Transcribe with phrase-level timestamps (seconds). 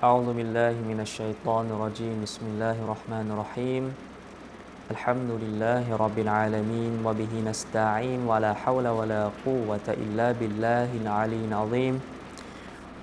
[0.00, 2.24] أعوذ بالله من الشيطان الرجيم.
[2.24, 3.84] بسم الله الرحمن الرحيم.
[4.96, 12.00] الحمد لله رب العالمين وبه نستعين ولا حول ولا قوة إلا بالله العلي العظيم.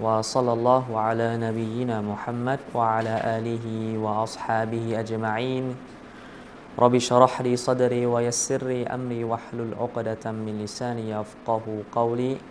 [0.02, 3.66] وصلى الله على نبينا محمد وعلى آله
[4.02, 5.78] وأصحابه أجمعين.
[6.82, 11.62] رب اشرح لي صدري ويسر لي أمري واحلل عقدة من لساني يفقه
[11.94, 12.42] قولي.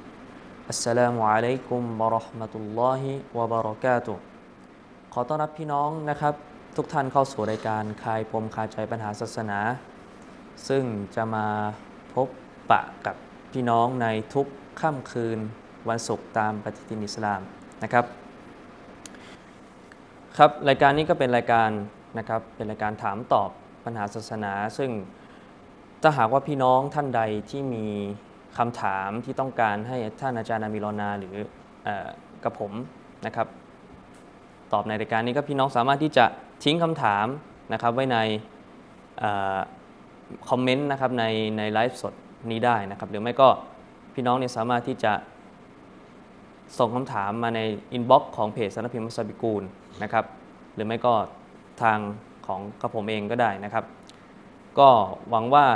[0.70, 3.02] السلام عليكم ورحمة الله
[3.34, 4.35] وبركاته.
[5.18, 6.34] ขอต้อนรับพี่น้องนะครับ
[6.76, 9.58] ทุกท่านเข้าสู่รายการคลายปมคาใจปัญหาศาสนา
[10.68, 10.84] ซึ่ง
[11.16, 11.46] จะมา
[12.14, 12.28] พบ
[12.70, 13.16] ปะกับ
[13.52, 14.46] พี่น้องในทุก
[14.80, 15.38] ค่ำคืน
[15.88, 17.40] วันศุกร์ตามปฏิทินอิสลาม
[17.82, 18.04] นะครับ
[20.38, 21.70] ครับรายการนี้ก็เป็นรายการ
[22.18, 23.50] นะครับเป็นรายการถามตอบ
[23.84, 24.90] ปัญหาศาสนา ซึ่ง
[26.02, 27.86] ถ้าหากว่าพี่น้องท่านใดที่มี
[28.58, 31.36] คำถามที่ต้องการให้ท่านอาจารย์อามิรนาหรือ
[31.84, 32.08] เออ
[32.44, 32.72] กับผม
[33.26, 33.48] นะครับ
[34.72, 36.24] ตอบในรายการนี้ก็พี่น้องสามารถที่จะ
[36.64, 37.26] ทิ้งคำถาม
[37.72, 38.18] นะครับไว้ใน
[40.48, 41.24] คอมเมนต์นะครับใน
[41.58, 42.14] ในไลฟ์สด
[42.50, 43.48] นี้ได้นะครับ หรือไม่ก็
[44.14, 45.12] พี่น้องเนี่ยสามารถที่จะ
[46.78, 47.60] ส่งคำถามมาใน
[47.92, 49.62] อินบ็อกซ์ของเพจสารพิมพ์มัสบิกูล
[50.02, 50.24] นะครับ
[50.74, 51.14] หรือไม่ก็
[51.82, 51.98] ทาง
[52.46, 53.84] ของกระผมเองก็ได้นะครับ
[54.78, 54.88] ก็
[55.30, 55.66] หวังว่า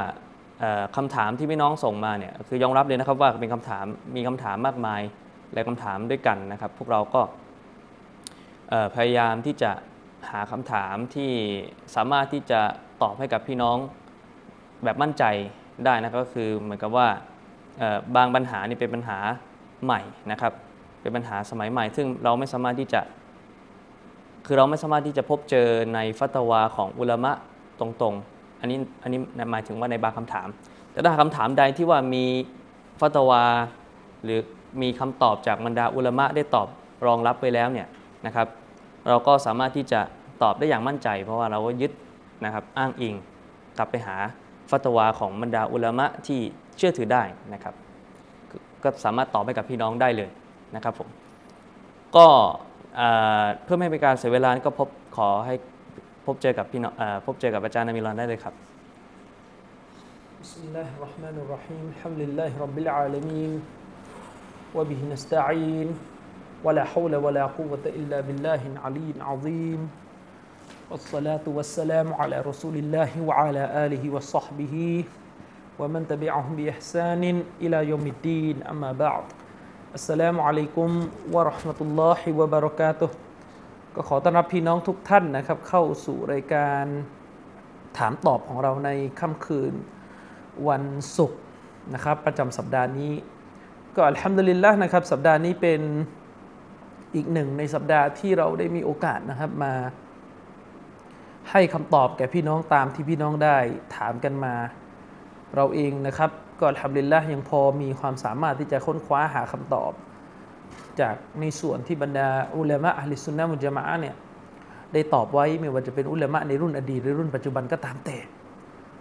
[0.97, 3.85] คำถามที่พี่น้องส่งมาเนี่ยคือยอมรับเลยนะครับว่าเป็นคำถาม
[4.17, 5.01] มีคำถามมากมาย
[5.53, 7.21] หลายคำถามด้วยกันนะครับ พวกเราก็
[8.95, 9.71] พยายามที่จะ
[10.31, 11.33] หาคำถามที่
[11.95, 12.61] สามารถที่จะ
[13.03, 13.79] ตอบให้กับพี่น้อง
[14.85, 15.25] แบบมั่นใจ
[15.85, 17.09] ได้นะก็คือเหมือนกับว่า
[18.17, 19.19] บางปัญหานี่เป็นปัญหา
[19.85, 20.53] ใหม่นะครับ
[21.03, 23.01] เป็นปัญหาสมัยใหม่ ซึ่งเราไม่สามารถที่จะ
[24.47, 27.33] คือเราไม่สามารถที่จะพบเจอในฟัตวาของอุลามะ
[27.81, 29.19] ตรงๆ อันนี้อันนี้
[29.51, 30.49] หมายถึงว่าในบางคำถาม
[30.93, 32.25] แต่ถ้าคำถามใดที่ว่ามี
[33.01, 33.45] ฟัตวา
[34.25, 34.41] หรือ
[34.83, 36.69] มีคำตอบจากบรรดาอุลามะได้ตอบ
[37.07, 37.89] รองรับไว้แล้วเนี่ย
[38.27, 38.47] นะครับ
[39.10, 40.02] เราก็สามารถที่จะ
[40.44, 41.92] ตอบได้อย่างมั่นใจ เพราะว่าเราก็ยึด
[42.46, 43.16] นะครับอ้างอิง
[43.78, 44.16] กลับไปหา
[44.70, 46.40] ฟัตวาของบรรดาอุลามะที่
[46.78, 47.24] เชื่อถือได้
[47.54, 47.76] นะครับ
[48.84, 50.30] ก็สามารถตอบให้กับพี่น้องได้เลย
[50.76, 51.08] นะครับผม
[52.16, 52.28] ก็
[53.64, 55.56] เพื่อไม่ให้เป็นการเสียเวลาก็พบขอให้
[56.26, 56.94] พบเจอกับพี่น้อง
[57.26, 58.56] พบเจอกับอาจารย์นามิรอนได้เลยครับ
[60.46, 63.52] بسم الله الرحمن الرحيم الحمد لله رب العالمين
[64.78, 65.88] وبه نستعين
[66.64, 69.90] ولا حول ولا قوة إلا بالله العلي العظيم
[70.92, 75.06] والصلاة والسلام على رسول الله وعلى آله وصحبه
[75.80, 79.24] ومن تبعهم بإحسان إلى يوم الدين أما بعد
[79.96, 80.90] السلام عليكم
[81.32, 83.10] ورحمة الله وبركاته
[83.96, 86.86] ก็ขอต้อนรับพี่น้องทุกท่านนะครับ เข้าสู่รายการ
[87.98, 88.90] ถามตอบของเราใน
[89.20, 89.74] ค่ำคืน
[90.68, 90.84] วัน
[91.18, 91.40] ศุกร์
[91.94, 93.14] นะครับ ประจำสัปดาห์นี้
[93.96, 95.82] ก็อัลฮัมดุลิลละนะครับ สัปดาห์นี้เป็น
[97.15, 99.75] อีกหนึ่งในสัปดาห์ที่เราได้มีโอกาสนะครับมา
[101.51, 103.57] ให้คำตอบแก่พี่น้องตามที่พี่น้องได้
[103.97, 104.55] ถามกันมา
[105.57, 109.93] เราเองนะครับก็อัลฮัมดุลิลละยังพอมีความสามารถที่จะค้นคว้าหาคำตอบ
[111.01, 114.17] จากในส่วนที่บรรดาอุลามะอัลลิสุนนะมุจมะเนี่ย
[114.93, 118.19] ได้ตอบไว้ไม่ว่าจะเป็นอุลามะในรุ่นอดีตหรือรุ่นปัจจุบันก็ตามแต่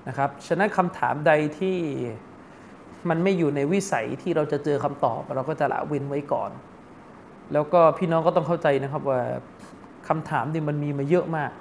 [0.08, 1.78] นะครับฉะนั้นคำถามใดที่
[3.09, 6.52] มันไม่อยู่ในวิสัยที่เราจะเจอคำตอบ เราก็จะละเว้นไว้ก่อน
[7.53, 9.21] แล้วก็พี่น้องก็ต้องเข้าใจนะครับว่า
[10.07, 11.51] คำถามนี่มันมีมาเยอะมาก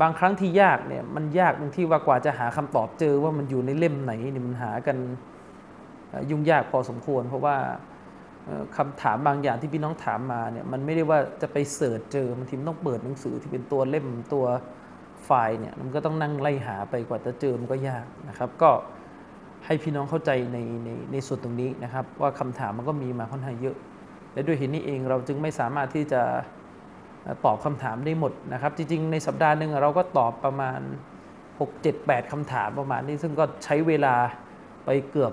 [0.00, 4.96] บางครั้งที่ยากเนี่ยมันยากตรงที่ว่ากว่าจะหาคำตอบเจอว่ามันอยู่ในเล่มไหนเนี่ยมันหากัน
[6.30, 7.56] ยุ่งยากพอสมควร เพราะว่า
[8.76, 14.44] คำถามบางอย่างที่พี่น้องถามมาเนี่ยมันไม่ได้ว่าจะไป search เจอทันทีมันต้องเปิดหนังสือที่เป็นตัวเล่มตัว
[15.24, 18.70] ไฟล์เนี่ยมันก็ต้องนั่งไล่หาไปกว่าจะเจอมันก็ยากนะครับ ก็
[19.66, 23.76] ให้พี่น้องเข้าใจในในในส่วนตรงนี้นะครับ ว่าคำถามมันก็มีมาค่อนข้างเยอะ
[24.36, 26.22] และด้วยเหตุนี้เองเราจึงไม่สามารถที่จะ
[27.44, 30.80] ตอบคำถามได้หมดนะครับ จริง ๆ ในสัปดาห์หนึ่งเราก็ตอบประมาณ
[31.48, 34.14] 6 7 8คำถามประมาณนี้ซึ่งก็ใช้เวลา
[34.84, 35.32] ไปเกือบ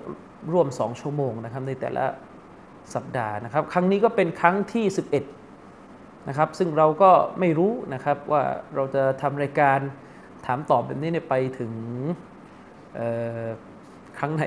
[0.52, 2.04] ร่วม 2 ชั่วโมงนะครับในแต่ละ
[2.94, 4.84] สัปดาห์นะครับ ครั้งนี้ก็เป็นครั้งที่
[5.52, 7.10] 11 นะครับ ซึ่งเราก็
[7.40, 8.42] ไม่รู้นะครับว่า
[8.74, 9.78] เราจะทำรายการ
[10.46, 11.72] ถามตอบแบบนี้ไปถึง
[14.18, 14.44] ครั้งไหน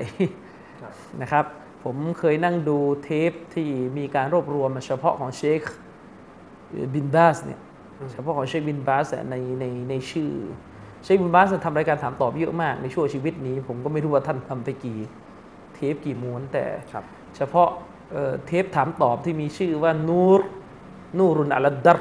[1.22, 1.44] นะครับ
[1.84, 5.60] ผมเคยนั่งดูเทปที่มีการรวบรวมเฉพาะของเชค
[6.94, 7.60] บินบาสเนี่ย
[8.12, 10.30] เฉพาะของเชคบินบาสในในในชื่อ
[11.04, 14.98] เชคบินบาสทำรายการถามตอบเยอะมากในช่วงชีวิตนี้ ผมก็ไม่รู้ว่าท่านทำไปกี่
[15.74, 16.64] เทปกี่ม้วนแต่
[17.36, 17.68] เฉพาะ
[18.46, 20.40] เทปถามตอบที่มีชื่อว่านูร
[21.18, 21.98] นูรุนอะลัดดัรบ์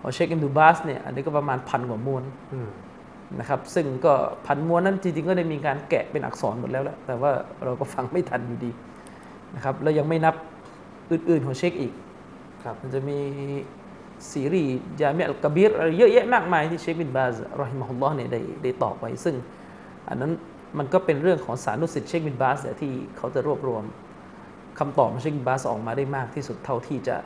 [0.00, 2.24] ของเชคอิบนุบาซเนี่ยอันนี้ก็ประมาณพันกว่าม้วน
[3.38, 4.14] นะครับซึ่งก็
[4.46, 7.32] พันม้วนนั้นจริงๆก็ได้มีการแกะเป็นอักษรหมดแล้วแหละแต่ว่า
[7.64, 8.70] เราก็ฟังไม่ทันอยู่ดี
[9.54, 10.34] นะครับแล้วยังไม่นับ
[11.10, 11.92] อื่นๆของเชคอีก
[12.64, 13.18] ครับมันจะมี
[14.30, 19.34] ซีรีส์ยาเมอัลกบีรอะไรเยอะแยะมากมายที่เชคบินบาซ رحمه الله เนี่ยได้ได้ตอบไว้ ซึ่ง
[20.08, 20.32] อันนั้น
[20.78, 23.84] มันก็เป็นเรื่องของสานุศิษย์เชคบินบาซเนี่ยที่เขาจะรวบรวม
[24.78, 27.16] คำตอบของเชคบินบาซออกมาได้มากที่สุดเท่าที่จะ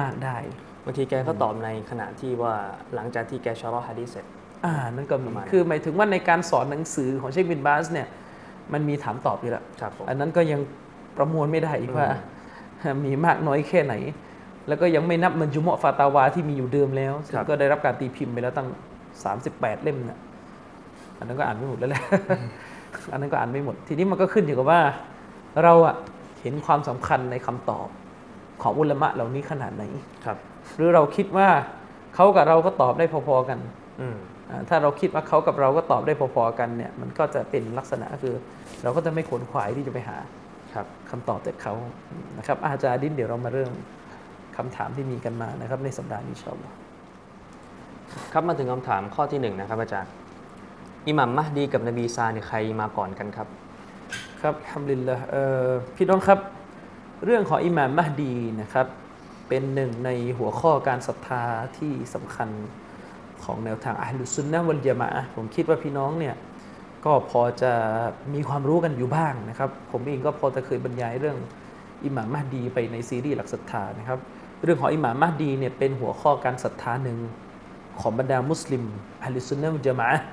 [0.00, 0.36] มากได้
[0.84, 2.54] บางทีแกก็ตอบในขณะที่ว่า
[2.94, 4.26] หลังจากที่แกชะรอฮะดีษเสร็จ
[4.64, 8.06] อ่านั่นก็มีประมาณนั้นคือหมายถึงว่าในการสอนหนังสือของเชคบินบาสเนี่ย
[8.72, 10.60] มันมีถามตอบอยู่แล้วครับผมอันนั้นก็ยัง
[11.16, 12.06] ประมวลไม่ได้อีกว่า
[13.04, 13.94] มีมากน้อยแค่ไหน
[14.68, 18.68] แล้วก็ยังไม่นับมันจุมะฟาตาวาที่มีอยู่เดิมแล้วซึ่งก็ได้รับการตีพิมพ์ไปแล้วตั้ง
[19.26, 20.18] 38 เล่มนะ
[21.18, 22.04] อันนั้นก็อ่านไม่หมดแล้วแหละ
[23.12, 24.80] อันนั้นก็อ่านไม่หมด ทีนี้มันก็ขึ้นอยู่กับว่า
[25.62, 25.94] เราอะ
[26.42, 27.88] เห็นความสำคัญในคำตอบ
[28.62, 29.84] ของอุลามะเหล่านี้ขนาดไหน
[30.24, 30.36] ครับ
[30.76, 31.48] หรือเราคิดว่า
[32.14, 33.58] เขากับเราก็ตอบได้พอๆกัน
[34.00, 34.37] อืมอ่า
[34.68, 38.34] ถ้าเราคิดว่าเขากับเราก็ตอบได้พอๆกันเนี่ยมันก็จะเป็นลักษณะคือ
[38.82, 40.18] เราก็จะไม่ขวนขวายที่จะไปหา
[40.74, 41.74] ครับคำตอบจากเขา
[42.38, 43.72] นะครับอาจารย์ดินเดี๋ยวเรามาเริ่ม
[44.56, 46.76] คำถามที่มีกันมานะครับ ในสัปดาห์นี้อินชาอัลลอฮ์
[48.32, 50.10] ครับมาถึงคำถามข้อที่หนึ่งนะครับอาจารย์
[51.08, 53.48] อิหมัมมะฮดีกับนบีซาเนี่ยใครมาก่อนกันครับ
[54.42, 56.38] ครับอัลฮัมดุลิลละเอ่อพี่น้องครับ
[57.24, 58.86] เรื่องของอิหม่ามมะฮดีนะครับ
[59.48, 61.44] เป็นหนึ่งในหัวข้อการศรัทธา
[61.78, 62.48] ที่สำคัญ
[63.44, 66.34] ของแนวทางอัลลุซุนนะฮ์วัลยะมาอะห์ผมคิดว่าพี่น้องเนี่ย
[67.04, 67.72] ก็พอจะ
[68.34, 71.36] มีความรู้กันอยู่บ้างนะครับ ผมเองก็พอจะเคยบรรยายเรื่อง
[72.04, 74.18] อิหม่ามมะฮดีไปในซีรีส์หลักศรัทธานะครับ
[74.64, 77.18] เรื่องของอิหม่ามมะฮดีเนี่ยเป็นหัวข้อการศรัทธาหนึ่ง
[78.00, 78.84] ของบรรดามุสลิม
[79.24, 80.24] อัลลุซุนนะฮ์วัลยะมาอะห์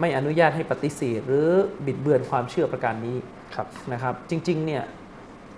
[0.00, 1.48] ไม่อนุญาตให้ปฏิเสธหรือ
[1.86, 3.16] บิดเบือนความเชื่อประการนี้
[3.54, 4.82] ครับนะครับ จริงๆเนี่ย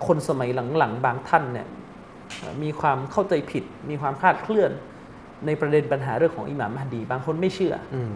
[0.07, 1.67] คนสมัยหลังๆบางท่านเนี่ย
[2.37, 4.71] เอ่อมีความเข้าใจผิด มีความคลาดเคลื่อน
[5.45, 8.13] ในประเด็นปัญหาเรื่องของอิหม่ามมะฮดีบางคนไม่เชื่ออืม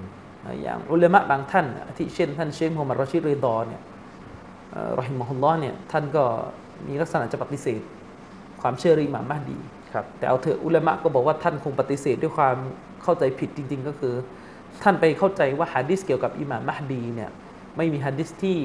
[0.62, 3.82] อย่างอุลามะบางท่านอาที่เช่น ท่านเชคมูฮัมหมัดรอชิดเรดอเนี่ย
[4.72, 6.24] เอ่อรอฮิมะฮุลลอฮ์เนี่ยท่านก็
[6.88, 7.82] มีลักษณะจะปฏิเสธ
[8.62, 9.58] ความเชื่อเรื่องอิหม่ามมะฮดี
[9.94, 12.56] ครับแต่เอาเถอะอุลามะก็บอกว่าท่านคงปฏิเสธด้วยความ
[13.04, 14.14] เข้าใจผิดจริง ๆ ก็คือ
[14.84, 17.30] ท่านไปเข้าใจว่าฮะดิษเกี่ยวกับอิหม่ามมะฮดีเนี่ย
[17.78, 18.58] ไม่มีฮะดิษที่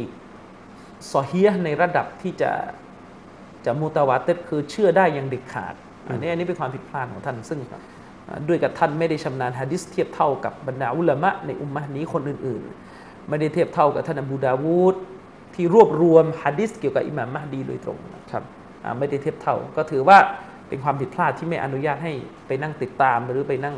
[1.12, 2.50] ซอฮียะห์ในระดับที่จะ
[3.64, 5.74] จะมูตาวาเตรคือเชื่อได้อย่างเด็ดขาด
[6.08, 7.80] อันนี้อันนี้เป็นความผิดพลาดของท่านซึ่งอ่า
[8.48, 14.94] ด้วยกับท่านไม่ได้ชำนาญฮะดิษเทียบเท่ากับบรรดาอุลามะในอุมมะห์นี้คนอื่นๆ ไม่ได้เทียบเท่ากับท่านอบูดาวูด
[15.54, 18.42] ที่รวบรวมฮะดิษเกี่ยวกับอิหม่ามมะฮดีโดยตรงนะครับ
[18.98, 20.18] ไม่ได้เทียบเท่าก็ถือว่า
[20.68, 22.12] เป็นความผิดพลาดที่ไม่อนุญาตให้
[22.46, 23.76] ไปนั่งติดตามหรือไปนั่ง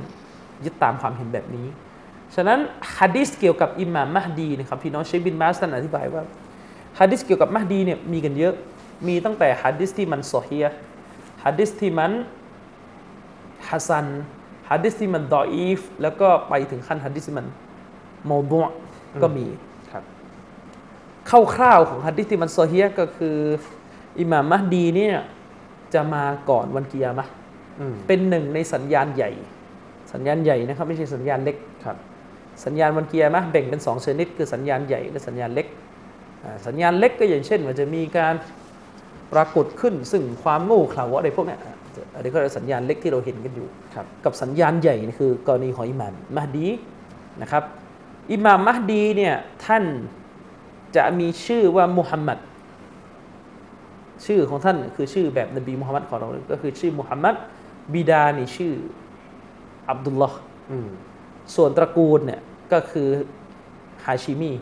[0.64, 1.67] ยึดตามความเห็นแบบนี้
[2.35, 2.58] ฉะนั้น
[2.96, 6.23] ฮะดิษเกี่ยวกับอิหม่ามมะฮดีนะครับพี่น้องเชคบินบาซท่านอธิบายว่า
[6.99, 8.55] ฮะดิษเกี่ยวกับมะฮดีเนี่ยมีกันเยอะ
[9.08, 10.77] มีตั้งแต่ฮะดิษที่มัน صحيح
[11.44, 12.12] ฮะดิษที่มัน
[13.69, 14.06] حسن
[14.72, 17.46] ฮะดิษที่มัน ضعيف แล้วก็ไปถึงขั้นฮะดิษที่มัน
[18.26, 18.72] โมดุะ
[19.22, 19.46] ก็มี
[19.93, 20.05] ครับ
[21.55, 23.37] คร่าวๆของฮะดิษที่มันโซอฮียะห์ก็คือ
[24.19, 25.17] อิหม่ามมะฮดีเนี่ย
[25.94, 27.32] จะมาก่อนวันกิยามะห์
[27.81, 29.31] อืมเป็นหนึ่งในสัญญาณใหญ่
[30.12, 31.96] สัญญาณใหญ่นะครับ ไม่ใช่สัญญาณเล็กครับ
[32.64, 35.67] สัญญาณวันกิยามะห์แบ่งเป็นสองชนิด คือสัญญาณใหญ่และสัญญาณเล็ก
[36.44, 38.34] อ่าสัญญาณเล็กก็อย่างเช่นว่าจะมีการ
[39.32, 41.61] ปรากฏขึ้นซึ่งความโง่เขลาอะไรพวกเนี้ย
[42.00, 46.67] อะอันนี้ก็เรียกว่าสัญญาณเล็กที่เราเห็นกันอยู่ครับกับสัญญาณใหญ่นี่คือกรณีของอิหม่ามมะฮดี
[47.43, 47.64] นะครับ
[48.32, 49.35] อิหม่ามมะฮดีเนี่ย
[49.67, 49.85] ท่าน
[50.97, 52.38] จะมีชื่อว่ามุฮัมมัด
[54.26, 57.35] ชื่อของท่านคือชื่อแบบนบีมุฮัมมัดของเราเลยก็คือชื่อมุฮัมมัด
[57.94, 58.75] บิดานี่ชื่อ
[59.91, 60.39] อับดุลลอฮ์
[60.70, 60.89] อืม
[61.55, 62.41] ส่วนตระกูลเนี่ย
[62.72, 63.08] ก็คือ
[64.05, 64.53] ฮาชิมี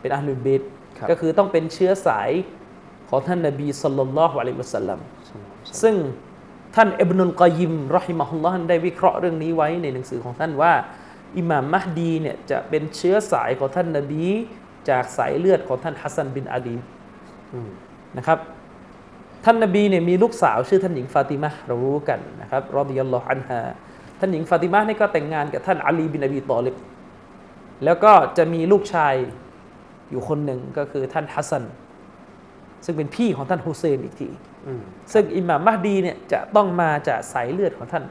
[0.00, 0.62] เป็นอัลลุลเบต
[0.98, 2.30] ครับก็คือต้องเป็นเชื้อสาย
[3.08, 5.00] ของท่านนบีสัลลัลลอฮุอะลัยฮิวะสัลลัม
[5.82, 5.94] ซึ่ง
[6.74, 10.72] ท่านอิบนุลกอยยิม رحمه الله ได้วิเคราะห์เรื่องนี้ไว้ในหนังสือของท่านว่า
[11.36, 14.24] อิหม่ามมะฮดีเนี่ยจะเป็นเชื้อสายของท่านนบี
[14.88, 16.76] จากสายเลือดของท่านฮัสซันบินอาลี
[18.16, 18.38] นะครับ
[19.44, 23.60] ท่านนบีเนี่ยมีลูกสาวชื่อท่านหญิงฟาติมะเรารู้กันนะครับ رضي الله عنها
[24.18, 26.76] ท่านหญิงฟาติมะนี่ก็แต่งงานกับท่านอาลีบินอบีตอลิบ
[27.84, 29.14] แล้วก็จะมีลูกชาย
[30.10, 31.64] อยู่คนหนึ่งก็คือท่านฮัสซัน
[32.84, 34.28] ซึ่งเป็นพี่ของท่านฮุเซนอีกที
[35.12, 38.04] ซึ่งอิหม่ามมะฮดีเนี่ยจะต้องมาจากสายเลือดของท่าน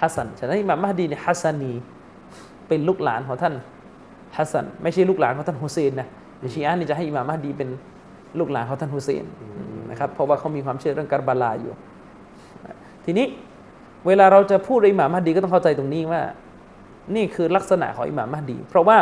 [0.00, 1.72] ฮัสซันฉะนั้นอิหม่ามมะฮดีเนี่ย حسني
[2.68, 3.54] เป็นลูกหลานของท่าน
[4.36, 6.08] ฮัสซันไม่ใช่ลูกหลานของท่านฮุเซนนะ
[6.40, 7.68] ในชีอะห์นี่จะให้อิหม่ามมะฮดีเป็น
[8.38, 9.24] ลูกหลานของท่านฮุเซน
[9.90, 11.72] นะครับเพราะว่าเขามีความเชื่อเรื่องกัรบาลาอยู่
[13.04, 13.26] ทีนี้
[14.06, 16.22] เวลาเราจะพูดอิหม่ามมะฮดีก็ต้องเข้าใจตรงนี้ว่า
[17.14, 18.96] นี่คือลักษณะของอิหม่ามมะฮดี เพราะว่า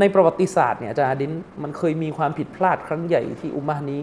[0.00, 1.32] ในประวัติศาสตร์เนี่ยอาจารย์อาดิน
[1.62, 4.02] มันเคยมีความผิดพลาดครั้งใหญ่ที่อุมมะนี้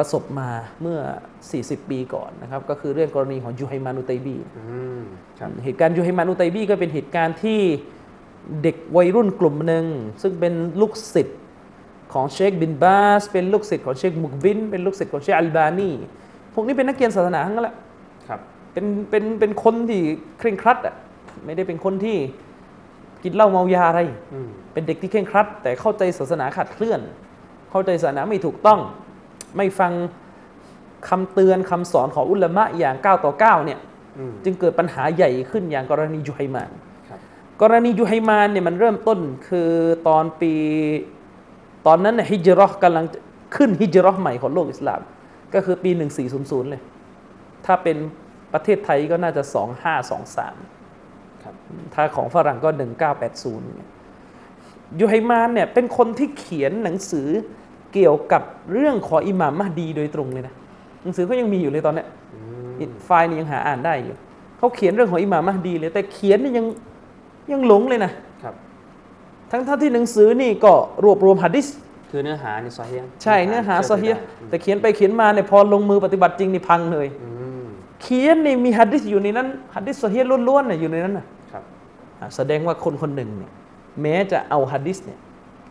[0.00, 0.50] ประสบมา
[0.82, 0.98] เมื่อ
[1.44, 4.64] 40 ปีก่อนนะครับ ก็คือเรื่องกรณีของญุฮัยมานอุตัยบีอื
[5.00, 5.02] ม
[5.38, 7.60] ครับเหตุการณ์ญุฮัยมานอุตัยบีก็เป็นเหตุการณ์ที่
[8.62, 9.84] เด็กวัยรุ่นกลุ่มหนึ่ง
[10.22, 11.38] ซึ่งเป็นลูกศิษย์
[12.12, 15.90] ของเชคบินบาซ เป็นลูกศิษย์ของเชคมุกบิล เป็นลูกศิษย์ของเชคอัลบานี
[16.54, 17.74] พวกนี้เป็นนักเรียนศาสนาทั้งนั้นแหละ
[18.28, 18.40] ครับ
[18.72, 20.00] เป็นเป็นเป็นคนที่
[20.38, 20.94] เคร่งครัดอะ
[21.44, 22.16] ไม่ได้เป็นคนที่
[23.22, 24.00] กินเหล้าเมายาอะไร
[24.34, 27.00] อืมเป็นเด็กที่เคร่งครัด แต่เข้าใจศาสนาขาดเคลื่อน
[27.70, 28.80] เข้าใจศาสนาไม่ถูกต้อง
[29.56, 29.92] ไม่ฟัง
[31.08, 33.78] คำเตือนคำสอนของอุลามะอย่างก้าวต่อก้าวเนี่ย
[34.18, 36.70] อืมจึงเกิดปัญหาใหญ่ขึ้นอย่างกรณียูไฮมาน
[37.08, 37.18] ครับ
[37.62, 39.70] กรณียูไฮมานเนี่ยมันเริ่มต้นคือ
[40.08, 40.52] ตอนปี
[41.86, 43.18] ตอนนั้นเนี่ยฮิจเราะห์กำลังจะ
[43.56, 45.00] ขึ้นฮิจเราะห์ใหม่ของโลกอิสลาม
[45.54, 45.90] ก็คือปี
[46.30, 46.82] 1400 เลย
[47.66, 47.96] ถ้าเป็น
[48.52, 49.42] ประเทศไทยก็น่าจะ
[50.22, 51.54] 2523ครับ
[51.94, 52.70] ถ้าของฝรั่งก็
[53.22, 53.88] 1980เนี่ย
[55.00, 57.28] ยูไฮมานเนี่ยเป็นคนที่เขียนหนังสือ
[57.92, 58.42] เกี่ยวกับ
[58.72, 60.54] เรื่องของอิหม่ามมหดีโดยตรงเลยนะ
[61.02, 64.16] หนังสือก็ยังมีอยู่เลยตอนเนี้ยอืมไฟล์นี้ยังหาอ่านได้อยู่
[64.58, 66.66] เขาเขียนเรื่องของอิหม่ามมหดีเลย แต่เขียนนี่ยัง
[67.52, 68.54] ยังหลงเลยนะครับ
[69.50, 70.72] ทั้งท่าที่หนังสือนี่ก็
[71.04, 71.66] รวบรวมหะดิษ
[72.10, 77.28] คือเนื้อหานี่ซอฮีฮ์ใช่เนื้อหาซอฮีฮ์เชื่อถือได้แต่เขียนไปเขียนมาเนี่ยพอลงมือปฏิบัติจริงนี่พังเลยอื
[77.62, 77.64] ม
[78.02, 81.64] เขียนนี่มีหะดิษอยู่ในนั้นหะดิษซอฮีฮ์ล้วนๆน่ะอยู่ในนั้นน่ะครับ
[82.20, 83.52] อะแสดงว่าคนคนหนึ่งเนี่ย
[84.02, 85.18] แม้จะเอาหะดิษเนี่ย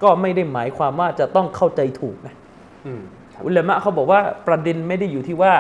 [0.04, 2.36] ก็ไม่ได้หมายความว่าจะต้องเข้าใจถูกนะ
[2.86, 3.02] อืม
[3.34, 5.54] ครับอุลามะเขาบอกว่าประเด็นไม่ได้อยู่ที่ว่า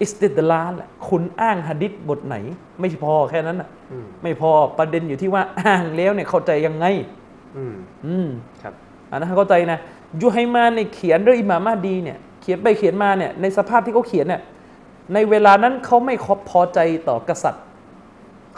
[0.00, 0.72] อิสติดลาล
[1.08, 2.36] คุณอ้างหะดิษบทไหน
[2.80, 6.86] ไม่พอแค่นั้นนะอืมไม่พอประเด็นอยู่ที่ว่าอ้างแล้วเนี่ยเข้าใจยังไง
[7.56, 7.74] อืม
[8.06, 8.28] อืม
[8.62, 8.74] ครับ
[9.10, 9.78] อันนั้นเข้าใจนะ
[10.20, 14.42] ญุฮัยมานเนี่ยเขียนเรื่องอิหม่ามมะฮดีเนี่ยเขียนไปเขียนมาเนี่ยในสภาพที่เขาเขียนเนี่ย
[15.14, 16.14] ในเวลานั้นเขาไม่
[16.50, 16.78] พอใจ
[17.08, 17.64] ต่อกษัตริย์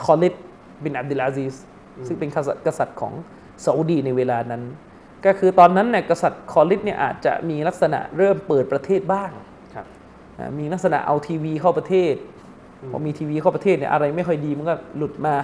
[0.04, 0.34] คอลิด
[0.82, 1.54] บินอับดุลอาซีซ
[2.06, 3.12] ซึ่งเป็นกษัตริย์กษัตริย์ของ
[3.64, 4.62] ซาอุดีในเวลานั้น
[5.26, 9.30] ก็คือตอนนั้นเนี่ยกษัตริย์คอลิดเนี่ยอาจจะมีลักษณะเริ่มเปิดประเทศบ้าง
[9.74, 9.86] ครับ
[10.38, 12.14] อ่ามีลักษณะเอาทีวีเข้าประเทศ
[12.90, 15.34] พอมีทีวีเข้าประเทศเนี่ยอะไรไม่ค่อยดีมันก็หลุดมา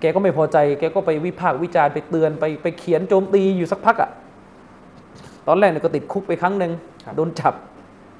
[0.00, 4.10] แกก็ไม่พอใจ แกก็ไปวิพากษ์วิจารณ์ไปเตือนไปไปเขียนโจมตีอยู่สักพักอะ่ะ
[5.46, 6.72] ตอนแรกเนี่ยก็ติดคุกไปครั้งหนึ่ง
[7.04, 7.54] ครับโดนจับ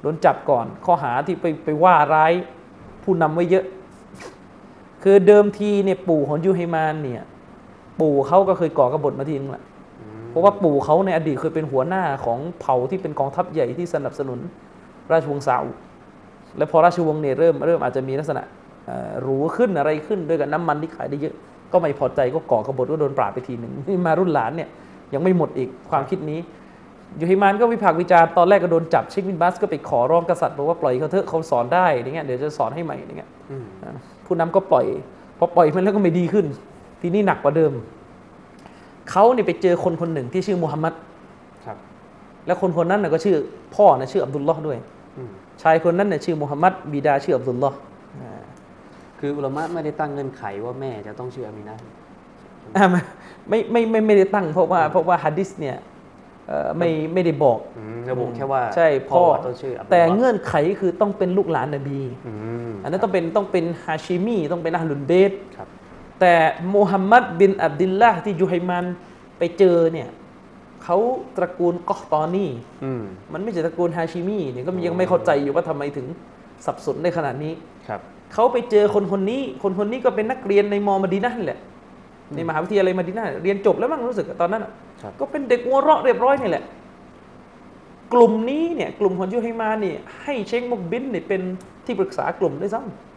[0.01, 2.33] โดนจับก่อน ข้อหาที่ไปไปว่าร้าย
[3.03, 3.65] ผู้นำไว้เยอะ
[5.03, 7.23] คือเดิมทีเนี่ยปู่ของยูไฮมานเนี่ย
[8.01, 9.68] ปู่เขาก็เคยก่อกบฏมาทีนึงแหละอืมเพ
[10.39, 14.39] ราะว่าปู่เขาในอดีตเคยเป็นหัวหน้าของเผ่าที่เป็นกองทัพใหญ่ที่สนับสนุน
[15.11, 15.75] ราชวงศ์ซาอุด
[16.57, 18.43] และพอราชวงศ์เนี่ยเริ่มเริ่มอาจจะมีลักษณะ
[18.85, 21.35] เอ่อหรูขึ้นอะไรขึ้นด้วยกับน้ำมันที่ขายได้เยอะ
[21.71, 24.69] ก็ไม่พอใจก็ก่อกบฏก็โดนปราบไปทีหนึ่งนี่มารุ่นหลานเนี่ย
[25.13, 26.39] ยังไม่หมดอีกความคิดนี้
[27.19, 33.65] ยูฮิมานก็วิพากษ์วิจารณ์ตอนแรกก็โดนจับเชคบินบัสก็ไปขอร้องกษัตริย์บอกว่าปล่อยเขาเถอะเขาสอนได้อย่างเงี้ยเดี๋ยวจะสอนให้ใหม่อย่างเงี้ยอืม
[34.25, 34.85] ผู้นำก็ปล่อย
[35.37, 36.45] พอปล่อยมันแล้วก็ไม่ดีขึ้น
[37.01, 37.71] ทีนี้หนักกว่าเดิม
[39.09, 40.93] เขาเนี่ยไปเจอคนคนหนึ่งที่ชื่อมูฮัมหมัด
[41.65, 41.77] ครับ
[42.45, 43.35] และคนคนนั้นน่ะก็ชื่อ
[43.75, 44.77] พ่อนะชื่ออับดุลลอฮ์ด้วย
[45.17, 47.77] อืมชายคนนั้นน่ะชื่อมูฮัมหมัดบิดาชื่ออับดุลลอฮ์
[48.21, 48.41] อ่า
[49.19, 51.75] คืออุลามะไม่ได้ตั้งเงื่อนไขว่าแม่จะต้องชื่ออามินะ
[52.77, 52.85] อ่า
[53.49, 55.77] ไม่ไม่ไม่ไม่ได้ตั้ง เพราะว่าเพราะว่าฮะดิษเนี่ย
[56.47, 62.33] เอ่อไม่ไม่ได้บอกอืมระบุแค่ว่าใช่พ่อต้องชื่ออับดุลลอฮ์แต่เงื่อนไขคือต้องเป็นลูกหลานนบีอื
[62.69, 65.67] มอันนั้นต้องเป็นต้องเป็นฮาชิมีต้องเป็นอาลุนเบตครับ
[66.19, 66.35] แต่
[66.73, 68.85] มูฮัมหมัดบินอับดุลลาห์ที่ยูไฮมัน
[69.37, 70.09] ไปเจอเนี่ย
[70.83, 70.97] เขา
[71.37, 72.47] ตระกูลกอฮตอนี
[72.83, 76.07] อืมมันไม่ใช่ตระกูลฮาชิมีเนี่ยก็ยังไม่เข้าใจอยู่ว่าทำไมถึง
[76.65, 77.53] สับสนได้ขนาดนี้
[77.87, 78.01] ครับ
[78.33, 81.59] เขาไปเจอคนคนนี้ คนคนนี้ก็เป็นนักเรียนในมอมดีนะห์นี่แหละ
[82.35, 84.71] ในมหาวิทยาลัยมดีนะห์เรียนจบแล้วมั้งรู้สึกตอนนั้นอะ
[85.01, 86.63] ครับก็เป็นเด็กหัวเราะเรียบร้อยนี่แหละ
[88.13, 91.41] กลุ่มนี้เนี่ย กลุ่มของยูไฮมาเนี่ยให้เชคมุกบินเนี่ยเป็น
[91.85, 93.08] ที่ปรึกษากลุ่มด้วยซ้ำ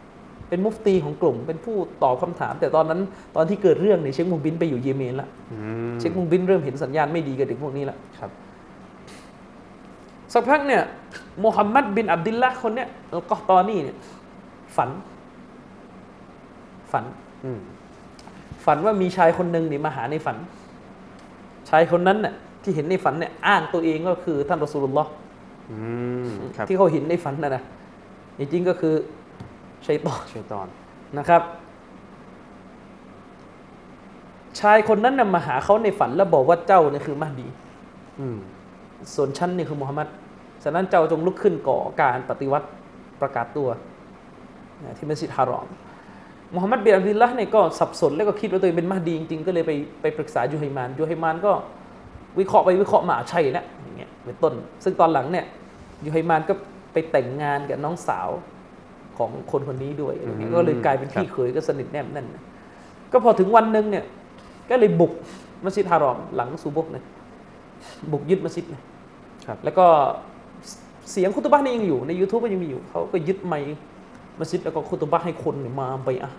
[0.49, 2.99] เป็นมุฟตีของกลุ่ม เป็นผู้ตอบคำถาม แต่ตอนนั้น
[3.35, 5.57] ตอนที่เกิดเรื่องเนี่ยเชคมุกบินไปอยู่เยเมนละอื
[5.91, 8.31] มเชคมุกบินเริ่มเห็นสัญญาณไม่ดีกับเด็กพวกนี้ละครับ
[10.33, 10.81] สักพักเนี่ย
[11.43, 13.97] มูฮัมหมัดบินอับดุลละห์คนเนี้ยแล้วก็ตอนนี้เนี่ย
[14.75, 14.89] ฝัน
[16.91, 17.03] ฝัน
[17.45, 17.59] อืม
[18.65, 20.37] ฝันว่ามีชายคนหนึ่งนี่มาหาในฝัน
[21.69, 22.33] ชายคนนั้นน่ะ
[22.63, 25.09] ที่เห็นในฝันเนี่ยอ้างตัวเองก็คือท่านรอสูลุลลอฮ์
[25.71, 25.77] อื
[26.27, 27.63] มครับที่เขาเห็นในฝันนะนะ
[28.39, 28.93] จริงๆก็คือ
[29.87, 30.67] ชัยตอนช่วยตอน
[31.17, 31.41] นะครับ
[34.59, 37.47] ชายคนนั้นน่ะมาหาเขาในฝันแล้วบอกว่าเจ้าเนี่ยคือมหดี
[38.19, 38.37] อืม
[39.15, 40.07] ส่วนฉันนี่คือมุฮัมมัด
[40.63, 42.67] ฉะนั้นเจ้าจงลุกขึ้นก่อการปฏิวัติ
[43.21, 43.67] ประกาศตัว
[44.83, 45.67] นะที่มัสยิดฮารอม
[46.55, 49.71] มุฮัมมัดบินอับดุลละห์เนี่ยก็สับสนแล้วก็คิดว่าตัวเองเป็นมหดีจริงๆก็เลยไป
[50.01, 51.51] ไปปรึกษายูไฮมานยูไฮมานก็
[52.39, 55.45] วิเคราะห์ไปวิเคราะห์มาใช่แล้วอย่างเงี้ยเป็นต้น ซึ่งตอนหลังเนี่ย
[56.05, 56.53] ยูไฮมานก็
[56.93, 58.29] ไปแต่งงานกับน้องสาว
[59.17, 62.27] ของคนคนนี้ด้วยอะไรเงี้ยก็เลยกลายเป็นพี่เขยก็สนิทแนบแน่น
[63.11, 64.05] ก็พอถึงวันหนึ่งเนี่ย
[64.69, 65.13] ก็เลยบุก
[65.63, 67.03] มัสยิดฮารอมหลังซูบุกเนี่ย
[68.11, 68.83] บุกยึดมัสยิดเนี่ย
[69.47, 69.85] ครับแล้วก็
[71.11, 73.75] เสียงคุตบะห์นี่ยังอยู่ใน YouTube ก็ยังมีอยู่เขาก็ยึดไมค์
[74.39, 76.37] มัสยิดแล้วก็คุตบะห์ให้คนเนี่ยมาไปอะห์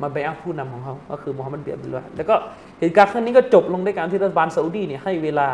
[0.00, 2.34] มาไปอะห์ผู้นำของเขาก็คือมูฮัมหมัดเบียดดุลละห์แล้วก็
[2.80, 5.48] เหตุการณ์ครั้งนี้ก็จบลงด้วยการที่รัฐบาลซาอุดีเนี่ยให้เวลา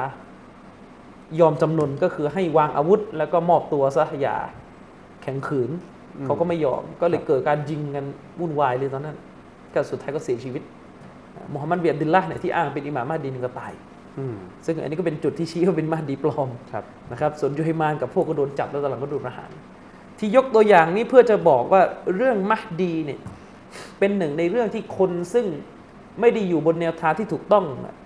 [1.40, 4.37] ยอมจำนนก็คือให้วางอาวุธ แล้วก็มอบตัวซะอย่า
[5.23, 5.71] แข็งขืน
[6.24, 8.04] เขาก็ไม่ยอมก็เลยเกิดการยิงกัน
[8.40, 9.16] วุ่นวายเลยตอนนั้น
[9.74, 10.62] ก็สุดท้ายก็เสียชีวิต
[11.52, 13.72] มูฮัมหมัดเบียดดิลละห์เนี่ยที่อ้างเป็นอิหม่ามมาฮดีนี่ก็ตาย
[14.18, 14.36] อืม
[14.66, 19.50] ซึ่งอันนี้ก็เป็นจุดที่ชี้ว่าเป็นมาฮดีปลอมครับนะครับส่วนยูไฮมานกับพวกก็โดนจับแล้วตอนหลังก็โดนประหาร
[20.18, 21.82] ที่ยกตัวอย่างนี้เพื่อจะบอกว่า
[22.16, 23.18] เรื่องมัฮดีเนี่ย
[23.98, 25.46] เป็นหนึ่งในเรื่องที่คนซึ่ง
[26.20, 27.96] ไม่ได้อยู่บนแนวทางที่ถูกต้องน่ะ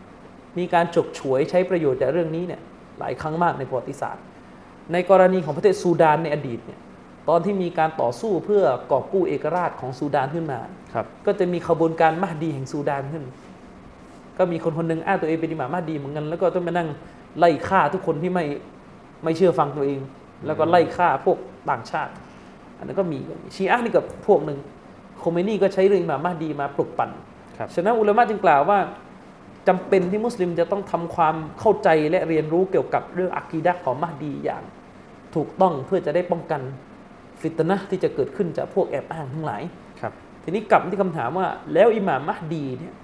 [0.58, 2.60] มีการฉกฉวยใช้ประโยชน์จากเรื่องนี้เนี่ย
[2.98, 4.22] หลายครั้งมากในประวัติศาสตร์
[4.92, 6.78] ในกรณีของประเทศซูดานในอดีตเนี่ย
[7.28, 10.58] ตอนที่มีการต่อสู้เพื่อกอบกู้เอกราชของซูดานขึ้นมา
[10.94, 13.24] ครับก็จะมีขบวนการมัฮดีแห่งซูดานขึ้น
[14.38, 16.88] ก็มีคนคนหนึ่งอ้างตัวเองเป็นอิหม่ามมัฮดีเหมือนกันแล้วก็ต้องมานั่ง
[17.38, 18.44] ไล่ฆ่าทุกคนที่ไม่
[19.24, 20.00] ไม่เชื่อฟังตัวเอง
[20.46, 21.38] แล้วก็ไล่ฆ่าพวก
[21.70, 22.12] ต่างชาติ
[22.78, 23.18] อันนั้นก็มี
[23.54, 24.58] ชีอะห์นี่กับพวกหนึ่ง
[25.18, 27.10] โคเมนีก็ใช้เรื่องอิหม่ามมัฮดีมาปลุกปั่น
[27.58, 28.78] ครับฉะนั้นอุลามะจึงกล่าวว่า
[29.68, 34.62] จำเป็นที่มุสลิมจะต้องทำความเข้าใจและเรียนรู้เกี่ยวกับเรื่องอักีดะห์ของมัฮดีอย่าง
[35.34, 36.60] ถูกต้องเพื่อจะได้ป้องกัน
[37.40, 39.62] ฟิตนะห์ที่จะเกิดขึ้นจากพวกแอบอ้างทั้งหลาย
[40.00, 40.12] ครับ
[40.42, 42.94] ทีนี้กลับมาที่คำถามว่า แล้วอิหม่ามมัฮดีเนี่ย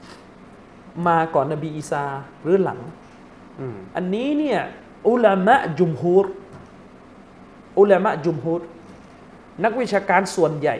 [1.08, 2.04] มาก่อนนบีอีสา
[2.42, 2.80] หรือหลัง
[3.60, 4.60] อืมอันนี้เนี่ย
[5.08, 6.26] อุลามะจุมฮูร
[7.78, 8.60] อุลามะจุมฮูร
[9.64, 10.76] นักวิชาการส่วนใหญ่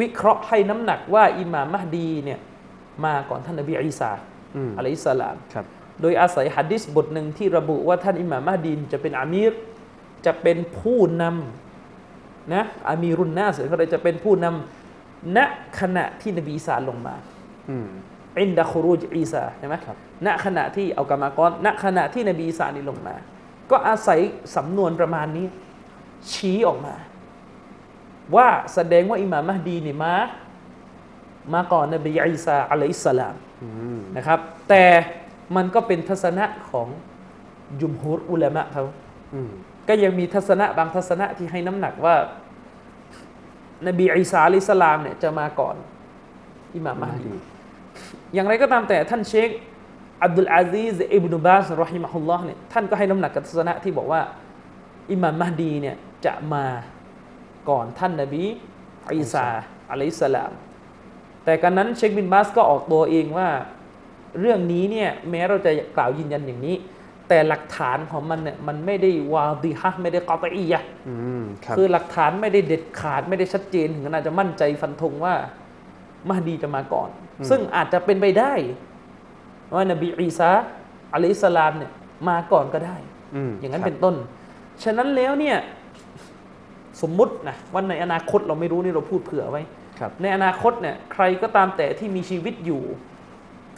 [0.00, 2.38] วิเคราะห์ให้น้ำหนักว่าอิหม่ามมัฮดีเนี่ย
[3.04, 4.10] มาก่อนท่านนบีอีสา
[4.56, 5.66] อืมอะลัยฮิสสลามครับ
[6.00, 9.52] โดยอาศัยหัดดิษบทหนึ่งที่ระบุว่าท่านอิหม่ามมัฮดีจะเป็นอามีร
[10.26, 11.69] จะเป็นผู้นำ
[12.54, 15.38] นะอามีรุนนาสเขาเลยจะเป็นผู้นำณ
[15.80, 17.14] ขณะที่นบีอีสาลงมา
[17.70, 17.88] อืม
[18.38, 23.14] อินดะครูจอีสาใช่ไหมครับณขณะที่เอากรรมากรณขณะที่นบีอีสานี่ลงมา
[23.70, 24.20] ก็อาศัย
[24.56, 25.46] สำนวนประมาณนี้
[26.32, 26.94] ชี้ออกมา
[28.36, 30.14] ว่าแสดงว่าอิหม่ามมัฮดีนี่มา
[31.54, 34.38] มาก่อนนบีอีสาอะลัยฮิสสลามอืมนะครับ
[34.68, 34.84] แต่
[35.56, 36.88] มันก็เป็นทัศนะของ
[37.80, 38.84] ยุมฮุรอุลามะเขา
[39.34, 39.50] อืม
[39.88, 42.14] ก็ยังมีทัศนะบางทัศนะที่ให้น้ำหนักว่า
[43.86, 45.76] นบีอีสาอะลัยฮิสสลามเนี่ยจะมาก่อน
[46.76, 47.34] อิหม่ามมัฮดี
[48.34, 49.48] อย่างไรก็ตามแต่ท่านเชค
[50.24, 54.20] อับดุลอาซีซอิบนุบาสรอฮิมะฮุลลอฮ์เนี่ยท่านก็ให้น้ำหนักกับทัศนะที่บอกว่า
[55.10, 56.64] อิหม่ามมัฮดีเนี่ยจะมา
[57.68, 58.44] ก่อนท่านนบี
[59.16, 59.46] อีสา
[59.90, 60.52] อะลัยฮิสสลาม
[61.44, 63.48] แต่การนั้นเชคบินบาสก็ออกตัวเองว่า
[64.40, 66.76] เรื่องนี้เนี่ยแม้เราจะกล่าวยืนยันอย่างนี้
[67.30, 75.34] แต่หลักฐานของมันเนี่ยมันไม่ได้วาดิฮะห์ไม่ได้กอตอียะห์อืมครับคือหลักฐานไม่ได้เด็ดขาดไม่ได้ชัดเจนถึงขนาดจะมั่นใจฟันธงว่า
[76.28, 77.10] มหดีจะมาก่อน
[77.50, 78.52] ซึ่งอาจจะเป็นไปได้
[79.74, 80.50] ว่านบีอีสา
[81.14, 81.92] อะลัยฮิสสลามเนี่ย
[82.28, 82.96] มาก่อนก็ได้
[83.34, 84.14] อืมอย่างนั้นครับเป็นต้น
[84.84, 85.56] ฉะนั้นแล้วเนี่ย
[87.02, 89.62] สมมุตินะวันในอนาคตเราไม่รู้นี่เราพูดเผื่อไว้
[89.98, 92.82] ครับในอนาคตเนี่ยใครก็ตามแต่ที่มีชีวิตอยู่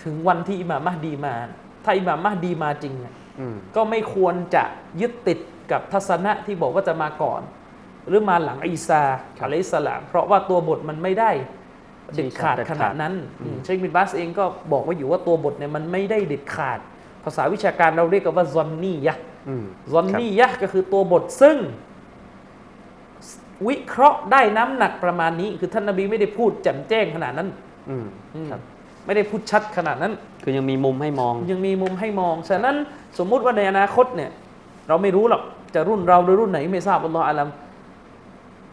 [0.02, 1.34] ถึงวันที่อิหม่ามมัฮดีมา
[1.84, 3.21] ถ้าอิหม่ามมัฮดีมาจริงเนี่ยอืม
[3.76, 4.64] ก็ไม่ควรจะ
[5.00, 5.38] ยึดติด
[5.72, 7.42] กับทัศนะที่บอกว่าจะมาก่อน
[8.08, 9.02] หรือมาหลังอีซา
[9.42, 11.30] อะลัยฮิสสลาม เพราะว่าตัวบทมันไม่ได้
[12.14, 16.78] เด็ดขาดขนาดนั้นอืมเชคบินบาสเองก็บอกว่าอยู่ว่าตัวบทเนี่ยมันไม่ได้เด็ดขาด
[17.24, 19.16] ภาษาวิชาการเราเรียกกันว่าซอนนี่ยะ
[19.48, 21.56] อืมซอนนี่ยะก็คือตัวบทซึ่ง
[23.68, 27.48] วิเคราะห์ได้น้ำหนักประมาณนี้ คือท่านนบีไม่ได้พูดแจ่มแจ้งขนาดนั้น
[27.90, 28.60] อืมอืมครับ
[29.06, 30.12] ไม่ได้พูดชัดขนาดนั้น
[30.42, 32.76] คือยังมีมุมให้มอง ยังมีมุมให้มอง ฉะนั้น
[33.18, 34.30] สมมุติว่าในอนาคตเนี่ย
[34.88, 35.42] เราไม่รู้หรอก
[35.74, 37.48] จะรุ่นเราหรือรุ่นไหนไม่ทราบอัลลอฮฺอาลัม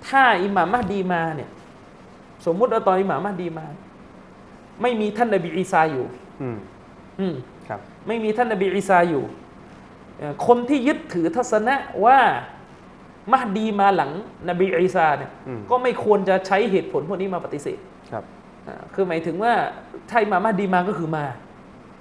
[0.08, 1.50] ถ้าอิหม่ามมัฮดีมาเนี่ย
[2.46, 3.66] สมมุติว่าตอนอิหม่ามมัฮดีมา
[4.82, 6.06] ไม่มีท่านนบีอีสาอยู่
[6.42, 6.58] อืม
[7.20, 7.36] อืม
[7.68, 9.24] ครับไม่มีท่านนบีอีสาอยู่
[10.18, 12.20] เอ่อคนที่ยึดถือทัศนะว่า
[13.34, 14.12] มัฮดีมาหลัง
[14.50, 17.80] นบีอีสาเนี่ยอืมก็ไม่ควรจะใช้เหตุผลพวกนี้มาปฏิเสธ
[18.12, 18.24] ครับ
[18.68, 19.54] อ่าคือหมายถึงว่า
[20.10, 21.26] ถ้าอิหม่ามมัฮดีมาก็คือมา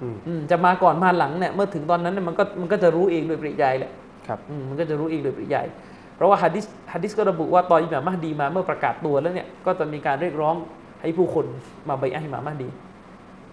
[0.01, 3.91] อืมอืมจะมาก่อนมาหลังเนี่ยเมื่อถึงตอนนั้นเนี่ยมันก็มันก็จะรู้เองโดยปริยายแหละ
[4.27, 5.67] ครับอืมมันก็จะรู้เองโดยปริยาย
[6.15, 10.55] เพราะว่าฮะดิษฮะดิษก็ระบุว่าตอนอิหม่ามมัฮดีมาเมื่อประกาศตัวแล้วเนี่ยก็จะมีการเรียกร้อง
[11.01, 11.45] ให้ผู้คน
[11.89, 12.69] มาใบอะห์อิหม่ามมัฮดี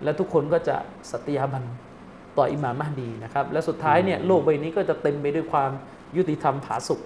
[0.04, 0.76] และทุกคนก็จะ
[1.10, 1.64] สัตยาบัน
[2.38, 5.70] ต่ออิหม่ามมัฮดีนะครับ และสุดท้ายเนี่ยโลกใบนี้ก็จะเต็มไปด้วยความ
[6.16, 7.00] ยุติธรรมผาสุก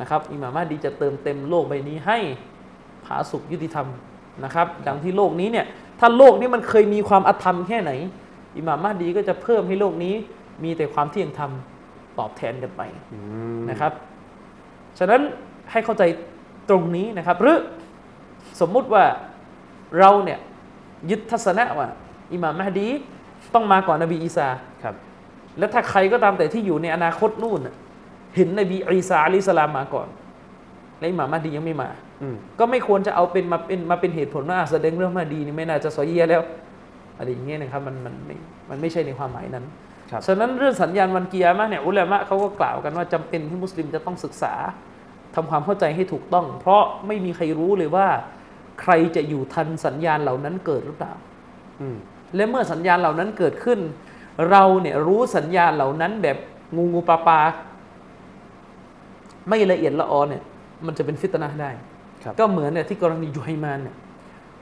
[0.00, 2.18] นะครับอิหม่ามมัฮดีจะเติมเต็มโลกใบนี้ให้
[3.04, 3.86] ผาสุกยุติธรรม
[4.44, 5.66] นะครับดังที่โลกนี้เนี่ย
[6.06, 7.90] ถ้าโลกนี้มันเคยมีความอธรรมแค่ไหน
[8.56, 10.14] อิหม่ามมัฮดีก็จะเพิ่มให้โลกนี้
[10.64, 11.50] มีแต่ความเที่ยงธรรม
[12.18, 12.82] ตอบแทนกันไป
[13.14, 13.20] อื
[13.56, 13.92] มนะครับ
[14.98, 15.20] ฉะนั้น
[15.70, 16.02] ให้เข้าใจ
[16.68, 17.58] ตรงนี้นะครับ หรือ
[18.60, 19.04] สมมุติว่า
[19.98, 20.38] เราเนี่ย
[21.10, 21.88] ยึดทัศนะว่า
[22.32, 22.88] อิหม่ามมัฮดี
[23.54, 24.48] ต้องมาก่อนนบีอีสา
[24.82, 24.94] ครับ
[25.58, 27.74] และถ้าใครก็ตามแต่ที่อยู่ในอนาคตนู่นน่ะ
[28.36, 30.08] เห็นนบีอีสาอะลัยฮิสสลามมาก่อน
[30.98, 31.88] และอิหม่ามมัฮดียังไม่มา
[32.22, 36.42] อืมก็ไม่ควรจะเอาเป็นมาเป็นมาเป็นเหตุผลว่าแสดงเรื่องมาดีนี่ไม่น่าจะซอยเยียแล้ว
[37.18, 38.36] อะไรอย่างเงี้ยนะครับมันมันไม่
[38.70, 39.64] มันไม่ใช่ในความหมายนั้น
[40.10, 44.54] ครับฉะนั้นเรื่องสัญญาณวันกิยามะห์เนี่ยอุลามะเขาก็กล่าวกันว่าจำเป็นที่มุสลิมจะต้องศึกษา
[45.34, 48.06] ทำความเข้าใจให้ถูกต้อง เพราะไม่มีใครรู้เลยว่า
[48.82, 51.12] ใครจะอยู่ทันสัญญาณเหล่านั้นเกิดหรือเปล่า
[51.80, 51.96] อืม
[52.34, 53.78] และเมื่อสัญญาณเหล่านั้นเกิดขึ้น
[54.50, 56.36] เราเนี่ยรู้สัญญาณเหล่านั้นแบบ
[56.76, 57.40] งูงูปลาปลา
[59.48, 60.42] ไม่ละเอียดละออเนี่ย
[60.86, 61.70] มันจะเป็นฟิตนะห์ได้
[62.24, 63.96] ครับก็เหมือนเนี่ยที่กรณียูไฮมานเนี่ย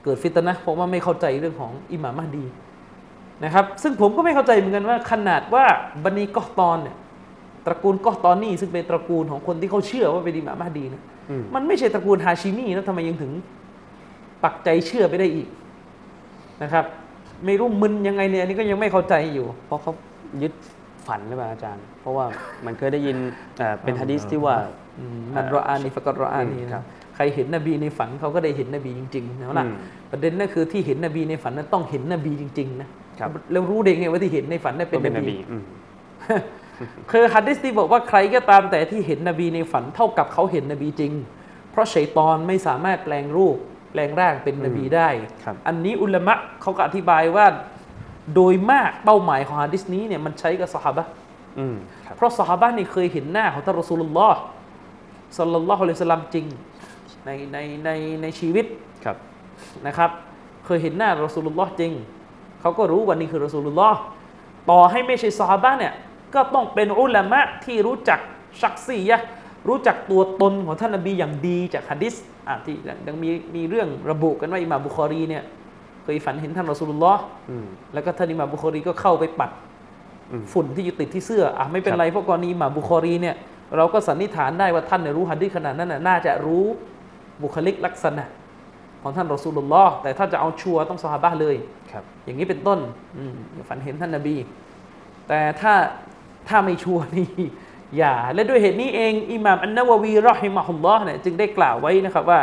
[0.04, 2.44] เกิดฟิตนะห์เพราะว่าไม่เข้าใจเรื่องของอิหม่ามมหดี
[3.44, 5.64] นะครับ ซึ่งผมก็ไม่เข้าใจเหมือนกันว่า ขนาดว่า
[6.04, 6.96] บันีกอตอนเนี่ย
[7.66, 13.32] ตระกูลกอตอนนี่ซึ่งเป็นตระกูลของคนที่เขาเชื่อว่าเป็นอิหม่ามมหดีเนี่ยอืมมันไม่ใช่ตระกูลฮาชิมีแล้วทำไมยังถึง
[14.44, 15.48] ปักใจเชื่อไปได้อีก
[16.62, 16.84] นะครับ
[17.44, 19.92] ไม่รู้มึนยังไงเนี่ยอันนี้ก็ยังไม่เข้าใจอยู่ เพราะเขา
[20.42, 20.52] ยึด
[21.06, 22.26] ฝันหรือเปล่าอาจารย์ เพราะว่า
[22.64, 23.16] มันเคยได้ยิน
[23.58, 24.81] เอ่อเป็นฮะดีษที่ว่าอื
[25.18, 26.84] มมันรออานีฟะกอรออานีอืมครันะบ
[27.16, 29.74] ใครเห็นนบีในฝันเขาก็ได้เห็นนบีจริงๆนะล่ะอืม
[30.10, 35.62] ประเด็นนั่นคือที่เห็นนบีในฝันนั้นต้องเห็นนบีจริง ๆ นะครับแล้วรู้ได้ไงว่าที่เห็นในฝันนั้นเป็นก็เป็นนนบีบีอืม
[37.10, 41.12] คือฮัดดิสที่บอกว่าใครก็ตามแต่ที่เห็นนบีในฝันเท่ากับเขาเห็นนบีจริง
[41.70, 43.56] เพราะชัยตอนไม่สามารถแปลงรูป
[43.92, 45.08] แปลงร่างเป็นนบีได้
[45.44, 47.46] ครับอันนี้อุลามะเขาก็อธิบายว่า
[48.34, 51.12] โดยมากเป้าหมายของฮะดิษนี้เนี่ยมันใช้กับสหาบะห์
[51.58, 51.76] อืม
[52.06, 54.38] ครับเพราะสหาบะห์นี่เคยเห็นหน้าของท่านรอสูลุลลอฮ์
[55.38, 56.46] สัลลัลลอฮุอะลัยฮิวะสัลลัมจริง
[57.26, 57.90] ในในใน
[58.22, 58.66] ในชีวิต
[59.04, 59.16] ครับ
[59.86, 60.10] นะครับ
[60.66, 61.92] เคยเห็นหน้ารอสูลุลลอฮ์จริง
[62.60, 63.98] เขาก็รู้ว่านี่คือรอสูลุลลอฮ์
[64.70, 65.92] ต่อให้ไม่ใช่สหาบะห์เนี่ย
[66.34, 68.20] ก็ต้องเป็นอุลามะที่รู้จัก
[68.60, 69.26] شخصية
[69.68, 72.14] รู้จักตัวตนของท่านนบีอย่างดีจากฮะดิษ
[72.48, 75.42] อะที่ยังมีมีเรื่องระบุกันว่าอิหม่ามบุคอรีเนี่ย
[76.02, 79.50] เคยฝันเห็นท่านรอสูลุลลอฮ์อืมแล้วก็ท่านอิหม่ามบุคอรีก็เข้าไปปัด
[80.30, 83.34] อืมฝุ่นที่อยู่ติดที่เสื้ออะไม่เป็นครับไรเพราะกรณีอิหม่ามบุคอรีเนี่ย
[83.76, 86.64] เราก็สันนิษฐานได้ว่าท่านเนี่ยรู้ฮะดิษขนาดนั้นน่ะน่าจะรู้
[87.42, 88.24] บุคลิกลักษณะ
[89.02, 91.56] ของท่านรอสูลุลลอฮ์แต่ถ้าจะเอาชัวร์ต้องซอฮาบะห์เลย
[91.92, 92.78] ครับอย่างนี้เป็นต้น
[93.16, 93.34] อืม
[93.68, 94.36] ฝันเห็นท่านนบี
[95.28, 95.74] แต่ถ้า
[96.48, 97.28] ถ้าไม่ชัวร์นี่
[97.98, 102.40] อย่า และด้วยเหตุนี้เองอิหม่ามอันนาวะวีรอฮิมะฮุลลอฮ์เนี่ยจึงได้กล่าวไว้นะครับว่า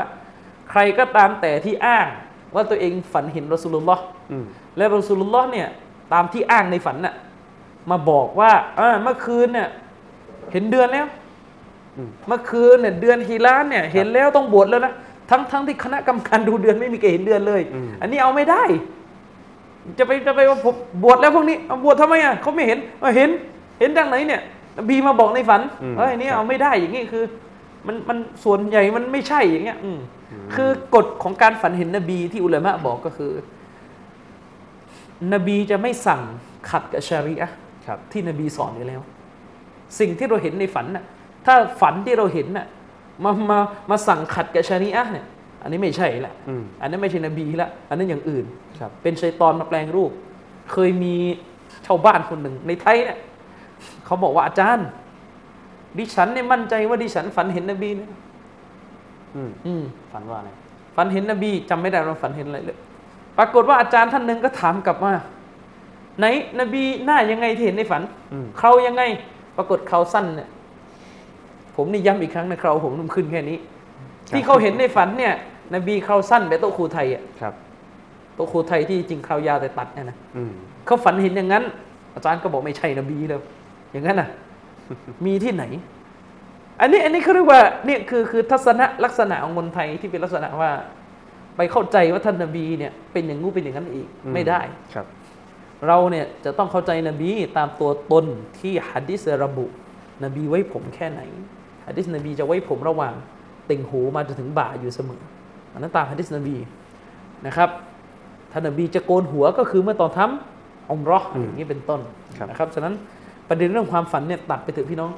[0.69, 2.07] ใครก็ตามแต่ที่อ้าง
[2.55, 4.45] ว่าตัวเองฝันเห็นรอสูลุลลอฮ์อืม
[4.77, 5.67] และรอสูลุลลอฮ์เนี่ย
[6.13, 7.15] ตามที่อ้างในฝันน่ะ
[7.89, 9.69] มาบอกว่าอ่าเมื่อคืนเนี่ย
[10.51, 11.18] เห็นเดือนแล้วอืม
[12.27, 14.93] เมื่อคืนเนี่ยเดือนฮีรานเนี่ยเห็นแล้วต้องบวชแล้วนะ
[15.29, 18.63] ทั้งทั้งที่คณะกรรมการดูเดือนไม่มีใครเห็นเดือนเลยอืมอันนี้เอาไม่ได้
[19.97, 23.29] จะไปจะไปว่าผมบวชแล้วพวกนี้เอาบวชทำไมอะเขาไม่เห็นเอาเห็น
[23.79, 24.41] เห็นจากไหนเนี่ย
[24.77, 27.23] นบีมาบอกในฝันอืมเฮ้ยอันนี้ครับเอาไม่ได้อย่างนี้คือ
[27.87, 29.99] มันมันส่วนใหญ่มันไม่ใช่อย่างเงี้ยอืม
[30.55, 33.31] คือกฎของการฝันเห็นนบีที่อุลามะบอกก็คือ
[35.33, 36.21] นบีจะไม่สั่ง
[36.69, 37.55] ขัดกับชารีอะห์
[37.87, 39.01] ครับที่นบีสอนอยู่แล้ว
[39.99, 41.03] สิ่งที่เราเห็นในฝันน่ะ
[41.49, 42.67] ถ้าฝันที่เราเห็นน่ะ
[43.23, 43.59] มามา
[43.89, 45.25] มาสั่งขัดกับชารีอะห์เนี่ย
[45.61, 48.45] อันนี้ไม่ใช่ละอืมอันนั้นไม่ใช่นบีละอันนั้นอย่างอื่น
[48.79, 50.11] ครับเป็นชัยตอนมาแปลงรูป
[50.71, 51.15] เคยมี
[51.85, 53.17] ชาวบ้านคนหนึ่งในไทยเนี่ย
[54.05, 54.87] เขาบอกว่าอาจารย์
[55.97, 58.09] ดิฉันเนี่ยมั่นใจว่าดิฉันฝันเห็นนบีนะ
[59.35, 60.49] อืมอืมฝันว่าอะไร
[60.95, 62.77] ฝันเห็นนบีจำไม่ได้ว่าฝันเห็นอะไรเลย
[63.37, 65.11] ปรากฏว่าอาจารย์ท่านหนึ่งก็ถามกลับมา
[66.19, 66.25] ไหน
[66.59, 68.01] นบีหน้ายังไงที่เห็นในฝัน
[68.33, 69.03] อืมเขายังไง
[69.57, 70.49] ปรากฏเขาสั้นเนี่ย
[71.79, 73.57] ผมนี่ย้ำอีกครั้งนะเขาผมนุ่มขึ้นแค่นี้
[74.35, 75.33] ที่เขาเห็นในฝันเนี่ย
[75.75, 77.53] นบีเขาสั้นแบบโต๊ะครูไทยอะครับ
[78.35, 80.51] โต๊ะครูไทยที่จริงเขายาวแต่ตัดเนี่ยนะอืม
[80.85, 81.63] เขาฝันเห็นอย่างนั้น
[82.13, 83.41] อาจารย์ก็บอกไม่ใช่นบีเลย
[83.91, 84.29] อย่างนั้นน่ะ
[85.25, 85.63] มีที่ไหน
[86.81, 90.71] อันนี้อันนี้เขาเรียกว่าเนี่ยคือคือทัศนะลักษณะของคนไทยที่เป็นลักษณะว่า
[91.57, 94.61] ไปเข้าใจว่าท่านนบีเนี่ยเป็นอย่างงู้เป็นอย่างนั้นอีกอืมไม่ได้
[94.93, 95.05] ครับ
[95.87, 98.25] เราเนี่ยจะต้องเข้าใจนบีตามตัวตน
[98.59, 99.65] ที่ฮัดดิสระบุ
[100.23, 101.21] นบีไว้ผมแค่ไหน
[101.89, 103.13] ฮัดดิสนบีจะไว้ผมระหว่าง
[103.69, 105.21] ติ่งหูมาจนถึงบ่าอยู่เสมอ
[105.73, 106.57] อันนั้นตามฮัดดิสนบี
[107.47, 107.69] นะครับ
[108.51, 112.01] ท่านนบีจะโกนหัวก็คือเมื่อตอนทำอมรอห์อืมอย่างนี้เป็นต้น
[112.37, 112.93] ครับนะครับฉะนั้น
[113.49, 115.11] ประเด็นเรื่องความฝันเนี่ยตัดไปเถอะพี่น้อง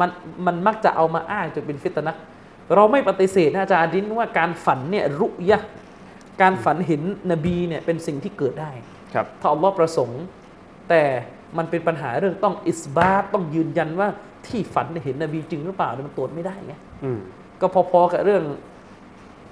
[0.00, 0.10] มัน
[0.46, 2.20] มันมักจะเอามาอ้างจนเป็นฟิตนะห์
[2.74, 5.68] เราไม่ปฏิเสธนะอาจารย์อาดินว่าการฝันเนี่ยรุยะห์
[6.42, 8.70] การฝันเห็นนบีเนี่ยเป็นสิ่งที่เกิดได้
[9.14, 10.22] ครับถ้าอัลลอฮ์ประสงค์
[10.88, 11.02] แต่
[11.58, 14.08] มันเป็นปัญหาเรื่องต้องอิสบาตต้องยืนยันว่า
[14.48, 17.18] ที่ฝันเนี่ยเห็นนบีจริงหรือเปล่าเนี่ยมันตรวจไม่ได้ไงอืม
[17.60, 18.42] ก็พอๆกับเรื่อง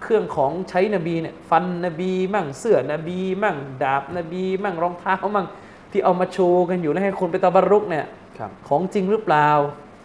[0.02, 5.46] เครื่องของใช้นบีเนี่ยฟันนบีมั่งเสื้อนบี มั่งดาบนบี มั่งรองเท้ามั่ง
[5.92, 8.06] ที่เอามาโชว์กันอยู่แล้วให้คนไปตะบรุกเนี่ย
[8.38, 9.48] ครับของจริงหรือเปล่า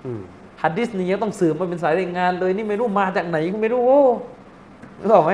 [0.06, 0.22] อืม
[0.62, 4.02] ฮัดดิสนี้ยังต้องสืบมาเป็นสายรายงานเลยนี่ไม่รู้มาจากไหนก็ไม่รู้โอ้
[5.04, 5.34] รู้ออกไหม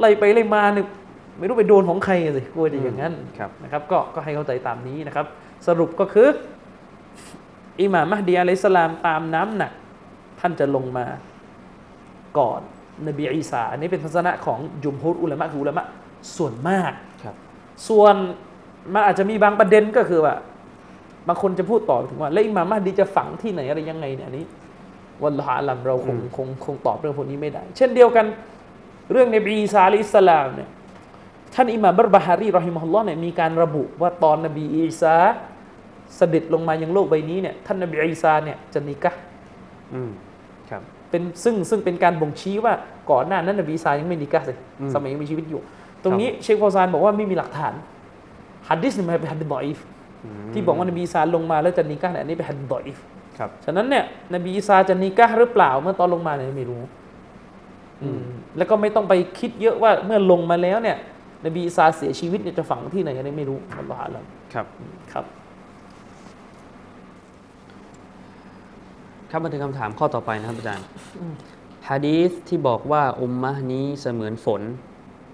[0.00, 0.86] ไล่ไปไล่มาเนี่ย
[1.38, 5.26] ไม่รู้ไปโดนของใครอะสิกลัวจะอย่างนั้นครับนะครับ ก็ก็ให้เข้าใจตามนี้นะครับ
[5.66, 6.28] สรุปก็คือ
[7.80, 9.72] อิหม่ามมหดีอะลัยฮิสสลามตามน้ำหนัก
[10.40, 11.06] ท่านจะลงมา
[12.38, 12.60] ก่อน
[13.08, 15.84] นบีอีสาอันนี้เป็นทัศนะของยุมฮุรอุลามะคืออุลามะ
[16.36, 17.34] ส่วนมากครับ
[17.88, 18.14] ส่วน
[18.92, 20.34] มันอาจจะมีบางประเด็นก็คือว่า
[21.28, 24.46] บางคนจะพูดต่อถึงว่าแล้วอิหม่ามมหดีจะฝังที่ไหนอะไรยังไงเนี่ยอันนี้
[25.22, 28.26] วันละอาลัมเราคงคงคงตอบเรื่องพวกนี้ไม่ได้ เช่นเดียวกัน
[29.12, 30.68] เรื่องนบีอีสาอะลัยฮิสสลามเนี่ย
[31.54, 39.20] ท่านอิหม่ามบัรบาฮารีรอฮิมะฮุลลอฮ์เนี่ยมีการระบุว่าตอนนบีอีสาเสด็จลงมายังโลกใบนี้เนี่ยท่านนบีอีสาเนี่ยจะนิกะห์
[39.94, 40.10] อืม
[40.70, 42.74] ครับเป็นซึ่งซึ่งเป็นการบ่งชี้ว่า
[43.10, 45.60] ก่อนหน้านั้นนบีอีสายังไม่นิกะห์เลยอืมสมัยยังมีชีวิตอยู่
[46.04, 47.74] ตรงนี้เชคฟาวซานบอกว่าไม่มีหลักฐาน
[48.68, 49.78] ฮัดดิสนี่มันเป็นฮัดดิสดออีฟ
[50.24, 52.98] อืมที่บอกว่านบีอีสาลงมาแล้วจะนิกะห์เนี่ยอันนี้เป็นฮัดดิสดออีฟ
[53.38, 56.82] ครับฉะนั้นเนี่ยนบีอีสาจะนิกะห์หรือเปล่าเมื่อตอนลงมาเนี่ยไม่รู้
[58.02, 58.24] อืม
[58.56, 60.96] แล้วก็ไม่ต้องไปคิดเยอะว่าเมื่อลงมาแล้วเนี่ย
[61.46, 64.66] นบีอีสาเสียชีวิตเนี่ยจะฝังที่ไหนอันนี้ไม่รู้อัลลอฮฺอาลัมครับ
[65.12, 65.24] ครับ
[69.34, 70.86] ครับมาถึงคำถามข้อต่อไปนะครับอาจารย์
[71.88, 74.62] ฮะดีษที่บอกว่าอุมมะห์นี้เสมือนฝน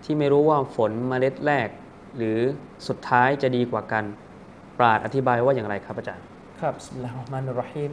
[0.04, 1.68] ที่ไม่รู้ว่าฝนเมล็ดแรก
[2.16, 2.38] หรือ
[2.88, 4.04] สุดท้ายจะดีกว่ากัน
[4.78, 6.24] ปราชญ์อธิบายว่าอย่างไรครับอาจารย์
[6.60, 7.90] ครับ بسم الله الرحمن الرحيم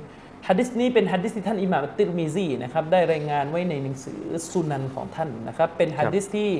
[0.47, 6.51] ฮะดิษนี้เป็นฮะดิษที่ท่านอิหม่ามอัตติรมิซีนะครับได้รายงานไว้ในหนังสือสุนันของท่านนะครับเป็นฮะดิษที่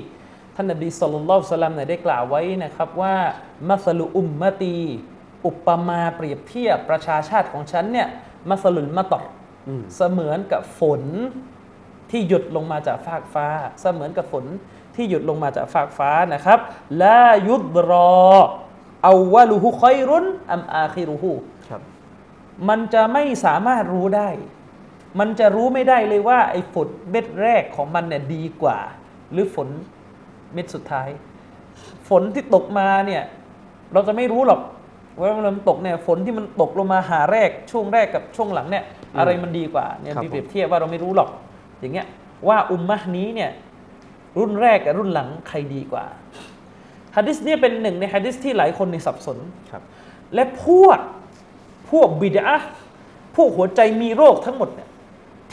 [0.55, 3.15] ท่านนบี صلى الله عليه وسلم เนี่ยได้กล่าวไว้นะครับว่า
[3.69, 4.77] مثل أمتي
[5.45, 8.07] อุปมาเปรียบเทียบประชาชาติของฉันเนี่ย
[8.49, 9.23] مثل المطر
[9.67, 11.01] อืมเสมือนกับฝน
[12.11, 13.47] ที่หยุดลงมาจากฟากฟ้า
[13.81, 14.45] เสมือนกับฝน
[14.95, 16.59] ที่หยุดลงมาจากฟากฟ้านะครับ
[17.01, 18.13] ลายุดรอ
[19.03, 21.33] เอาวะลุฮุคอยรุนอัมอาคิรุฮู
[21.69, 21.81] ครับ
[22.69, 24.29] มันจะไม่สามารถรู้ได้
[25.19, 28.77] มันจะรู้ไม่ได้เลยว่า ไอ้ฝนเม็ดแรกของมันเนี่ยดีกว่า
[29.31, 29.67] หรือฝน
[30.53, 31.09] เม็ดสุดท้าย
[32.09, 33.23] ฝนที่ตกมาเนี่ย
[33.93, 34.61] เราจะไม่รู้หรอก
[35.21, 38.83] ว่ามันตกเนี่ยฝนที่มันตกลงมาหาแรกช่วงแรกกับช่วงหลังเนี่ย
[39.17, 41.29] อะไรมันดีกว่าเนี่ยครับมีเปรียบเทียบว่าเราไม่รู้หรอก
[41.79, 42.07] อย่างเงี้ย
[42.47, 43.51] ว่าอุมมะห์นี้เนี่ย
[44.39, 46.05] รุ่นแรกกับรุ่นหลังใครดีกว่า
[47.15, 49.37] ฮะดิษเนี่ยเป็นหนึ่งในฮะดิษที่หลายคนในสับสน
[49.71, 49.83] ครับ
[50.33, 50.99] และพวก
[51.91, 52.49] พวกบิดา
[53.35, 54.89] พวกหัวใจมีโรคทั้งหมดเนี่ย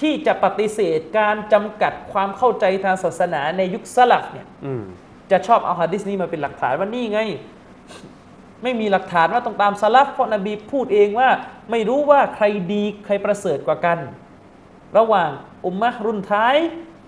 [0.00, 4.82] ที่จะปฏิเสธการจำกัดความเข้าใจทางศาสนาในยุคสลับเนี่ยอืม
[5.30, 7.20] จะชอบเอาฮะดิษนี้มาเป็นหลักฐานว่านี่ไง
[8.62, 11.28] ไม่มีหลักฐานว่าต้องตามสลับเพราะนบีพูดเองว่า
[11.70, 13.98] ไม่รู้ว่าใครดีใครประเสริฐกว่ากัน
[14.98, 15.30] ระหว่าง
[15.64, 16.54] อุมมะห์รุ่นท้าย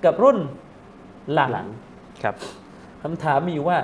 [0.05, 0.39] กับรุ่น
[1.33, 1.69] หลังหลัง
[2.23, 2.35] ครับ
[3.03, 3.79] คำถามมีอยู่ว่า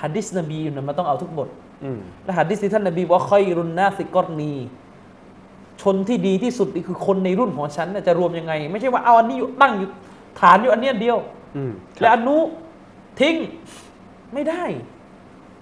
[0.00, 1.48] ฮะดิษนบีเนี่ยมันต้องเอาทุกบท
[1.84, 4.52] อืมและหัดดิษที่ท่านนบีบอกว่าค่อยรุนนาสิกอรนี
[5.82, 9.88] ชนที่ดีที่สุดนี่คือคนในรุ่นของฉันน่ะจะรวมยังไง ไม่ใช่ว่าเอาอันนี้อยู่ตั้งอยู่
[10.40, 11.18] ฐานอยู่อันเนี้ยเดียว
[11.56, 12.38] อืมคและรับอนุ
[13.20, 13.36] ทิ้ง
[14.34, 14.64] ไม่ได้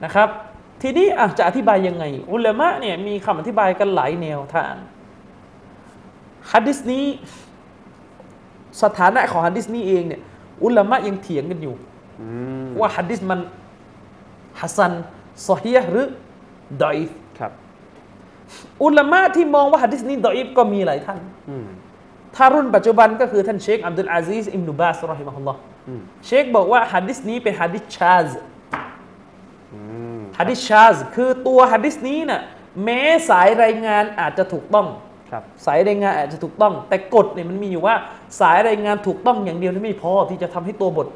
[0.05, 0.29] นะครับ
[0.83, 4.75] ทีนี้อะจะอธิบายยังไง อุลามะเนี่ยมีคำอธิบายกันหลายแนวทาง
[6.53, 7.05] ฮัดดิษนี้
[8.83, 10.21] สถานะของฮัดดิษนี้เองเนี่ย
[10.65, 11.75] อุลามะยังเถียงกันอยู่
[12.21, 12.29] อื
[12.67, 13.41] มว่าฮัดดิษมัน
[14.61, 14.93] ฮัสซัน
[15.49, 16.07] ซอฮียะห์หรือ
[16.83, 17.53] ดอยฟครับ
[18.85, 21.67] อุลามะที่มองว่าฮะดิษนี้ ضعيف ก็มีหลายท่านอืม
[22.37, 28.58] ถ้ารุ่นปัจจุบันก็คือท่านเชคอับดุลอาซีซอิมนุบาสรอฮิมะฮุลลอฮ์อืมเชคบอกว่าฮัดดิษนี้เป็นฮัดดิษชาซอืม
[30.39, 32.43] ฮัดดิษชาซคือตัวฮัดดิษนี้น่ะ
[32.85, 34.87] แม้สายรายงานอาจจะถูกต้อง
[35.31, 37.95] ครับสายรายงานอาจจะถูกต้อง แต่กฎเนี่ยมันมีอยู่ว่า
[38.41, 41.09] สายรายงานถูกต้องอย่างเดียวนี่ไม่พอที่จะทำให้ตัวบท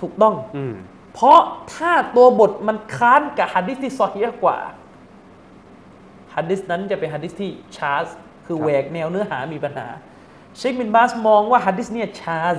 [0.00, 0.74] ถูกต้องอืม
[1.14, 1.40] เพราะ
[1.74, 4.58] ถ้าตัวบทมันค้านกับฮัดดิษที่ซอฮีฮ์กว่า
[6.34, 8.06] ฮัดดิษนั้นจะเป็นฮัดดิษที่ชาซ
[8.46, 9.86] คือแหวกแนวเนื้อหามีปัญหา
[10.58, 12.58] เชคบินบาสมองว่าฮัดดิษเนี่ยชาซ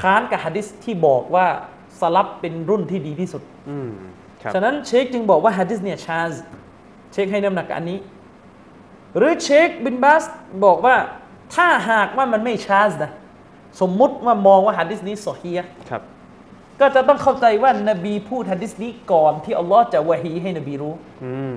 [0.00, 1.46] ค้านกับฮัดดิษที่บอกว่า
[2.00, 4.19] สลับเป็นรุ่นที่ดีที่สุด อืมครับ
[4.54, 6.32] ฉะนั้นเชคจึงบอกว่าฮัดดิษเนี่ยชาซ
[7.12, 7.98] เชคให้น้ำหนักกับอันนี้
[9.16, 10.24] หรือเชคบินบาส
[10.64, 10.96] บอกว่า
[11.54, 13.10] ถ้าหากว่ามันไม่ชาซนะ
[13.80, 16.02] สมมุติว่ามองว่าฮัดดิษนี้ซอฮีฮ์ครับ
[16.80, 21.54] ก็จะต้องเข้าใจว่านบีพูดฮะดิษนี้ก่อนที่อัลลอฮ์จะวะฮีให้นบีรู้อืม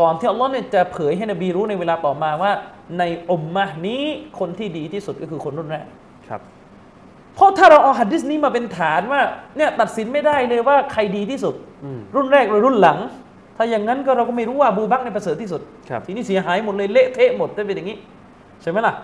[0.00, 2.52] ก่อนที่อัลลอฮ์เนี่ยจะเผยให้นบีรู้ในเวลาต่อมาว่า
[2.98, 4.02] ในอุมมะห์นี้
[4.38, 5.86] คนที่ดีที่สุดก็คือคนรุ่นแรก
[6.28, 6.40] ครับ
[7.40, 9.20] เพราะถ้าเราเอาฮะดิษนี้มาเป็นฐานว่า
[9.56, 12.98] เนี่ยตัดสินไม่ได้เลยว่าใครดีที่สุดอืมรุ่นแรกหรือรุ่นหลัง
[13.56, 17.96] ถ้าอย่างนั้นก็เราก็ไม่รู้ว่าอบูบักรในยประเสริฐที่สุดครับทีนี้เสียหายหมดเลยเละเทะหมดถ้าเป็นอย่างนี้
[18.62, 18.94] ใช่ไหมล่ะ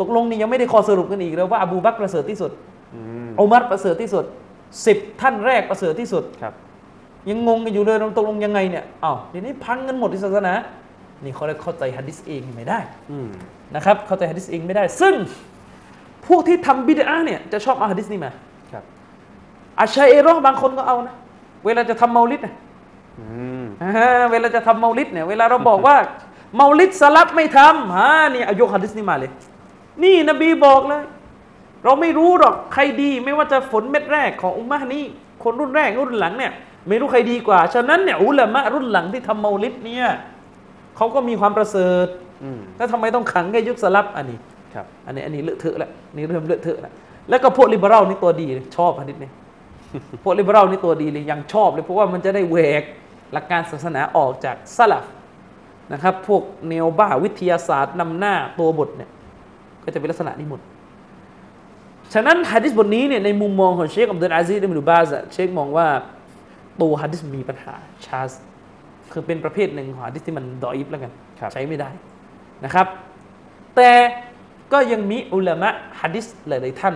[0.00, 2.50] ตกลงนี่ยังไม่ได้ข้อสรุปกันอีกเลยว่าอบูบักรประเสริฐที่สุด
[2.94, 4.24] อืมอุมัรประเสริฐที่สุด
[4.86, 6.54] สิบท่านแรกประเสริฐที่สุดครับ
[7.28, 10.52] ยังงงกันอยู่เลยเราตกลงยังไงเนี่ยอ้าวเดี๋ยวนี้พังกันหมดที่ศาสนา
[11.24, 12.78] นี่เขาเลยเข้าใจฮะดิษเองไม่ได้
[13.10, 13.28] อืม
[13.74, 15.14] นะครับเข้าใจฮะดิษเองไม่ได้ ซึ่ง
[16.28, 18.30] พวกที่ทำบิดาเนี่ยจะชอบเอาฮะดิษนี้มา
[18.72, 18.84] ครับ
[19.78, 21.14] อาชัยเอรอบางคนก็เอานะ
[21.64, 22.54] เวลาจะทำเมาลิดนะ
[23.20, 23.26] อื
[23.62, 25.96] มอ่าเวลาจะทำเมาลิดเนี่ย เวลาเราบอกว่า
[26.56, 29.30] เมาลิดสลับไม่ทำฮะนี่อายกฮะดิษนี้มาเลย
[30.02, 31.02] นี่นบีบอกเลย
[31.84, 35.04] เราไม่รู้หรอกใครดีไม่ว่าจะฝนเม็ดแรกของอุมมะห์นี้
[35.42, 36.52] คนรุ่นแรกรุ่นหลังเนี่ย
[36.88, 40.06] ไม่รู้ใครดีกว่า ฉะนั้นเนี่ยอุลามะรุ่นหลังที่ทำเมาลิดเนี่ย
[40.96, 42.06] เขาก็มีความประเสริฐ
[42.42, 44.55] อืมแล้วทำไมต้องขังแค่ยุคสลับอันนี้ครับ
[45.06, 46.92] อันนี้อันนี้เลอะเทอะแล้วนี่เริ่มเลอะเทอะแล้ว
[47.28, 49.30] แล้วก็พวกลิเบอรัลนี่ตัวดีเลยชอบฮะดิษนี้
[50.22, 52.82] พวกลิเบอรัลนี่ตัวดีเลยยังชอบเลยเพราะว่ามันจะได้แหวก
[53.32, 55.04] หลักการศาสนาออกจากสลับ
[55.92, 59.10] นะครับ พวกเนวบ้าวิทยาศาสตร์นำหน้าตัวบทเนี่ย
[59.84, 60.60] ก็จะเป็นลักษณะนี้หมด
[62.14, 65.86] ฉะนั้นฮะดิษบทนี้เนี่ยในมุมมองของเชคอับดุลอาซีซอิบนุบาซอะเชคมองว่า
[66.80, 67.74] ตัวฮะดิษมีปัญหา
[68.06, 68.32] شاذ
[69.12, 71.90] คือเป็นประเภทหนึ่งของฮะดิษที่มัน ضعيف แล้วกันครับใช้ไม่ได้
[72.64, 72.86] นะครับ
[73.76, 73.90] แต่
[74.72, 76.94] ก็ยังมีอุลามะฮะดิษหลาย ๆ ท่าน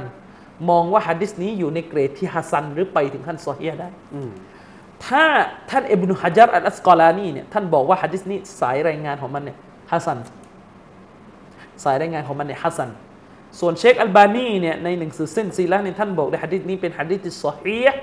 [0.71, 4.31] มองว่าฮะดิษนี้อยู่ในเกรดที่ حسن หรือไปถึงขั้น صحيح ได้อืม
[5.07, 5.25] ถ้า
[5.71, 9.57] ท่านอิบนุฮะจัรอัลอัสกอลานีเนี่ยท่านบอกว่าฮะดิษนี้สายรายงานของมันเนี่ย
[9.91, 10.19] حسن
[11.85, 12.91] สายรายงานของมันเนี่ยฮัสซัน
[13.61, 18.01] ส่วนเชคอัลบานีเนี่ยในหนังสือเส้นซีละห์เนี่ยท่านบอกในฮะดิษนี้เป็นฮะดิษที่ซอฮียะห์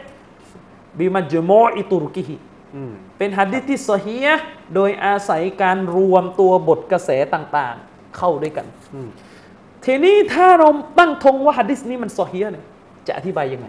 [1.00, 2.36] บิมัจมออิตุรกิฮิ
[2.76, 4.44] อืมเป็นฮะดิษที่ซอฮียะห์
[4.76, 9.10] โดยอาศัยการรวมตัวบทกระแสต่างๆ เข้าด้วยกันอืม
[9.88, 10.70] ทีนี้ถ้าเรา
[11.00, 12.66] ตั้งธงว่าฮะดิษนี้มันซอฮียะห์เนี่ย
[13.08, 13.68] จะอธิบายยังไง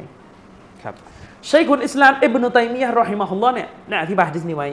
[0.82, 0.94] ครับ
[1.50, 4.68] ชัยคุลอิสลามอิบนุตัยมียะห์รอฮิมะฮุลลอฮ์เนี่ยได้อธิบายฮะดิษนี้ไว้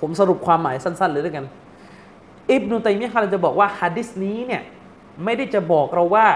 [0.00, 1.44] ผมสรุปความหมายสั้น ๆ เลยด้วยกัน
[2.52, 4.62] อิบนุตัยมียะห์กำลังจะบอกว่าฮะดิษนี้เนี่ย
[5.24, 6.26] ไม่ได้จะบอกเราว่า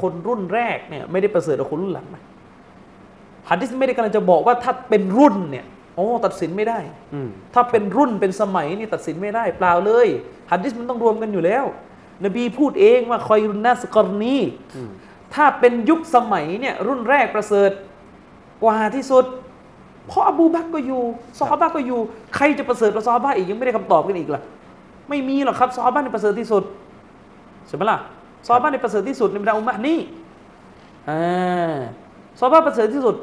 [0.00, 2.22] คนรุ่นแรกเนี่ยไม่ได้ประเสริฐกว่าคนรุ่นหลังนะ
[3.50, 5.64] ฮะดิษไม่ได้กำลังจะบอกว่าถ้าเป็นรุ่นเนี่ย
[5.96, 6.78] โอ้ตัดสินไม่ได้
[7.14, 10.08] อืมถ้าเป็นรุ่นเป็นสมัยนี่ตัดสินไม่ได้เปล่าเลย
[10.50, 11.64] ฮัดดิษมันต้องรวมกันอยู่แล้ว
[12.24, 14.36] นบีพูดเองว่าคอยรุนนาสกรณี
[15.34, 17.70] ถ้าเป็นยุคสมัยเนี่ยรุ่นแรกประเสริฐ
[18.64, 19.24] กว่าที่สุด
[20.06, 21.02] เพราะอบูบักก็อยู่
[21.38, 22.00] ซอฮาบะก็อยู่
[22.34, 24.42] ใครจะประเสริฐกว่าซอฮาบะอีกยังไม่ได้คำตอบกันอีกล่ะ
[25.08, 26.62] ไม่มีหรอกครับซอฮาบะห์นี่ประเสริฐที่สุด
[27.66, 27.98] ใช่ไหมล่ะ
[28.46, 30.00] ซอฮาบะห์นี่ประเสริฐที่สุดในบรรดาอุมมะนี่
[31.08, 31.76] อ่า
[32.38, 33.14] ซอฮาบะประเสริฐที่สุด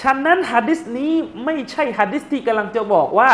[0.00, 1.12] ฉะนั้นฮะดิษนี้
[1.44, 3.30] ไม่ใช่ฮะดิษที่กำลังจะบอกว่า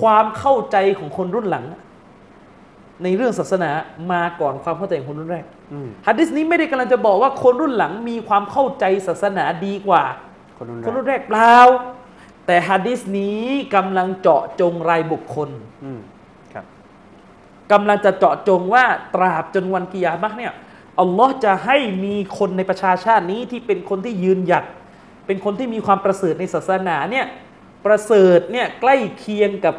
[0.00, 1.64] ความเข้าใจของคนรุ่นหลัง
[3.02, 3.70] ในเรื่องศาสนา
[4.12, 10.04] มาก่อนความเข้าใจของคนรุ่นแรกอืมฮะดิษนี้ไม่ได้กำลังจะบอกว่าคนรุ่นหลังมีความเข้าใจศาสนาดีกว่า
[10.58, 11.56] คนรุ่นแรคนรุ่กนแรกเปล่า
[12.46, 15.50] แต่ฮะดิษนี้กำลังเจาะจงรายบุคคล
[15.84, 16.00] อืม
[16.52, 16.64] ครับ
[17.72, 18.84] กำลังจะเจาะจงว่า
[19.14, 20.52] ตราบจนวันกิยามะห์เนี่ย
[21.00, 24.64] อัลลอฮ์จะให้มีคนในประชาชาตินี้ที่เป็นคนที่ยืนหยัด
[25.26, 27.26] เป็นคนที่มีความประเสริฐในศาสนาเนี่ย
[27.84, 29.74] ประเสริฐเนี่ยใกล้เคียงกับ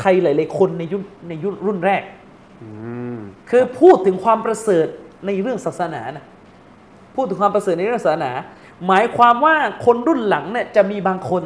[0.00, 2.23] ใครหลาย ๆ คนในยุคในยุครุ่นแรกอืม
[3.50, 4.86] คือพูดถึงความประเสริฐ
[5.26, 6.24] ในเรื่องศาสนานะ
[7.14, 8.32] พูดถึงความประเสริฐในเรื่องศาสนา
[8.86, 11.44] หมายความว่าคนรุ่นหลังเนี่ยจะมีบางคน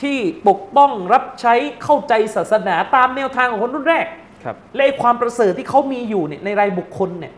[0.00, 4.06] ที่ปกป้องรับใช้เข้าใจศาสนาตามแนวทางของคนรุ่นแรก
[4.44, 7.32] ครับและไอ้ความประเสริฐที่เขามีอยู่เนี่ยในรายบุคคลเนี่ย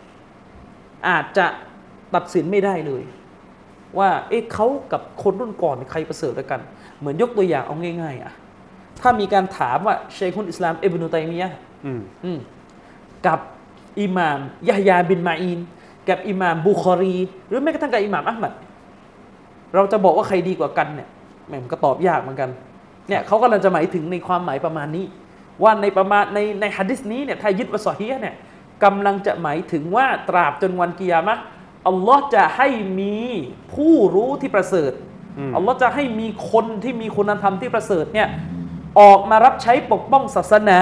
[1.09, 1.47] อาจจะ
[2.14, 3.03] ตัดสินไม่ได้เลย
[3.99, 6.61] ว่าเอ๊ะเขากับคนรุ่นก่อนเนี่ยใครประเสริฐกว่ากัน
[6.99, 8.33] เหมือนยกตัวอย่างเอาง่าย ๆอะ
[9.01, 12.38] ถ้ามีการถามว่าเชคุนอิสลามอิบนุตัยมียะห์อืมอืม
[13.27, 13.39] กับ
[14.01, 15.59] อิหม่ามยะฮยาบินมาอิน
[16.09, 17.17] กับอิหม่ามบุคอรี
[17.49, 18.53] หรือแม้กระทั่งกับอิหม่ามอัลมัด
[19.75, 21.09] เราจะบอกว่าใครดีกว่ากันเนี่ย
[21.47, 22.51] แหม่มนก็ตอบยากเหมือนกัน
[23.09, 25.05] เนี่ยเขากำลังจะหมายถึงในความหมายประมาณนี้
[25.63, 28.35] ว่าในประมาณในในฮะดิษนี้เนี่ยถ้ายึดว่าซอฮีฮ์เนี่ย
[28.85, 31.43] กำลังจะหมายถึงว่าตราบจนวันกิยามะห์
[31.89, 32.69] อัลลอฮ์จะให้
[33.01, 33.17] มี
[33.75, 34.93] ผู้รู้ที่ประเสริฐ
[35.39, 38.29] อืมอัลลอฮ์จะให้มีคนที่มีคุณธรรมที่ประเสริฐเนี่ย
[39.01, 40.81] ออกมารับใช้ปกป้องศาสนา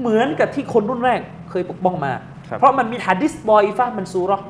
[0.00, 2.12] เหมือนกับที่คนรุ่นแรกเคยปกป้องมา
[2.48, 4.46] ครับเพราะมันมีหะดิษบอยฟะห์มันซูเราะห์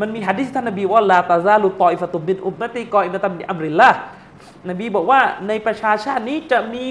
[0.00, 3.90] มันมีหะดิษที่ท่านนบีว่าลาตาซาลุตออิฟะตุบินอุมมะติกออิมะตัมบิอัมริลละ
[4.70, 6.84] นบีบอกว่าในประชาชาตินี้จะมี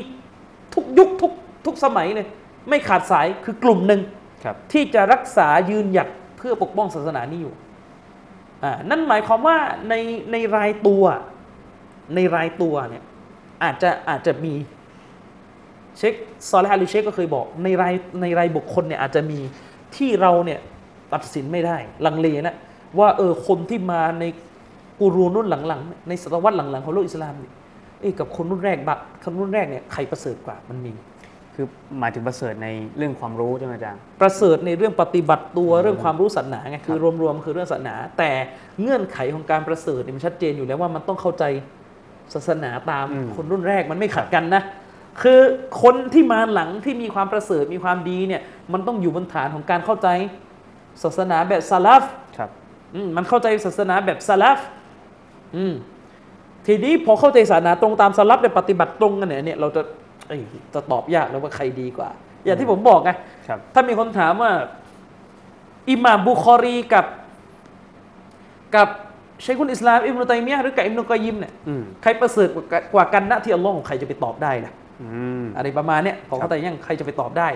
[0.74, 1.32] ทุกยุคทุก
[1.66, 2.28] ทุกสมัยเลย
[2.70, 4.02] ไม่ขาดสายคือกลุ่มหนึ่ง
[4.44, 7.54] ครับที่จะรักษายืนหยัดเพื่อปกป้องศาสนานี้อยู่
[8.64, 9.58] อ่านั่นหมายความว่า
[9.90, 9.94] ใน
[10.32, 11.04] ในรายตัว
[12.16, 13.04] ในรายตัวเนี่ย
[13.64, 14.54] อาจจะอาจจะมี
[15.98, 16.14] เชค
[16.50, 19.40] ซอลฮาลิเชคก็เคยบอกในรายในรายบุคคลเนี่ยอาจจะมี
[19.96, 20.60] ที่เราเนี่ย
[21.14, 22.56] ตัดสินไม่ได้ลังเลนะ
[23.00, 24.24] ว่าเออคนที่มาใน
[25.00, 27.54] กูรูรุ่นหลังๆเนี่ยในศตวรรษหลังๆของโลกอิสลามเนี่ย
[28.02, 30.94] เอ้ยกับคนรุ่นแรกบะคนรุ่นแรกเนี่ยใครประเสริฐกว่ามันมี
[31.56, 31.66] คือ
[32.00, 38.32] หมายถึงประเสริฐในเรื่องความรู้ใช่ไหมอาจารย์ประเสริฐในเรื่องปฏิบัติตัวเรื่องความรู้ศาสนาไงคือรวมๆคือเรื่องศาสนา แต่
[38.82, 41.44] เงื่อนไขของการประเสริฐเนี่ยมันชัดเจนอยู่แล้วว่ามันต้องเข้าใจ
[42.34, 44.62] ศาสนาตามอืมคนรุ่นแรกมันไม่ขัดกันนะ
[45.22, 45.40] คือ
[45.82, 48.42] คนที่มาหลังที่มีความประเสริฐมีความดีเนี่ย
[48.74, 50.08] มันต้องอยู่บนฐานของการเข้าใจ
[51.04, 52.04] ศาสนาแบบซาลฟ
[52.38, 52.50] ครับ
[52.96, 54.60] อืมมันเข้าใจศาสนาแบบซาลฟ
[55.56, 55.74] อืม
[56.68, 59.82] ทีนี้พอเข้าใจศาสนาตรงตามซาลฟเนี่ยปฏิบัติตรงกันเนี่ยเนี่ยเราจะ
[60.28, 60.42] เอ้ย
[60.74, 62.10] จะตอบยากแล้วว่าใครดีกว่า
[62.46, 63.12] อย่างที่ผมบอกไง
[63.48, 64.52] ครับถ้ามีคนถามว่า
[65.90, 67.06] อิหม่ามบุคอรีกับ
[68.76, 68.88] กับ
[69.42, 75.10] เชคุนอิสลามอิบนุตัยมียะห์หรือกับอิบนุกอยยิมเนี่ยอืมใครประเสริฐกว่ากว่ากันนะที่อัลลอฮ์ของใครจะไปตอบได้ล่ะ อื
[75.42, 77.50] มอะไรประมาณเนี้ยของเขาแต่ยังใครจะไปตอบได้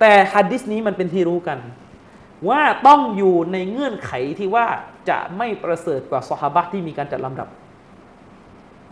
[0.00, 1.58] แต่ฮัดดิสนี้มันเป็นที่รู้กัน
[2.48, 4.66] ว่าต้องอยู่ในเงื่อนไขที่ว่า
[5.10, 7.48] จะไม่ประเสริฐกว่าซอฮาบะห์ที่มีการจัดลำดับ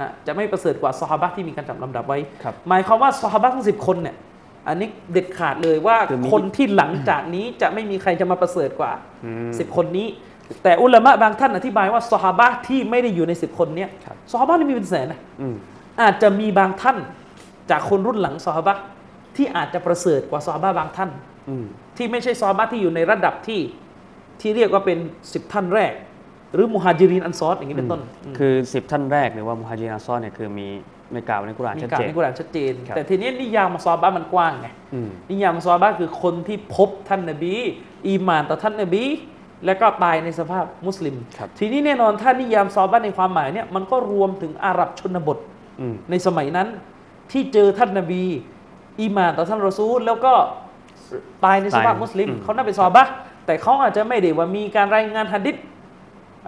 [0.00, 4.16] อะจะไม่ประเสริฐกว่าซอฮาบะห์ที่มีการจัดลำดับไว้ครับหมายความว่าซอฮาบะห์ทั้งสิบคนเนี่ย
[4.68, 8.92] อันนี้เด็ดขาดเลยว่าคือมีคนที่หลังจากนี้จะไม่มีใครจะมาประเสริฐกว่า
[9.24, 10.06] อืมสิบคนนี้
[10.62, 15.54] แต่อุลามะบางท่านอธิบายว่าซอฮาบะห์ที่ไม่ได้อยู่ในสิบคนเนี้ยครับซอฮาบะห์นี่มีเป็นแสนนะอืม
[16.00, 16.96] อาจจะมีบางท่าน
[17.70, 18.82] จากคนรุ่นหลังซอฮาบะห์
[19.36, 21.10] ที่อาจจะประเสริฐกว่าซอฮาบะห์บางท่าน
[21.48, 21.64] อืม
[21.96, 23.60] ที่ไม่ใช่ซอฮาบะห์ที่อยู่ในระดับที่
[24.40, 24.98] ที่เรียกว่าเป็น
[25.32, 25.92] สิบท่านแรก
[26.54, 28.00] หรือมุฮัจิรินอันซอรอย่างนี้เป็นต้น
[28.32, 30.68] มคือสิบท่านแรกหรือว่ามุฮัจญิรอันซอรเนี่ยคือมี
[31.12, 37.54] ในกล่าวในกุรอานมีชัดกล่าวเจนในกุรอานชัดเจนครับแต่ทีนี้นิยามของซอฮาบะห์มันกว้างไงอืมนิยามของซอฮาบะห์คือคนที่พบท่านนบี
[38.08, 39.04] อีหมานต่อท่านนบี
[39.66, 45.38] และก็ตายในสภาพมุสลิมครับทีนี้แน่นอนถ้านิยามซอฮาบะห์ในความหมายเนี่ยมันก็รวมถึงอาหรับชนบท
[45.80, 46.68] อืมในสมัยนั้น
[47.32, 48.24] ที่เจอท่านนบี
[49.00, 50.32] อีหมานต่อท่านรอซูล แล้วก็
[51.44, 53.12] ตายในสภาพตายมุสลิมอืมเขาน่าเป็นซอฮาบะห์
[53.46, 55.56] แต่เขาอาจจะไม่ได้ว่ามีการรายงานฮะดิษ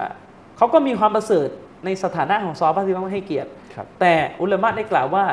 [0.00, 0.10] อะ
[0.56, 1.48] เขาก็มีความประเสริฐ
[1.84, 5.24] ในสถานะของซอฮาบะห์ที่ต้องให้เกียรติครับแต่อุลามะได้กล่าวว่า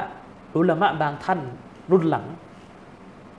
[0.58, 1.40] อุลามะบางท่าน
[1.92, 2.26] รุ่นหลัง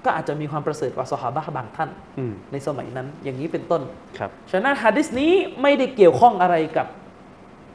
[0.05, 3.83] ก็อาจจะมีความประเสริฐกว่าซอฮาบะห์บางท่านอืมในสมัยนั้นอย่างนี้เป็นต้น
[4.19, 5.33] ครับฉะนั้นฮะดิษนี้
[5.63, 6.87] ไม่ได้เกี่ยวข้องอะไรกับ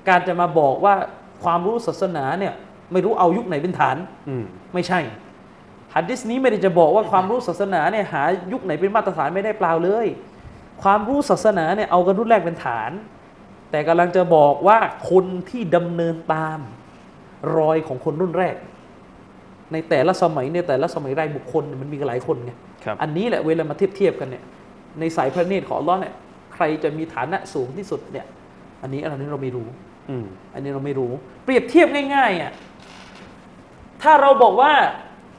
[0.09, 0.95] การจะมาบอกว่า
[1.43, 2.53] ความรู้ศาสนาเนี่ย
[2.93, 3.97] ไม่รู้เอายุคไหนเป็นฐาน
[4.29, 4.99] อืมไม่ใช่
[5.95, 10.07] ฮัดดิสนี้ไม่ได้จะบอกว่าความรู้ศาสนาเนี่ยหายุคไหนเป็นมาตรฐานไม่ได้เปล่าเลย
[10.83, 12.91] ความรู้ศาสนาเนี่ยเอากันรุ่นแรกเป็นฐาน
[13.71, 14.77] แต่กำลังจะบอกว่า
[15.09, 16.59] คนที่ดำเนินตาม
[17.57, 18.55] รอยของคนรุ่นแรก
[19.71, 22.51] ในแต่ละสมัยในแต่ละสมัยรายบุคคลเนี่ยมันมีกันหลายคนไง
[22.85, 24.43] ครับอันนี้แหละเวลามาเทียบเทียบกันเนี่ย
[24.99, 26.13] ในสายพระเนตรของอัลลอฮ์เนี่ย
[26.53, 28.25] ใครจะมีฐานะสูงที่สุดเนี่ย
[28.81, 29.67] อันนี้อันนี้เราไม่รู้
[30.09, 31.11] อืมอันนี้เราไม่รู้
[31.43, 32.51] เปรียบเทียบง่ายๆอะ
[34.03, 34.71] ถ้าเราบอกว่า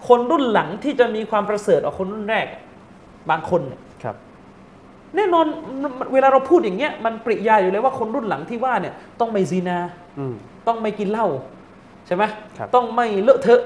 [0.08, 2.46] คนรุ่นหลังที่จะมีความประเสริฐกว่าคนรุ่นแรก
[3.30, 4.16] บางคนเนี่ยครับ
[5.16, 5.46] แน่นอน
[6.12, 9.78] เวลาเราพูดอย่างเงี้ยมันปริยายอยู่เลยว่าคนรุ่นหลังที่ว่าเนี่ย ต้องไม่ซีนา
[10.18, 10.34] อืม
[10.66, 11.26] ต้องไม่กินเหล้า
[12.06, 12.24] ใช่ไหม
[12.58, 13.62] ครับต้องไม่เลอะเทอะ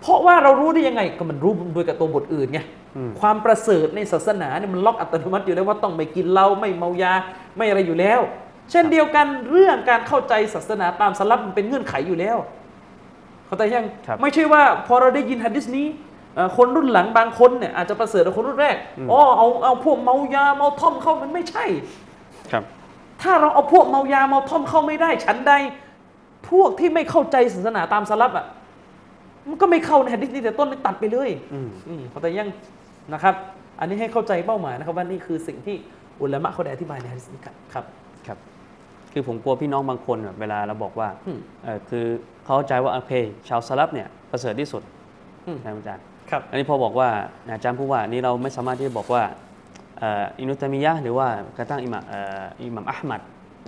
[0.00, 2.60] เพราะว่าเรารู้ได้ยังไงก็มันรู้โดยกับตัวบทอื่นไง
[2.96, 7.12] อืมความประเสริฐในศาสนาเนี่ยมันล็อกอัตโนมัติอยู่แล้วว่าต้องไม่กินเหล้าไม่เมายา
[7.56, 8.20] ไม่อะไรอยู่แล้ว
[8.70, 12.36] เช่นเดียวกันเรื่องการเข้าใจศาสนาตามสลับมันเป็นเงื่อนไขอยู่แล้ว
[13.46, 15.86] เข้าใจยังครับไม่ใช่ว่าพอเราได้ยินฮะดิษนี้
[16.34, 18.76] เอ่อคนรุ่นหลังบางคนเนี่ยอาจจะประเสริฐกว่าคนรุ่นแรก
[19.10, 21.64] อ๋อเอาเอาพวกเมายาเมาท่อมเข้ามันไม่ใช่
[22.52, 22.64] ครับ
[23.22, 25.52] ถ้าเราเอาพวกเมายาเมาท่อมเข้าไม่ได้ฉันใด
[26.50, 28.46] พวกที่ไม่เข้าใจศาสนาตามสลับอะ
[29.48, 32.50] มันก็ไม่เข้าในฮะดิษนี้แต่ต้นเลยตัดไปเลยอืมอืมเข้าใจยัง
[33.12, 33.34] นะครับ
[33.80, 35.76] อันนี้ให้เข้าใจเป้าหมายนะครับว่านี่คือสิ่งที่
[36.20, 37.84] อุลามะเขาได้อธิบายในฮะดิษนี้กันครับ
[39.14, 42.04] ครับคือผมกลัวพี่น้องบางคนแบบเวลาเราบอกว่าอืมเออคือ
[42.44, 43.12] เขาเข้าใจว่าโอเค
[43.48, 44.82] ชาวสลับเนี่ยประเสริฐที่สุด
[45.46, 47.08] อืมใช่ไหมอาจารย์ครับอันนี้พอบอกว่า
[47.54, 49.22] อาจารย์พูดว่านี่เราไม่สามารถที่จะบอกว่า
[49.98, 51.26] เอ่ออินุตามิยะห์หรือว่า
[51.58, 53.20] กระทั่งอิหมามเอ่ออิหมัมอัลมัด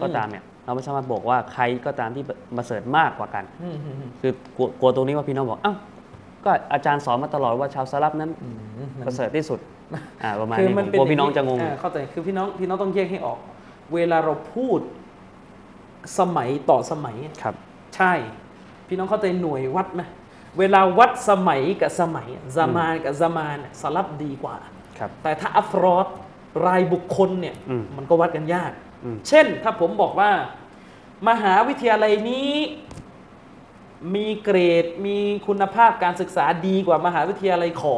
[0.02, 2.24] ก็ตามเนี่ยเราไม่สามารถบอกว่าใครก็ตามที่
[2.56, 5.76] ประเสริฐมากกว่ากันอืมอืมอืมคือกลัวกลัวตรงนี้ว่าพี่น้องบอกอ้าว
[6.44, 8.54] ก็อาจารย์สอนมาตลอดว่าชาวสลับนั้นอืม
[9.06, 9.58] ประเสริฐที่สุด
[10.22, 13.38] อ่าประมาณคือนี้ผมันมเป็นกลัวพี่น้องจะงงาเข้าใจคือพี่น้องพี่น้องต้องแยกให้ออก
[13.94, 14.80] เวลาเราพูด
[16.18, 17.54] สมัยต่อสมัยครับ
[17.96, 18.12] ใช่
[18.88, 20.02] พี่น้องเข้าใจหน่วยวัดไหม
[20.58, 24.56] เวลาวัดสมัยกับสมัยซามานกับซามานเนี่ยสลับดีกว่า
[24.98, 26.06] ครับแต่ถ้าอัฟรอด
[26.66, 28.72] รายบุคคลเนี่ยอืมมันก็วัดกันยาก
[29.04, 30.30] อืมเช่นถ้าผมบอกว่า
[31.28, 32.50] มหาวิทยาลัยนี้
[34.14, 37.96] มีเกรดมีคุณภาพการศึกษาดีกว่ามหาวิทยาลัยขอ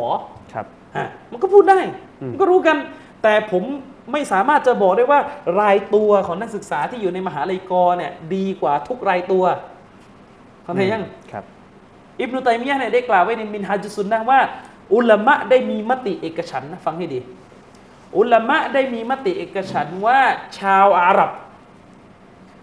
[0.53, 1.81] ครับอะมันก็พูดได้
[2.23, 2.77] อืมมันก็รู้กัน
[3.23, 3.65] แต่ผม
[4.13, 5.21] ไม่สามารถจะบอกได้ว่า
[5.61, 9.45] รายตัวของนักศึกษาที่อยู่ในมหาลัยกอเนี่ยดีกว่าทุกรายตัว
[10.63, 11.45] เข้าใจยังครับ
[12.21, 14.41] อิบนุตัยมียะห์เนี่ยได้กล่าวไว้ในมินฮาจุสุนนะห์ว่า
[14.95, 17.21] อุลามะได้มีมติเอกฉันท์นะฟังให้ดี
[18.17, 20.21] อุลามะได้มีมติเอกฉันท์ว่า
[20.59, 21.31] ชาวอาหรับ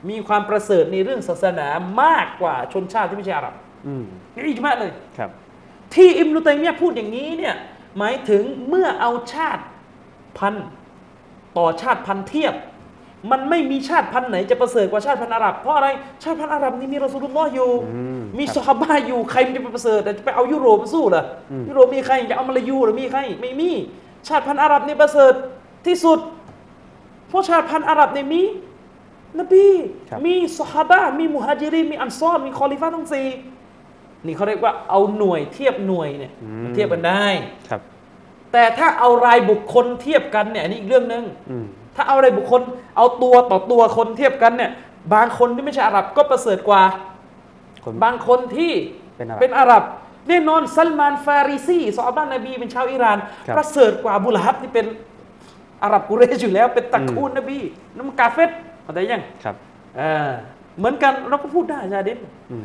[0.09, 1.67] มีความประเสริฐในเรื่องศาสนา
[2.01, 3.53] มากกว่าชนชาติที่ไม่ใช่อาหรับ
[3.87, 5.29] อืมนี่อิจมาเลยครับ
[5.93, 7.55] ที่อิบนุตัยมียะห์พูดอย่างนี้เนี่ย
[7.97, 9.63] หมายถึงเมื่อเอาชาติ
[10.37, 10.67] พันธุ์
[11.57, 12.55] ต่อชาติพันธุ์เทียบ
[13.31, 15.87] มันไม่มีชาติพันธุ์ไหนจะประเสริฐกว่าชาติพันธุ์อาหรับเพราะอะไร
[16.23, 23.71] ชาติพันธุ์อาหรับนี่มีรอสูลุลลอฮ์อยู่ อืมมีครับซอฮาบะห์อยู่ใครมันจะไปประเสริฐแต่จะไปเอายุโรปมาสู้เหรออมยุโรปมีใครจะเอามาลายูหรือมีใครไม่มี
[24.27, 25.33] ชาติพันธุ์อาหรับนี่ประเสริฐ
[25.85, 26.19] ที่สุด
[27.29, 28.41] เพราะชาติพันธุ์อาหรับเนี่ยมี
[29.39, 29.67] นบี
[30.09, 33.27] ครับ มีซอฮาบะห์มีมุฮัจิรินมีอันซอรมีคอลิฟะห์ทั้งสี่
[34.25, 36.31] นี่เขาเรียกว่าเอาหน่วยเทียบหน่วยเนี่ย
[36.63, 37.25] มันเทียบกันได้
[37.69, 37.81] ครับ
[38.55, 42.61] แต่ถ้าเอารายบุคคลเทียบกันเนี่ยอันนี้อีกเรื่องหนึ่งอืมถ้าเอารายบุคคล
[42.97, 44.71] เอาตัวต่อตัวคนเทียบกันเนี่ย
[45.13, 46.81] บางคนที่ไม่ใช่อาหรับก็ประเสริฐกว่า
[47.83, 48.71] คนบางคนที่
[49.17, 49.83] เป็นอาหรับเป็นอาหรับ
[50.29, 54.85] แน่นอนซัลมานฟาริซีซอฮาบะห์นบีเป็นชาวอิหร่านครับประเสริฐกว่าอบูละฮับที่เป็น
[55.83, 57.57] อาหรับกุเรชอยู่แล้ว เป็นตระกูลนบี
[57.97, 58.49] น้ำกาเฟต
[58.83, 59.55] เข้าใจยังครับ
[59.99, 60.31] อ่า
[60.77, 62.19] เหมือนกันเราก็พูดได้จาเด็น
[62.51, 62.63] อืม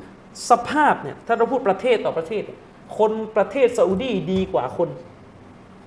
[0.51, 2.59] สภาพเนี่ยถ้าเราพูดประเทศต่อประเทศเนี่ย
[2.99, 4.89] คนประเทศซาอุดีดีกว่าคน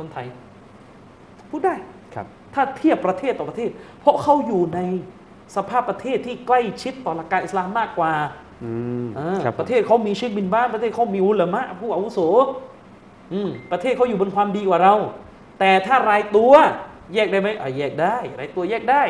[0.03, 0.27] คนไทย
[1.49, 1.75] พูดได้
[2.15, 3.69] ครับ ถ้าเทียบประเทศต่อประเทศ
[4.01, 4.79] เพราะเขาอยู่ใน
[5.55, 8.13] สภาพประเทศที่ใกล้ชิดต่อหลักการอิสลามมากกว่า
[8.63, 8.71] อื
[9.03, 12.19] มอ่าครับผมประเทศเขามีเชคบินบ้านประเทศเขามีอุลามะผู้อาวุโส
[13.33, 14.95] อืมประเทศเขาอยู่บนความดีกว่าเรา
[15.59, 16.53] แต่ถ้ารายตัว
[17.13, 19.03] แยกได้ไหมอะแยกได้ รายตัวแยกได้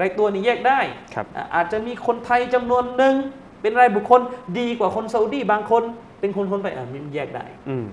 [0.00, 0.80] รายตัวนี่แยกได้
[1.14, 3.14] ครับอะอาจจะมีคนไทยจำนวนหนึ่ง
[3.62, 4.20] เป็นรายบุคคล
[4.58, 5.82] ดีกว่าคนซาอุดีบางคน
[6.20, 7.86] เป็นคนคนไปอะมันแยกได้อืม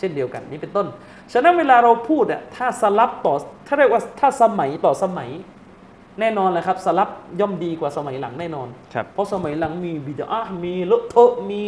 [0.00, 0.86] เช่นเดียวกันนี่เป็นต้น
[1.32, 3.34] ฉะนั้นเวลาเราพูดอะถ้าสลับต่อ
[3.66, 5.30] ถ้าเรียกว่าถ้าสมัยต่อสมัย
[6.20, 7.08] แน่นอนแหละครับสลับ
[7.40, 11.62] ย่อมดีกว่าสมัยหลังแน่นอนครับเพราะสมัยหลังมีบิดามีเลอะเทอะมี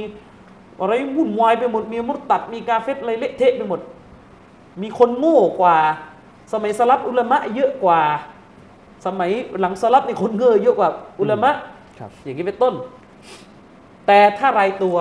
[0.80, 3.80] อะไรวุ่นวายไปหมด มีมุตตัด มีกาเฟตอะไรเละเทะไปหมด
[4.82, 5.76] มีคนโง่กว่า
[6.52, 8.00] สมัยสลับอุลามะเยอะกว่า
[9.06, 9.30] สมัย
[9.60, 10.88] หลังสลับนี่คนเงอเยอะกว่า
[11.20, 11.50] อุลามะ
[11.98, 12.74] ครับอย่างนี้เป็นต้น
[14.06, 14.96] แต่ถ้ารายตัว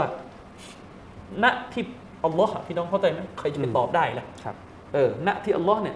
[1.43, 1.83] ณที่
[2.25, 4.55] อัลลอฮ์อะพี่น้องเข้าใจไหมใครจะไปอืมตอบได้ล่ะครับ
[4.93, 5.95] เออณที่อัลลอฮ์เนี่ย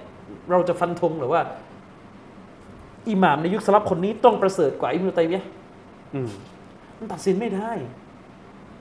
[0.51, 1.41] เราจะฟันธงหรือว่า
[3.09, 5.47] อิหม่ามในยุคสลับคนนี้ต้องประเสริฐกว่าอิบนุตัยมียะห์
[6.15, 6.29] อืม
[6.97, 7.71] มันตัดสินไม่ได้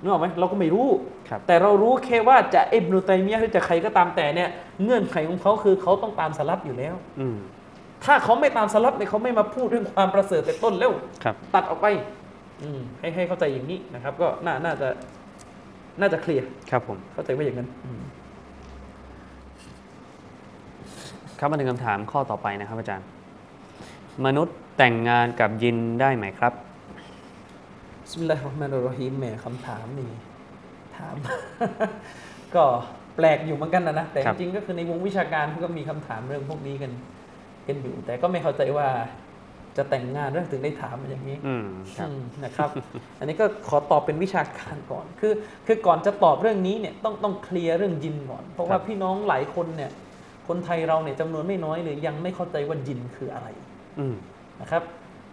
[0.01, 0.89] นึกออกไหมเราก็ไม่รู้
[1.29, 4.49] ครับแต่เรารู้แค่ว่าจะอิบนุตัยมียะห์หรือจะใครก็ตามแต่เนี่ย
[4.83, 7.37] เงื่อนไขของเขาคือเขาต้องตามสลับอยู่แล้ว อืม
[8.05, 10.93] ถ้าเขาไม่ตามสลับเนี่ยเขาไม่มาพูดเรื่องความประเสริฐแต่ต้นแล้ว
[11.25, 11.87] ครับตัดออกไป
[12.63, 14.89] อืมให้ให้เข้าใจอย่างนี้นะครับ ก็น่าน่าจะ
[16.01, 18.03] น่าจะเคลียร์ครับผมเข้าใจว่าอย่างนั้นอืม
[21.39, 23.07] ครับมาถึงคำถามข้อต่อไปนะครับ อาจารย์
[24.27, 26.53] มนุษย์แต่งงานกับยินได้ไหมครับ
[28.03, 30.11] บิสมิลลาฮิรเราะห์มานิรเราะฮีมแหมคำถามนี่
[30.97, 31.15] ถาม
[32.55, 32.65] ก็
[33.17, 36.93] แปลกอยู่เหมือนกันนะนะแต่ครับจริงๆก็คือในวงวิชาการเขาก็มีคำถามเรื่องพวกนี้กัน
[37.67, 38.89] กันอยู่ แต่ก็ไม่เข้าใจว่า
[39.77, 41.67] จะแต่งงานเรื่องถึงได้ถามมาอย่างนี้อืม
[41.97, 42.71] ครับอืมนะครับ
[43.19, 45.33] อันนี้ก็ขอตอบเป็นวิชาการก่อน คือ
[45.67, 49.91] คือก่อนจะตอบเรื่องนี้เนี่ยต้องต้องเคลียร์เรื่องยินก่อน เพราะว่าครับพี่น้องหลายคนเนี่ย
[50.49, 53.49] คนไทยเราเนี่ยจำนวนไม่น้อยเลยยังไม่เข้าใจว่ายินคืออะไร
[53.99, 54.15] อืม
[54.61, 54.83] นะครับ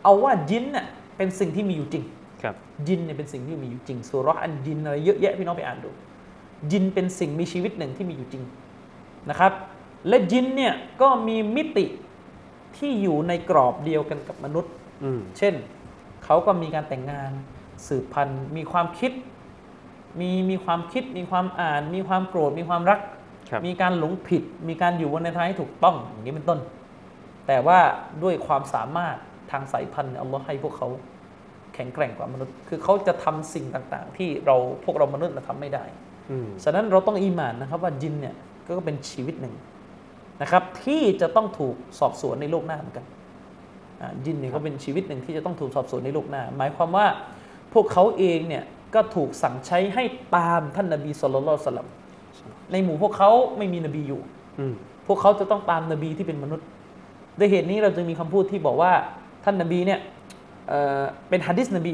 [0.03, 0.85] เอาว่ายินเนี่ย
[1.17, 2.03] เป็นสิ่งที่มีอยู่จริง
[2.43, 2.55] ครับ
[2.87, 5.89] ยินเนี่ยเป็นสิ่งที่มีอยู่จริงสุเราะห์อันยินอะไรเยอะแยะพี่น้องไปอ่านดู
[6.71, 8.43] ยินเป็นสิ่งมีชีวิตหนึ่งที่มีอยู่จริง
[9.29, 9.53] นะครับ
[10.07, 11.85] และยินเนี่ยก็มีมิติ
[12.77, 14.71] ที่อยู่ในกรอบเดียวกันกับมนุษย์
[15.03, 15.53] อืมเช่น
[16.25, 17.31] เขาก็มีการแต่งงาน
[17.87, 19.11] สืบพันธุ์ มีความคิด
[20.19, 22.99] มีมีความคิด มีความอ่าน มีความโกรธ มีความรัก
[23.49, 26.59] ครับมีการหลงผิด มีการอยู่บนในทางที่ถูกต้อง อย่างนี้เป็นต้น
[27.47, 27.79] แต่ว่า
[28.23, 29.15] ด้วยความสามารถ
[29.51, 30.87] ทางสายพันธุ์อัลลอฮ์ให้พวกเขา
[31.73, 35.83] แข็งแกร่งกว่ามนุษย์ คือเขาจะทำสิ่งต่างๆ ที่เราพวกเรามนุษย์เราทำไม่ได้
[36.31, 38.35] อืมฉะนั้นเราต้องอีหมานนะครับว่าจินเนี่ย
[38.77, 39.53] ก็เป็นชีวิตหนึ่ง
[40.41, 43.05] นะครับที่จะต้องถูกสอบสวนในโลกหน้าเหมือนกัน
[44.01, 47.07] อ่าจินเนี่ยก็เป็นชีวิตหนึ่งที่จะต้องถูกสอบสวนในโลกหน้า หมายความว่า
[47.73, 48.63] พวกเขาเองเนี่ย
[48.95, 50.03] ก็ถูกสั่งใช้ให้
[50.35, 51.89] ตามท่านนบีสุลต่านสลัม
[52.71, 54.21] ในหมู่พวกเขาไม่มีนบีอยู่
[54.59, 54.73] อืม
[55.07, 56.67] พวกเขาจะต้องตามนบีที่เป็นมนุษย์
[57.39, 58.91] ด้วยเหตุนี้เราจึงมีคำพูดที่บอกว่า
[59.43, 59.99] ท่านนบีเนี่ย
[60.67, 61.93] เอ่อเป็นฮะดิษนบี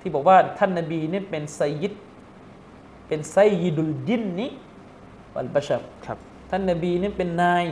[0.00, 1.92] ที่บอกว่าท่านนบีเนี่ยเป็นไซยิด
[3.08, 4.46] เป็นไซยิดุลจินนิ
[5.34, 6.18] วัลบะชัรครับ
[6.50, 7.64] ท่านนบีเนี่ยเป็นนาย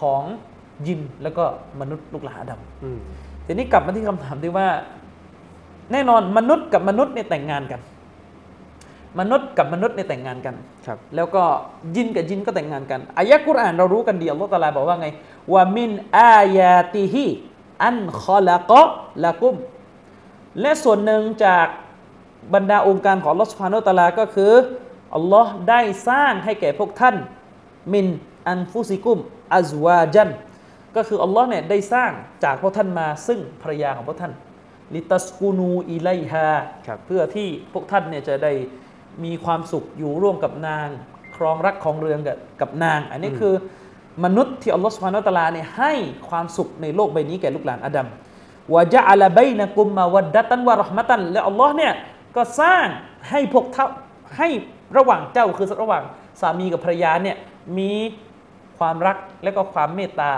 [0.00, 0.22] ของ
[0.86, 1.44] ยินแล้วก็
[1.80, 2.98] มนุษย์ลูกหลานอาดัมอืม
[3.46, 4.68] ทีนี้กลับมาที่คำถามที่ว่า
[5.92, 7.80] แน่นอนมนุษย์กับมนุษย์เนี่ยแต่งงานกัน
[9.20, 10.54] มนุษย์กับมนุษย์เนี่ยแต่งงานกัน
[10.86, 11.42] ครับแล้วก็
[11.96, 15.08] ยินกับยินก็แต่งงานกันอายะกุรอานเรารู้กันดีอัลลอฮฺตะอาลาบอกว่าไง
[15.52, 17.26] ว่ามินอายาติฮิ
[17.84, 18.84] อันคอละกะ
[19.24, 19.54] ละกุม
[20.60, 21.66] และส่วนหนึ่งจาก
[22.54, 24.52] บรรดาองค์การของอัลลอฮฺสุบฮานาอัลตะอาลาก็คือ
[25.14, 27.16] อัลลอฮ์ได้สร้างให้แก่พวกท่าน
[27.92, 28.06] มิน
[28.48, 29.18] อันฟุซิกุม
[29.56, 30.30] อัซวาจัน
[30.96, 32.12] ก็คืออัลลอฮ์เนี่ยได้สร้าง
[32.44, 34.32] จากพวกท่านมาซึ่งภรรยาของพวกท่าน
[34.94, 36.48] ลิตัสกูนูอิไลฮา
[36.86, 38.52] ครับเพื่อที่พวกท่านเนี่ยจะได้
[39.24, 40.88] มีความสุขอยู่ร่วมกับนาง
[41.36, 43.54] ครองรักครองเรือนกับกับนาง อันนี้คือ
[44.24, 45.92] มนุษย์ที่อัลลอฮฺสุบฮานาอัลตะอาลาเนี่ยให้
[46.28, 48.06] ความสุขในโลกใบนี้แก่ลูกหลานอาดัม
[48.74, 51.92] วะจะอัลบัยนะกุมมาวัดดัตันวะเราะห์มะตัน และอัลลอฮ์เนี่ย
[52.36, 52.86] ก็สร้าง
[53.30, 53.86] ให้พวกเท่า
[54.38, 54.48] ให้
[54.96, 56.02] ระหว่างเจ้าคือระหว่าง
[56.40, 57.36] สามีกับภรรยาเนี่ย
[57.78, 57.92] มี
[58.78, 60.32] ความรักและก็ความเมตตา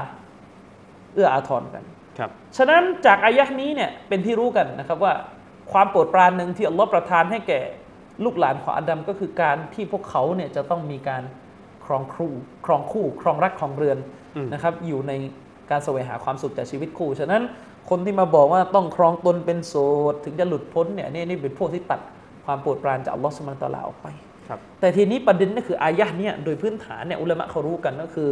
[1.14, 1.85] เอื้ออาทรกัน
[2.18, 5.12] ครับฉะนั้นจากอายะห์นี้เนี่ยเป็นที่รู้กันนะครับว่า
[5.72, 7.61] ความโปรดปรานหนึ่งที่อัลลอฮ์ประทานให้แก่
[8.24, 11.22] ลูกหลานของอาดัมก็คือการที่พวกเขาเนี่ยจะต้องมีการ
[11.85, 12.28] ครองครู
[12.66, 13.99] ครองคู่ ครองรักครองเรือน
[14.37, 15.12] อืมนะครับอยู่ใน
[15.70, 17.43] การแสวงหาความสุขจากชีวิตคู่ ฉะนั้น
[17.91, 19.74] คนที่มาบอกว่าต้องครองตนเป็นโส
[20.12, 22.01] ดถึงจะหลุดพ้นเนี่ยนี่นี่เป็นพวกที่ตัด
[22.45, 24.32] ความโปรดปรานจากอัลลอฮฺ سبحانه وتعالى ออกไปครับ
[24.80, 28.30] แต่ทีนี้ประเด็นก็คืออายะห์เนี่ยโดยพื้นฐานเนี่ยอุลามะเขารู้กันก็คือ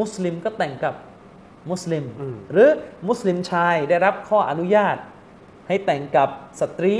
[0.00, 0.94] มุสลิมก็แต่งกับ
[1.70, 2.70] มุสลิมอืมหรือ
[3.08, 4.96] มุสลิมชายได้รับข้ออนุญาต
[5.68, 6.28] ให้แต่งกับ
[6.60, 6.94] สตรี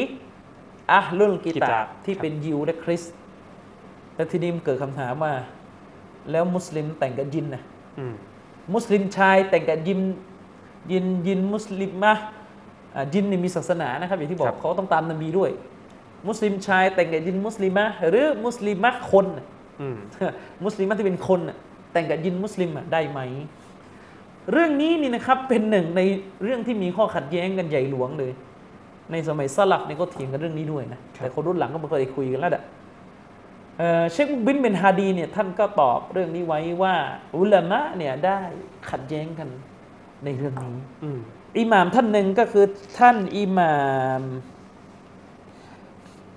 [0.93, 3.15] أهل الكتاب ที่เป็นยิวและคริสต์
[4.15, 5.33] แล้วทีนี้มันเกิดคำถามว่า
[6.31, 7.63] แล้วมุสลิมแต่งกับญินนะ
[7.99, 8.15] อืม
[8.75, 10.01] มุสลิมชายแต่งกับญิน
[10.93, 12.15] ยินยินมุสลิมมะ
[12.95, 15.51] อ่ายินนี่มีศาสนานะครับอย่างที่บอกเขาต้องตามนบีด้วย
[16.27, 19.47] มุสลิมชายแต่งกับยินมุสลิมะหรือมุสลิมะคนน่ะ
[19.81, 19.97] อืม
[20.65, 21.57] มุสลิมที่เป็นคนน่ะ
[21.93, 23.21] แต่งกับยินมุสลิมอะได้ไหม
[24.53, 26.01] เรื่องนี้นี่นะครับเป็นหนึ่งใน
[26.43, 28.33] เรื่องที่มีข้อขัดแย้งกันใหญ่หลวงเลย
[29.13, 32.65] ในสมัยสลับเนี่ยก็เถียงกันเรื่องนี้ด้วยนะแต่คนรุ่นหลังก็ไม่เคยคุยกันแล้วอะ
[33.79, 36.95] เอ่อเชคมุกบินเบนฮาดีเนี่ยท่านก็ตอบเรื่องนี้ไว้ว่า
[37.37, 38.41] อุลามะเนี่ยได้
[38.91, 39.49] ขัดแย้งกัน
[40.25, 41.19] ในเรื่องนี้อืม
[41.59, 42.65] อิหม่ามท่านหนึ่งก็คือ
[42.99, 43.77] ท่านอิหม่า
[44.21, 44.23] ม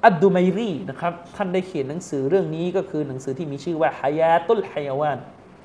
[0.03, 5.19] อัดดูไมรีนะครับท่านได้เขียนหนังสือเรื่องนี้ก็คือหนังสือที่มีชื่อว่าฮายาตุลฮายาวาน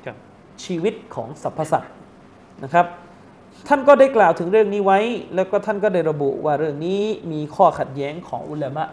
[0.05, 0.17] ครับ
[0.65, 1.93] ชีวิตของสรรพสัตว์
[2.65, 2.87] นะครับ
[3.69, 5.01] ท่านก็ได้กล่าวถึงเรื่องนี้ไว้
[5.35, 8.85] แล้วก็ท่านก็ได้ระบุว่าเรื่องนี้มีข้อขัดแย้งของอุลามะ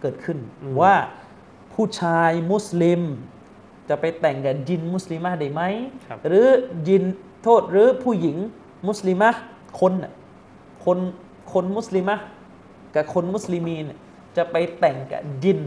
[0.00, 0.38] เกิดขึ้น
[0.80, 0.94] ว่า
[1.74, 3.02] ผู้ชายมุสลิม
[3.88, 5.62] จะไปแต่งกับยินมุสลิมะได้ไหม
[6.08, 6.46] ครับหรือ
[6.88, 7.02] ยิน
[7.42, 8.36] โทษหรือผู้หญิง
[8.88, 9.30] มุสลิมะ
[9.80, 10.12] คนน่ะ
[10.84, 10.98] คน
[11.52, 12.16] คนมุสลิมะ
[12.94, 13.98] กับคนมุสลิมีนน่ะ
[14.36, 15.60] จะไปแต่งกับยิน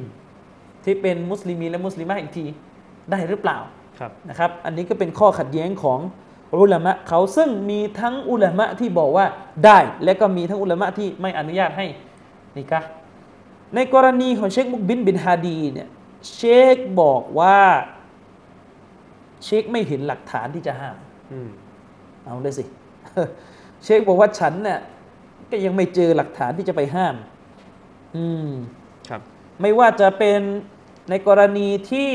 [0.83, 2.45] ที่เป็นมุสลิมีนและมุสลิมะอีกที
[3.11, 3.57] ได้หรือเปล่า
[3.99, 5.99] ครับนะครับ อันนี้ก็เป็นข้อขัดแย้งของ
[6.61, 9.25] อุลามะเขาซึ่งมีทั้งอุลามะที่บอกว่า
[9.65, 11.85] ได้ และก็มีทั้งอุลามะที่ไม่อนุญาตให้
[12.57, 12.89] นิกะห์
[13.75, 15.89] ในกรณีของเชคมุกบินบินฮาดีเนี่ย
[16.35, 16.41] เช
[16.75, 17.59] คบอกว่า
[19.43, 20.97] เชคไม่เห็นหลักฐานที่จะห้าม
[21.31, 21.49] อืม
[22.25, 22.63] เอาเลยสิ
[23.83, 24.79] เชคบอกว่าฉันเนี่ย
[25.51, 27.15] ก็ยังไม่เจอหลักฐานที่จะไปห้าม
[28.15, 28.49] อืม
[29.09, 29.21] ครับ
[29.61, 30.39] ไม่ว่าจะเป็น
[31.09, 32.09] ในกรณีที่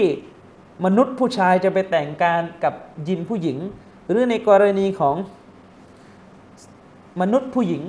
[0.84, 2.74] มนุษย์ผู้ชายจะไปแต่งการกับ
[3.08, 3.58] ยินผู้หญิง
[4.08, 5.16] หรือในกรณีของ
[7.20, 7.82] มนุษย์ผู้หญิง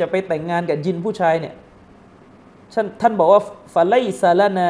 [0.00, 1.54] จะไปแต่งงานกับยินผู้ชายเนี่ย
[2.74, 3.42] ท่านท่านบอกว่า
[3.74, 4.68] ฟาไลซาลานา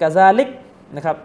[0.00, 0.50] กาซาลิก
[0.96, 1.16] นะครับ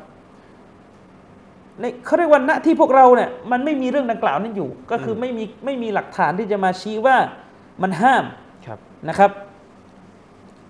[1.80, 7.18] ในเขาเรียกว่าณที่พวกเราเนี่ยมันไม่มีเรื่องดังกล่าวนั้นอยู่ ก็คือไม่มีไม่มีหลักฐานที่จะมาชี้ว่า
[7.82, 8.24] มันห้าม
[8.66, 8.80] ครับ
[9.10, 9.32] นะครับ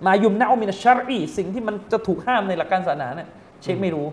[0.06, 3.28] มายุมนาอุมินชาร์อีสิ่งที่มันจะถูกห้ามในหลักการศาสนาเนี่ย
[3.62, 4.06] เชคไม่รู้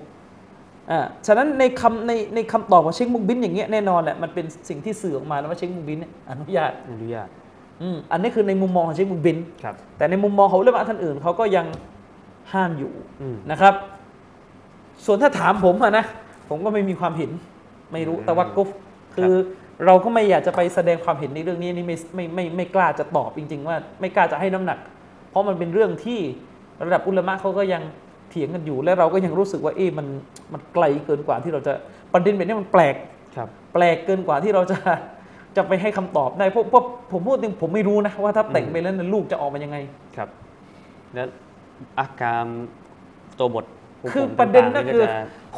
[0.91, 7.29] อ่าฉะนั้นในคำในในคำตอบของเชคมุกบินอย่างเงี้ยแน่นอนแหละมันเป็นสิ่งที่สื่อออกมาแล้วว่าเชคมุกบินเนี่ยอนุญาตอนุญาต
[7.81, 11.65] อืมอันนี้คือในมุมมองของเชคมุกบินครับแต่ในมุมมองของเรื่องท่านอื่นเขาก็ยัง
[12.53, 13.73] ห้ามอยู่อืมนะครับ
[15.05, 16.05] ส่วนถ้าถามผมอะนะ
[16.49, 17.31] ผมก็ไม่มีความเห็น
[17.91, 18.69] ไม่รู้อืมแต่ว่ากุฟ
[19.15, 19.33] คือ
[19.86, 24.95] เราก็ไม่อยากจะไปแสดงความเห็นในเรื่องนี้นี่ไม่ไม่ไม่ไม่กล้าจะตอบจริง ๆ ว่าไม่กล้าจะให้น้ำหนักเพ
[25.36, 26.19] ราะมันเป็นเรื่องที่
[26.86, 27.83] ระดับอุลามะเขาก็ยัง
[28.29, 30.07] เถียงกันอยู่ และเราก็ยังรู้สึกว่าเอ๊ะมัน
[30.53, 31.73] มันไกลเกินกว่าที่เราจะ
[32.13, 32.95] ประเด็นแบบนี้มันแปลก
[33.36, 34.77] ครับ แปลกเกินกว่าที่เราจะ
[35.55, 39.77] จะไปให้คำตอบได้เพราะเพราะผมพูดจริงผมไม่รู้นะว่าถ้าแต่งไปแล้วเนี่ยลูกจะออกมายังไง
[40.17, 40.29] ครับ
[41.13, 41.27] แล้ว
[41.99, 42.45] อาการ
[43.39, 43.65] ตัวบท
[44.01, 45.09] หุกคือผมประเด็นก็ต่างๆคือจะ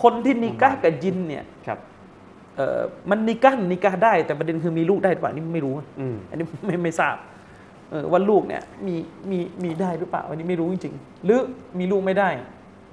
[0.01, 1.79] คนที่นิกะห์กับยินเนี่ยครับ
[2.55, 7.36] เอ่อมันนิกะห์นิกะห์ได้แต่ประเด็นคือมีลูกได้หรือเปล่านี่ไม่รู้อืมอันนี้ไม่ไม่ทราบเออ
[8.11, 8.95] ว่าลูกเนี่ยมี
[9.31, 11.39] มีมีได้หรือเปล่าอันนี้ไม่รู้จริงๆ หรือ
[11.79, 12.29] มีลูกไม่ได้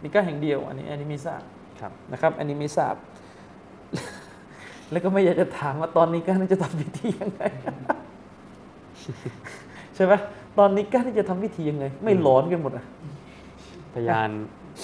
[0.03, 1.43] นิกะห์แห่งเดียว อันนี้อันนี้ไม่ทราบ
[1.81, 2.95] ครับนะครับ อันนี้ไม่ทราบ
[4.91, 7.43] แล้วก็ไม่อยากจะถามว่าตอนนี้กะห์นี่จะทำพิธียังไง
[9.95, 10.13] ใช่ไหม
[10.59, 12.85] ตอนนี้กะห์นี่จะทำพิธียังไง ไม่หลอนกันหมดอะ
[13.95, 14.31] พยาน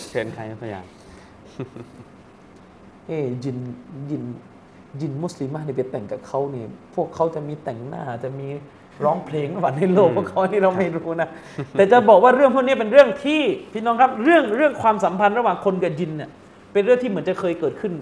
[0.08, 0.84] เชิญใครพยาน
[3.06, 3.56] เอ้ยิน
[4.10, 4.22] ยิน
[5.00, 8.48] ยินมุสลิมะเนี่ยไปแต่งกับเขาเนี่ยพวกเขาจะมีแต่งหน้าจะมี
[9.04, 11.28] ร้องเพลงหรือเปล่าในโลกอืมพวกเขานี่เราไม่รู้นะ
[11.72, 13.40] แต่จะบอกว่าเรื่องพวกนี้เป็นเรื่องที่
[13.72, 16.30] พี่น้องครับเรื่องเรื่องความสัมพันธ์ระหว่างคนกับยินเนี่ย
[16.72, 17.92] เป็นเรื่องที่เหมือนจะเคยเกิดขึ้น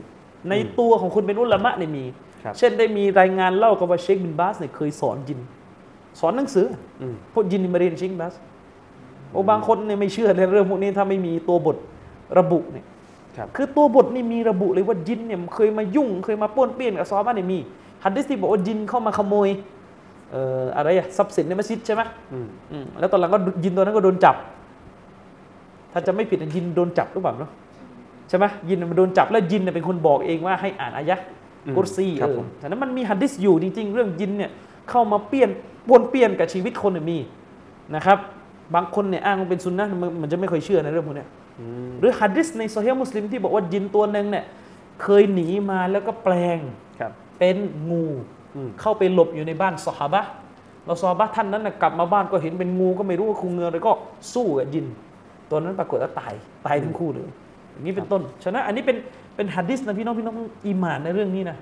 [0.50, 2.04] ในตัวของคนเป็นอุลามะเนี่ยมี
[2.44, 5.40] ครับเช่นได้มีรายงานเล่ากันว่าเชคบินบาสเนี่ยเคยสอนยิน
[6.20, 6.66] สอนหนังสือ
[7.00, 8.34] อืมพวกยินนี่มาเรียนเชคบินบาส
[9.32, 11.76] โอ้บางคนเนี่ยไม่เชื่อในเรื่องพวกนี้ถ้าไม่มีตัวบท
[12.38, 12.84] ระบุเนี่ย
[13.36, 17.58] ครับคือตัวบทนี่มีระบุเลยว่ายินเนี่ยเคยมายุ่ง เคยมาป้วนเปี้ยนกับซอฮาบ้านเนี่ยมี
[18.04, 22.02] ฮัดดิสที่บอกว่ายินเข้ามาขโมยเอ่ออะไรอะทรัพย์สินในมัสยิดใช่ไหม
[22.32, 24.36] อืมอืมแล้วตอนหลังก็ยินตัวนั้นก็โดนจับ
[25.92, 27.50] ถ้าจะไม่ผิดยินโดนจับหรือเปล่าเนาะ
[28.28, 31.24] ใช่ไหมยินมันโดนจับแล้วยินเนี่ยเป็นคนบอกเองว่าให้อ่านอายะห์
[31.66, 34.50] อืมกุรซีครับเออผมฉะนั้นมันมีฮัดดิสอยู่จริง ๆ เรื่องยินเนี่ย
[34.90, 35.50] เข้ามาเปี้ยน
[35.86, 37.18] ป้วนเปี้ยนกับชีวิตคนเนี่ยมี
[37.94, 38.18] นะครับ
[38.74, 41.28] บางคนเนี่ยอ้างว่าเป็นซุนนะห์มันมันจะไม่ค่อยเชื่อในเรื่องพวกเนี้ย
[41.60, 44.44] อืมหรือฮัดดิสในโซเฮียมุสลิมที่บอกว่ายินตัวหนึ่งเนี่ย
[45.02, 46.58] เคยหนีมาแล้วก็แปลง
[47.00, 47.56] ครับเป็น
[47.90, 48.37] งูอืม
[48.80, 50.30] เข้าไปหลบอยู่ในบ้านซอฮาบะห์
[50.84, 53.92] แล้วซอฮาบะห์ท่านนั้นนะกลับมาบ้านก็เห็นเป็นงูก็ไม่รู้ว่าคูเงืออะไรก็
[54.34, 54.86] สู้กับยิน
[55.50, 56.34] ตัวนั้นปรากฏว่าตาย
[56.66, 57.28] ตายทั้งคู่เลย
[57.72, 58.96] อย่างนี้เป็นต้น ฉะนั้นอันนี้เป็น
[59.36, 60.36] เป็นฮัดดิสนะพี่น้องพี่น้อง
[60.66, 61.56] อีหมานในเรื่องนี้นะ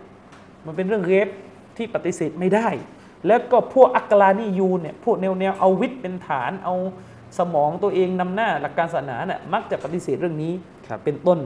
[0.66, 1.28] มันเป็นเรื่องเรฟ
[1.76, 2.68] ที่ปฏิเสธไม่ได้
[3.26, 6.74] แล้วก็พวกอักลานียูนเนี่ยพวกแนวแนวเอาวิทย์เป็นฐานเอา
[7.38, 10.52] สมองตัวเองนำหน้าหลักการศาสนาเนี่ยมักจะปฏิเสธเรื่องนี้
[10.88, 11.38] ครับเป็นต้น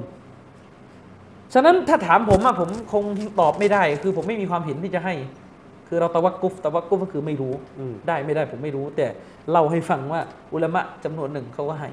[1.55, 3.05] ฉะนั้นถ้าถามผมอะผมคง
[3.41, 5.15] ตอบไม่ได้ คือผมไม่มีความเห็นที่จะให้
[5.89, 9.07] คือเราตะวักกุฟตะวักกุฟก็คือไม่รู้อืมได้ไม่ได้ผมไม่รู้ แต่
[9.51, 10.21] เล่าให้ฟังว่า
[10.53, 11.91] อุลามะจำนวนหนึ่งเขาก็ให้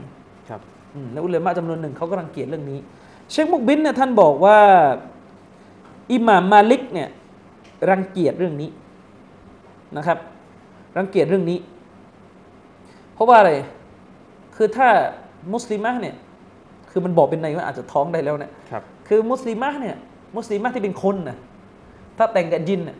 [0.49, 0.61] ครับ
[0.95, 2.79] อืมแล้วอุลามะจำนวนหนึ่งเขาก็รังเกียจเรื่องนี้
[3.31, 4.57] เชคมุกบินเนี่ยท่านบอกว่า
[6.11, 7.09] อิหม่ามมาลิกเนี่ย
[7.89, 8.69] รังเกียจเรื่องนี้
[9.97, 10.17] นะครับ
[10.97, 11.57] รังเกียจเรื่องนี้
[13.13, 13.51] เพราะว่าอะไร
[14.55, 14.87] คือถ้า
[15.53, 16.15] มุสลิมะเนี่ย
[16.89, 18.51] คือมันบอกเป็นในว่าอาจจะท้องได้แล้วเนี่ย
[19.07, 19.95] ครับคือมุสลิมะเนี่ย
[20.35, 21.37] มุสลิมะที่เป็นคนนะ
[22.17, 22.97] ถ้าแต่งกับยินน่ะ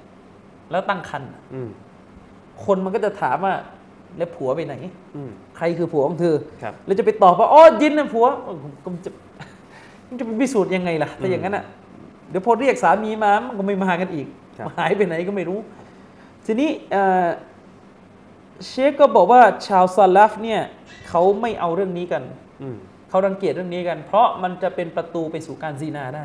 [0.72, 1.70] แล้วตั้งครรภ์น่ะอืม
[2.66, 3.54] คนมันก็จะถามว่า
[4.18, 4.76] แล้วผัวไปไหน
[5.16, 9.12] อืม ใครคือผัวของเธอ ครับ แล้วจะไปตอบว่าอ๋อยินนะผัวเออผมก็จะ
[10.08, 11.64] มันจะไปพิสูจน์ยังไงล่ะถ้าอย่างนั้นอะ
[12.30, 14.28] เดี๋ยวพอเรียกสามีมามันก็ไม่มากันอีก
[14.58, 15.60] ครับ หายไปไหนก็ไม่รู้
[16.46, 17.28] ทีนี้เอ่อ
[18.68, 20.62] เชคก็บอกว่าชาวซาลาฟเนี่ย
[21.10, 22.24] เขาไม่เอาเรื่องนี้กัน
[22.62, 22.78] อืม
[23.10, 26.24] เขารังเกียจเรื่องนี้กัน เพราะมันจะเป็นประตูไปสู่การซีนาได้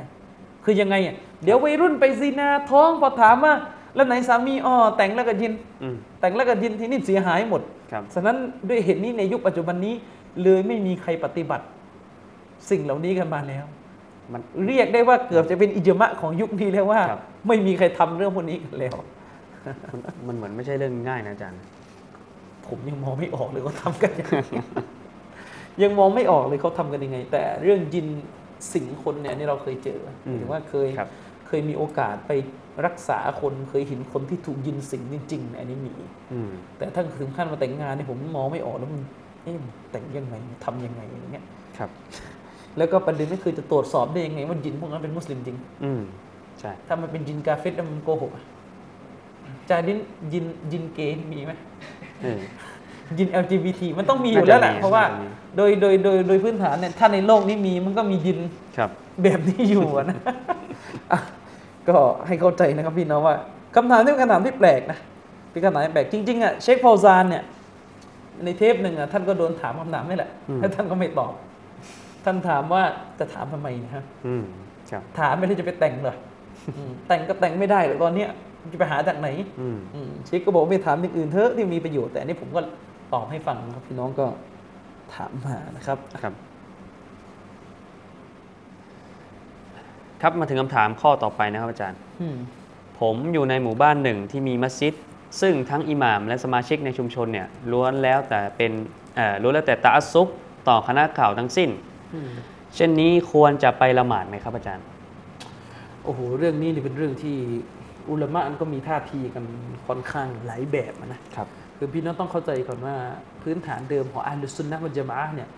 [0.64, 3.54] คือยังไงอะเดี๋ยววัยรุ่นไปซีนาท้องพอถามว่า
[3.94, 5.52] แล้วไหนสามีอ๋อแต่งแล้วกับยิน
[5.82, 7.62] อืมแต่งแล้วกับยินที่นี่เสียหายหมด
[7.92, 8.36] ครับฉะนั้น
[8.68, 9.94] ด้วยเหตุนี้ในยุคปัจจุบันนี้
[10.42, 11.64] เลยไม่มีใครปฏิบัติ
[12.70, 13.64] สิ่งเหล่านี้กันมาแล้ว
[14.32, 18.94] มันเรียกได้ว่าเกือบจะเป็นอิจมะของยุคนี้แล้วว่าครับไม่มีใครทำเรื่องพวกนี้กันแล้ว
[19.92, 21.60] มันมันเหมือนไม่ใช่เรื่องง่ายนะอาจารย์
[22.66, 24.36] ผมยังมองไม่ออกเลยเขาทำกันยังไง
[25.82, 28.06] ยังมองไม่ออกเลยเขาทำกันยังไง แต่เรื่องยิน
[28.72, 31.08] สิงคนเนี่ยนี่เราเคยเจอหอืมมายถึงว่าเคยครับ
[31.48, 32.32] เคยมีโอกาสไป
[32.86, 35.92] รักษาคนเคยเห็นคนที่ถูกยินสิงจริงๆเนี่ยอันนี้มี
[36.32, 39.00] อืมแต่ถ้าถึงขั้นมาแต่งงานเนี่ยผมมองไม่ออกแล้วมัน
[39.42, 39.56] เอ๊ะ
[39.90, 41.44] แต่งยังไงทำยังไงอย่างเงี้ย
[41.78, 41.90] ครับ
[42.78, 46.02] แล้วก็ประเด็นก็คือจะตรวจสอบได้ยังไงว่ายินพวกนั้นเป็นมุสลิมจริง อืม
[46.60, 48.44] ใช่ถ้ามันเป็นยินกาเฟตแล้วมันโกหกอะ
[49.68, 49.98] จาดิน
[50.32, 51.52] ยินยินเกย์มีไหม
[52.22, 52.40] เออ
[53.18, 58.38] ยิน LGBT มันต้องมีอยู่แล้วแหละน่าจะมีเพราะว่าน่าจะมี โดยโดยโดยโดยพื้นฐานเนี่ยถ้าในโลกนี้มีมันก็มียิน
[58.76, 58.90] ครับ
[59.22, 60.18] แบบนี้อยู่อะนะ
[61.12, 61.20] อะ
[61.88, 61.96] ก็
[62.26, 63.36] ให้เข้าใจนะครับพี่น้องว่า
[63.76, 64.98] คำถามที่เป็นคำถามที่แปลกนะ
[65.50, 67.42] เป็นคำถามที่แปลกจริงๆอะเชคพาวซานเนี่ย
[68.44, 71.32] ในเทปหนึ่งอะท่านก็โดนถามคำถามนี่แหละอืม แล้วท่านก็ไม่ตอบ
[72.24, 72.82] ท่านถามว่า
[73.18, 74.44] จะถามทำไมนะครับ อืม
[74.90, 76.16] ครับ ถามไม่ได้จะไปแต่งเหรอ
[76.76, 78.30] อืมแต่งก็แต่งไม่ได้หรอกตอนเนี้ย
[78.72, 79.28] จะไปหาจากไหน
[79.60, 82.60] อืม อืมเชคก็บอกว่าไปถามอย่างอื่นเถอะที่มีประโยชน์แต่อันนี้ผมก็
[83.14, 84.26] ตอบให้ฟังนะครับพี่น้องก็
[85.14, 86.34] ถามมานะครับครับ
[90.22, 92.36] ครับมาถึงคำถามข้อต่อไปนะครับอาจารย์อืม
[93.00, 94.94] ผมอยู่ในหมู่บ้านหนึ่งที่มีมัสยิด
[95.40, 98.72] ซึ่งทั้งอิหม่ามและสมาชิกในชุมชนเนี่ยล้วนแล้วแต่เป็น
[99.16, 100.28] เอ่อล้วนแล้วแต่ตะอัสซุบ
[100.68, 101.70] ต่อคณะข่าวทั้งสิ้น
[102.14, 102.30] อืม
[102.76, 104.84] เช่นนี้ควรจะไปละหมาดไหมครับอาจารย์
[106.04, 107.36] โอ้โห เรื่องนี้นี่เป็นเรื่องที่
[108.10, 109.44] อุลามะมันก็มีท่าทีกัน
[109.86, 111.48] ค่อนข้างหลายแบบอะนะครับ
[111.78, 112.94] คือพี่น้องต้องเข้าใจก่อนว่า
[113.42, 115.48] พื้นฐานเดิมของอัลลุซุนนะวัลจามะอะห์เนี่ย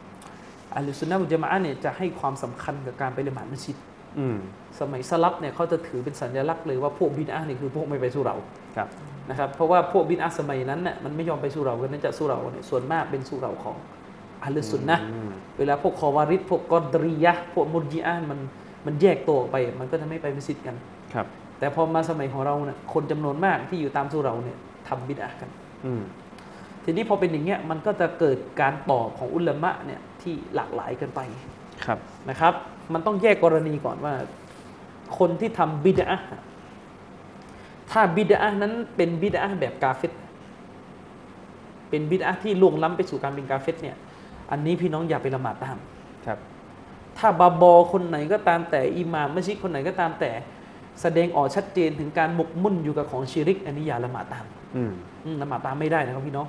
[0.76, 3.76] อัลลุซุนนะวัลจามะอะห์เนี่ยจะให้ความสำคัญกับการไปละหมาดมัสยิด
[4.18, 4.36] อืม
[4.80, 8.36] สมัยสลับเนี่ยเขาจะถือเป็นสัญลักษณ์เลยว่าพวกบิดอะห์นี่คือพวกไม่ไปสู่เรา
[8.76, 8.88] ครับ
[9.30, 13.76] นะครับเพราะว่าพวกบิดอะห์สมัยนั้นเนี่ยมันไม่ยอมไปสู่เรากันเนื่องจากสู่เราเนี่ยส่วนมากเป็นสู่เราของ
[14.44, 18.40] อัลลุซุนนะห์อืมเวลาพวกคอวาริดพวกกอดรียะห์พวกมุรจิอะห์มัน
[18.86, 20.76] มันแยกตัวออกไป มันก็จะไม่ไปมัสยิดกัน
[21.14, 21.26] ครับ
[21.58, 24.58] แต่พอมาสมัยของเราเนี่ยคนจำนวนมากที่อยู่ตามสู่เราเนี่ย
[24.88, 25.63] ทำบิดอะห์กันอืม
[26.84, 31.20] ทีนี้พอเป็นอย่างเงี้ยมันก็จะเกิดการตอบของอุลามะเนี่ยที่หลากหลายกันไป
[31.84, 32.54] ครับนะครับ
[32.92, 34.14] มันต้องแยกกรณีก่อนว่า
[35.18, 36.28] คนที่ทำบิดอะห์
[37.90, 40.12] ถ้าบิดอะห์นั้นเป็นบิดอะห์แบบกาเฟต
[41.90, 43.96] เป็นบิดอะห์ที่ล่วงล้ำไปสู่การเป็นกาเฟตเนี่ย
[44.50, 45.76] อันนี้พี่น้องอย่าไปละหมาดตาม
[46.26, 46.38] ครับ
[47.18, 50.30] ถ้าบาบอคนไหนก็ตามแต่อิหม่ามมัสยิดคนไหนก็ตามแต่
[51.02, 54.44] แสดงออกชัดเจนถึงการหมกมุ่นอยู่กับของชิริก อันนี้อย่าละหมาดตาม
[54.76, 54.92] อืมอืม
[55.42, 56.46] ละหมาดตามไม่ได้นะครับพี่น้อง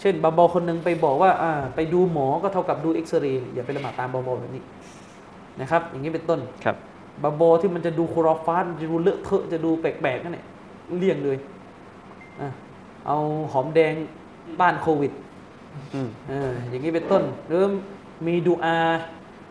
[0.00, 4.62] เช่นบาบอคนหนึ่งไปบอกว่าอ่าไปดูหมอก็เท่ากับดูเอ็กซเรย์อย่าไปละหมาดตามบาบอแบบนี้
[5.60, 6.76] นะครับ อย่างนี้เป็นต้นครับ
[7.22, 10.46] บาบอที่มันจะดูโครอฟาสจะดูเลอะเทอะจะดูแปลกๆนั่นแหละ
[10.98, 11.36] เลี่ยงเลย
[12.40, 12.48] อะ
[13.06, 13.18] เอา
[13.52, 13.94] หอมแดง
[14.60, 15.12] บ้านโควิด
[15.94, 17.62] อืมเอออย่างนี้เป็นต้นหรือ
[18.26, 18.76] มีดูอา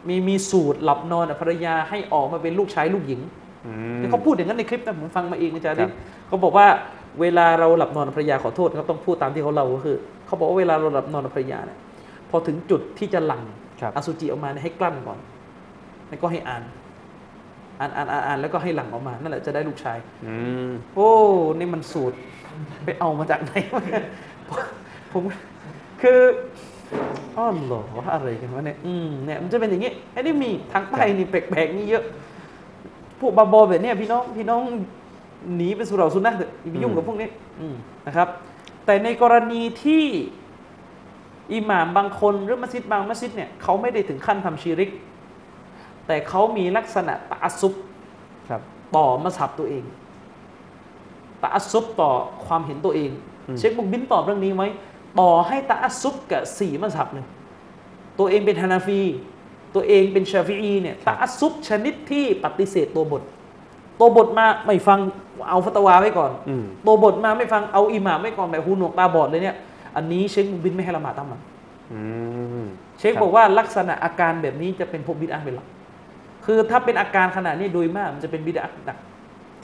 [0.08, 3.22] มีมีสูตรหลับนอนกับภรรยาให้ออกมาเป็นลูกชายลูกหญิง
[3.66, 5.92] อืมเขาพูดอย่างนั้นในคลิปนะผมฟังมาเองอาจารย์ครับ
[6.28, 6.68] เขาบอกว่า
[7.22, 11.80] เวลาเราหลับนอนกับภรรยาขอโทษครับต้องพูดตามที่เขาเล่าก็คือเขาบอกว่าเวลาเราหลับนอนกับภรรยาเนี่ย
[12.30, 13.44] พอถึงจุดที่จะหลั่ง
[13.82, 15.20] ครับอสุจิออกมาเนี่ยให้กลั้นก่อน
[16.10, 16.64] แล้วก็ให้อ่าน
[17.80, 20.36] อ่านอ่านอ่านอ่านแล้วก็ให้หลั่งออกมา นั่นแหละจะได้ลูกชายอื
[20.68, 21.10] มโอ้
[21.60, 22.18] นี่มันสูตร
[22.86, 23.82] ไปเอามาจากไหนวะ
[25.12, 25.24] ผม
[26.02, 26.20] คือ
[27.38, 27.82] อ้อเหรอ
[28.14, 32.04] อะไรกันวะเนี่ยอืมเนี่ยมันจะเป็นอย่างงี้ไอ้นี่มีทางใต้นี่แปลกๆนี่เยอะ
[33.20, 34.62] พวกบาบอแบบเนี้ยพี่น้องพี่น้อง
[35.56, 37.30] หนีไปสู่เราสุนนะเถอะอย่าไปยุ่งกับพวกนี้
[37.62, 37.76] อืม
[38.08, 38.28] นะครับ
[38.86, 40.06] แต่ในกรณีที่
[41.54, 44.90] อิหม่ามบางคนหรือมัสยิดบางมัสยิดเนี่ยเขาไม่ได้ถึงขั้นทำชีริก
[46.08, 47.74] แต่เขามีลักษณะตะอัสซุบ
[48.50, 48.62] ครับ
[48.96, 49.84] ต่อมัสฮับตัวเอง
[51.44, 52.12] ตะอัสซุบต่อ
[52.46, 53.12] ความเห็นตัวเอง
[53.48, 54.64] อืมเชคบุกบินตอบเรื่องนี้ไหม
[55.20, 57.26] ต่อให้ตะอัสซุบกับสี่มัสฮับเลย
[58.20, 59.02] ตัวเองเป็นฮานาฟี
[59.76, 63.22] ตัวเองเป็นชาฟิอีเนี่ยตะอัสซุบชนิดที่ปฏิเสธตัวบท
[64.00, 65.00] ตัวบทมาไม่ฟัง
[65.50, 69.56] เอาฟัตวาไว้ก่อนอืมตัวบทมาไม่ฟังเอาอิหม่ามไว้ก่อนแบบหูหนวกตาบอดเลยเนี่ย
[69.96, 71.42] อันนี้เชคบุกบินไม่ให้ละหมาดตามหลัง
[71.94, 72.00] อื
[72.64, 72.66] ม
[73.00, 75.68] เชคบอกว่าลักษณะอาการแบบนี้จะเป็นพวกบิดอะห์เป็นหลัก
[76.46, 78.98] คือถ้าเป็นอาการขนาดนี้โดยมากมันจะเป็นบิดอะห์หนัก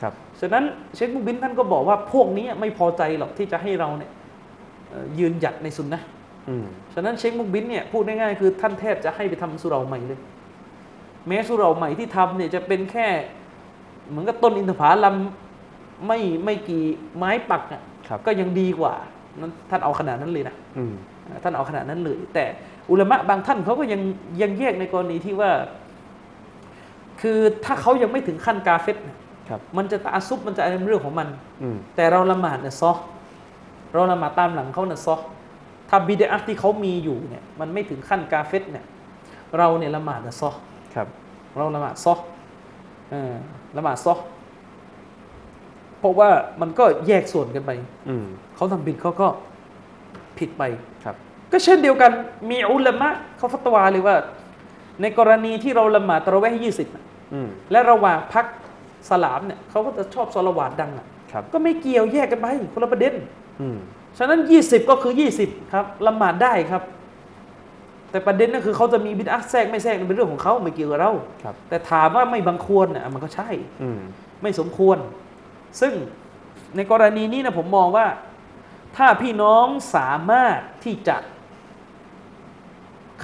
[0.01, 0.63] ครับฉะนั้น
[0.95, 4.11] เชคมุกบินท่านก็บอกว่าพวกนี้ไม่พอใจหรอกที่จะให้เราเนี่ย
[4.89, 6.05] เอ่อยืนหยัดในสุนนะห์
[6.49, 10.19] อืมฉะนั้นเชคมุกบินเนี่ยพูดง่ายๆคือท่านแทบจะให้ไปทำสุเหราใหม่เลย
[11.27, 13.07] แม้สุเหราใหม่ที่ทำเนี่ยจะเป็นแค่
[14.11, 15.15] เหมือนกับต้นอินทผลัม
[16.07, 16.83] ไม่ไม่กี่
[17.17, 18.93] ไม้ปักอะครับก็ยังดีกว่า
[19.39, 20.93] นั้นท่านเอาขนาดนั้นเลยนะอืม
[21.43, 22.45] ท่านเอาขนาดนั้นเลย แต่
[22.89, 24.01] อุลามะบางท่านเขาก็ยัง
[24.41, 25.51] ยังแยกในกรณีที่ว่า
[27.21, 29.17] คือถ้าเขายังไม่ถึงขั้นกาเฟตเนี่ย
[29.49, 31.27] ครับมันจะตาซุบมันจะอะไรเรื่องของมัน
[31.63, 32.91] อืมแต่เราละหมาดเนี่ยซอ
[33.93, 35.15] เราละหมาดตามหลังเขาเนี่ยซอ
[35.89, 38.85] ถ้าบิดอะห์ที่เขามีอยู่เนี่ยมันไม่ถึงขั้นกาเฟตเนี่ย
[39.57, 40.49] เราเนี่ยละหมาดเนี่ยซอ
[40.95, 41.07] ครับ
[41.57, 42.13] เราละหมาดซอ
[43.11, 43.33] เออ
[43.77, 44.15] ละหมาดซอ
[45.99, 46.29] เพราะว่า
[46.61, 47.71] มันก็แยกส่วนกันไป
[48.09, 49.27] อืมเขาทำผิดเขาก็
[50.39, 50.63] ผิดไป
[51.03, 51.15] ครับ
[51.51, 52.11] ก็เช่นเดียวกัน
[52.49, 54.15] มีอุลามะเขาฟัตวาเลยว่า
[55.01, 56.87] ในกรณีที่เราละหมาดตะเราะเวห์ยี่สิบ
[57.33, 58.45] อืมและระหว่างพัก
[59.09, 63.13] สลามเนี่ยเขาก็จะชอบสละหวาดดังอะครับก็ไม่เกี่ยวแยกกันไปคนละประเด็น
[63.61, 63.77] อืม
[64.17, 65.13] ฉะนั้น 20 ก็คือ
[65.43, 66.83] 20 ครับละหมาดได้ครับ
[68.11, 71.11] แต่ประเด็นก็คือเขาจะมีบิดอะห์แทรกไม่แทรกนั่นเป็นเรื่องของเขาไม่เกี่ยวกับเรา
[71.43, 73.49] ครับแต่ถามว่าไม่บังควรน่ะมันก็ใช่
[73.81, 73.99] อืม
[74.41, 74.97] ไม่สมควร
[75.81, 75.93] ซึ่ง
[76.75, 78.07] ในกรณีนี้นะผมมองว่า
[78.97, 81.17] ถ้าพี่น้องสามารถที่จะ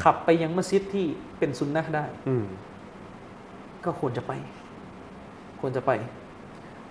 [0.02, 1.08] ขับไปยังมัสยิดที่
[1.40, 2.46] เป็นซุนนะห์ได้อืม
[3.86, 4.34] ก็ควรจะไป
[5.62, 5.92] ควรจะไป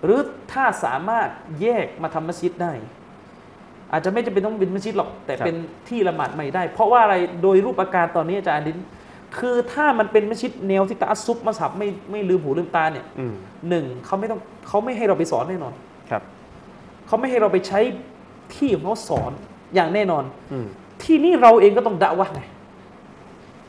[0.03, 0.19] หรือ
[0.51, 1.29] ถ้าสามารถ
[1.61, 2.73] แยกมาทำมัสยิดได้
[3.91, 5.55] อาจจะไม่จำเป็นต้องเป็นมัสยิดหรอก แต่ครับเป็น
[5.89, 8.77] ที่ละหมาดใหม่ได้ เพราะว่าอะไรโดยรูปอาการตอนนี้อาจารย์ดิน
[9.37, 13.33] คือถ้ามันเป็นมัสยิดแนวที่ตะอัสซุบมัสฮับไม่ไม่ลืมหูลืมตาเนี่ยอืม
[13.69, 15.73] หนึ่งเขาไม่ต้องเขาไม่ให้เราไปสอนแน่นอน
[16.09, 16.21] ครับ
[17.07, 17.79] เขาไม่ให้เราไปใช้
[18.55, 19.31] ที่ของเขาสอน
[19.75, 20.67] อย่างแน่นอนอืม
[21.03, 22.41] ที่นี่เราเองก็ต้องดะวะห์ไง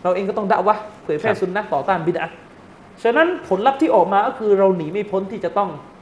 [0.03, 2.37] เราเองก็ต้องดะวะห์เผยแพร่ครับสุนนะต่อต้านบิดอะห์
[3.03, 5.98] ฉะนั้นผลลัพธ์ที่ออกมาก็คือเราหนีไม่พ้นที่จะต้องหา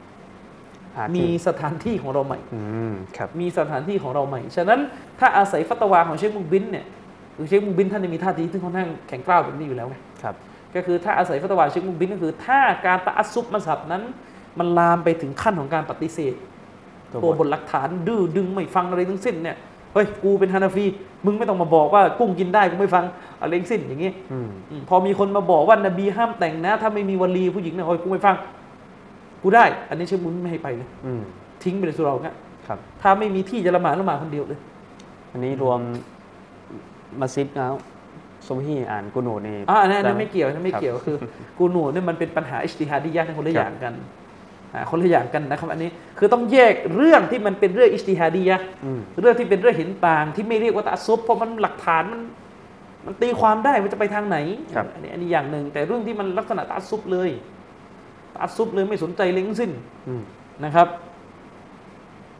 [1.15, 4.79] มีที่สถานที่ของเราใหม่อืมครับมีสถานที่ของเราใหม่ ฉะนั้น
[5.19, 6.85] ถ้าอาศัยฟัตวาของเชคมุกบินเนี่ย
[7.35, 10.35] คือเชคมุกบินท่านจะมีท่าทีที่ค่อนข้างแข็งกร้าวแบบนี้อยู่แล้วไงครับ
[10.75, 14.03] ก็คือถ้าอาศัยฟัตวาเชคมุกบินก็คือ ถ้าการตะอัสซุบมัสฮับนั้น
[14.59, 16.33] มันลามไปถึงขั้นของการปฏิเสธ
[17.11, 19.57] ตัวบทตัวบทหลักฐานดื้อดึงไม่ฟังอะไรทั้งสิ้นเนี่ย
[19.93, 20.85] เฮ้ยกูเป็นฮานาฟี
[21.25, 23.05] มึงไม่ต้องมาบอกว่ากุ้งกินได้กูไม่ฟัง
[23.41, 28.35] อะไรทั้งสิ้นอย่างงี้อืมอืมพอมีคนมาบอกว่านบีห้ามแต่งนะ ถ้าไม่มีวลีผู้หญิงเนี่ยโอ้ยกูไม่ฟัง
[29.41, 31.21] กูได้ อันนี้เชคมุนไม่ให้ไปเลยอืม
[31.63, 32.35] ทิ้งไปเลยสุเราเงี้ย
[32.67, 34.59] ครับ ถ้าไม่มีที่จะละหมาดละหมาดคนเดียวเลย
[35.31, 35.79] อันนี้รวม
[37.21, 37.73] มัสยิดแล้ว
[38.47, 41.17] ซุบฮีอ่านกุนูนี่อ่าอันนั้นอันนั้นด้หไม่เกี่ยวอันนั้นไม่ครับเกี่ยวคือ
[41.57, 43.93] กูหนูเนี่ยมันเป็นปัญหาอิจติฮาดียะห์ในคนละอย่างกัน
[44.73, 52.21] อ่าคนละอย่างกันนะครับอันนี้คือต้องแยกเรื่องที่มันเป็นเรื่องอิจติฮาดียะห์อืมเรื่องที่เป็นเรื่องเห็นต่างที่ไม่เรียกว่าตะอัสซุบเพราะมันหลักฐานมัน
[53.05, 54.37] มันตีความได้มันจะไปทางไหน
[54.75, 57.56] ครับอันนี้อันนี้อย่างหนึ่งแต่เรื่องที่มันลักษณะตะอัสซุบเลยตะ
[58.41, 59.71] อัสซุบเลยไม่สนใจเลยทั้งสิ้น
[60.07, 60.21] อืม
[60.65, 60.87] นะครับ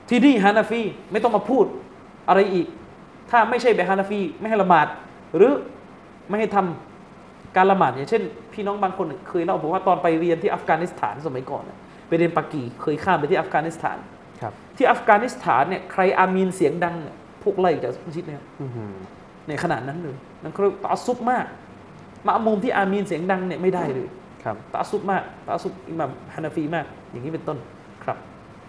[0.09, 0.81] ที่นี่ฮานาฟี
[1.11, 1.65] ไม่ต้องมาพูด
[2.29, 2.67] อะไรอีก
[3.29, 4.87] ถ้าไม่ใช่แบบฮานาฟี ไม่ให้ละหมาด
[5.35, 5.53] หรือ
[6.29, 8.23] ไม่ให้ทำการละหมาดอย่างเช่น
[8.53, 11.77] พี่น้องบางคนเคยเล่าบอกว่าตอนไปเรียนที่อัฟกานิสถานสมัยก่อนเนี่ย
[12.07, 13.97] ไปเรียนปากีเคยข้ามไปที่อัฟกานิสถาน
[14.41, 18.95] ครับที่อัฟกานิสถานเนี่ยใครอามีนเสียงดังเนี่ยพวกไล่จากมัสยิดเนี่ยอืม
[19.47, 21.45] ในขนาดนั้นเลยนั่นคือตาซุบมาก
[22.27, 24.07] มะมุมที่อามีนเสียงดังเนี่ยไม่ได้เลย
[24.43, 27.57] ครับตาซุบมากตาซุบอิหมัมฮานาฟีมาก อย่างนี้เป็นต้น
[28.03, 28.17] ครับ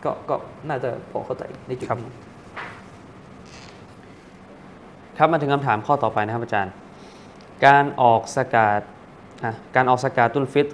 [0.05, 0.35] ก็ก็
[0.69, 2.13] น่าจะพอเข้าใจในจุดครับนี้
[5.19, 6.73] ครับมาถึงคำถามข้อต่อไปนะครับอาจารย์
[7.67, 8.81] การออกสกาด
[9.45, 10.73] อะการออกสกาตุลฟิตร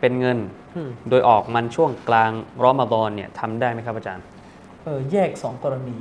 [0.00, 0.38] เป็นเงิน
[0.76, 2.30] อืมโดยออกมันช่วงกลาง
[2.62, 4.24] รอมฎอนเนี่ยทำได้ไหมครับอาจารย์
[4.84, 5.96] เออแยกสองกรณี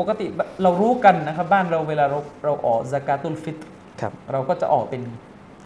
[0.00, 0.26] ปกติ
[0.62, 3.62] เรารู้กันนะครับบ้านเราเวลาเราเราออกซากาตุลฟิตร
[4.00, 5.02] ครับเราก็จะออกเป็น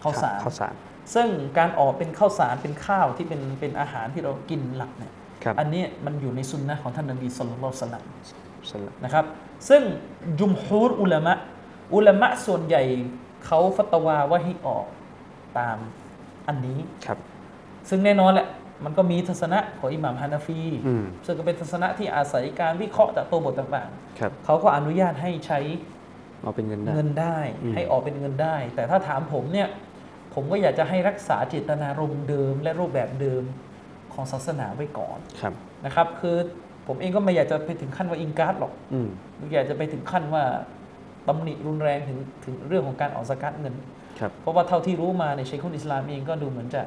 [0.03, 0.73] ข้าวสารข้าวสาร
[1.13, 1.27] ซึ่ง
[1.57, 8.03] การออกเป็นข้าวสารเป็นข้าวที่เป็นเป็นอาหารที่เรากินหลักเนี่ยครับอันนี้มันอยู่ในสุนนะของท่านนบีสุลต่านละสลัม
[8.71, 9.25] สลับนะครับ
[9.69, 9.81] ซึ่ง
[10.39, 11.33] จุมฮูรอุลามะ
[11.95, 12.83] อุลามะส่วนใหญ่
[13.45, 14.85] เขาฟัตวาว่าให้ออก
[15.57, 15.77] ตาม
[16.47, 17.17] อันนี้ครับ
[17.89, 18.47] ซึ่งแน่นอนแหละ
[18.85, 23.89] มันก็มีทัศนะของอิหม่ามฮานาฟีอืมซึ่งก็เป็นทัศนะที่อาศัยการวิเคราะห์จากตัวบทต่าง
[24.19, 25.59] ครับๆเขาก็อนุญาตให้ใช้
[26.41, 29.67] เอาเป็นเงินได้เงินได้อืมให้ออกเป็นเงินได้ แต่ถ้าถามผมเนี่ย
[30.39, 33.43] ผมก็อยากจะให้รักษาเจตนารมณ์เดิม และรูปแบบเดิม
[34.13, 35.53] ของศาสนาไว้ก่อนครับ
[35.85, 36.35] นะครับ คือ
[36.87, 39.07] ผมเองก็ไม่อยากจะไปถึงขั้นว่าอิงการ์ดหรอกอืม
[39.37, 40.43] ไม่อยากจะไปถึงขั้นว่า
[41.27, 43.73] ตำหนิรุนแรงถึงถึงเรื่องของการออกสกัดเงิน
[44.19, 46.81] ครับเพราะว่าเท่าที่รู้มาในยเชคุนอิสลามเองก็ดูเหมือนจะ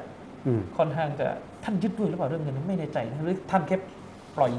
[0.47, 1.27] อืมค่อนข้างจะ
[1.63, 3.77] ท่านยึดด้วยหรือเปล่าเรื่องเงินไม่แน่ใจนะหรือท่านแค่
[4.37, 4.51] ปล่อย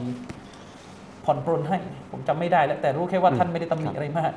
[1.25, 1.79] ผ่อนปรนให้
[2.11, 4.33] ผมจำไม่ได้แล้วแต่รู้แค่ว่าอืมท่านไม่ได้ตำหนิครับอะไรมาก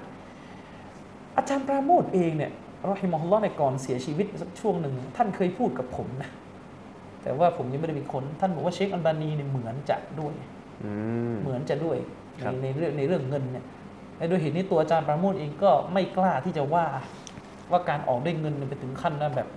[1.37, 2.51] อาจารย์ปราโมทเองเนี่ย
[2.89, 6.29] รอฮิมอฮุลลอฮ์ในก่อนเสียชีวิตสักช่วงหนึ่ง ท่านเคยพูดกับผมนะ
[7.23, 10.33] แต่ว่าผมยังไม่ได้ไปค้นท่านบอกว่าเชคอัลบานีเนี่ยเหมือนจะด้วย
[10.83, 10.91] อื
[11.33, 11.97] มเหมือนจะด้วย
[12.43, 13.65] ครัในบในเรื่องในเรื่องเงินเนี่ย
[14.17, 16.85] และด้วยเหตุนี้ตัวอาจารย์ปราโมทเองก็ไม่กล้าที่จะว่า
[17.71, 19.47] ว่าการออกด้วยเงินเนี่ยไปถึงขั้นนะแบบ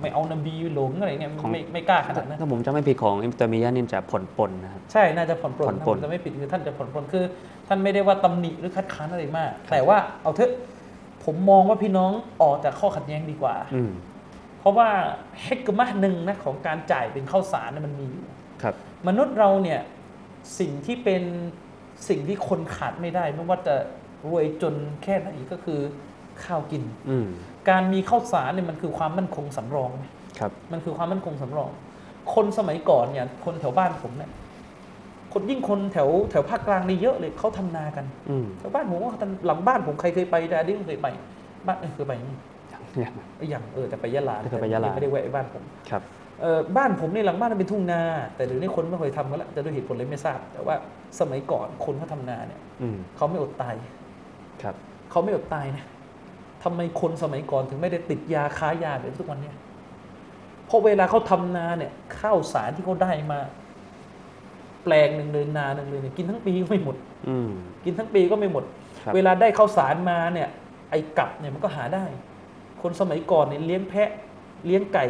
[0.00, 7.24] ไม่เอานบีหลงอะไรเนี่ยไม่ไม่กล้าขนาดนั้นถ้าผมจำไม่ผิดของอิมตามียะนี่จะผ่อนปลนนะครับใช่น่าจะผ่อนปลผ่นอนปลนถ้าผมจะไม่ผิดคือท่านจะผ่อนปลนคือ
[7.68, 10.50] ท่านไม่ได้ว่าตำหนิหรือคัดค้านอะไรมาก แต่ว่าเอาเถอะ
[11.24, 12.12] ผมมองว่าพี่น้อง
[12.42, 13.92] ออกจากข้อขัดแย้งดีกว่า อืม
[14.60, 14.88] เพราะว่า
[15.42, 18.26] เฮกมะหนึ่งนะของการจ่ายเป็นข้าวสารเนี่ยมันมีอยู่
[18.62, 18.74] ครับ
[19.08, 19.80] มนุษย์เราเนี่ย
[20.58, 21.22] สิ่งที่เป็น
[22.08, 23.76] สิ่งที่คนขาดไม่ได้ ไม่ว่าจะ
[24.28, 25.80] รวยจนแค่ไหนก็คือ
[26.44, 27.28] ข้าวกิน อืม
[27.70, 29.90] การมีข้าวสารเนี่ยมันคือความมั่นคงสำรอง
[30.38, 31.70] ครับ มันคือความมั่นคงสำรอง
[32.34, 34.30] คนสมัยก่อนเนี่ยคนแถวบ้านผมเนี่ย
[35.32, 41.08] คนยิ่งคนแถวแถวภาคกลางนี่เยอะเลยเขาทำนากันอืมแถวบ้านผมว่าเขาทำหลังบ้านผมใครเคยไปแต่อันนี้ไม่เคยไป
[41.66, 42.36] บ้านเออเคยไปนี่
[42.96, 46.02] เนี่ยเอ้ยยังเออแต่ไปยะลาเคยไปยะลาไม่ได้แวะบ้านผมครับ
[46.42, 48.00] เออบ้านผมนี่หลังบ้านมันเป็นทุ่งนา
[48.36, 50.74] แต่เดี๋ยวนี้คนไม่เคยทำกันละจะด้วยเหตุผลอะไรไม่ทราบ แต่ว่า
[51.20, 53.74] สมัยก่อนคนเขาทำนาเนี่ยอืมเขาไม่อดตาย
[54.62, 54.74] ครับ
[55.10, 55.84] เขาไม่อดตายนะ
[56.64, 59.56] ทำไมคนสมัยก่อนถึงไม่ได้ติดยาค้ายาแบบทุกวันเนี้ย
[60.66, 63.38] เพราะเวลาเขาทำนาเนี่ยข้าวสารที่เขาได้มา
[64.84, 66.96] แปลงหนึ่งเลยนาหนึ่งเลยเนี่ยกินทั้งปีก็ไม่หมด
[67.28, 67.50] อืม
[67.84, 68.64] กินทั้งปีก็ไม่หมด
[69.04, 70.48] ครับเวลาได้ข้าวสารมาเนี่ย
[70.90, 72.04] ไอ้กับเนี่ยมันก็หาได้
[72.82, 74.10] คนสมัยก่อนเนี่ยเลี้ยงแพะ
[74.66, 75.06] เลี้ยงไก่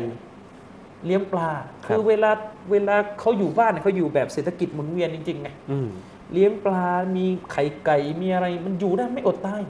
[1.06, 1.50] เลี้ยงปลา
[1.86, 2.30] คือเวลา
[2.70, 5.88] เวลาเขาอยู่บ้านเนี่ยเขาอยู่แบบเศรษฐกิจหมุนเวียนจริงๆไงอืม
[6.32, 9.62] เลี้ยงปลา มีไข่ไก่ มีอะไร มันอยู่ได้ไม่อดตาย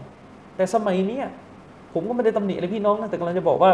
[0.56, 1.26] แต่สมัยเนี้ย
[1.92, 3.70] ผมก็ไม่ได้ตำหนิเลยพี่น้องนะ แต่กำลังจะบอกว่า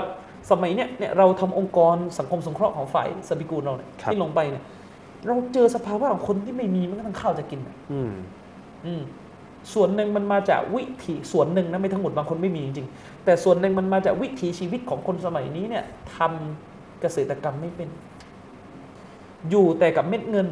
[0.51, 4.63] สมัยเนี้ยเนี่ยเราทำองค์กรสังคมสงเคราะห์ของฝ่ายสบิกูลเราเนี่ยครับที่ลงไปเนี่ย
[5.27, 8.13] เราเจอสภาวะของคนที่ไม่มีมันก็ต้องข้าวจะกินอะอืม
[8.87, 9.03] อืม
[9.75, 15.85] ส่วนหนึ่งมันมาจากวิถีส่วนหนึ่งนะไม่ทั้งหมดบางคนไม่มีจริงๆแต่ส่วนหนึ่งมันมาจากวิถีชีวิตของคนสมัยนี้เนี่ย
[16.17, 17.89] ทำเกษตรกรรมไม่เป็น
[19.51, 20.49] อยู่แต่กับเม็ดเงิน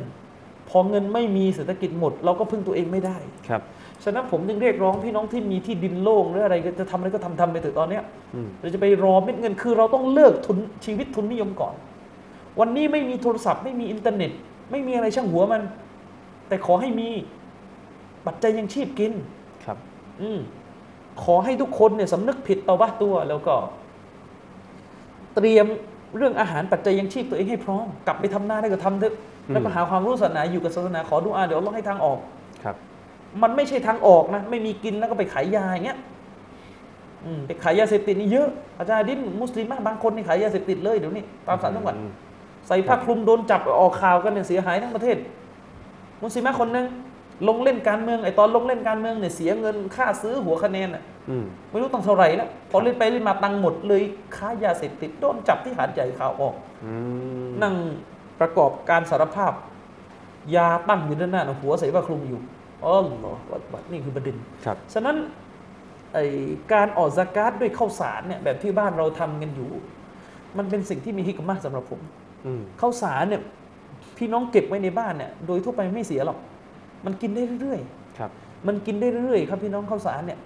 [0.69, 3.17] พอเงินไม่มีเศรษฐกิจหมด เราก็พึ่งตัวเองไม่ได้
[3.49, 3.63] ครับ
[4.05, 8.05] ฉะนั้นผมจึงเรียกร้องพี่น้องที่มีที่ดินโล่งหรืออะไรก็จะทำอะไรก็ทำทำไปเถอะตอนเนี้ย
[8.35, 11.75] อืมเราจะไปรอเม็ดเงินคือเราต้องเลิกทุนชีวิตทุนนิยมก่อน
[12.61, 14.31] วันนี้ไม่มีโทรศัพท์ไม่มีอินเทอร์เน็ต
[14.73, 15.63] ไม่มีอะไรช่างหัวมัน
[16.49, 17.09] แต่ขอให้มี
[18.27, 19.13] ปัจจัยยังชีพกิน
[19.65, 19.79] ครับ
[20.23, 20.41] อืม
[21.23, 23.55] ขอให้ทุกคนเนี่ยสำนึกผิดต่อบ้าตัวแล้วก็
[25.35, 25.67] เตรียม
[26.17, 29.15] เรื่องอาหารปัจจัยยังชีพตัวเองให้พร้อม กลับไปทำหน้าได้ก็ทำเถอะ
[29.53, 32.19] แล้วก็หาความรู้ศาสนาอยู่กับศาสนาขอดูอาเดี๋ยวเราให้ทางออก
[32.63, 32.77] ครับ
[33.43, 35.99] มันไม่ใช่ทางออกนะ ไม่มีกินแล้วก็ไปขายยาอย่างเงี้ย
[37.25, 38.49] อืมไปขายยาเสพติดนี่เยอะ
[38.79, 45.17] อาจารย์ดินมุสลิมบางคนนี่ขายยาเสพติดเลยเดี๋ยวนี้ตามสารจังหวัดอืมใส่ผ้าคลุมโดนจับออกข่าวกันเนี่ยเสียหายทั้งประเทศ
[46.23, 46.87] มุสลิมคนหนึ่ง
[47.49, 54.03] ลงเล่นการเมืองไอ้ตอนลงเล่นการเมืองเนี่ยเสียเงินค่าซื้อหัวคะแนนอะอืมไม่รู้ต้องเท่าไหร่แล้วพอเล่นไปเล่นมาตังค์หมดเลย
[54.37, 56.55] ค้ายาเสพติดโดนจับที่หาดใหญ่ข่าวออก
[56.85, 56.93] อื
[57.47, 57.75] มนั่ง
[58.41, 59.53] ประกอบการสารภาพ
[60.55, 62.41] ยาตั้งอยู่ด้านหน้าหัวใส่ผ้าคลุมอยู่
[62.85, 63.35] อ๋อเหรอ
[63.73, 65.17] วัดนี่คือประเด็นครับฉะนั้น
[66.15, 66.19] ไอ
[66.73, 69.71] การออกสกาดด้วยข้าวสารเนี่ยแบบที่บ้านเราทำกันอยู่
[70.59, 72.22] มันเป็นสิ่งที่มีฮิกมะห์สำหรับผมอืม
[72.81, 73.43] ข้าวสารเนี่ย
[74.17, 76.39] พี่น้องเก็บไว้ในบ้านเนี่ยโดยทั่วไปไม่เสียหรอก
[77.05, 77.81] มันกินได้เรื่อย
[78.19, 80.39] ครับๆมันกินได้เรื่อยๆครับพี่น้องข้าวสารเนี่ย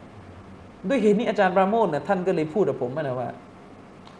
[0.88, 3.28] ด้วยเหตุนี้อาจารย์ปราโมทเนี่ยท่านก็เลยพูดกับผมนะว่า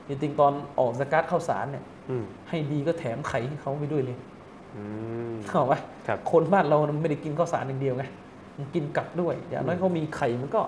[0.09, 4.17] จริงๆตอนออกสกาดข้าวสารเนี่ยอืมให้ดีก็แถมไข่ให้เขาไปด้วยเลย
[4.77, 4.83] อื
[5.33, 8.05] มเข้าปะครับคนบ้านเรามันไม่ได้กินข้าวสารอย่างเดียวไง
[8.57, 10.63] มันกินกลับด้วย อย่างน้อยเขามีไข่มันก็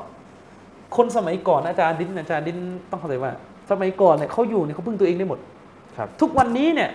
[0.97, 2.59] คนสมัยก่อนอาจารย์ดินอาจารย์ดิน
[2.91, 3.33] ต้องเข้าใจว่า
[3.71, 5.58] สมัยก่อนเนี่ยเขาอยู่เนี่ยเขาพึ่งตัวเองได้หมดครับ
[6.21, 6.91] ทุกวันนี้เนี่ย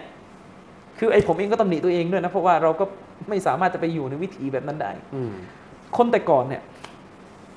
[0.99, 2.85] คือไอ้ผมเองก็ตำหนิตัวเองด้วยนะ เพราะว่าเราก็
[3.29, 5.31] ไม่สามารถจะไปอยู่ในวิถีแบบนั้นได้อืม
[5.97, 6.61] คนแต่ก่อนเนี่ย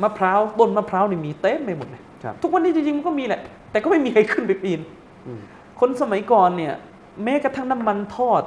[0.03, 3.41] มะพร้าวต้นมะพร้าวนี่มีเต็มไปหมดเลยครับทุกวันนี้จริงๆมันก็มีแหละ
[3.71, 4.81] แต่ก็ไม่มีใครขึ้นไปปีน
[5.27, 5.41] อืม
[5.81, 6.75] คนสมัยก่อนเนี่ย
[7.25, 8.43] แม้กระทั่งน้ำมันทอด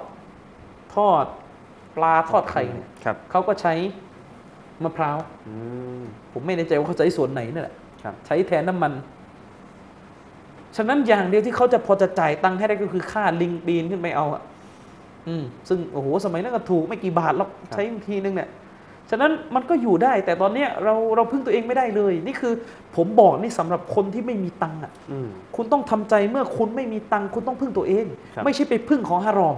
[0.95, 1.25] ทอด
[1.95, 3.73] ปลาทอดไข่เนี่ยครับเขาก็ใช้
[4.83, 5.53] มะพร้าวอื
[6.01, 8.91] มผมไม่แน่ใจว่าเขาใช้ส่วนไหนนั่นแหละครับใช้แทนน้ำมัน
[10.77, 14.41] ฉะนั้นอย่างเดียวที่เขาจะพอจะจ่ายตังค์ให้ได้ก็คือค่าลิงปีนขึ้นไปเอาอะ
[15.27, 18.49] อืมซึ่งโอ้โหสมัยนั้นก็ถูกไม่กี่บาทหรอกใช้ทีนึงเนี่ย
[19.09, 22.53] ฉะนั้นมันก็อยู่ได้แต่ตอนเนี้ยเราเราพึ่งตัวเองไม่ได้เลย นี่คือ
[22.95, 28.05] ผมบอกนี่สำหรับคนที่ไม่มีตังค์อะอืมคุณต้องทำใจเมื่อคุณไม่มีตังค์คุณต้องพึ่งตัวเอง
[28.35, 29.57] ครับไม่ใช่ไปพึ่งของฮารอม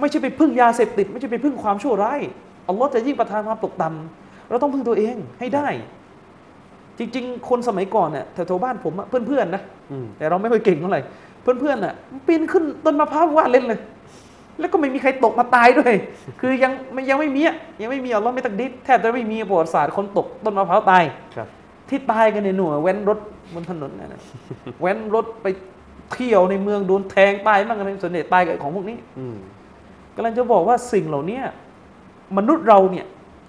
[0.00, 2.20] ไม่ใช่ไปพึ่งยาเสพติด ไม่ใช่ไปพึ่งความชั่วร้าย
[2.68, 5.68] อัลลอฮ์จะยิ่งประทานความตกต่ำเราต้องพึ่งตัวเองให้ได้
[7.00, 11.00] จริง ๆ คนสมัยก่อนเนี่ยแถวๆบ้านผมอะเพื่อนๆนะอืมแต่เราไม่ค่อยเก่งเท่าไหร่
[11.42, 11.94] เพื่อนๆน่ะ
[12.26, 13.80] ปีนขึ้นต้นมะพร้าวว่าเล่นเลย
[14.60, 15.94] แล้วก็ไม่มีใครตกมาตายด้วย
[16.40, 21.04] คือยังไม่ยังไม่มีอะยังไม่มีอัลลอฮ์ไม่ตักดิษแทบจะไม่มีประวัติศาสตร์คนตกต้นมะพร้าวตาย
[21.36, 21.48] ครับ
[21.88, 23.18] ที่ตายกันในยหน่วยแว้นรถ
[23.54, 24.20] บนถนนน่ะนะ
[24.80, 25.46] แว้นรถไป
[26.12, 29.36] เที่ยวในเมืองโดนแทงตายบ้างอะไรส่วนใหญ่ตายกับของพวกนี้อืม
[30.14, 31.40] กำลังจะบอกว่าสิ่งเหล่านี้
[32.38, 33.06] มนุษย์เราเนี่ย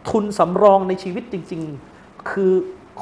[0.10, 1.62] ทุนสำรองในชีวิตจริง
[1.96, 2.54] ๆ คือ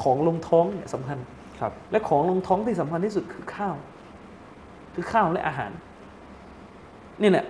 [0.02, 1.18] ของลงท้องเนี่ยสำคัญ
[1.60, 3.74] ครับและของลงท้องที่สำคัญที่สุดคือข้าว
[4.94, 5.70] คือข้าวและอาหาร
[7.22, 7.46] นี่แหละ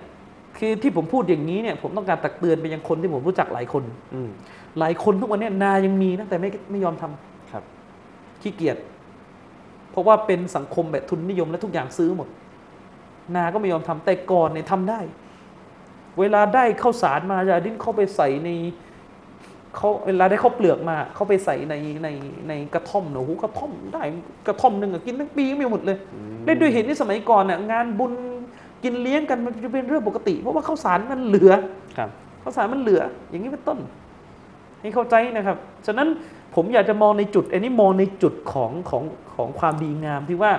[0.57, 3.83] คือที่ผมพูดอย่างนี้เนี่ย ผมต้องการตักเตือนไปยังคนที่ผมรู้จักหลายคน
[4.13, 4.29] อืม
[4.79, 7.63] หลายคนทุกวันเนี้นายังมีนะแต่ไม่ไม่ยอมทำครับ
[8.41, 8.77] ขี้เกียจ
[9.91, 12.27] เพราะว่าเป็นสังคมแบบทุนนิยมและทุกอย่างซื้อหมด
[13.35, 14.99] นาก็ไม่ยอมทำแต่ก่อนเนี่ยทำได้
[16.19, 18.49] เวลาได้ข้าวสารมายาดิ้นเข้าไปใส่ใน
[19.75, 22.07] เขาเวลาได้ข้าวเปลือกมาเขาไปใส่ในใน
[22.47, 24.03] ในกระท่อมเนอะโอ้โหกระท่อมได้
[24.47, 25.97] กระท่อมหนึ่งอะกินทั้งปีไม่หมดเลย
[26.45, 28.13] ได้ด้วยเหตุที่สมัยก่อนน่ะงานบุญ
[28.83, 31.51] กินเลี้ยงกันมันจะเป็นเรื่องปกติ เพราะว่าข้าวสารมันเหลือ
[31.97, 32.09] ครับ
[32.43, 33.79] ข้าวสารมันเหลือ อย่างนี้เป็นต้น
[34.81, 35.57] ให้เข้าใจนะครับ
[35.87, 36.07] ฉะนั้น
[36.55, 39.03] ผมอยากจะมองในจุด อันนี้มองในจุดของของ
[39.35, 40.51] ของความดีงามที่ว่า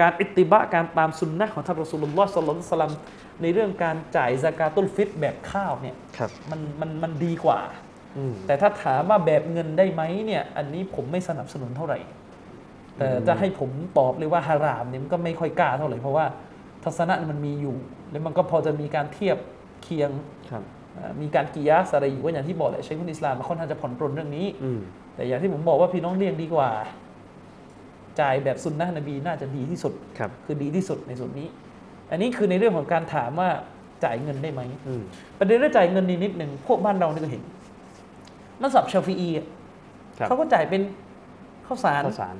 [0.00, 2.92] การอิตติบะการตามสุนนะของท่านรอสูลุลลอฮ์สัลลัลลอฮุอะลัยฮิวะซัลลัม
[3.42, 7.87] ในเรื่องการจ่ายซากาตุลฟิตแบบข้าวเนี่ยครับมันมันมันดีกว่าอืม
[8.46, 11.98] แต่ถ้าถามว่าแบบเงินได้ไหมเนี่ย อันนี้ผมไม่สนับสนุนเท่าไหร่
[12.96, 16.26] แต่จะให้ผมตอบเลยว่าฮารามเนี่ยมันก็ไม่ค่อยกล้าเท่าไหร่เพราะว่า
[16.84, 17.76] ทัศนะมันมีอยู่
[18.10, 19.36] แล้วมันก็พอจะมีการเทียบ
[19.82, 20.10] เคียง
[20.50, 20.62] ครับ
[20.94, 24.80] เอ่อมีการกิยาสอะไรอยู่ก็อย่างที่บอกแหละใช้คุณอิสลามมันค่อนข้างจะผ่อนปรนเรื่องนี้อืม
[25.14, 26.70] แต่อย่างที่ผมบอกว่าพี่น้องเลี่ยงดีกว่า
[28.20, 31.48] จ่ายแบบซุนนะห์นบีน่าจะดีที่สุดครับคือดีที่สุดในส่วนนี้
[32.10, 33.50] อันนี้คือในเรื่องของการถามว่า
[34.04, 35.02] จ่ายเงินได้ไหมอืม
[35.38, 37.42] ประเด็นเรื่องจ่ายเงินนี่นิดหนึ่งพวกบ้านเรานี่ก็เห็น
[38.62, 39.46] นักสับชาฟีอีอะ
[40.18, 40.82] ครับเขาก็จ่ายเป็น
[41.66, 42.34] ข้าวสารข้าวสาร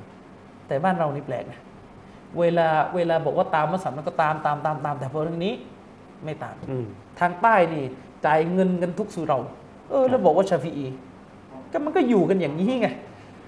[0.67, 1.59] แต่บ้านเรานี่แปลกนะ
[2.39, 5.53] เวลาเวลาบอกว่าตามมัสยิดมันก็ตามตามตามตาม แต่พอเรื่องนี้
[6.23, 6.85] ไม่ตามอืม
[7.19, 7.83] ทางใต้นี่
[8.25, 9.39] จ่ายเงินกันทุกสุเรา
[9.89, 10.85] เออ แล้วบอกว่าชาฟีอี
[11.71, 12.87] ก็มันก็อยู่กันอย่างนี้ไง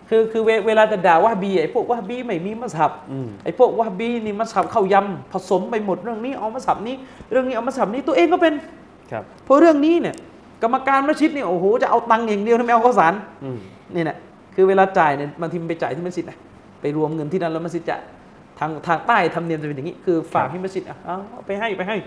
[0.10, 6.96] คือคือเวเวลาจะด่าว่าบีไอ้พวกว่าบีไม่มีมัสฮับอืมไอ้พวกว่าบีนี่มัสฮับเข้ายำผสมไปหมดเรื่องนี้เอามัสฮับนี้
[7.32, 8.54] เรื่องนี้เอามัสฮับนี้ตัวเองก็เป็น
[9.12, 10.16] ครับเพราะเรื่องนี้เนี่ย
[10.64, 13.58] กรรมการมัสยิดเนี่ยโอ้โหจะเอาตังค์อย่างเดียวทำไมเอาข้าวสารอืม
[13.96, 14.18] นี่แหละ
[14.56, 16.38] คือเวลาจ่ายเนี่ยบางทีมันไปจ่ายที่มัสยิดนะ
[16.82, 17.98] ไปรวมเงินที่นั่นแล้วมัสยิดจะ
[18.60, 21.98] ทางทางใต้ทำเนียมจะเป็นอย่างนี้ คือฝากที่มัสยิดอะเอาเอาไปให้ไปให้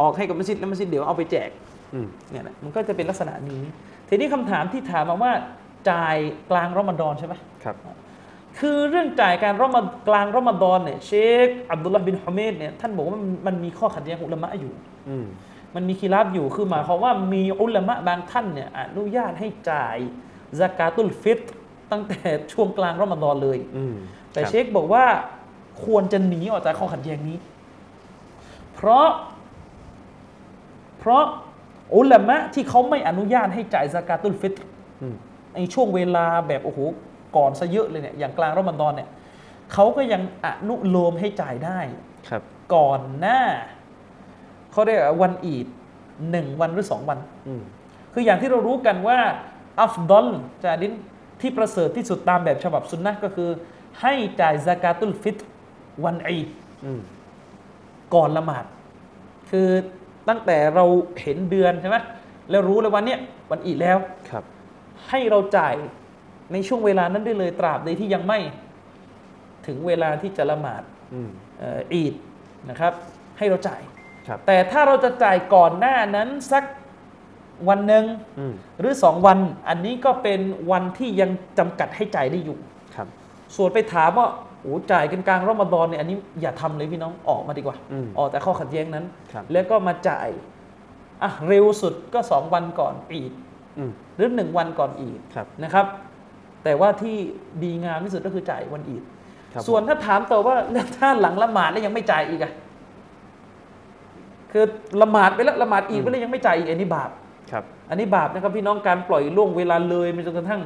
[0.00, 1.50] ออกให้กับมัสยิดแล้วมัสยิดเดี๋ยวเอาไปแจก
[1.94, 3.62] อืมเนี่ยนะมันก็จะเป็นลักษณะนี้
[4.08, 5.32] ทีนี้คำถามที่ถามมาว่า
[5.90, 6.16] จ่าย
[6.50, 7.34] กลางรอมฎอนใช่ไหม
[7.64, 7.76] ครับ
[8.58, 11.12] คือเรื่องจ่ายการรอมฎกลางรอมฎอนเนี่ยเช
[11.46, 14.72] คอับดุลลาห์บินฮุเมดเนี่ยท่านบอกว่ามันมันมีข้อขัดแย้งของอุลามะอยู่
[15.08, 15.16] อื
[15.74, 19.96] มมันมีคีราบอยู่คือหมายความว่ามีอุลามะบางท่านเนี่ยอนุญาตให้จ่าย
[20.60, 21.46] ซากาตุลฟิตร
[21.92, 22.20] ตั้งแต่
[22.52, 23.94] ช่วงกลางรอมฎอนเลยอืม
[24.32, 25.04] แต่ครับเชคบอกว่า
[25.84, 27.38] ควรจะหนีออกจากข้อขัดแย้งนี้
[28.74, 29.08] เพราะ
[30.98, 31.24] เพราะ
[31.96, 34.60] อุลามะที่เขาไม่อนุญาตให้จ่ายซากาตุลฟิตร
[35.02, 35.14] อืม
[35.54, 36.80] ในช่วงเวลาแบบโอ้โห
[37.36, 39.08] ก่อนซะเยอะเลยเนี่ยอย่างกลางรอมฎอนเนี่ย
[39.72, 41.78] เขาก็ยังอนุโลมให้จ่ายได้
[42.28, 42.42] ครับ
[42.74, 43.40] ก่อนหน้า
[44.74, 45.66] เขาเรียกว่าวันอีด
[46.30, 47.18] หนึ่งวันหรือสองวัน
[47.48, 47.62] อืม
[48.12, 49.18] คืออย่างที่เรารู้กันว่า
[49.80, 50.28] อัฟดอล
[50.62, 50.92] จาดิน
[51.40, 53.50] ที่ประเสริฐที่สุดตามแบบฉบับสุนนะห์ก็คือ
[54.00, 55.42] ให้จ่ายซากาตุลฟิตร
[56.04, 56.48] วันอีด
[56.84, 57.00] อืม
[58.14, 58.64] ก่อนละหมาด
[59.50, 59.68] คือ
[60.28, 60.84] ตั้งแต่เรา
[61.22, 61.96] เห็นเดือนใช่ไหม
[62.50, 63.20] แล้วรู้เลยวันเนี้ย
[63.50, 63.98] วันอีดแล้ว
[64.30, 64.44] ครับ
[65.08, 65.74] ให้เราจ่าย
[66.52, 68.38] ในช่วงเวลานั้นได้เลยตราบใดที่ยังไม่
[69.66, 70.82] ถึงเวลาที่จะละหมาด
[71.14, 71.28] อืม
[71.58, 72.14] เอ่ออีด
[72.70, 72.92] นะครับ
[73.38, 73.93] ให้เราจ่ายครับ
[74.46, 76.64] แต่ถ้าเราจะจ่ายก่อนหน้านั้นสัก
[77.68, 78.04] วันหนึ่ง
[78.38, 79.38] อืมหรือสองวัน
[79.68, 80.40] อันนี้ก็เป็น
[80.70, 82.58] วันที่ยังจำกัดให้จ่ายได้อยู่
[82.94, 83.08] ครับ
[83.56, 84.26] ส่วนไปถามว่า
[84.60, 90.28] โอ้จ่ายกันกลางรอมฎอนเนี่ยอันนี้อย่าทำเลยพี่น้องออกมาดีกว่าอืมออกแต่ข้อขัดแย้งนั้นครับแล้วก็มาจ่าย
[91.22, 93.32] อะเร็วสุดก็สองวันก่อนอีด
[93.78, 95.86] อืมหรือหนึ่งวันก่อนอีดครับนะครับ
[96.64, 97.16] แต่ว่าที่
[97.62, 99.02] ดีงามที่สุดก็คือจ่ายวันอีด
[99.52, 102.52] ครับส่วนถ้าถามต่อว่าแล้วถ้าหลังละหมาดแล้วยังไม่จ่ายอีกอะ
[104.56, 104.66] คือ
[105.02, 107.10] ละหมาดไปแล้วละหมาดอีกไปแล้วยังไม่จ่ายอีกอันนี้บาป
[107.50, 110.62] ครับอันนี้บาปนะครับพี่น้องการปล่อยล่วงเวลาเลยไปจนกระทั่ง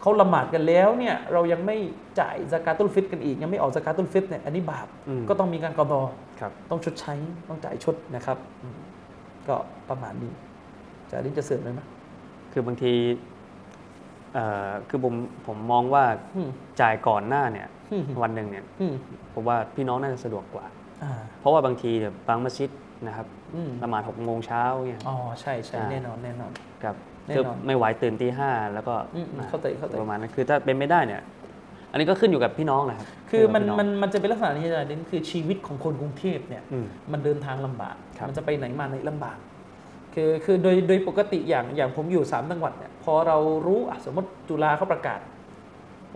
[0.00, 1.76] เขาละหมาดกันแล้วเนี่ยเรายังไม่
[2.20, 6.00] จ่ายสกาตุลฟิตกันอีกยังไม่ออกสกาตุลฟิตเนี่ยอันนี้บาปอืมก็ต้องมีการกรบอ
[6.40, 7.14] ครับต้องชดใช้
[7.48, 8.78] ต้องจ่ายชดนะครับอืม
[9.48, 9.54] ก็
[9.88, 10.32] ประมาณนี้
[11.10, 11.80] จะลิ้นจะเสริมเลยไหม
[12.52, 12.92] คือบางที
[14.34, 15.14] เอ่อคือผม
[15.46, 16.04] ผมมองว่า
[16.36, 16.48] อืม
[16.80, 18.94] จ่ายก่อนหน้าเนี่ยอืมวันหนึ่งเนี่ยอืม
[19.34, 20.66] ผมว่าพี่น้องน่าจะสะดวกกว่า
[21.02, 22.70] อ่า เพราะว่าบางทีเนี่ยบางมัสยิด
[23.06, 26.50] นะครับอืมละหมาดหกโมงเช้าเนี่ยอ๋อใช่ใช่อ่าแน่นอนแน่นอน
[26.82, 26.94] ครับ
[27.26, 31.22] แน่คือนอนไม่ไหวตื่นตีห้าแล้วก็อืมอืมเข้าใจเข้าใจประมาณนั้นคือถ้าเป็นไม่ได้เนี่ย
[31.90, 39.36] อันนี้ก็ขึ้นอยู่กับพี่น้องแหละครับคือมันขึ้ยู่กับพี่งมันมันจะเป็นลักษณะนี้อาจารย์ลิ้นคือชีวิตของคนกรุงเทพเนี่ยอืมมันเดินทางลำบากครับมันจะไปไหนมาไหนลำบาก
[40.14, 43.36] คือคือโดยโดยปกติอย่างอย่างผมอยู่สามจังหวัดเนี่ยพอเรา
[43.66, 45.20] รู้อะสมมติจุฬาเขาประกาศ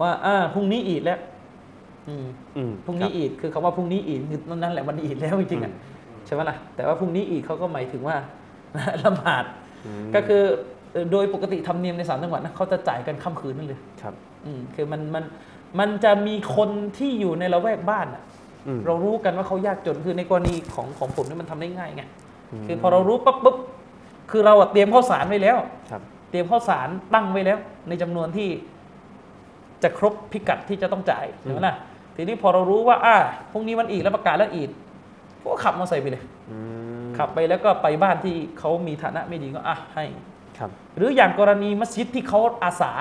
[0.00, 1.18] ว่าอ่าพรุ่งนี้อีดแล้ว
[2.08, 2.26] อืม
[2.56, 8.16] อืมพรุ่งนี้อีดคือคำว่าพรุ่งนี้อีดคือนั่นแหละวันอีดแล้วจริงๆอะใช่ไหมล่ะแต่ว่าพรุ่งนี้อีดเขาก็หมายถึงว่า
[9.04, 9.44] ละหมาด
[9.86, 10.42] อืมก็คือ
[10.92, 14.14] เอ่อโดยปกติธรรมเนียมในสามจังหวัดนะเขาจะจ่ายกันค่ำคืนนั่นเลยครับ
[14.46, 15.24] อืมคือมันมัน
[15.78, 18.22] มันจะมีคนที่อยู่ในละแวกบ้านอะ
[18.66, 22.02] อืมเรารู้กันว่าเขายากจนคือในกรณีของของผมนี่มันทำได้ง่ายไง
[22.62, 23.56] มคือพอเรารู้ปั๊บปุ๊บ
[24.30, 25.56] คือเราอะเตรียมข้าวสารไว้แล้ว
[25.90, 27.58] ครับ เตรียมข้าวสารตั้งไว้แล้ว
[27.88, 28.48] ในจำนวนที่
[29.82, 31.74] จะครบพิกัดที่จะต้องจ่ายใช่ไหมล่ะ
[32.16, 33.16] ทีนี้พอเรารู้ว่า อ่า
[33.52, 34.64] พรุ่งนี้วันอีดแล้วประกาศแล้วอี
[35.42, 36.58] ดก็ขับมอเตอร์ไซค์ไปเลยอื
[37.06, 40.04] มขับไปแล้วก็ไปบ้านที่เขามีฐานะไม่ดีก็อะให้
[40.58, 42.92] ครับหรืออย่างกรณีมัสยิดที่เขาอาสา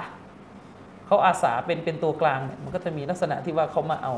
[1.07, 4.14] เขาอาสาเป็นเป็นตัวกลางเนี่ยมันก็จะมีลักษณะที่ว่าเขามาเอา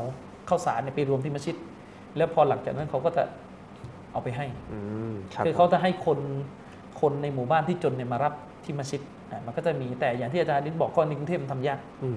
[0.48, 1.56] ข้าวสารเนี่ยไปรวมที่มัสยิด
[2.16, 3.22] แล้วพอหลังจากนั้นเขาก็จะ
[4.12, 4.78] เอาไปให้อื
[5.10, 6.18] มครับคือเขาจะให้คน
[7.00, 8.32] คนในหมู่บ้านที่จนเนี่ยมารับ
[8.64, 12.16] ที่มัสยิดอะมันก็จะมีแต่อย่างที่อาจารย์ดินบอกก็ในกรุงเทพมันทำยากอืม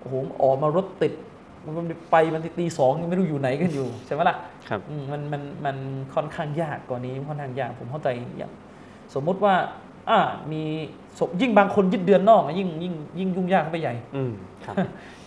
[0.00, 1.12] โอ้โหออกมารถติด
[1.64, 4.36] มันไปมันตีสองยังไม่รู้อยู่ไหนกันอยู่ใช่ไหมล่ะ
[4.68, 5.76] ครับอืมมันมันมัน
[6.14, 8.52] ค่อนข้างยากกว่านี้ค่อนข้างยากผมเข้าใจอย่าง
[9.14, 9.54] สมมุติว่า
[10.10, 10.18] อ่า
[10.52, 10.62] มี
[11.18, 14.32] ศพยิ่งบางคนยึดเดือนนอกอะยิ่งยิ่งยิ่งยุ่งยากเข้าไปใหญ่ อืม
[14.64, 14.74] ครับ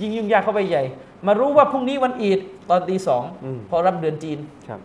[0.02, 0.84] ยิ่งยุ่งยากเข้าไปใหญ่
[1.28, 2.40] มารู้ว่าพรุ่งนี้วันอีด
[2.70, 4.80] ตอนตีสองอืมพอรับเดือนจีนครับ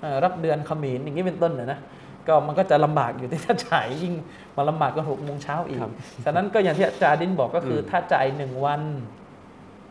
[0.00, 1.78] เอ่อรับเดือนเขมรอย่างนี้เป็นต้นนะนะ
[2.26, 4.14] ก็มันก็จะลำบากอยู่ที่ถ้าจ่ายยิ่ง
[4.56, 5.92] มาลำบากก็หกโมงเช้าอีกครับ
[6.24, 8.82] ฉะนั้นก็อย่างที่อาจารย์ดินบอกก็คืออมถ้าจ่ายหนึ่งวัน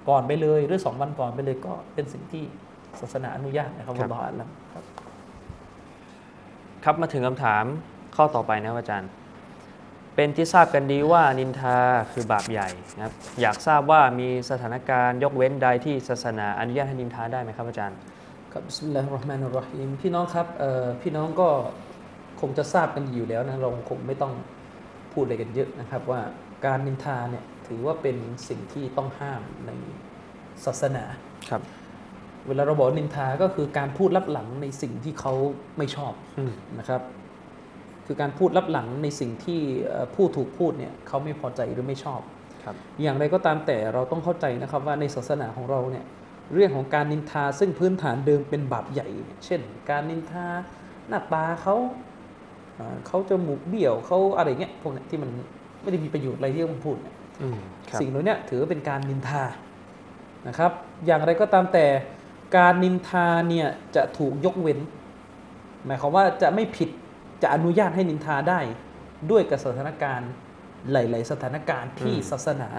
[0.09, 2.43] ก่อนไปเลย หรือสองวันก่อนไปเลยก็เป็นสิ่งที่
[2.99, 4.83] ศาสนาอนุญาตนะครับอัลลอฮฺอาลัมครับ
[6.83, 7.63] ครับมาถึงคำถาม
[8.15, 9.09] ข้อต่อไปนะครับอาจารย์
[10.15, 11.77] เป็นที่ทราบกันดีว่านินทา
[12.11, 17.97] คือบาปใหญ่นะครับ อยากทราบว่ามีสถานการณ์ยกเว้นใดที่ศาสนาอนุญาตให้นินทาได้ไหมครับอาจารย์
[18.51, 21.47] ครับบิสมิลลาฮิรเราะห์มานิรเราะฮีมพี่น้องครับเอ่อพี่น้องก็
[22.41, 24.33] คงจะทราบกันอยู่แล้วนะเราคงไม่ต้อง
[25.13, 26.21] พูดอะไรกันเยอะนะครับว่า
[26.65, 28.17] การนินทาเนี่ย ถือว่าเป็น
[28.49, 29.71] สิ่งที่ต้องห้ามใน
[30.65, 31.03] ศาสนา
[31.49, 31.61] ครับ
[32.47, 35.33] เวลาเราบอกนินทาก็คือการพูดลับหลังในสิ่งที่เขา
[35.77, 37.01] ไม่ชอบอืมนะครับ
[38.05, 42.21] คือการพูดลับหลังในสิ่งที่เอ่อผู้ถูกพูดเนี่ยเขาไม่พอใจหรือไม่ชอบ
[42.63, 46.05] ครับอย่างไรก็ตามแต่เราต้องเข้าใจนะครับว่าในศาสนาของเราเนี่ย
[46.53, 50.47] เรื่องของการนินทาซึ่งพื้นฐานเดิมเป็นบาปใหญ่เนี่ยเช่น การนินทา
[51.07, 51.75] หน้าตาเขา
[52.79, 55.29] อ่าเขาจมูกเบี้ยวเขาอะไรเงี้ยพวกเนี้ยที่มัน
[55.81, 57.14] ไม่ได้มีประโยชน์อะไรที่ต้องพูดเนี่ยอืมครับ
[57.99, 59.43] สิ่งเหล่านี้ถือว่าเป็นการนินทา
[60.47, 60.71] นะครับ
[61.05, 61.85] อย่างไรก็ตามแต่
[62.57, 64.79] การนินทาเนี่ยจะถูกยกเว้น
[65.85, 66.89] หมายความว่าจะไม่ผิด
[67.41, 68.59] จะอนุญาตให้นินทาได้
[69.31, 70.29] ด้วยกับสถานการณ์
[70.91, 72.69] หลาย ๆ สถานการณ์ที่อืมศาสนา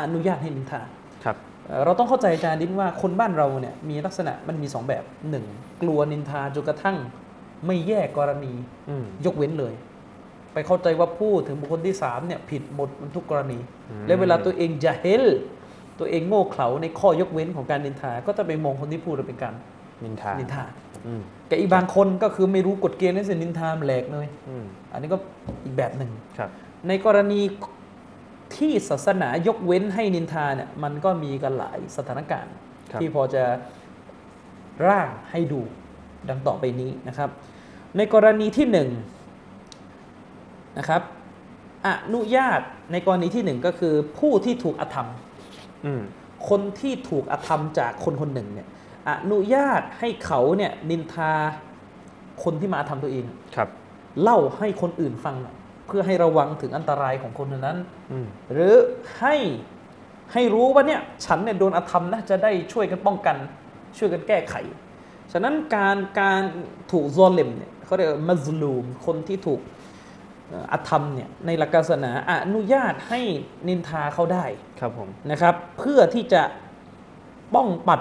[0.00, 0.82] อนุญาตให้นินทา
[1.24, 1.36] ครับ
[1.66, 5.44] เอ่อเราต้องเข้าใจอาจารย์ดินว่าคนบ้านเราเนี่ยมีลักษณะมันมีสองแบบหนึ่ง
[5.82, 6.96] กลัวนินทาจนกระทั่ง
[7.66, 8.54] ไม่แยกกรณี
[8.88, 9.74] อืมยกเว้นเลย
[10.56, 13.58] ไปเข้าใจว่าพูดถึงบุคคลที่สามเนี่ยผิดหมดมันทุกกรณี
[13.90, 15.24] อืมและเวลาตัวเองจะเฮล
[15.98, 19.54] ตัวเองโง่เขลาในข้อยกเว้นของการนินทา ก็จะไปมองคนที่พูดว่าเป็นการ
[20.04, 20.64] นินทานินทา
[21.06, 25.18] อืมแต่อีกบางคนก็คือไม่รู้กฎเกณฑ์นั่นสินินทามนแหลกเลยอืมอันนี้ก็
[25.64, 26.50] อีกแบบหนึ่งครับ
[26.88, 27.40] ในกรณี
[28.56, 32.54] ที่ศาสนายกเว้นให้นินทาเนี่ยมันก็มีกันหลายสถานการณ์
[32.90, 33.44] ครับที่พอจะ
[34.86, 35.60] ร่างให้ดู
[36.28, 37.30] ดังต่อไปนี้นะครับ
[37.96, 38.88] ในกรณีที่หนึ่ง
[40.78, 41.02] นะครับ
[41.86, 42.60] อนุญาต
[42.92, 45.08] ในกรณีที่หนึ่งก็คือผู้ที่ถูกอธรรม
[45.86, 46.02] อืม
[46.48, 48.68] คนที่ถูกอธรรมจากคนคนหนึ่งเนี่ย
[49.08, 51.32] อนุญาตให้เขาเนี่ยนินทา
[52.44, 53.24] คนที่มาอธรรมตัวเอง
[53.56, 53.68] ครับ
[54.22, 57.78] เล่าให้คนอื่นฟังหน่อยเพื่อให้ระวังถึงอันตรายของคนคนนั้น
[58.12, 58.74] อืมหรือ
[59.20, 59.34] ให้
[60.32, 63.36] ให้รู้ว่าเนี่ยฉันเนี่ยโดนอธรรมนะจะได้ช่วยกันป้องกัน
[63.98, 64.54] ช่วยกันแก้ไข
[65.32, 66.40] ฉะนั้นการการ
[66.92, 73.20] ถูกซอเลมเนี่ยเขาเรียกว่ามัซลูมคนที่ถูกเอธรรมเนี่ยในหลักศาสนาอนุญาตให้
[73.68, 74.44] นินทาเขาได้
[74.80, 76.42] ครับผมนะครับ เพื่อที่จะ
[77.54, 78.00] ป้องปัด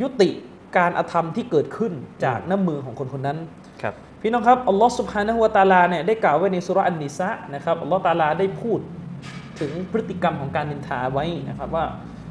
[0.00, 0.30] ยุติ
[0.76, 1.92] การอธรรมที่เกิดขึ้น
[2.24, 3.38] จากน้ำมือของคนคนนั้น
[3.82, 8.80] ครับพี่น้องครับอัลลอฮ์สุบฮานะฮุวาตาลาเนี่ยได้กล่าวไว้ในสุรอันนิสะนะครับอัลลอฮ์ตาลาได้พูด
[9.60, 11.84] ถึงพฤติกรรมของการนินทาไว้นะครับว่า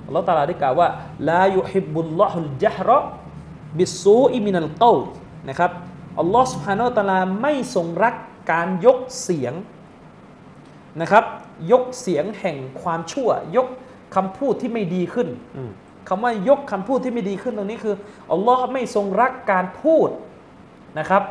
[0.05, 0.87] อัลลอฮ์ตาลาได้กล่าวว่า
[1.29, 2.99] ลายุฮิบุลลอฮุลจฮระ
[3.77, 4.97] บิซูอิมินัลกอล
[5.49, 5.71] นะครับ
[6.19, 8.15] อัลลอฮ์สุบฮานะฮุวาตาลาไม่ทรงรัก
[8.51, 9.53] การยกเสียง
[11.01, 11.23] นะครับ
[11.71, 13.67] ยกเสียงแห่งความชั่ว ยก
[14.15, 15.71] คำพูดที่ไม่ดีขึ้นอืม
[16.09, 17.95] คำว่ายกคำพูดที่ไม่ดีขึ้นตรงนี้คือ
[18.31, 20.09] อัลลอฮ์ไม่ทรงรักการพูด
[20.99, 21.23] นะครับ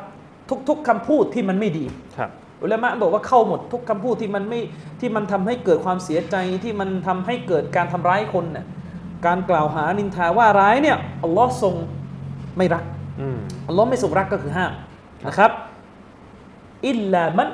[0.68, 1.84] ทุกๆคำพูดที่มันไม่ดี
[2.18, 2.30] ครับ
[2.62, 4.60] อุลามะบอกว่าเข้าหมดทุกคำพูดที่มันไม่
[5.00, 8.66] ที่มันทำให้เกิดความเสียใจที่มันทำให้เกิดการทำร้ายคนเนี่ย
[9.26, 11.74] การกล่าวหานินทาว่าร้ายเนี่ยอัลลอฮ์ทรง
[12.56, 12.84] ไม่รัก
[13.20, 13.38] อืม
[13.68, 14.72] อัลลอฮ์ไม่ทรงรักก็คือห้าม
[15.26, 15.50] นะครับ
[16.86, 17.48] อิลลามัน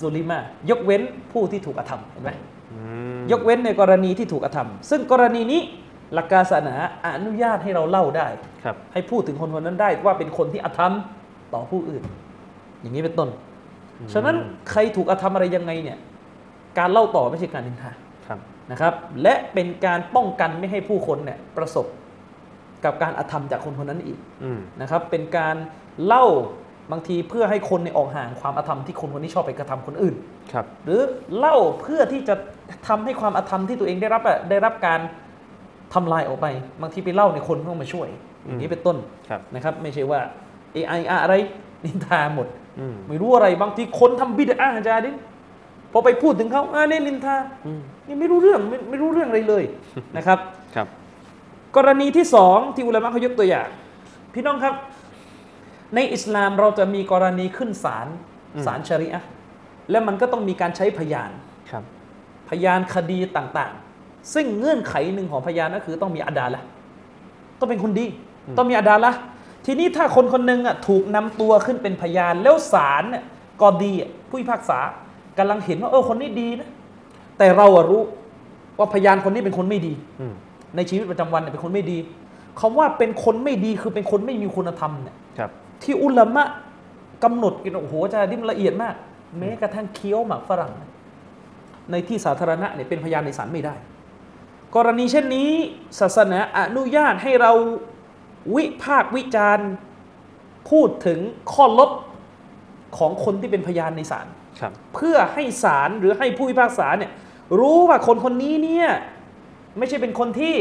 [0.00, 0.38] ซุลิมา
[0.70, 1.02] ยกเว้น
[1.32, 2.30] ผู้ที่ถูกกระทำเห็นไหม
[2.72, 2.78] อื
[3.18, 5.60] มยกเว้นในกรณีที่ถูกกระทำซึ่งกรณีนี้
[6.14, 6.74] หลักการศาสนา
[7.16, 8.26] อนุญาตให้เราเล่าได้
[8.64, 10.92] ครับให้พูดถึงคนคนนั้นได้ว่าเป็นคนที่อธรรม
[11.54, 12.02] ต่อผู้อื่น
[12.80, 13.28] อย่างนี้เป็นต้น
[14.14, 14.36] ฉะนั้น
[14.70, 15.98] ใครถูกอธรรมอะไรยังไงเนี่ย
[16.78, 17.90] การเล่าต่อไม่ใช่การนินทา
[18.26, 18.38] ครับ
[18.70, 21.86] นะครับ และเป็นการป้องกันไม่ให้ผู้คนเนี่ยประสบ
[22.84, 25.56] กับการอธรรมจากคนคนนั้นอีกอืมนะครับ เป็นการ
[26.06, 26.24] เล่า
[26.92, 30.14] บางทีเพื่อให้คนในยออกห่างความอธรรมที่คนคนนี้ชอบไปกระทำคนอื่น
[30.52, 31.00] ครับ หรือ
[31.38, 32.34] เล่าเพื่อที่จะ
[32.88, 35.00] ทำให้ความอธรรมที่ตัวเองได้รับอะได้รับการ
[35.94, 36.46] ทำลายออกไป
[36.82, 38.08] บางทีไปเล่าในยคนต้องมาช่วย
[38.44, 38.96] อย่างนี้เป็นต้น
[39.28, 40.20] ครับนะครับ ไม่ใช่ว่า
[40.76, 41.34] AI อะไร
[41.84, 42.46] นินทาหมด
[42.78, 45.10] อืมไม่รู้อะไรบางทีคนทำบิดอะอาจารย์ดิ
[45.92, 47.36] พอไปพูดถึงเขาอ่าเนี่ยนินทา
[47.66, 49.64] อืมนี่ไม่รู้เรื่องไม่ไม่รู้เรื่องอะไรเลย
[50.16, 50.38] นะครับ
[50.74, 50.86] ครับ
[51.76, 53.68] กรณีที่สองที่อุลามะเขายกตัวอย่าง
[54.34, 54.74] พี่น้องครับ
[55.94, 58.06] ในอิสลามเราจะมีกรณีขึ้นศาล
[58.54, 59.28] อืมศาลชะริอะห์
[59.90, 61.30] แล้วมันก็ต้องมีการใช้พยาน
[61.70, 61.82] ครับ
[62.48, 66.66] พยานคดีต่างๆ ซึ่งเงื่อนไขหนึ่งของพยานก็คือต้องมีอาดาละห์
[67.58, 68.06] ต้องเป็นคนดี
[68.56, 69.18] ต้องมีอาดาละห์
[69.66, 73.24] ทีนี้ถ้าคนคนหนึ่งอะถูกนำตัวขึ้นเป็นพยานแล้วศาลเนี่ย
[73.60, 74.78] กอดีอะผู้พิพากษา
[75.38, 76.68] กำลังเห็นว่าเออคนนี้ดีนะ
[77.38, 78.02] แต่เราอะรู้
[78.78, 80.34] ว่าพยานคนนี้เป็นคนไม่ดีอืม
[80.76, 81.98] ในชีวิตประจำวันเนี่ยเป็นคนไม่ดี
[82.60, 85.50] คำว่าเป็นคนไม่ดีคือเป็นคนไม่มีคุณธรรมเนี่ยครับ
[85.82, 86.44] ที่อุลามะ
[87.24, 88.94] กำหนดกันโอ้โหอาจารย์ดิมละเอียดมาก
[89.38, 90.72] แม้กระทั่งเคี้ยวหมากฝรั่ง
[91.90, 93.74] ในที่สาธารณะเนี่ยเป็นพยานในศาลไม่ได้
[94.76, 95.50] กรณีเช่นนี้
[96.00, 97.52] ศาสนาอนุญาตให้เรา
[98.54, 99.70] วิพากษ์วิจารณ์
[100.70, 101.18] พูดถึง
[101.52, 101.90] ข้อลบ
[102.98, 104.26] ของคนที่เป็นพยานในศาล
[104.60, 107.10] ครับเพื่อให้ศาลหรือให้ผู้พิพากษาเนี่ย
[107.60, 108.88] รู้ว่าคนคนนี้เนี่ย
[109.78, 110.54] ไม่ใช่เป็นคนที่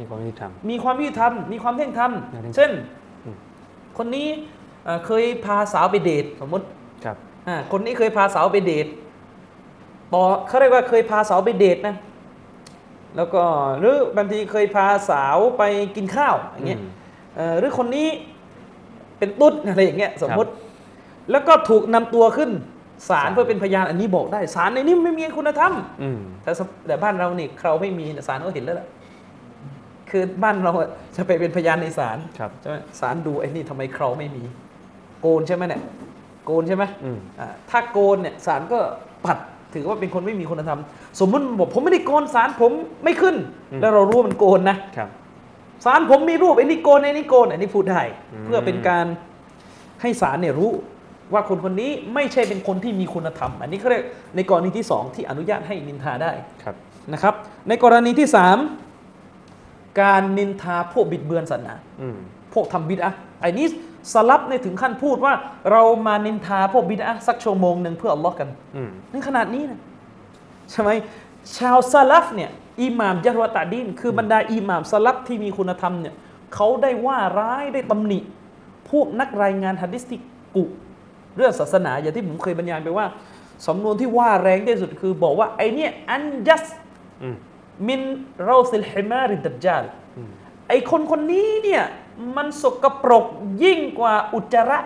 [0.00, 2.70] มีความยุติธรรมมีความยุติธรรมมีความเที่ยงธรรมเที่ยงธรรมเช่น
[3.24, 3.36] อืม
[3.98, 4.28] คนนี้
[4.84, 6.66] เอ่อเคยพาสาวไปเดทสมมติ
[7.04, 7.16] ครับ
[7.48, 8.86] อ่าคนนี้เคยพาสาวไปเดท
[10.12, 11.96] ต่อเขาเรียกว่าเคยพาสาวไปเดทนะ
[13.16, 13.42] แล้วก็
[13.78, 15.62] หรือบางทีเคยพาสาวไป
[15.96, 16.88] กินข้าวอย่างเงี้ยอืม
[17.36, 18.08] เอ่อหรือคนนี้
[19.18, 20.50] เป็นตุ๊ดอะไรอย่างเงี้ยสมมติ
[21.30, 22.50] แล้วก็ถูกนำตัวขึ้น
[23.10, 28.88] ศาลศาลเพื่อเป็นพยานอันนี้บอกได้ศาลในนี้ไม่มีคุณธรรมอืมแต่สแต่บ้านเรานี่เราไม่มีศาลก็เห็นแล้วล่ะ
[30.10, 34.42] คือบ้านเราอะจะไปเป็นพยานในศาลครับใช่ไหมศาลดูไอ้นี่ทำไมเคราไม่มี
[35.20, 35.82] โกนใช่ไหมเนี่ย
[36.44, 38.78] โกนใช่ไหมอืมอ่าถ้าโกนเนี่ยศาลก็
[39.24, 39.38] ปัด
[39.74, 40.80] ถือว่าเป็นคนไม่มีคุณธรรม
[41.20, 42.72] สมมติบอกผมไม่ได้โกนศาลผม
[43.04, 43.36] ไม่ขึ้น
[43.80, 45.08] แล้วเรารู้ว่ามันโกนนะครับ
[45.84, 48.02] ศาลผมมีรูปไอ้นี่โกนไอ้นี่โกนอันนี้พูดได้
[48.32, 49.06] อืมเพื่อเป็นการ
[50.02, 50.70] ให้ศาลเนี่ยรู้
[51.32, 54.04] ว่าคนคนนี้ไม่ใช่เป็นคนที่มีคุณธรรม อันนี้เขาเรียก
[54.36, 56.32] ในกรณีที่สองที่อนุญาตให้นินทาได้
[56.62, 56.74] ครับ
[57.12, 57.34] นะครับ
[57.68, 58.58] ในกรณีที่สาม
[60.02, 62.16] การนินทาพวกบิดเบือนศาสนาอืม
[62.52, 63.66] พวกทำบิดอะห์ ไอ้นี้
[64.12, 65.34] สลับในถึงขั้นพูดว่า
[65.70, 69.80] เรามานินทาพวกบิดอะห์สักชั่วโมงหนึ่งเพื่ออัลลอฮ์กันอืมนี่ขนาดนี้นะ
[70.70, 70.90] ใช่ไหม
[71.56, 72.50] ชาวซาลัฟเนี่ย
[72.82, 76.14] อิหม่ามยะฮ์วะตะดีนคือบรรดาอิหม่ามซาลัฟที่มีคุณธรรมเนี่ย
[76.54, 78.18] เขาได้ว่าร้ายได้ตำหนิ
[78.90, 80.20] พวกนักรายงานฮะดิษที่
[80.56, 80.64] กุ
[81.36, 83.06] เรื่องศาสนาอย่างที่ผมเคยบรรยายไปว่า
[83.66, 86.64] สำนวนที่ว่าแรงที่สุดคือบอกว่าไอเนี่ยอันยัส
[87.22, 87.36] อืม
[87.88, 88.00] มิน
[88.44, 89.84] เราซิลฮิมาริดัจจาล
[90.16, 90.30] อืม
[90.68, 91.82] ไอคนคนนี้เนี่ย
[92.36, 93.26] มันสกปรก
[93.64, 94.78] ยิ่งกว่าอุจจาระ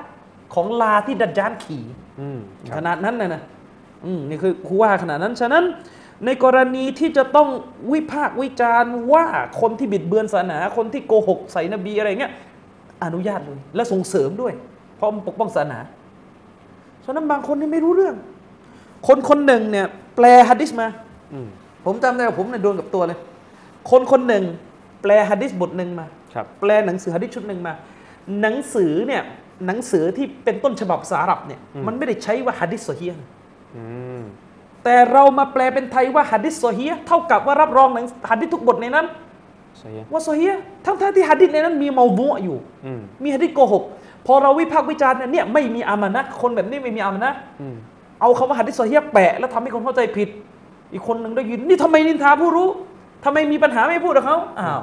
[0.54, 1.84] ของลาที่ดัจจานขี่
[2.20, 2.38] อืม
[2.70, 3.42] คขรับนาดนั้นนะนะ
[4.04, 5.64] อืมนี่คือครูว่าขนาดนั้น ฉะนั้น
[6.24, 7.48] ในกรณีที่จะต้อง
[7.92, 9.26] วิพากษ์วิจารณ์ว่า
[9.60, 12.32] คนที่บิดเบือนศาสนาคนที่โกหกใส่นบีอะไรเงี้ย
[13.04, 14.52] อนุญาตเลยและส่งเสริมด้วย
[14.96, 15.78] เพราะมันปกป้องศาสนา
[17.04, 18.16] ฉะนั้นบางคนนี่ไม่รู้เรื่อง
[19.08, 19.86] คนคนหนึ่งเนี่ย
[20.16, 20.88] แปลฮัดดิสมา
[21.32, 21.48] อืม
[21.84, 23.18] ผมจำได้ว่าผมเนี่ยโดนกับตัวเลย
[23.90, 24.44] คนคนหนึ่ง
[25.02, 26.23] แปลฮัดดิสบทหนึ่งมาครับ
[26.60, 27.74] แปลหนังสือฮัดดิสชุดหนึ่งมา
[28.40, 29.22] หนังสือเนี่ย
[29.66, 33.24] หนังสือที่เป็นต้นฉบับภาษาอาหรับเนี่ยอืมมันไม่ได้ใช้ว่าฮัดดิสโซเฮียห์
[33.76, 33.84] อื
[34.20, 34.22] ม
[34.84, 39.06] แต่เรามาแปลเป็นไทยว่าฮัดดิสโซเฮียห์เท่ากับว่ารับรองหนังฮัดดิสทุกบทในนั้น
[39.78, 42.56] ใช่ยังว่าโซเฮียห์ทั้งๆที่ฮัดดิสในนั้นมีموضوعอยู่
[42.86, 43.84] อืมมีฮัดดิสโกหก
[44.26, 47.76] พอเราวิพากษ์วิจารณ์เนี่ยเนี่ยไม่มีอามานะห์คนแบบนี้ไม่มีอามานะห์อืม
[48.20, 50.28] เอาคำว่าฮัดดิสโซเฮียห์แปะแล้วทำให้คนเข้าใจผิด
[50.92, 52.68] อีกคนหนึ่งได้ยินนี่ทำไมนินทาผู้รู้
[53.24, 54.82] ทำไมมีปัญหาไม่พูดกับเขาอ้าว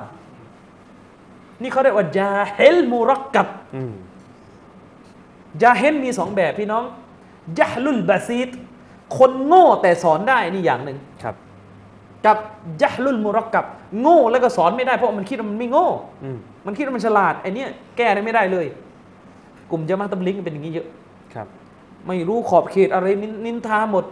[1.62, 3.94] นี่เขาเรียกว่าجاهل مركبอืม
[5.62, 6.84] ยาเฮนมีสองแบบพี่น้อง
[7.60, 8.50] جهل البسيط
[9.18, 11.36] คนโง่แต่สอนได้นี่อย่างหนึ่งครับ
[12.26, 12.38] กับ
[12.82, 13.66] جهل المركب
[14.02, 15.88] โง่แล้วก็สอนไม่ได้เพราะมันคิดว่ามันไม่โง่
[16.24, 18.66] อืมมันคิดว่ามันฉลาดไอเนี้ยแก้ได้ไม่ได้เลย
[19.72, 20.88] กลุ่มจะมาตับลิงเป็นอย่างนี้เยอะ
[21.34, 21.48] ครับ
[22.08, 24.06] ไม่รู้ขอบเขตอะไรนินนินทาหมด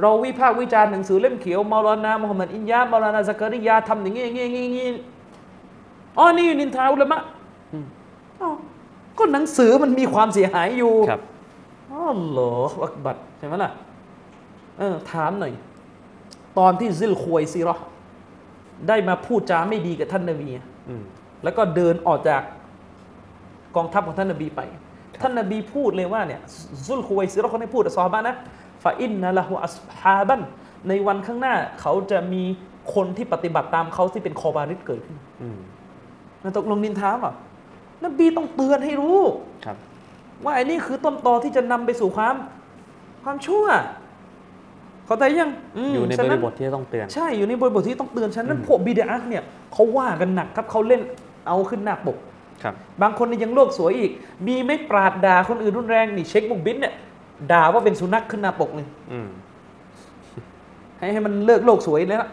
[0.00, 4.88] เราวิพากษ์วิจารณ์หนังสือเล่มเขียวมาลานามุฮัมมัดอินยามาลานาซักริยาทำอย่างนี้อย่างนี้อย่างนี้
[6.16, 7.18] อย่างนี้อ๋อนี่นินทาอุลามะ
[7.72, 7.86] อืม
[8.40, 8.54] อ้าว
[9.18, 11.20] ก็หนังสือมันมีความเสียหายอยู่ครับ
[11.90, 13.70] อ๋อเหรออักบัดใช่ไหมล่ะ
[14.78, 15.52] เออถามหน่อย
[16.58, 17.84] ตอนที่ซิลควยซีเราะห์
[18.88, 20.48] ได้มาพูดจาไม่ดีกับท่านนบี
[20.88, 21.02] อืม
[21.44, 22.42] แล้วก็เดินออกจาก
[23.76, 24.60] กองทัพของท่านนบีไป
[25.22, 26.40] ท่านนบีพูดเลยว่าเนี่ย
[26.86, 28.36] ซุลควยซีเราะห์เขาได้พูดกับซอฮาบะห์นะ
[28.82, 30.40] ฟาอินนะละหูอัสฮาบัน
[30.88, 32.42] ในวันข้างหน้าเขาจะมี
[32.94, 35.58] คนที่ปฏิบัติตามเขาที่เป็นคอบาริดเกิดขึ้นอืม
[36.42, 37.34] นั่นตกลงนินทามอะ
[38.04, 39.20] นบีต้องเตือนให้รู้
[39.64, 39.76] ครับ
[40.44, 42.34] ว่าไอ้นี่คือต้นตอที่จะนำไปสู่ความ
[43.24, 43.66] ความชั่ว
[45.06, 45.50] เข้าใจยัง
[45.88, 49.42] มอยู่ในฉะบริบทที่ต้องเตือน ใช่อยู่ในบริบทที่ต้องเตือนฉะนั้นพวกบิดาเนี่ย
[49.72, 51.00] เขาว่ากันหนักครับเขาเล่น
[51.46, 52.16] เอาขึ้นหน้าปก
[52.62, 54.10] ครับบางคนนี่ยังโลกสวยอีก
[54.46, 56.94] มีไม่ปราดด่าคนอื่นรุนแรงนี่เช็คบุกบินเนี่ย
[57.52, 59.28] ด่าว่าเป็นสุนัขขึ้นหน้าปกเลยอืม
[60.98, 62.30] ให้ให้มันเลิกโลกสวยเลยละ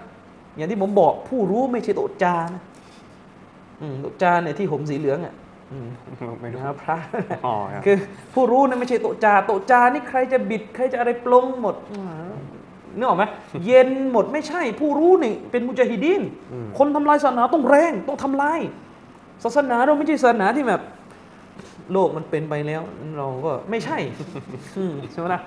[0.55, 2.63] อย่างที่ผมบอกผู้รู้ไม่ใช่โตะจานะ
[3.81, 5.33] อืมโตะจาเนี่ยที่ผมสีเหลืองอะ
[5.71, 5.87] อืม
[6.41, 6.97] ไม่รู้นะครับพระ
[7.45, 7.97] อ๋อครับคือ
[8.33, 11.75] ผู้รู้นะไม่ใช่โตะจาโตะจานี่ใครจะบิดใครจะอะไรปลงหมด
[12.97, 13.23] นึกออกไหม
[13.65, 16.21] เย็นหมดไม่ใช่ ผู้รู้นี่เป็นมุจาฮิดีน
[16.53, 18.59] อืมคนทำลายศาสนาต้องแรงต้องทำลาย
[19.43, 20.81] ศาสนาเราไม่ใช่ศาสนาที่แบบ
[21.91, 22.81] โลกมันเป็นไปแล้ว
[23.17, 23.97] เราก็ไม่ใช่
[24.77, 25.41] อืมใช่ไหมล่ะ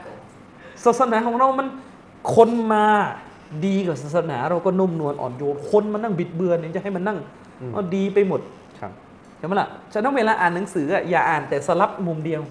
[0.85, 1.67] ศาสนาของเรามัน
[2.35, 2.87] คนมา
[3.67, 7.19] ดีกับศาสนา เราก็นุ่มนวลอ่อนโยนคนมานั่งบิดเบือนเนี่ยจะให้มันนั่ง
[7.73, 8.41] เอาดีไปหมด
[8.81, 8.93] ครับ
[9.39, 12.43] ใช่ไหมล่ะฉะนั้นเวลาอ่านหนังสืออะอย่าอ่านแต่สลับมุมเดียว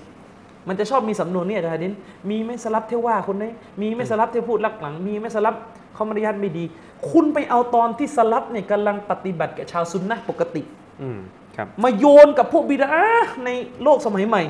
[0.68, 1.94] มันจะชอบมีสำนวนเนี่ยอาจารย์ดิน
[2.30, 3.52] มีไม่สลับเที่ยวว่าคนนี้
[3.82, 5.56] มีไม่สลับเที่ยวพูดลักหลัง มีไม่สลับ
[5.94, 6.64] เขามารยาทไม่ดี
[7.10, 10.62] คุณไปเอาตอนที่สลับเนี่ยกำลังปฏิบัติกับชาวซุนนะห์ปกติ
[11.02, 11.20] อืม
[11.56, 12.90] ครับมาโยนกับพวกบิดา
[13.46, 13.50] ใน
[13.84, 14.44] โลกสมัยใหม่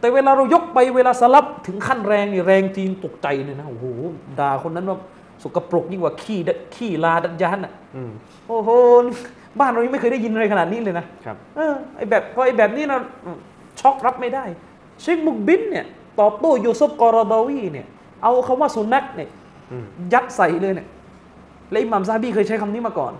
[0.00, 3.86] แต่เวลาเรายกไปเวลาสลับถึงขั้นแรงนี่แรงจริงตกใจเลยนะโอ้โห
[4.40, 4.98] ด่าคนนั้นว่า
[5.42, 8.10] สกปรกยิ่งกว่าขี้ดขี้ลาดันยานอะอืม
[8.48, 8.70] โอ้โห
[9.60, 12.96] บ้านเรายังไม่เคยได้ยินอะไรขนาดนี้เลยนะครับเออไอแบบพอไอแบบนี้เรา
[13.80, 14.44] ช็อกรับไม่ได้
[15.00, 15.86] เชคมุกบินเนี่ย
[16.20, 17.86] ตอบโต้ยูซุฟกอรดาวีเนี่ย
[18.22, 19.28] เอาคำว่าสุนัขเนี่ย
[19.72, 20.86] อืมยัดใส่เลยเนี่ย
[21.70, 23.12] และอิหมัมซาบีเคยใช้คำนี้มาก่อน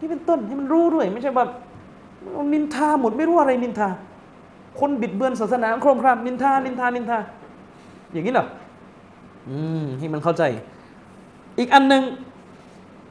[0.00, 1.50] นี่เป็นต้นให้มันรู้ด้วย ไม่ใช่แบบ
[2.32, 3.88] เอานินทาหมดไม่รู้อะไรนินทา
[4.80, 7.18] คนบิดเบือนศาสนาโครมครามนินทานินทานินทา
[8.12, 8.46] อย่างนี้เหรอ
[9.48, 10.42] อืมให้มันเข้าใจ
[11.58, 12.02] อีกอันหนึ่ง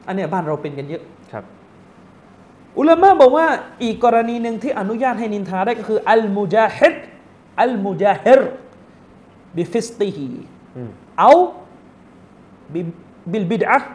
[0.06, 1.02] อันเนี้ยบ้านเราเป็นกันเยอะ
[1.32, 1.44] ครับ
[2.78, 3.46] อุลามะบอกว่า
[3.82, 6.94] อีกกรณีหนึ่งที่อนุญาตให้นินทาได้ก็คือالمجاهد
[7.62, 8.40] المجاهر
[9.56, 10.28] بفسقه
[10.76, 13.90] อืมأو ب بالبدعة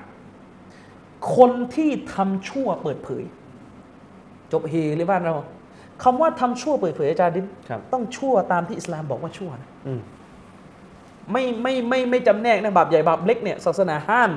[1.36, 3.24] คนที่ทำชั่วเปิดเผย
[4.52, 5.34] จบเฮเลยบ้านเรา
[6.04, 10.02] คำว่าทำชั่วเปิดเผยอาจารย์ดินครับต้องชั่วตามที่อิสลามบอกว่าชั่วนะอืม
[11.32, 14.32] ไม่ไม่ไม่ไม่จำแนกนะบาปใหญ่บาปเล็กเนี่ยศาสนาห้าม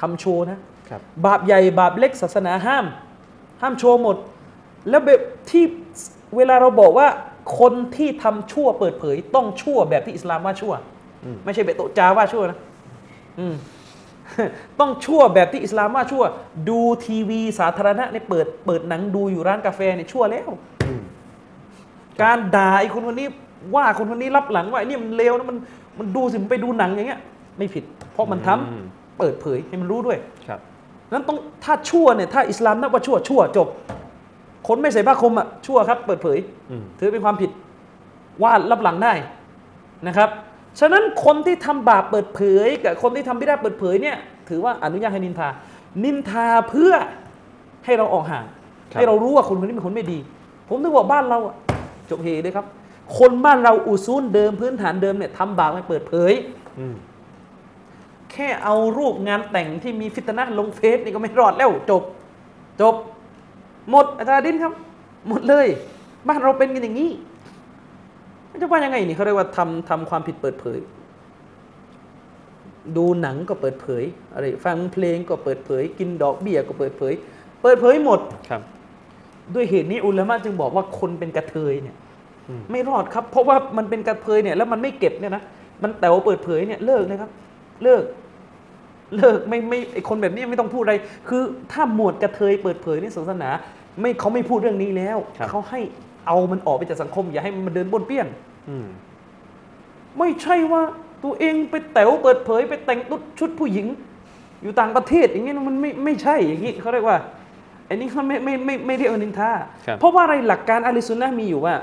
[0.00, 0.58] ทำโชว์นะ
[0.88, 2.84] ครับบาปใหญ่บาปเล็กศาสนาห้าม
[3.60, 4.16] ห้ามโชว์หมด
[4.88, 5.20] แล้วแบบ
[5.50, 5.64] ที่
[6.36, 7.08] เวลาเราบอกว่า
[7.58, 10.72] คนที่ทำชั่วเปิดเผย ต้องชั่วแบบที่อิสลามว่าชั่ว
[11.24, 12.58] อืมไม่ใช่แบบโตะจาว่าชั่วนะ
[13.38, 13.54] อืม
[14.80, 16.24] ต้องชั่วแบบที่อิสลามว่าชั่ว
[16.68, 20.50] ดูทีวีสาธารณะในยเปิดเปิดหนังดูอยู่ร้านกาแฟเนี่ยชั่วแล้ว
[20.86, 21.02] อืม
[22.22, 23.28] การด่าไอ้คนคนนี้
[23.74, 25.58] ว่าคนคนนี้รับหลังว่าไอ้นี่มันเลวนะมัน
[26.00, 27.20] มันดูสิมันไปดูหนังอย่างเงี้ย
[27.58, 28.84] ไม่ผิด เพราะมันทำอืม
[29.18, 30.18] เปิดเผยให้มันรู้ด้วย
[30.48, 30.60] ครับ
[31.12, 33.68] นั้นต้องถ้าชั่วเนี่ยถ้าอิสลามนับว่าชั่วชั่วจบ
[34.68, 36.38] คนไม่ใส่ผ้าคลุมอะชั่วครับ เปิดเผย
[36.70, 37.50] อืมถือเป็นความผิด
[38.42, 39.12] ว่ารับหลังได้
[40.06, 40.28] นะครับ
[40.80, 44.16] ฉะนั้นคนที่ทำบาปเปิดเผย กับคนที่ทำบิดาเปิดเผยเนี่ย
[44.48, 45.48] ถือว่าอนุญาตให้นินทา
[46.04, 46.92] นินทาเพื่อ
[47.84, 48.44] ให้เราออกห่าง
[48.92, 50.18] ครับให้เรารู้ว่าคนคนนี้เป็นคนไม่ดี
[50.68, 51.54] ผมถึงบอกบ้านเราอะ
[52.10, 52.66] จบเฮเลยครับ
[53.18, 56.32] คนบ้านเราอุซูนเดิมพื้นฐานเดิมเนี่ยทำบาปไม่เปิดเผย
[56.78, 56.94] อืม
[58.32, 62.02] แค่เอารูปงานแต่งที่มีฟิตนะห์ลงเฟซนี่ก็ไม่รอดแล้วจบ
[62.80, 62.94] จบ
[63.90, 64.72] หมดอาจารย์ดินครับ
[65.28, 65.66] หมดเลย
[66.28, 67.10] บ้านเราเป็นกันอย่างนี้
[68.60, 70.78] จะว่ายังไงนี่เขาเรียกว่าทำทำความผิดเปิดเผย
[72.96, 74.04] ดูหนังก็เปิดเผย
[74.34, 77.12] อะไรฟังเพลงก็เปิดเผย กินดอกเบี้ยก็เปิดเผย
[77.62, 78.62] เปิดเผยหมดครับ
[79.54, 82.09] ด้วยเหตุนี้อุลามะจึงบอกว่าคนเป็นกระเทยเนี่ยอืม
[82.70, 85.42] ไม่รอดครับ เพราะว่ามันเป็นกระเทยเนี่ยแล้วมันไม่เก็บเนี่ยนะ
[85.82, 87.30] มันแต๋วเปิดเผยเนี่ยเลิกเลยครับ
[87.84, 88.02] เลิก
[89.16, 90.94] เลิกไม่ไม่ไอคนแบบนี้ไม่ต้องพูดอะไร
[91.28, 93.50] คือถ้าหมวดกระเทยเปิดเผยในศาสนา
[94.00, 95.80] ไม่เขาไม่พูดเรื่องนี้แล้วครับเขาให้
[96.26, 98.26] เอามันออกไปจากสังคม อย่าให้มันมาเดินบนเปี้ยน
[98.68, 98.86] อืม
[100.18, 100.82] ไม่ใช่ว่า
[101.24, 102.98] ตัวเองไปแต๋วเปิดเผย ไปแต่ง
[103.38, 103.86] ชุดผู้หญิง
[104.62, 107.18] อยู่ต่างประเทศอย่างนี้นะมันไม่ไม่ใช่อย่างนี้เขาเรียกว่า
[107.88, 109.50] อันนี้เขาไม่ไม่ไม่ไม่เรียกว่านินทา
[109.86, 111.74] ครับเพราะว่าอะไรหลักการอะลิสุนนะห์มีอยู่ว่า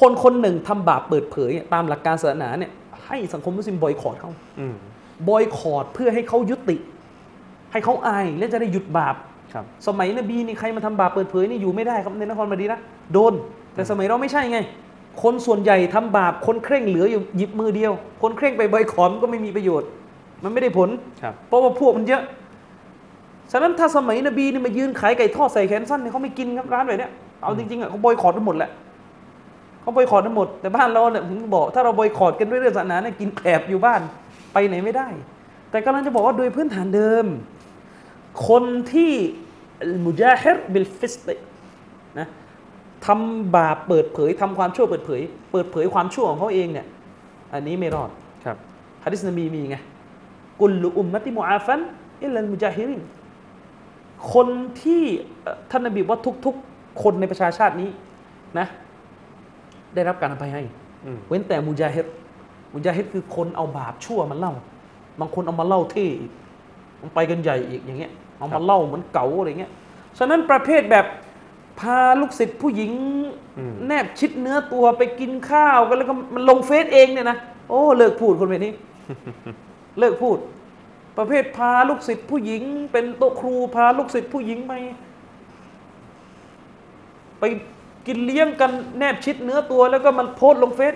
[0.00, 2.72] คนคนหนึ่งทำบาปเปิดเผยตามหลักการศาสนาเนี่ย
[3.06, 4.74] ให้สังคมมุสลิมบอยคอรดเขาอืม
[5.28, 6.76] บอยคอรดเพื่อให้เขายุติ
[7.72, 9.14] ให้เขาอายและจะได้หยุดบาป
[9.52, 12.80] ครับสมัยนบีนี่ใครมาทำบาปเปิดเผยนี่อยู่ไม่ได้ครับในนครมาดีนะ
[13.12, 13.32] โดน
[13.74, 14.58] แต่สมัยเราไม่ใช่ไง
[15.22, 17.92] คนส่วนใหญ่ทำบาปคนเคร่งเหลืออยู่หยิบมือเดียว
[18.22, 19.88] คนเคร่งไปบอยคอรดมันก็ไม่มีประโยชน์
[20.44, 20.88] มันไม่ได้ผล
[21.22, 22.22] ครับเพราะว่าพวกมันเยอะ
[23.52, 27.12] ฉะนั้นถ้าสมัยนบีนี่มายืนขายไก่ทอดใส่แขนสั้นเนี่ยเขาไม่กินครับร้านแบบเนี้ย
[27.42, 28.70] เอาจริงๆอะเขาบอยคอรดทั้งหมดแหละ
[29.86, 34.00] เขาบอยคอรดทั้งหมดแต่บ้านเราเนี่ยผมบอกถ้าเราบอยคอรดกันด้วยเรื่องศาสนาเนี่ยกินแกลบอยู่บ้าน
[34.52, 35.08] ไปไหนไม่ได้
[35.70, 37.26] แต่กำลังจะบอกว่าโดยพื้นฐานเดิม
[38.48, 39.12] คนที่
[40.04, 41.34] مجاهر بالفسق
[42.18, 42.26] นะ
[43.06, 45.20] ทำบาปเปิดเผยทำความชั่วเปิดเผย
[45.52, 46.86] เปิดเผยความชั่วของเขาเองเนี่ย
[47.52, 48.10] อันนี้ไม่รอด
[48.44, 48.56] ครับ
[49.04, 49.76] ฮะดิษนบีมีไง
[50.60, 53.02] كل أمتي معافى إلا المجاهرين
[54.32, 54.48] คน
[54.82, 55.02] ที่
[55.42, 57.90] เอ่อท่านนบีว่าทุกๆ คนในประชาชาตินี้
[58.58, 58.66] นะ
[59.96, 60.62] ได้รับการอภัยให้
[61.04, 62.06] อืมเว้นแต่مجاهر
[62.72, 64.52] مجاهرคือคนเอาบาปชั่วมาเล่า
[65.20, 66.32] บางคนเอามาเล่าเท่อีก
[67.00, 69.72] มันไปกันใหญ่อีกอย่างเงี้ยเอามาเล่าเหมือนเก๋าอะไรเงี้ย
[70.18, 71.06] ฉะนั้นประเภทแบบ
[71.80, 72.92] พาลูกศิษย์ผู้หญิง
[73.58, 78.72] อืมแนบชิดเนื้อตัวไปกินข้าวกันแล้วก็มันลงเฟซเองเนี่ยนะโอ้เลิกพูดคนแบบนี้
[79.98, 80.38] เลิกพูด
[81.18, 82.62] ประเภทพาลูกศิษย์ผู้หญิง
[82.92, 84.72] เป็นโต๊ะครูพาลูกศิษย์ผู้หญิงไป
[87.40, 87.44] ไป
[88.06, 90.94] กินเลี้ยงกันแนบชิดเนื้อตัว แล้วก็มันโพสต์ลงเฟซ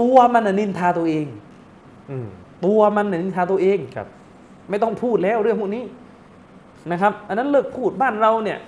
[0.00, 1.26] ตัวมันน่ะนินทาตัวเอง
[2.10, 2.26] อืม
[2.66, 4.06] ตัวมันน่ะนินทาตัวเองครับ
[4.70, 5.84] ไม่ต้องพูดแล้วเรื่องพวกนี้
[6.90, 8.58] นะครับ อันนั้นเลิกพูดบ้านเราเนี่ย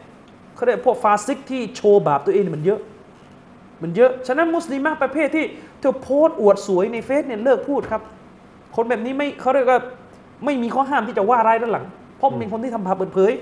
[0.54, 2.80] เขาเรียกพวกฟาซิกที่โชว์บาปตัวเองเนี่ยมันเยอะ
[3.82, 5.44] มันเยอะ ฉะนั้นมุสลิมะประเภทที่
[5.80, 8.02] เธอโพสต์อวดสวยในเฟซเนี่ยเลิกพูดครับ
[8.76, 9.80] คนแบบนี้ไม่เขาเรียกว่า
[10.44, 11.86] ไม่มีข้อห้ามที่จะว่าร้ายด้านหลัง
[12.16, 13.32] เพราะเป็นคนที่ทำบาปเปิดเผย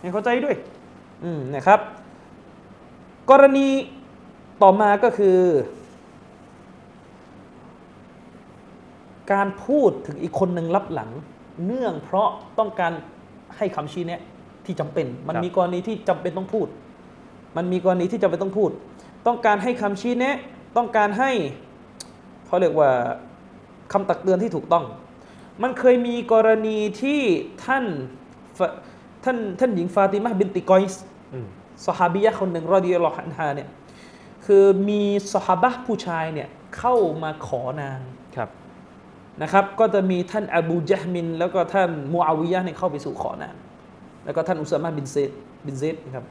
[0.00, 0.54] ให้เข้าใจด้วย
[1.24, 1.80] อืมนะครับ
[3.30, 3.68] กรณี
[4.62, 5.38] ต่อมาก็คือ
[9.32, 11.10] การพูดถึงอีกคนหนึ่งรับหลัง
[11.64, 12.28] เนื่องเพราะ
[12.58, 12.92] ต้องการ
[13.56, 14.20] ให้คำชี้แนะ
[14.66, 16.66] ที่จำเป็น มันครับมีกรณีที่จำเป็นต้องพูด
[17.56, 18.70] มันมีกรณีที่จำเป็นต้องพูด
[19.26, 20.36] ต้องการให้คำชี้แนะ
[20.76, 21.30] ต้องการให้
[22.46, 22.90] เขาเรียกว่า
[23.92, 24.84] คำตักเตือนที่ถูกต้อง
[25.62, 27.20] มันเคยมีกรณีที่
[27.64, 27.84] ท่าน
[28.58, 28.68] ฟะ
[29.24, 31.02] ท่านท่านหญิงฟาติมาบินติกอยส์
[31.32, 31.46] อืม
[31.86, 33.68] สฮาบียะห์คนหนึ่งรอดิยัลลอฮุอันฮาเนี่ย
[34.46, 35.02] คือมี
[35.34, 38.00] สฮาบะห์ผู้ชายเนี่ยเข้ามาขอนาง
[38.36, 38.48] ครับ
[39.42, 43.54] นะครับก็จะมีท่านอบูญะฮ์มิน แล้วก็ท่านมูอาวิยะห์เนี่ยเข้าไปสู่ขอนาง
[44.24, 45.30] แล้วก็ท่านอุซามะห์บินเซด
[45.66, 46.24] บินเซดนะครับ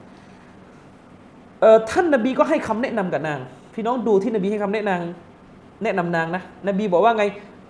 [1.59, 3.39] เอ่อท่านนบีก็ให้คำแนะนำกับนาง
[3.73, 7.23] พี่น้องดูที่นบีให้คำแนะนำแนะนำนางนะนบีบอกว่าไง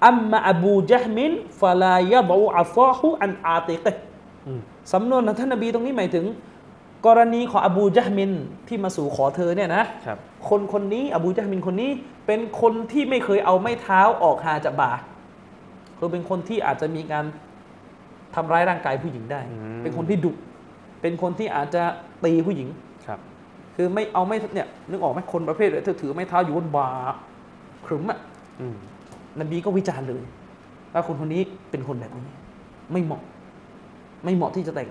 [0.06, 4.02] อัมมาอบูญะฮ์มินฟาลายะบอูอัฟาฮุอันอาติกะห์
[4.48, 4.60] อืม
[4.94, 6.26] สำนวนของท่านนบีตรงนี้หมายถึง
[7.06, 8.32] กรณีของอบูญะฮ์มิน
[8.68, 10.18] ที่มาสู่ขอเธอเนี่ยนะครับ
[10.50, 11.92] คนคนนี้อบูญะฮ์มินคนนี้
[12.28, 14.92] เป็นคนที่ไม่เคยเอาไม้เท้าออกหาจากบ่า
[15.98, 17.26] คือเป็นคนที่อาจจะมีการ
[18.36, 20.32] ทำร้ายร่างกายผู้หญิงได้อืมเป็นคนที่ดุ
[21.02, 21.84] เป็นคนที่อาจจะ
[22.26, 22.68] ตีผู้หญิง
[23.08, 23.20] ครับ
[23.76, 26.88] คือไม่เอาไม่เนี่ยนึกออกไหมคนประเภทเลยเธอถือไม้เท้าอยู่บนบ่า
[27.86, 28.20] ขรึมอะ
[28.62, 28.76] อืม
[29.40, 30.24] นบีก็วิจารณ์เลย
[30.94, 32.26] ว่าคนคนนี้เป็นคนแบบนี้
[32.92, 33.22] ไม่เหมาะ
[34.24, 34.90] ไม่เหมาะที่จะแต่ง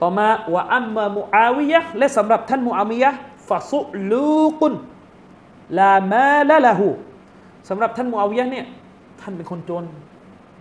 [0.00, 3.18] ต่อมาวะอัมมามุอาวิยะห์และสำหรับท่านมุอาวิยะห์
[3.48, 4.74] ฟาซุลูกุน
[5.78, 6.88] ลามาละละหู
[7.68, 8.66] สำหรับท่านมุอาวิยะห์เนี่ย
[9.20, 9.84] ท่านเป็นคนจน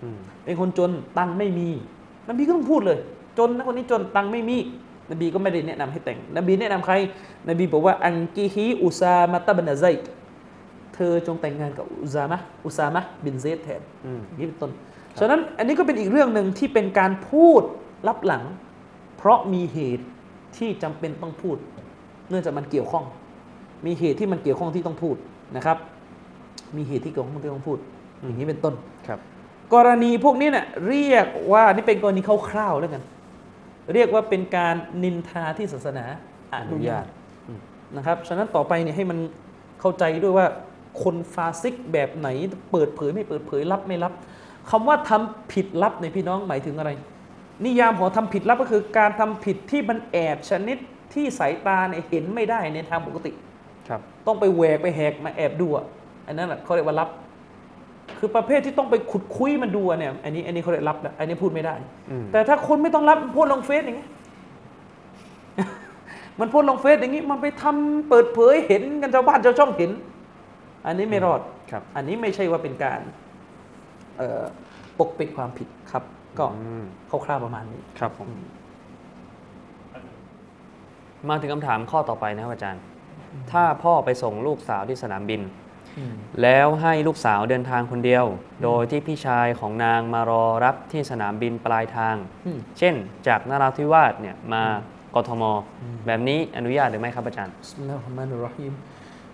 [0.01, 1.69] อืมเป็นคนจนตังค์ไม่มี
[2.29, 2.99] นบีก็ต้องพูดเลย
[3.37, 4.57] จนนะคนนี้จนตังค์ไม่มี
[5.11, 6.95] นบีก็ไม่ได้แนะนำให้แต่ง นบีแนะนำใคร
[7.49, 10.07] นบีบอกว่าอังกิฮีอุซามะตะบนไซด์
[10.93, 14.71] เธอจงแต่งงานกับอุซามะอุซามะบินเซดแทนอืมอย่างนี้เป็นต้น
[15.19, 17.63] ฉะนั้นอันนี้ก็เป็นอีกเรื่องหนึ่งที่เป็นการพูด
[18.07, 18.43] ลับหลัง
[19.19, 20.05] เพราะมีเหตุ
[20.57, 21.57] ที่จำเป็นต้องพูด
[22.29, 23.05] เนื่องจากมันเกี่ยวข้อง
[23.85, 25.15] มีเหตุที่มันเกี่ยวข้องที่ต้องพูด
[25.55, 25.77] นะครับ
[26.77, 27.77] มีเหตุที่เกี่ยวข้องที่ต้องพูด
[28.23, 28.73] อย่างนี้เป็นต้น
[29.07, 29.19] ครับ
[29.73, 33.03] กรณีพวกนี้เนี่ยเรียกว่านี่เป็นกรณีคร่าวๆแล้วกัน
[33.93, 36.05] เรียกว่าเป็นการนินทาที่ศาสนา
[36.55, 37.05] อนุญาต
[37.97, 39.17] นะครับ ฉะนั้นต่อไปเนี่ยให้มัน
[39.79, 40.47] เข้าใจด้วยว่า
[41.03, 42.29] คนฟาซิกแบบไหน
[42.71, 44.13] เปิดเผยไม่เปิดเผยรับไม่รับ
[44.69, 46.91] คำว่าทำผิดลับในยพี่น้องหมายถึงอะไร
[47.65, 50.77] นิยามของทำผิดลับก็คือการทำผิดที่มันแอบชนิด
[51.13, 53.31] ที่สายตาเนี่ยเห็นไม่ได้ในทางปกติ
[53.87, 55.85] ครับต้องไปแหวกไปแหกมาแอบดูอะ
[56.27, 57.09] อันนั้นแหละเขาเรียกว่าลับ
[58.17, 61.75] คือประเภทที่ต้องไปขุดคุยมันดูอะเนี่ยอันนี้อันนี้เขาได้รับแล้วอันนี้พูดไม่ได้
[62.09, 64.09] อืมแต่ถ้าคนไม่ต้องรับโพสต์ลงเฟซอย่างเงี้ย
[66.39, 69.91] มันโพสต์ลงเฟซอย่างงี้มันไปทำเปิดเผยเห็นกันชาวบ้านชาวช่องเห็น
[70.85, 71.41] อันนี้ไม่รอด
[71.71, 73.01] ครับ อันนี้ไม่ใช่ว่าเป็นการ
[74.17, 74.43] เอ่อ
[74.99, 76.03] ปกปิดความผิดครับ
[76.39, 76.83] ก็อืม
[77.25, 78.27] คร่าวๆประมาณนี้ครับผม
[81.29, 82.81] มาถึงคำถามข้อต่อไปนะครับอาจารย์
[83.51, 85.41] ถ้าพ่อไปส่งลูกสาวที่สนามบิน
[86.41, 88.25] แล้วให้ลูกสาวเดินทางคนเดียว
[88.63, 92.15] โดยที่พี่ชายของนางมารอรับที่สนามบินปลายทาง
[92.45, 92.95] อืมเช่น
[93.27, 94.63] จากนราธิวาสเนี่ยมา
[95.15, 95.43] กทม
[96.05, 98.73] แบบนี้อนุญาตหรือไม่ครับอาจารย์บิสมิลลาฮิรเราะห์มานิรเราะฮีม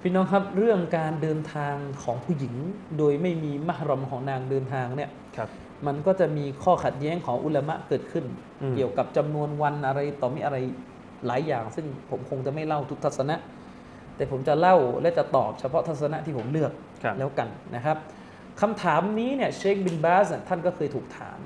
[0.01, 2.53] พี่น้องครับเรื่องการเดินทางของผู้หญิง
[2.97, 5.49] โดยไม่มีมหรอมของนางเดินทางเนี่ยครับ
[5.88, 8.26] มันก็จะมีข้อขัดแย้งของอุลามะเกิดขึ้น
[8.61, 10.57] อืมเกี่ยวกับจำนวนวันอะไรต่อมีอะไร
[11.27, 13.35] หลายอย่าง ซึ่งผมคงจะไม่เล่าทุกทัศนะ
[14.15, 16.72] แต่ผมจะเล่าและจะตอบเฉพาะทัศนะที่ผมเลือก
[17.03, 17.97] ครับแล้วกันนะครับ
[18.61, 21.39] คำถามนี้เนี่ยเชคบินบาสเนี่ยท่านก็เคยถูกถาม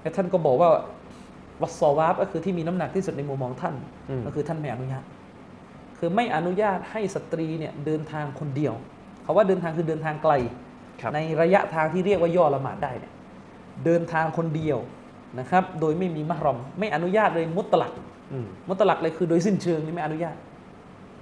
[0.00, 0.70] และท่านก็บอกว่า
[1.62, 3.74] วัสซอวาบก็คือที่มีน้ำหนักที่สุดในมุมมองท่าน
[4.10, 5.04] อืมก็คือท่านไม่อนุญาต
[5.98, 8.74] คือไม่อนุญาตให้สตรีเนี่ยเดินทางคนเดียว
[9.24, 10.32] คาว่าเดินทางคือเดินทางไกล
[11.00, 13.12] ครับในระยะทางที่เรียกว่าย่อละหมาดได้เนี่ย
[13.84, 14.78] เดินทางคนเดียว
[15.38, 17.92] นะครับ โดยไม่มีมหรอม ไม่อนุญาตเลยมุตตลัก
[18.32, 20.36] อืมมุตตลักเลยคือโดยสิ้นเชิงนี่ไม่อนุญาต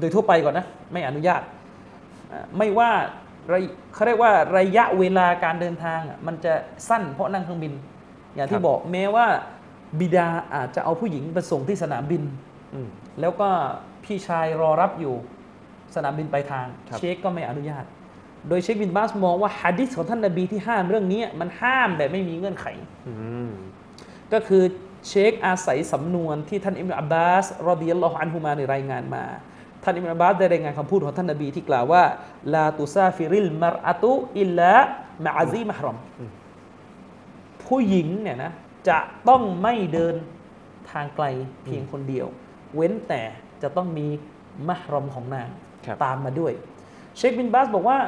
[0.00, 1.42] โดยทั่วไปก่อนนะ ไม่อนุญาต
[2.32, 2.90] อ่าไม่ว่า
[3.52, 3.64] ระย
[3.94, 6.52] เขาเรียกว่าระยะเวลาการเดินทางอะมันจะ
[6.88, 7.72] สั้นเพราะนั่งเครื่องบิน
[8.34, 9.26] อย่างคที่รับบอกแม้ว่า
[10.00, 12.22] บิดาอาจจะเอาผู้หญิงไปส่งที่สนามบิน
[12.74, 12.88] อืม
[13.20, 13.48] แล้วก็
[14.04, 15.14] พี่ชายรอรับอยู่
[15.94, 17.84] สนามบินปลายทางครับเชคก็ไม่อนุญาต
[18.48, 22.66] โดยเชคบินบาสมองว่าฮะดิษของท่านนบีที่ห้ามเรื่องนี้มันห้ามแบบไม่มีเงื่อนไข
[23.08, 23.14] อื
[23.48, 23.50] ม
[24.32, 24.62] ก็คือ
[25.08, 29.24] เชคอาศัยสำนวนที่ท่านอิมรุอับบาสรอดิยัลลอฮุอันฮุมาในรายงานมา
[29.82, 32.02] ท่านอิมรุอับบาสได้รายงานคำพูดของท่านนบีที่กล่าวว่า
[32.54, 34.72] ลาตุซาฟิริลมารอะตุอิลลา
[35.24, 35.96] มะอาซีมะฮรอม
[37.64, 38.52] ผู้หญิงเนี่ยนะ
[38.88, 38.98] จะ
[39.28, 40.14] ต้องไม่เดิน
[40.90, 41.24] ทางไกล
[41.64, 42.26] เพียงคนเดียว
[42.74, 43.22] เว้นแต่
[43.62, 44.06] จะต้องมี
[44.68, 45.48] มหรอมของนาง
[45.86, 46.52] ครับตามมาด้วย
[47.18, 47.98] เชคบินบาสบอกว่า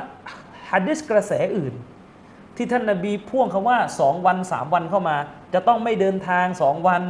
[0.70, 1.74] ฮัดดิสกระแสอื่น
[2.56, 5.16] ที่ท่านนาบีพ่วงคำว่า 2 วัน 3 วันเข้ามา
[5.54, 7.02] จะต้องไม่เดินทาง 2 วัน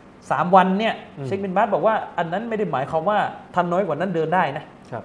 [0.00, 0.94] 3 วันเนี่ย
[1.26, 3.18] เชคบินบาสบอกว่าอันนั้นไม่ได้หมายความว่า
[3.54, 5.04] ท่านน้อยกว่านั้นเดินได้นะครับ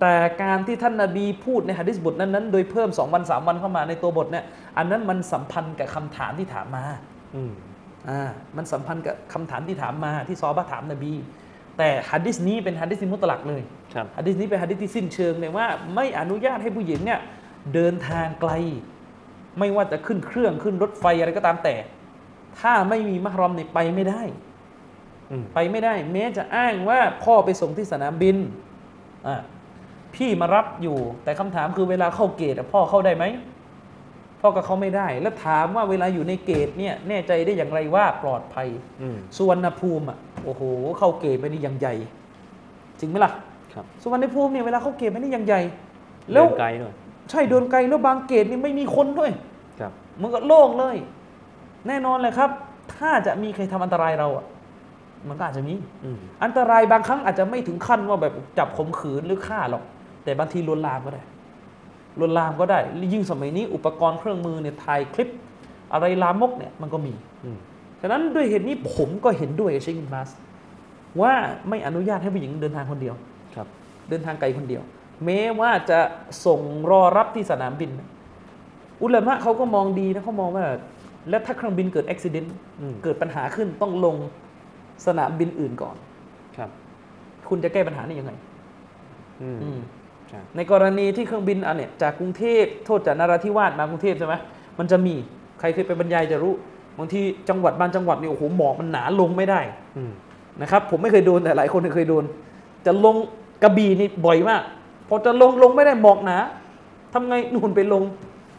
[0.00, 4.44] แต่การที่ท่านนาบีพูดในฮะดิษบทนั้นๆ โดยเพิ่ม 2 วัน 3 วันเข้ามาในตัวบทเนี่ย
[4.78, 6.84] อันนั้นมันสัมพันธ์กับคำถามที่ถามมา
[7.36, 7.52] อืม
[8.08, 11.12] อ่ามันสัมพันธ์กับคำถามที่ถามมาที่ซอฮาบะห์ถามนบี
[11.78, 13.79] แต่ฮะดิษนี้เป็นฮะดิษที่มุตลักเลยครับ
[14.16, 17.20] ฮะดิษนี้เป็นฮะดิษที่สิ้นเชิงเลยว่า ไม่อนุญาตให้ผู้หญิงเนี่ย
[17.74, 18.52] เดินทางไกล
[19.58, 21.74] ไม่ว่าจะขึ้นเครื่องขึ้นรถไฟอะไรก็ตามแต่
[22.60, 24.22] ถ้าไม่มีมหรอมเนี่ยไปไม่ได้
[25.30, 28.36] อืมไปไม่ได้ แม้จะอ้างว่าพ่อไปส่งที่สนามบิน
[29.26, 29.36] อ่า
[30.14, 33.24] พี่มารับอยู่ แต่คำถามคือเวลาเข้าเกตอะพ่อเข้าได้ไหม
[34.40, 38.68] พ่อก็เข้าไม่ได้ แล้วถามว่าเวลาอยู่ในเกตเนี่ย แน่ใจได้อย่างไรว่าปลอดภัย
[39.02, 40.62] อืมสุวรรณภูมิอะโอ้โห
[40.98, 41.94] เข้าเกตไปนี่ยังใหญ่
[42.98, 43.32] จริงไหมล่ะ
[43.74, 45.60] ครับสุวรรณภูมิเนี่ยเวลาเข้าเกตไปนี่ยังใหญ่
[46.32, 46.92] เดิแล้วนไกลด้วย
[47.30, 49.30] ใช่เดินไกลแล้วบางเกตนี่ไม่มีคนด้วย
[49.80, 49.92] ครับ
[50.22, 50.96] มันก็โล่งเลย
[51.88, 52.50] แน่นอนเลยครับ
[52.94, 54.44] ถ้าจะมีใครทำอันตรายเราอะ
[55.28, 55.74] มันก็อาจจะมี
[56.04, 59.82] อืมอันตรายบางครั้งอาจจะไม่ถึงขั้นว่าแบบจับข่มขืนหรือฆ่าหรอก
[60.24, 61.22] แต่บางทีลวนลามก็ได้
[62.18, 62.78] ลวนลามก็ได้
[63.12, 65.28] ยิ่งสมัยนี้อุปกรณ์เครื่องมือเนี่ยถ่ายคลิป
[65.92, 67.14] อะไรลามกเนี่ยมันก็มี
[67.44, 67.58] อืม
[68.00, 70.28] ฉะนั้นด้วยเหตุนี้ผมก็เห็นด้วยกับเชคอินบาส
[71.20, 71.32] ว่า
[71.68, 73.39] ไม่อนุญาตให้ผู้หญิงเดินทางคนเดียวครับ
[74.10, 74.82] เดินทางไกลคนเดียว
[75.24, 76.00] แม้ว่าจะ
[76.46, 76.60] ส่ง
[76.90, 77.90] รอรับที่สนามบิน
[79.02, 80.64] อุลามะเขาก็มองดีนะเขามองว่า
[81.30, 82.48] แล้วถ้าเครื่องบินเกิดอุบิเหตุ
[82.80, 84.16] อืมเกิดปัญหาขึ้นต้องลง
[85.06, 85.96] สนามบินอื่นก่อน
[86.56, 86.70] ครับ
[87.48, 88.32] คุณจะแก้ปัญหานี้ยังไง
[89.42, 89.80] อืมอืม
[90.28, 94.34] ใช่ในกรณีที่เครื่องบินอันเนี่ยจากกรุงเทพโทษจากนราธิวาสมากรุงเทพใช่ไหม
[94.78, 95.14] มันจะมี
[95.60, 96.54] ใครเคยไปบรรยายจะรู้
[96.98, 99.60] บางทีจังหวัดบางจังหวัดเนี่ยโอ้โหหมอกมันหนาลงไม่ได้
[99.96, 100.12] อืม
[100.62, 102.24] นะครับ ผมไม่เคยโดนแต่หลายคนเคยโดน
[102.86, 103.16] จะลง
[103.62, 104.62] กระบี่นี่บ่อยมาก
[105.08, 106.36] พอจะลงลงไม่ได้หมอกหนา
[107.12, 108.02] ทำไงนู่นไปลง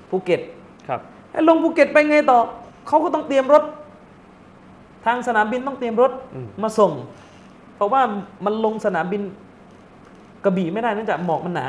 [0.09, 0.41] ภูเก็ต
[0.87, 0.99] ครับ
[1.31, 2.39] ไอ้ลงภูเก็ตไปไงต่อ
[2.87, 3.63] เขาก็ต้องเตรียมรถ
[5.05, 6.91] ทางสนามบินต้องเตรียมรถอืมมาส่ง
[7.75, 8.01] เพราะว่า
[8.45, 9.21] มันลงสนามบิน
[10.45, 11.67] กระบี่ไม่ได้เนื่องจากหมอกมันหนา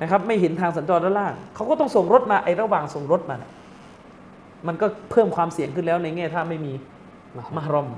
[0.00, 3.50] นะครับ ไม่เห็นทางสัญจรด้านล่างเขาก็ต้องส่งรถมาไอ้ระหว่างส่งรถมาเนี่ย
[4.66, 6.72] มันก็เพิ่มความเสี่ยงขึ้นแล้วในแง่ถ้าไม่มี
[7.56, 7.88] มหรอม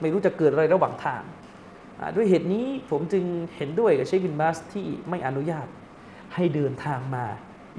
[0.00, 1.41] ไม่รู้จะเกิดอะไรระหว่างทางอ่า
[2.16, 3.24] ด้วยเหตุนี้ผมจึง
[3.56, 5.66] เห็นด้วยกับเชคบินบาสที่ไม่อนุญาต
[6.34, 7.24] ให้เดินทางมา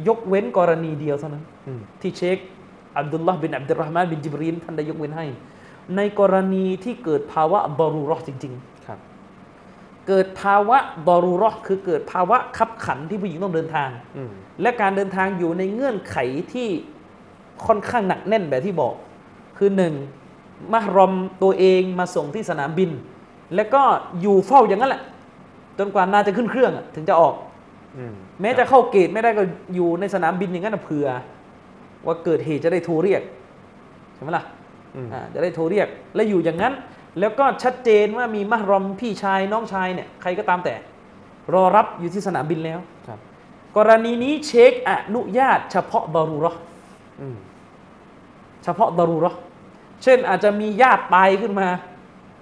[0.08, 2.38] ยกเว้นกรณีเดียวเท่านั้นอืมที่เชค
[2.98, 5.26] อับดุลลาห์บินอับดุลรห์มานบินจิบรีนท่านได้ยกเว้นให้
[5.95, 8.54] ในกรณีที่เกิดภาวะบารูเรอห์จริง
[8.88, 10.78] ครับๆเกิดภาวะ
[11.08, 14.32] ดอรูเราะห์คือเกิดภาวะขับขันที่ผู้หญิงต้องเดินทางอืม
[14.62, 16.18] และการเดินทางอยู่ในเงื่อนไข
[16.54, 16.70] ที่
[17.66, 18.95] ค่อนข้างหนักแน่นแบบที่บอก
[19.58, 19.94] คือหนึ่ง
[20.74, 21.14] มหรอม
[21.44, 22.90] ตัวเองมาส่งที่สนามบิน
[23.55, 23.81] แล้วก็
[24.21, 25.01] อยู่เฝ้าอย่างนั้นแหละ
[25.80, 27.34] จนกว่านาจะขึ้นเครื่องอะถึงจะออก
[27.97, 29.43] อืมแม้จะเข้าเกตไม่ได้ก็
[29.75, 31.07] อยู่ในสนามบินอย่างนั้นนะเผื่อ
[32.05, 33.21] ว่าเกิดเหตุจะได้โทรเรียก
[34.13, 34.43] ใช่ไหมล่ะ
[34.95, 36.73] อืมอ่าจะได้โทรเรียก และอยู่อย่างนั้น
[37.19, 40.75] แล้วก็ชัดเจนว่ามีมหรอมพี่ชายน้องชายเนี่ยใครก็ตามแต่
[41.53, 43.19] รอรับอยู่ที่สนามบินแล้วครับ
[43.77, 46.61] กรณีนี้เช็คอนุญาต เฉพาะดารูเราะห์
[47.21, 47.38] อืม
[48.63, 49.39] เฉพาะดารูเราะห์
[50.03, 51.67] เช่นอาจจะมีญาติตายขึ้นมา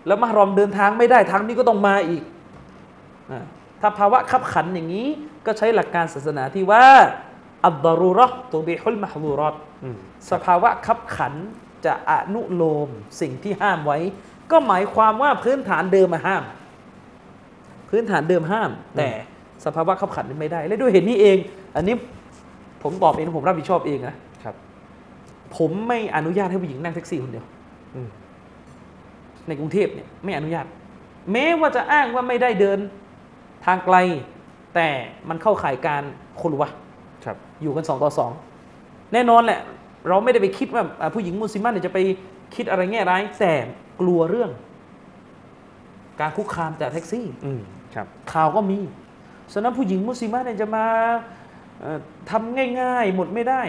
[0.08, 2.24] แล้วมหรอมเดินทางไม่ได้ทางนี้ก็ต้องมาอีก
[3.32, 3.44] อ่า
[3.82, 5.08] ถ้าภาวะขับขันอย่างนี้
[5.46, 6.84] ก็ใช้หลักการศาสนาที่ว่า
[7.66, 9.98] อัดดารูเราะห์ตัวบิฮุลมะฮูรอตอืม
[10.32, 11.34] สภาวะขับขัน
[11.86, 12.90] จะอนุโลม
[13.22, 14.00] สิ่งที่ห้ามไว้
[14.52, 16.44] ก็หมายความว่าพื้นฐานเดิมมาห้าม
[17.90, 19.10] พื้นฐานเดิมห้าม แต่
[19.66, 21.38] สภาวะขับขันไม่ได้ และด้วยเหตุนี้เอง
[21.76, 21.96] อันนี้
[22.84, 24.56] ผมตอบเองผมรับผิดชอบเองนะครับ
[25.58, 27.46] ผมไม่อนุญาตให้ผู้หญิงนั่งแท็กซี่คนเดียว
[27.96, 28.08] อืม
[29.48, 30.66] ในกรุงเทพเนี่ยไม่อนุญาต
[31.32, 32.80] แม้ว่าจะอ้างว่าไม่ได้เดิน
[33.66, 33.98] ทางไกล
[34.76, 34.90] แต่
[35.30, 36.04] มันเข้าข่ายการ
[36.42, 36.70] คนวะ
[37.26, 38.32] ครับ อยู่กันสองต่อสอง
[39.14, 39.60] แน่นอนแหละ
[40.10, 42.00] เราไม่ได้ไปคิดว่าอ่าผู้หญิงมุสลิมเนี่ยจะไป
[42.56, 43.54] คิดอะไรแง่ร้ายแต่
[44.02, 44.52] กลัวเรื่อง
[46.20, 47.62] การคุกคามจากแท็กซี่อืม
[47.96, 48.80] ครับข่าวก็มี
[49.54, 50.86] ฉะนั้นผู้หญิงมุสลิมเนี่ยจะมา
[51.80, 52.00] เอ่อ
[52.30, 53.62] ทำง่ายๆ หมดไม่ได้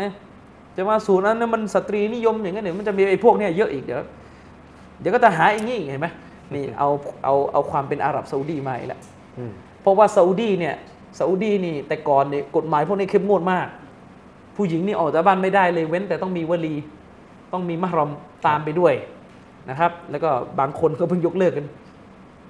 [0.00, 0.10] นะ
[0.76, 4.00] จะมาสู่นั้นนะมันสตรีนิยมอย่างนั้นเดี๋ยวมันจะมีไอ้พวกเนี้ยเยอะอีกเดี๋ยว
[5.00, 6.08] เดี๋ยวก็จะหาอย่างนี้อีกเห็นไหม
[6.54, 6.88] นี่เอา
[7.24, 9.00] เอาเอาความเป็นอาหรับซาอุดีมาอีกแล้ว
[9.38, 9.52] อืม
[9.82, 10.74] เพราะว่าซาอุดีเนี่ย
[11.18, 13.66] ซาอุดีนี่แต่ก่อนเนี่ยกฎหมายพวกนี้เข้มงวดมาก
[14.56, 16.74] ผู้หญิงนี่ออกจากบ้านไม่ได้เลยเว้น แต่ต้องมีวลี
[17.52, 18.10] ต้องมีมหรอม
[18.46, 18.94] ตามไปด้วย
[19.70, 21.66] นะครับ แล้วก็บางคนก็เพิ่งยกเลิกกัน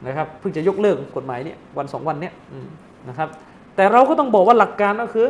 [0.07, 2.67] นะครับเพิ่งจะยกเลิกกฎหมายเนี่ยวันสองวันเนี่ยอืม
[3.09, 3.29] นะครับ
[3.77, 5.27] แต่เราก็ต้องบอกว่าหลักการก็คือ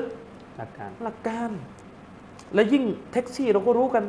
[0.59, 1.51] หลักการหลักการ
[2.55, 4.05] และยิ่งแท็กซี่เราก็รู้กัน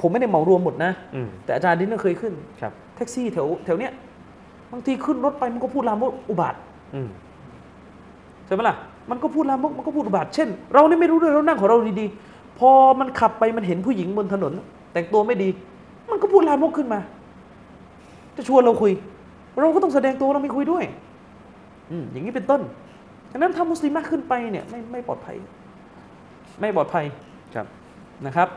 [0.00, 3.92] ผมไม่ได้เหมารวมหมดนะอืมแต่อาจารย์ดินก็เคยขึ้นครับแท็กซี่แถวแถวเนี้ย
[4.72, 6.54] บางทีขึ้นรถไปมันก็พูดลามกอุบาท
[6.94, 7.08] อืม
[8.46, 8.76] ใช่ไหมล่ะ
[9.10, 12.70] มันก็พูดลามกมันก็พูดอุบาทเช่น เราเนี่ยไม่รู้เลยเรานั่งของเราดีๆ พอ
[13.00, 14.52] มันขับไปมันเห็นผู้หญิงบนถนน
[14.92, 15.48] แต่งตัวไม่ดี
[16.10, 17.00] มันก็พูดลามกขึ้นมา
[18.36, 18.92] จะชวนเราคุย
[19.60, 20.84] เราก็ต้องแสดงตัวเราไม่คุยด้วย
[21.90, 22.60] อืมอย่างนี้เป็นต้น
[23.32, 25.36] ฉะนั้นถ้ามุสลิมมากขึ้นไปเนี่ยไม่ไม่ปลอดภัย
[26.60, 27.04] ไม่ปลอดภัย
[27.54, 27.66] ครับ
[28.26, 28.48] นะครับ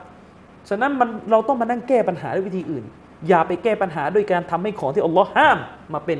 [0.69, 2.83] ฉะนั้นมันเราต้องมานั่งแก้ปัญหาด้วยวิธีอื่น
[3.27, 5.57] อย่าไปแก้ปัญหาด้วยการทำให้ของที่อัลลอฮ์ห้าม
[5.93, 6.19] มาเป็น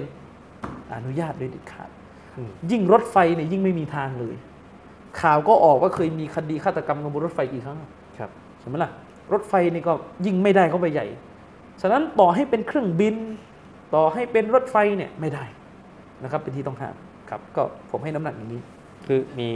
[0.93, 1.89] อนุญาตโดยเด็ดขาด
[2.37, 4.35] อืมยิ่งรถไฟเนี่ยยิ่งไม่มีทางเลย
[5.21, 7.77] ข่าวก็ออกว่าเคยมีคดีฆาตกรรมกันบนรถไฟกี่ครั้ง
[8.17, 8.91] ครับใช่ไหมล่ะ
[9.33, 9.93] รถไฟนี่ก็
[10.25, 11.07] ยิ่งไม่ได้เข้าไปใหญ่
[11.81, 13.15] ฉะนั้นต่อให้เป็นเครื่องบิน
[13.95, 15.45] ต่อให้เป็นรถไฟเนี่ยไม่ได้
[16.23, 16.95] นะครับ เป็นที่ต้องห้าม
[17.29, 18.61] ครับ ก็ผมให้น้ำหนักอย่างนี้
[19.07, 19.47] คือมี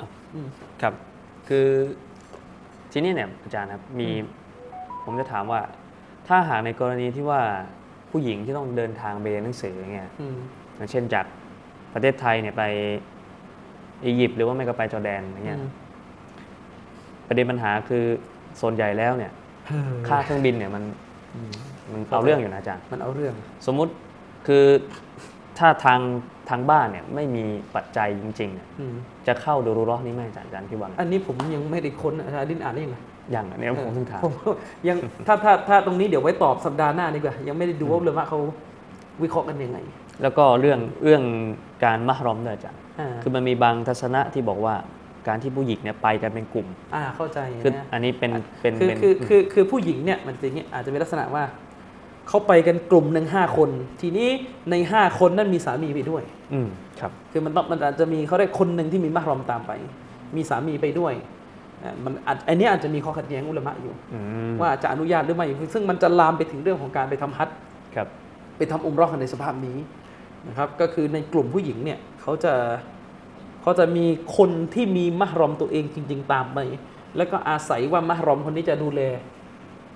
[0.00, 0.48] อะอืม
[0.82, 0.94] ครับ
[1.48, 1.66] คือ
[2.96, 4.08] ทีนี้เนี่ยอาจารย์ครับมี
[5.04, 5.60] ผมจะถามว่า
[6.28, 7.40] ถ้าหากในกรณีที่ว่า
[8.10, 10.36] ผู้หญิงที่ต้องเดินทางไปเรียนหนังสืออย่างเงี้ยอืม
[10.76, 11.24] อย่างเช่นจาก
[11.94, 12.62] ประเทศไทยเนี่ยไป
[14.04, 15.60] อียิปต์หรือว่าไม่ก็ไปจอร์แดนอย่างเงี้ย
[17.28, 18.04] ประเด็นปัญหาคือ
[18.60, 19.32] ส่วนใหญ่แล้วเนี่ย
[20.08, 20.84] ค่าเครื่องบินเนี่ยมัน
[21.92, 23.34] มันเอาเรื่องอยู่นะอาจารย์ มันเอาเรื่อง
[23.66, 23.92] สมมุติ
[24.46, 24.64] คือ
[25.58, 26.00] ถ้าทาง
[26.50, 27.44] ทางบ้านเนี่ยไม่มี
[27.74, 28.94] ปัจจัยจริงๆเนี่ยอืม
[29.26, 32.98] จะเข้าดูรุเรอห์นี้ไหมอาจารย์อาจารย์คิดว่าไงอันนี้ผมยังไม่ได้ค้นอาจารย์ดินอ่านได้ยังไง
[33.32, 34.32] อย่างอันเนี้ยผมเพิ่งถามผม
[34.88, 34.96] ยัง
[35.26, 38.38] ถ้าถ้าถ้าตรงนี้เดี๋ยวไว้ตอบสัปดาห์หน้าดีกว่า ยังไม่ได้ดูว่าเลยว่าเขา
[39.22, 39.78] วิเคราะห์กันยังไง
[40.22, 41.22] แล้วก็เรื่องเรื่อง
[41.84, 44.74] การมหรอมด้วยอาจารย์อ่าคือมันมีบางทัศนะที่บอกว่า
[45.28, 48.30] การที่ผู้หญิงเนี่ยไปกันเป็นกลุ่ม อ่าเข้าใจคือนะอันนี้เป็น
[48.60, 51.42] เป็นคือเป็นคือคือคือผู้หญิงเนี่ยมันเป็นอย่างนี้อาจจะเป็นลักษณะว่า
[52.28, 53.70] เขาไปกันกลุ่มหนึ่งห้าคน
[54.00, 54.28] ทีนี้
[54.70, 56.22] ในห้าคนนั้นมีสามีไปด้วย
[56.52, 56.68] อืม
[57.00, 59.72] ครับ คือมันต้องมันอาจจะมีเขาได้คนหนึ่งที่มีมหรอมตามไป
[60.36, 61.12] มีสามีไปด้วย
[61.82, 64.18] อ่ามันอาจอันนี้อาจจะมีข้อขัดแย้งอุลามะอยู่อื
[64.50, 67.56] มว่าจะอนุญาตหรือไม่ซึ่งมันจะลามไปถึงเรื่องของการไปทำฮัจญ์
[67.94, 68.08] ครับ
[68.56, 69.76] ไปทำอุมเรอกันในสภาพนี้
[70.48, 72.54] นะครับ ก็คือในกลุ่มผู้หญิงเนี่ยเขาจะ
[73.62, 74.06] เขาจะมี
[74.36, 76.58] คนที่มีมหรอมตัวเองจริง ๆ ตามไป
[77.16, 79.00] แล้วก็อาศัยว่ามหรอมคนนี้จะดูแล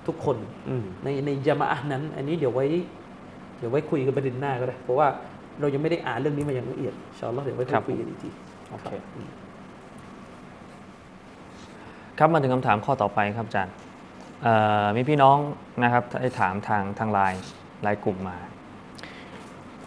[0.09, 0.37] ทุกคน
[0.69, 2.65] อืมในในยามะอะห์นั้น อันนี้เดี๋ยวไว้
[3.57, 5.07] เดี๋ยวไว้คุยกันประเด็นหน้าก็ได้ เพราะว่า
[5.59, 8.29] เรายังไม่ได้อ่านเรื่องนี้มาอย่างละเอียดอินชาอัลลอฮ์เดี๋ยวไว้ค่อยคุยกันอีกที
[8.71, 9.29] โอเครับอืม
[12.17, 13.73] ครับมาถึงคำถามข้อต่อไปครับอาจารย์
[14.43, 14.53] เอ่
[14.83, 15.37] อมีพี่น้อง
[15.83, 17.41] นะครับได้ถามทางทางไลน์
[17.83, 18.37] ไลน์กลุ่มมา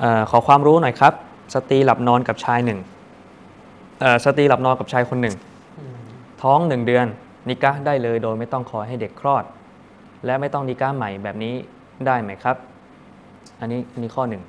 [0.00, 1.12] เออขอความรู้หน่อยครับ
[1.54, 2.78] สตรีหลับนอนกับชายหนึ่ง
[4.00, 5.34] เอ่อสตรีหลับนอนกับชายคนหนึ่ง
[5.78, 5.96] อืม
[6.42, 7.06] ท้องหนึ่งเดือน
[7.48, 9.44] นิกะห์ได้เลยโดยไม่ต้องคอยให้เด็กคลอด
[10.24, 11.54] และไม่ต้องนิกะห์ใหม่แบบนี้
[12.06, 12.56] ได้ไหมครับ
[13.60, 14.42] อันนี้อันนี้ข้อหนึ่ง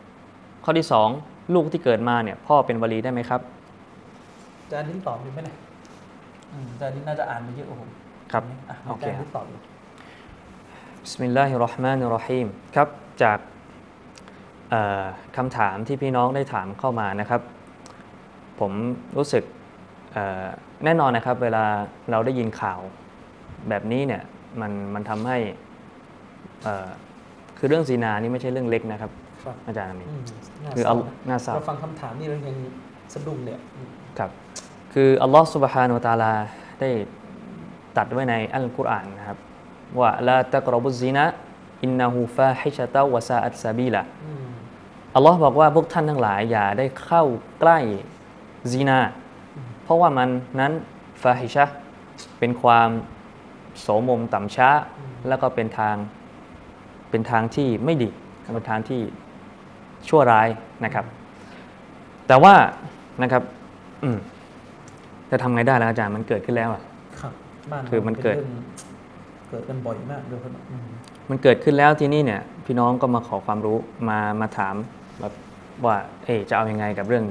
[0.64, 1.10] ข้อที่สอง
[1.54, 3.42] ลูกที่เกิดมาเนี่ยพ่อเป็นวะลีได้ไหมครับ
[4.62, 5.58] อาจารย์นิ้นตอบดีไหมเนี่ย
[6.52, 7.90] อืมอาจารย์นิ้นน่าจะอ่านมาเยอะกว่าผม
[8.32, 9.62] ครับอะโอเคอาจารย์นิ้นตอบเลย
[11.02, 12.88] بسم الله الرحمن الرحيمครับ
[13.24, 13.40] จาก
[14.70, 15.04] เอ่อ
[15.38, 17.42] คำถามที่พี่น้องได้ถามเข้ามานะครับ
[18.60, 18.72] ผม
[19.18, 19.44] รู้สึก
[20.14, 20.46] เอ่อ
[20.86, 21.66] แน่นอนนะครับ เวลา
[22.12, 22.80] เราได้ยินข่าว
[23.70, 24.24] แบบนี้เนี่ย
[24.62, 25.38] มันมันทำให้
[26.64, 26.88] เอ่อ
[27.58, 29.12] คือเรื่องซีนานี่ไม่ใช่เรื่องเล็กนะครับ
[29.44, 30.22] ครับอาจารย์อามีนอืม
[30.64, 32.58] น่าคือเศเอาร้านะน่าเศร้า เราฟังคำถามนี่เรายัง
[33.14, 33.88] สะดุ้งเลยอืม
[34.20, 34.30] ครับ
[34.94, 36.34] คืออัลลอฮฺสุบฮานุตาลา
[36.80, 36.90] ได้
[37.96, 39.38] ตรัดไว้ในอัลกุรอานนะครับ
[40.00, 41.26] ว่าละตะกรบุซินะ
[41.84, 44.46] อินนาฮูฟาฮิชะตาวะซาอัตซาบีละอืม
[45.16, 47.24] อัลลอฮ์บอกว่าพวกท่านทั้งหลายอย่าได้เข้า
[47.60, 47.80] ใกล้
[48.72, 49.00] ซีนา
[49.84, 50.74] เพราะว่ามันนั้น
[51.24, 51.66] ฟาฮิชะ
[52.40, 52.90] เป็นความ
[53.82, 54.70] โสมมต่ำช้า
[55.28, 55.96] แล้วก็เป็นทาง
[57.10, 58.10] เป็นทางที่ไม่ดี
[58.54, 59.02] เป็นทางที่
[60.08, 60.48] ชั่วร้าย
[60.86, 61.06] นะครับ
[62.28, 62.54] แต่ว่า
[63.22, 63.44] นะครับ
[64.04, 64.18] อืม
[65.32, 66.82] จะทำไงได้แล้วอาจารย์มันเกิดขึ้นแล้วอะ
[67.22, 67.34] ครับ
[67.72, 68.64] บ้านราคือมันเกิดป็รื่อง
[69.50, 70.88] เกิดกันบ่อยมากด้วยครับอืม
[71.30, 73.78] มันเกิดขึ้นแล้วที่นี่เนี่ย พี่น้องก็มาขอความรู้
[74.10, 74.76] มามาถาม
[75.20, 75.34] แบบ
[75.86, 77.26] ว่า เอ๊ะจะเอาอยัางไงกับเรื่อง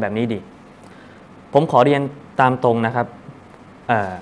[0.00, 0.38] แบบนี้ดี
[1.52, 2.00] ผมขอเรียน
[2.40, 3.06] ตามตรงนะครับ
[3.88, 4.12] เอ่อ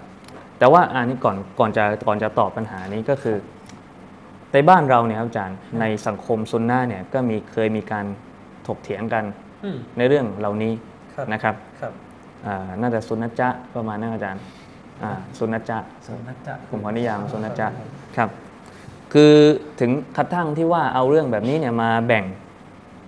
[0.59, 3.36] แต่ว่าอันนี้ก่อนก่อนจะก่อนจะตอบปัญหานี้ก็คือ
[4.52, 8.06] ในบ้านเราเนี่ยครับอาจารย์ในสังคมซุนนะห์เนี่ยก็มีเคยมีการ
[8.66, 9.24] ถกเถียงกัน
[9.64, 10.72] อืมในเรื่องเหล่านี้
[11.14, 11.93] ครับนะครับครับ
[12.47, 14.43] อ่าน่าจะซุนนะจ๊ะประมาณนั้นอาจารย์
[15.02, 17.66] อ่าซุนนะจ๊ะสนนะจ๊ะผมขอนิยามโซนนะจ๊ะ
[18.16, 18.28] ครับ
[19.12, 19.35] คือ
[19.81, 22.24] ถึงคัดทั้งที่ว่าเอาเรื่องแบบนี้เนี่ยมาแบ่ง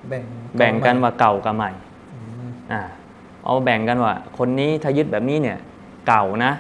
[0.09, 0.25] แบ่ง
[0.59, 1.71] แบ่งกันว่าเก่ากับใหม่
[2.15, 2.19] อื
[2.49, 2.81] มอ่า
[3.45, 5.59] เอาแบ่งกันว่า คนนี้ถ้ายึดแบบนี้เนี่ย
[6.09, 6.53] เก่านะ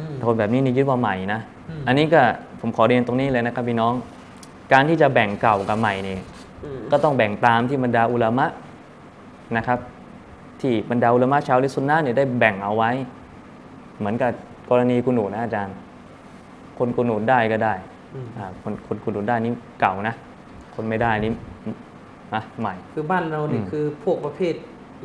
[0.00, 2.22] อืมคนแบบนี้นี่ยึดว่าใหม่นะอืมอันนี้ก็
[2.60, 3.94] ผมขอเรียนตรงนี้เลยนะครับพี่น้อง
[4.72, 6.18] การที่จะแบ่งเก่ากับใหม่นี่
[6.64, 8.46] อืมก็ต้องแบ่งตามที่บรรดาอุลามะ
[9.56, 9.78] นะครับ
[10.60, 12.90] ที่บรรดาอุลามะชาวลิซุนนะห์เนี่ยได้แบ่งเอาไว้
[13.98, 14.32] เหมือนกับ
[14.70, 15.76] กรณีกุนูนะอาจารย์
[16.78, 17.74] คนกุนูได้ก็ได้
[18.14, 20.14] อืมอ่าคนคนกุนูได้นี่เก่านะ
[20.74, 21.32] คนไม่ได้นี่
[22.34, 24.54] อะใหม่ คือบ้านเราเนี่ยอืมคือพวกประเภท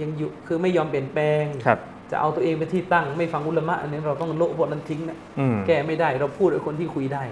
[0.01, 1.79] ยังอยู่คือไม่ยอมเปลี่ยนแปลงครับ
[2.11, 7.23] จะเอาตัวเองเป็นที่ตั้งไม่ฟังอุลามะอันนี้เราต้องโละพวกนั้นทิ้งนะอืมแก้ไม่ได้เราพูดกับคนที่คุยได้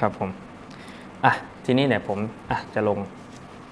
[0.00, 0.28] ครับผม
[1.24, 1.32] อะ
[1.64, 2.18] ทีนี้เนี่ยผม
[2.50, 2.98] อะจะลง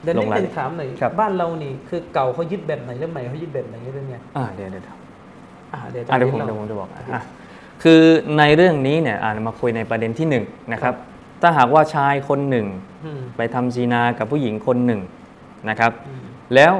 [0.02, 4.96] เดี๋ยวลนิงดรายนึงถามหน่อยครับบ้านเรานี่คือเก่าเขายึดแบบไหนแล้วใหม่เขายึดแบบไหนเรื่องเนี้ยอ่าเดี๋ยวเดี๋ยวเดี๋ยว
[5.72, 7.22] อ่าเดี๋ยวอะเดี๋ยวผมอาจารเดี๋ยวผมล่าจะบอกอะ
[7.82, 8.00] คือ
[8.38, 10.94] ในเรื่องนี้เนี่ยอ่ามาคุยในประเด็นที่หนึ่งนะครับ
[11.42, 12.66] ถ้าหากว่าชายคนหนึ่ง
[13.04, 15.00] อืมไปทำซีนากับผู้หญิงคนหนึ่ง
[15.68, 16.24] นะครับอืม
[16.54, 16.72] แล้ว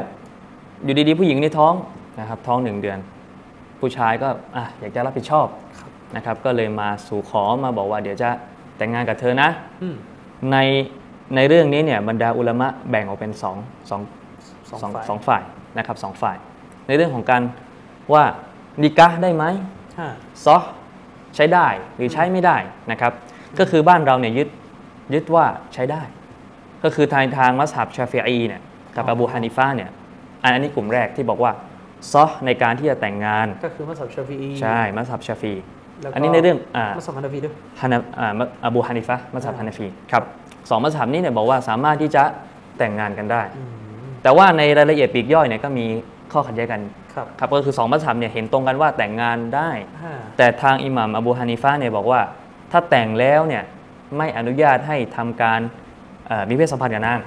[0.85, 1.74] อยู่ดีๆผู้หญิงนี่ท้อง
[2.20, 2.98] นะครับ ท้องหนึ่งเดือน
[3.81, 5.47] ผู้ชายก็อะอยากจะรับผิดชอบ
[6.17, 8.29] นะครับก็เลยมาสู่ขอมาบอกว่าเดี๋ยวจะ
[8.77, 9.49] แต่งงานกับเธอนะ
[9.83, 9.97] อืม
[10.53, 10.59] ใน
[11.37, 13.57] ในเรื่องนี้เนี่ยบรรดาอุลามะแบ่งออกเป็นสอง
[13.91, 14.01] สอง
[14.69, 15.43] สองสองฝ่ายสองฝ่าย
[15.79, 16.37] นะครับสองฝ่าย
[16.87, 17.43] ในเรื่องของการ
[18.13, 18.25] ว่า
[18.83, 19.45] นิกะห์ได้ไหม
[19.99, 20.09] ห้า
[20.45, 20.71] صح
[21.37, 22.57] ใช้ได้หรือใช้ไม่ได้
[22.91, 23.13] นะครับ
[23.59, 24.49] ก็คือบ้านเราเนี่ยยึด
[25.15, 25.45] ยึดว่า
[25.75, 26.03] ใช้ได้
[26.85, 28.63] ก็คือทางทางมัสฮับชาฟิอีเนี่ย
[28.97, 29.91] กับอบูฮานิฟะเนี่ย
[30.43, 31.53] อันอันนี้กลุ่มแรกที่บอกว่า
[32.12, 35.55] صحในการที่จะแต่งงาน ก็คือมัสฮับชาฟีอีใช่มัสฮับชาฟี
[36.03, 40.23] แล้วก็อันนี้ในเรื่องอ่ามัสฮับฮานาฟีด้วยฮานาอ่ามัสอบูฮานิฟะมัสฮับอ่าฮานาฟีครับ
[40.71, 42.23] สองมัสฮับนี้เนี่ยบอกว่าสามารถที่จะ
[42.79, 43.69] แต่งงานกันได้อืม
[44.23, 45.87] แต่ว่าในรายละเอียดปลีกย่อยเนี่ยก็มี
[46.33, 46.81] ข้อขัดแย้งกัน
[47.15, 49.71] ครับครับก็คือสองมัสฮับเนี่ยเห็นตรงกันว่าแต่งงานได้
[50.03, 52.21] ห้าแต่ทางอิหมัมอบูฮานิฟะเนี่ยบอกว่า
[52.73, 53.63] ถ้าแต่งแล้วเนี่ย
[54.17, 55.61] ไม่อนุญาตให้ทำการ
[56.27, 57.21] เอ่อมีเพศสัมพันธ์กับนาง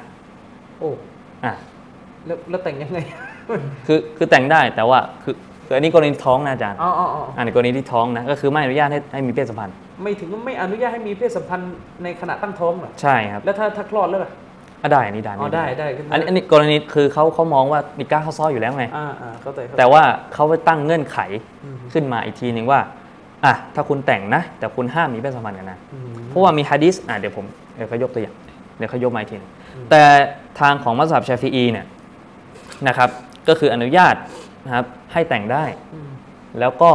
[0.79, 0.89] โอ้
[1.45, 1.53] อะ
[2.25, 2.99] แล้วแล้วแต่งยังไง
[3.87, 11.71] คือคือแต่งได้แต่ว่าคือคืออันนี้กรณีท้องนะอาจารย์อ๋ออ๋ออ๋ออันนี้กรณีที่ท้องนะก็คือไม่อนุญาตให้ให้มีเพศสัมพันธ์ไม่ถึงว่าไม่อนุญาตให้มีเพศสัมพันธ์
[12.03, 14.31] ในขณะตั้งท้องเหรอใช่ครับแล้วถ้าถ้าคลอดแล้วล่ะ
[14.81, 20.03] อะได้อันนี้ได้อ๋อได้ได้อันนี้อันนี้กรณีคือเขาเขามองว่านิก้าเขาซ้ออยู่แล้วไงอ่าอ่าเข้าใจเข้าใจแต่ว่า
[20.33, 21.17] เขาไปตั้งเงื่อนไข
[21.63, 22.79] อืมขึ้นมาอีกทีหนึ่งว่า
[23.45, 27.45] อะถ้าคุณแต่งนะ แต่คุณห้ามมีเพศสัมพันธ์กันนะอืมเพราะว่ามีฮะดิษอะเดี๋ยวผม
[27.75, 28.35] เดี๋ยวเขายกตัวอย่าง
[28.77, 30.03] เดี๋ยวเขายกมาอีกทีหนึงอืมแต่
[30.59, 31.85] ทางของมัสยิดชาฟีอีเนี่ย
[32.87, 33.09] นะครับ
[33.47, 34.15] ก็คืออนุญาต
[34.65, 35.63] นะครับให้แต่งได้
[35.93, 36.09] อืม
[36.59, 36.91] แล้วก็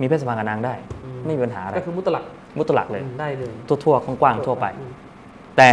[0.00, 2.24] มีเพศสัมพันธ์กับนางได้อืมไม่มีปัญหาอะไรก็คือมุตลัก
[2.58, 4.92] มุตลักเลยอืมได้เลยทั่วๆกว้างๆทั่วไปอืม
[5.56, 5.70] แต่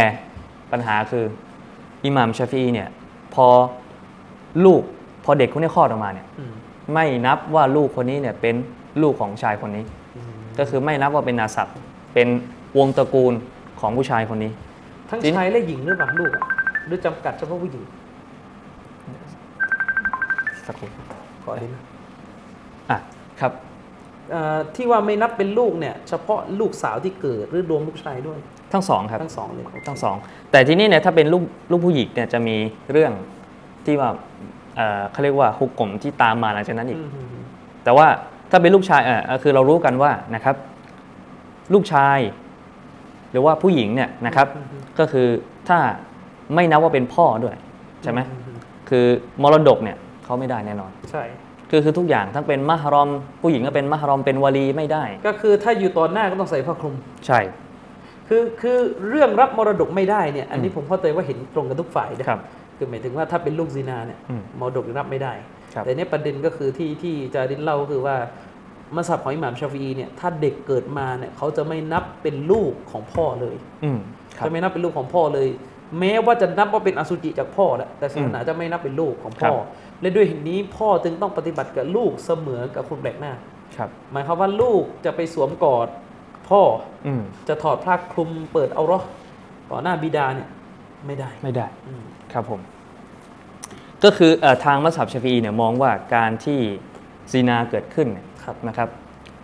[0.72, 1.24] ปัญหาคือ
[2.04, 2.88] อิหม่ามชาฟีอีเนี่ย
[3.34, 3.46] พอ
[4.64, 4.82] ลูก
[5.24, 6.52] พอเด็กคนนี้คลอดออกมาเนี่ยอืม
[6.92, 8.54] ไม่นับว่าลูกคนนี้เนี่ยเป็น
[9.02, 9.84] ลูกของชายคนนี้
[10.16, 11.68] อืมก็คือไม่นับว่าเป็นนาสับ
[12.14, 12.28] เป็น
[12.78, 13.32] วงตระกูล
[13.80, 14.52] ของผู้ชายคนนี้
[15.08, 16.42] ทั้งจริงชายและหญิงหรือเปล่าลูกอะ
[16.86, 17.84] หรือจำกัดเฉพาะผู้หญิง
[20.68, 20.88] สักครู่
[21.42, 21.84] ขออนุญาต
[22.90, 22.98] อะ
[23.40, 23.52] ครับ
[24.30, 28.38] เอ่อที่ว่าไม่นับเป็นลูกเนี่ยเฉพาะลูกสาวที่เกิดหรือรวมลูกชายด้วย
[28.72, 30.16] ทั้งสองครับทั้งสองเลยทั้งสอง
[30.50, 32.56] แต่ที่นี่เนี่ยถ้าเป็นลูกลูกผู้หญิงเนี่ยจะมี
[32.92, 33.12] เรื่อง
[33.86, 34.10] ที่ว่า
[34.76, 37.44] เอ่อเขาเรียกว่าฮุกกลมที่ตามมาหลังจากนั้นอีกอืมอืม
[37.84, 38.06] แต่ว่า
[38.50, 40.56] ถ้าเป็นลูกชายเออเอ่อคือเรารู้กันว่านะครับ
[41.74, 42.18] ลูกชาย
[43.30, 44.46] หรือว่าผู้หญิงเนี่ยนะครับ
[44.98, 45.28] ก็คือ
[45.68, 45.78] ถ้า
[46.54, 47.56] ไม่นับว่าเป็นพ่อด้วย
[48.02, 48.52] ใช่ไหมอือื
[48.88, 49.06] คือ
[49.42, 49.96] มรดกเนี่ย
[50.28, 51.24] เขาไม่ได้แน่นอน ใช่
[51.70, 53.08] คือคือทุกอย่างทั้งเป็นมหรอม
[53.42, 56.94] ผู้หญิงก็เป็นมหรอมเป็นวลีไม่ได้ ก็คือถ้าอยู่ตอนหน้าก็ต้องใส่ผ้าคลุม
[57.26, 57.40] ใช่
[58.28, 58.78] คือคือ
[59.08, 62.40] เรื่องรับมรดกไม่ได้เนี่ย อันนี้อืมผมเข้าใจว่าเห็นตรงกันทุกฝ่ายนะครับ
[62.76, 65.32] คือหมายถึงว่าถ้าเป็นลูกซีนาเนี่ยอืมมรดกรับไม่ได้
[65.74, 68.16] ครับแต่เนี่ยประเด็นก็คือที่ที่จารินเล่าก็คือว่า
[68.96, 73.98] มัสยิดของอิหม่ามชาฟีอีเนี่ยถ้าเด็กเกิดมาเนี่ยเขาจะไม่นับเป็นลูกของพ่อเลยอืม
[74.36, 75.48] ครับจะไม่นับเป็นลูกของพ่อเลย
[75.98, 79.66] แม้ว่าจะนับว่าเป็นอสุจิจากพ่อแหละแต่ศาสนาจะไม่นับเป็นลูกของพ่อครับ
[80.00, 83.32] และด้วยเหตุนี้พ่อจึงต้องปฏิบัติกับลูกเสมอกับคนแปลกหน้า
[83.76, 85.88] ครับ หมายความว่าลูกจะไปสวมกอด
[86.48, 86.62] พ่อ
[87.06, 89.00] อืมจะถอดผ้าคลุมเปิดเอาเหรอ
[89.70, 90.48] ต่อหน้าบิดาเนี่ย
[91.06, 92.02] ไม่ได้ไม่ได้อืม
[92.32, 92.60] ครับผม
[94.04, 96.60] ก็คือเออทางมัสยิดชาฟีอีเนี่ยมองว่าการที่
[97.32, 98.88] ซีนาเกิดขึ้นเนี่ยครับนะครับ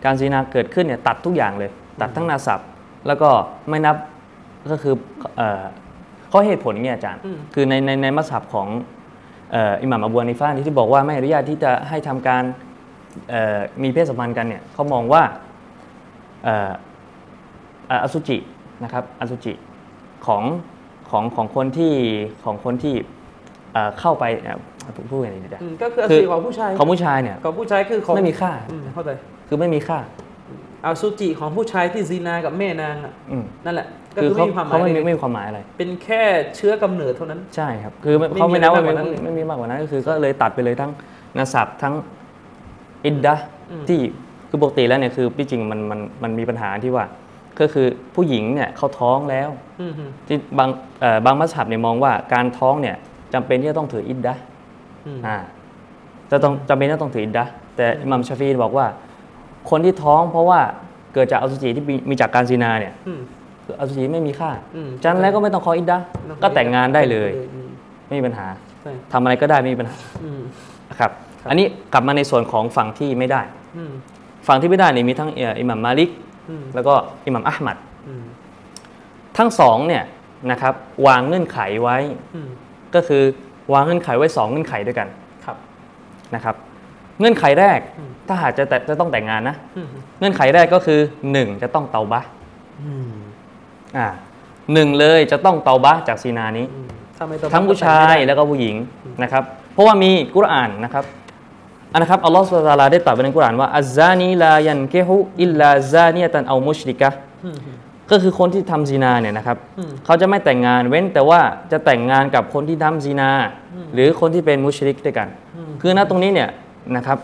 [0.05, 1.71] การซีนาเกิดขึ้นเนี่ยตัดทุกอย่างเลย
[2.01, 2.61] ตัดทั้งนาสับ
[3.07, 3.31] แล้วก็
[3.69, 3.97] ไม่นับ
[4.71, 4.95] ก็คือ
[5.37, 5.65] เอ่อ
[6.33, 8.69] ข้อเหตุผลเนี่ยอาจารย์อืมคือในในในมัสยิดของ
[9.04, 12.43] เอ่ออิหม่ามอบูฮานิฟาที่บอกว่าไม่อนุญาตที่จะให้ทำการ
[13.31, 15.23] เอ่อมีเพศสัมพันธ์กันเนี่ยเขามองว่า
[16.45, 16.71] เอ่อ
[17.89, 18.37] เอ่ออสุจิ
[18.83, 19.53] นะครับอสุจิ
[20.27, 20.43] ของ
[21.11, 21.93] ของของคนที่
[22.45, 22.95] ของคนที่
[23.73, 29.11] เอ่อเข้าไปเอ่อผมพูดยังไงดีจ๊ะอืมก็คืออคือสุจิของผู้ชายของผู้ชายเนี่ยของผู้ชายคือของไม่มีค่าอืมเข้าใจ
[29.49, 29.99] คือไม่มีค่า
[30.85, 36.23] อสุจิของผู้ชายที่ซีนากับแม่นางอะอืมนั่นแหละก็ คือคือเขาไม่มีความหมาเขายไม่มีเลยไม่มีความหมายอะไร เป็นแค่
[36.57, 40.91] เชื้อกำเนิดเท่านั้น ใช่ครับ คือไม่ไม่มีเขาไม่นับว่าอะไรไม่มากกว่านั้นเลยไม่มีมากกว่านั้นก็คือก็เลยตัดไปเลยทั้ง
[41.37, 41.95] นาสับทั้ง
[43.07, 43.35] อินดะ
[43.71, 43.99] อืมที่
[44.49, 47.05] คือปกติแล้วเนี่ยคือที่จริงมันมันมันมีปัญหาที่ว่า
[47.61, 49.49] ก็คือผู้หญิงเนี่ยเขาท้องแล้ว
[49.81, 50.69] อืมอืมที่บาง
[51.01, 52.97] เอ่อบางมัสยิดเนี่ยมองว่าการท้องเนี่ย
[53.35, 54.35] จำเป็นที่จะต้องถืออินดะ
[55.07, 55.37] อืมอ่า
[56.31, 57.45] จะต้องจำเป็นที่จะต้องถืออินดะ
[57.77, 58.87] แต่อิหมัมชาฟีบอกว่า
[59.71, 60.61] คนที่ท้องเพราะว่า
[61.15, 62.93] เกิดจากอสุจิที่มีมีจากการซีนาเนี่ย
[63.67, 67.69] อืมอสุจิไม่มีค่าอืมจันแล้วก็ไม่ต้องขออินดะต้องขอก็แต่งงานได้เลยอืม
[68.09, 68.47] ไม่มีปัญหา
[68.83, 70.43] ใช่ทำอะไรก็ได้ไม่มีปัญหาอืม
[70.99, 71.11] ครับ
[71.49, 73.41] อันนี้กลับมาในส่วนของฝั่งที่ไม่ได้
[73.77, 73.93] อืม
[74.47, 76.11] ฝั่งที่ไม่ได้เนี่ยมีทั้งเอ่ออิหมัมมาลิก
[76.51, 76.95] อืมแล้วก็
[77.27, 77.77] อิหมัมอัลมัด
[78.09, 78.25] อืม
[79.39, 80.05] ทั้งสองเนี่ย
[80.51, 80.75] นะครับ
[81.07, 81.99] วางเงื่อนไขไว้
[82.35, 82.49] อืม
[82.95, 83.23] ก็คือ
[83.73, 85.09] วางเงื่อนไขไว้สองเงื่อนไขด้วยกัน
[85.45, 85.57] ครับ
[86.35, 86.57] นะครับ
[87.21, 89.89] เงื่อนไขแรกอืมถ้าหากจะแต่จะต้องแต่งงานนะอืม
[90.19, 91.01] เงื่อนไขแรกก็คือ
[91.33, 92.29] หนึ่งจะต้องเตาบะห์
[93.97, 94.09] อืมอ่า
[94.73, 98.77] หนึ่งเลยจะต้องเตาบะห์จากซีนานี้อืมถ้าไม่ต้องทั้งผู้ชายแล้วก็ผู้หญิง
[99.23, 99.43] นะครับ
[99.73, 101.05] เพราะว่ามีกุรอานนะครับ
[101.93, 107.77] อันนะครับอัลลอฮฺสุบฮานะฮูวะตะอาลาได้ตรัสไว้ในกุรอานว่าอัซซานีลายันเกฮุอิลลาซานียตันเอามุชริกะห์อืมอืม
[108.11, 111.41] ก็คือคนที่ทำซีนาเนี่ยนะครับอืมเขาจะไม่แต่งงานเว้นแต่ว่า
[111.73, 113.31] จะแต่งงานกับคนที่ทำซีนา
[113.75, 116.49] อืมหรือคนที่เป็นมุชริกด้วยกันอืมคือณตรงนี้เนี่ย
[116.97, 117.19] นะครับ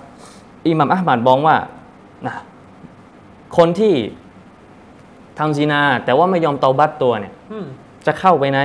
[0.68, 1.56] อิหม่ามอะห์มัดมองว่า
[2.26, 2.34] นะ
[3.56, 3.94] คนที่
[5.40, 7.66] ทำซีนา แต่ว่าไม่ยอมเตาบัตตัวเนี่ยอืม
[8.06, 8.58] จะเข้าไปใน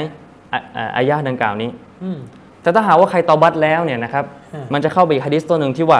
[0.53, 1.69] อะอะอายะห์ดังกล่าวนี้
[2.03, 2.19] อืม
[2.61, 5.99] แต่ถ้าหากว่าใครเตาบัตแล้วเนี่ยนะครับอืมมันจะเข้าไปอีกฮะดิษตัวหนึ่งที่ว่า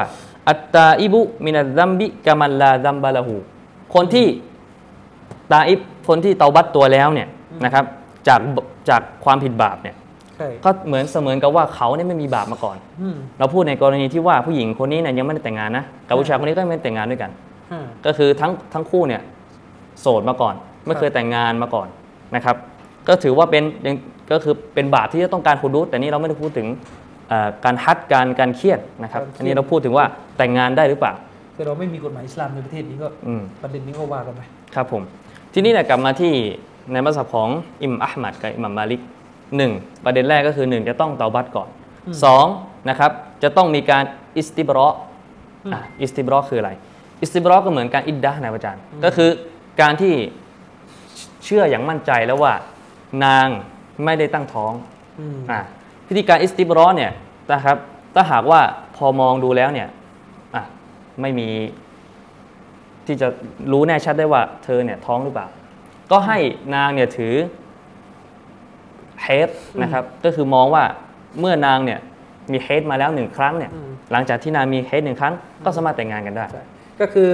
[0.50, 3.36] التائب من الذنب كمن لا ذنب له
[3.94, 4.28] คนที่
[5.52, 7.28] ตาอิบคนที่เตาบัตตัวแล้วเนี่ย
[7.66, 7.86] นะครับ
[8.28, 8.40] จาก
[8.90, 9.96] จากความผิดบาปเนี่ย
[10.38, 17.32] ใช่ก็เหมือนเสมือนกับว่าเขาเนี่ยไม่มีบาปมาก่อนอืมเราพูดในกรณีที่ว่าผู้หญิงคนนี้เนี่ยยังไม่ได้แต่งงานนะกับผู้ชายคนนี้ก็ไม่ได้แต่งงานด้วยกัน
[17.72, 19.22] อ่าก็คือทั้งทั้งคู่เนี่ย
[20.02, 20.56] โสดมาก่อน
[20.88, 21.88] ไม่เคยแต่งงานมาก่อน
[22.36, 22.56] นะครับ
[23.08, 23.96] ก็ถือว่าเป็นยัง
[24.32, 26.68] ก็คือเป็นบาปที่จะต้องการคุณรู้ แต่นี่เราไม่ได้พูดถึง
[27.30, 30.06] เอ่อการฮัดการการเครียดนะครับ อันนี้เราพูดถึงว่า
[30.38, 31.14] แต่งงานได้หรือเปล่า
[31.56, 34.42] คือเราไม่มีกฎหมายอิสลามในประเทศนี้ก็อืมประเด็นนี้ก็ว่ากันไป
[34.76, 35.04] ครับผม
[35.54, 36.34] ทีนี้เนี่ยกลับมาที่
[36.92, 37.50] ในมัสยิดของ
[37.84, 39.02] อิหมัมอัลมัดกับอิหมัมมาลิก
[39.58, 39.72] หนึ่ง
[40.06, 41.70] ประเด็นแรกก็คือหนึ่งจะต้องเตาบัตก่อน
[42.24, 42.46] สอง
[42.90, 43.12] นะครับ
[43.44, 44.04] จะต้องมีการ
[44.38, 44.88] อิสติบรอ
[45.74, 46.72] อะอิสติบรอคืออะไร
[47.22, 49.30] อิสติบรอก็เหมือนการอิดดะห์นะอาจารย์ ก็คือ
[49.82, 50.14] การที่
[51.44, 52.54] เชื่ออย่างมั่นใจแล้วว่า
[53.26, 53.48] นาง
[54.06, 54.74] ไม่ได้ตั้งท้อง
[55.20, 55.62] อืมอะ
[56.08, 57.12] พิธีการอิสติบรอเนี่ย
[57.52, 57.78] นะครับ
[58.16, 58.62] ถ้าหากว่า
[58.96, 59.88] พอมองดูแล้วเนี่ย
[60.56, 60.64] อะ
[61.22, 61.50] ไม่มี
[63.06, 63.28] ที่จะ
[63.72, 65.48] รู้แน่ชัดได้ว่า เธอเนี่ยท้องหรือเปล่า
[66.12, 66.38] ก็ให้
[66.76, 67.36] นางเนี่ยถือ
[69.24, 69.50] เฮด
[69.82, 70.84] นะครับ ก็คือมองว่า
[71.40, 72.00] เมื่อนางเนี่ย
[72.52, 75.34] มีเฮดมาแล้วหนึ่งครั้งเนี่ยอืมหลังจากที่นางมีเฮดหนึ่งครั้ง
[75.66, 76.64] ก็สามารถแต่งงานกันได้ใช่
[77.00, 77.30] ก็คือ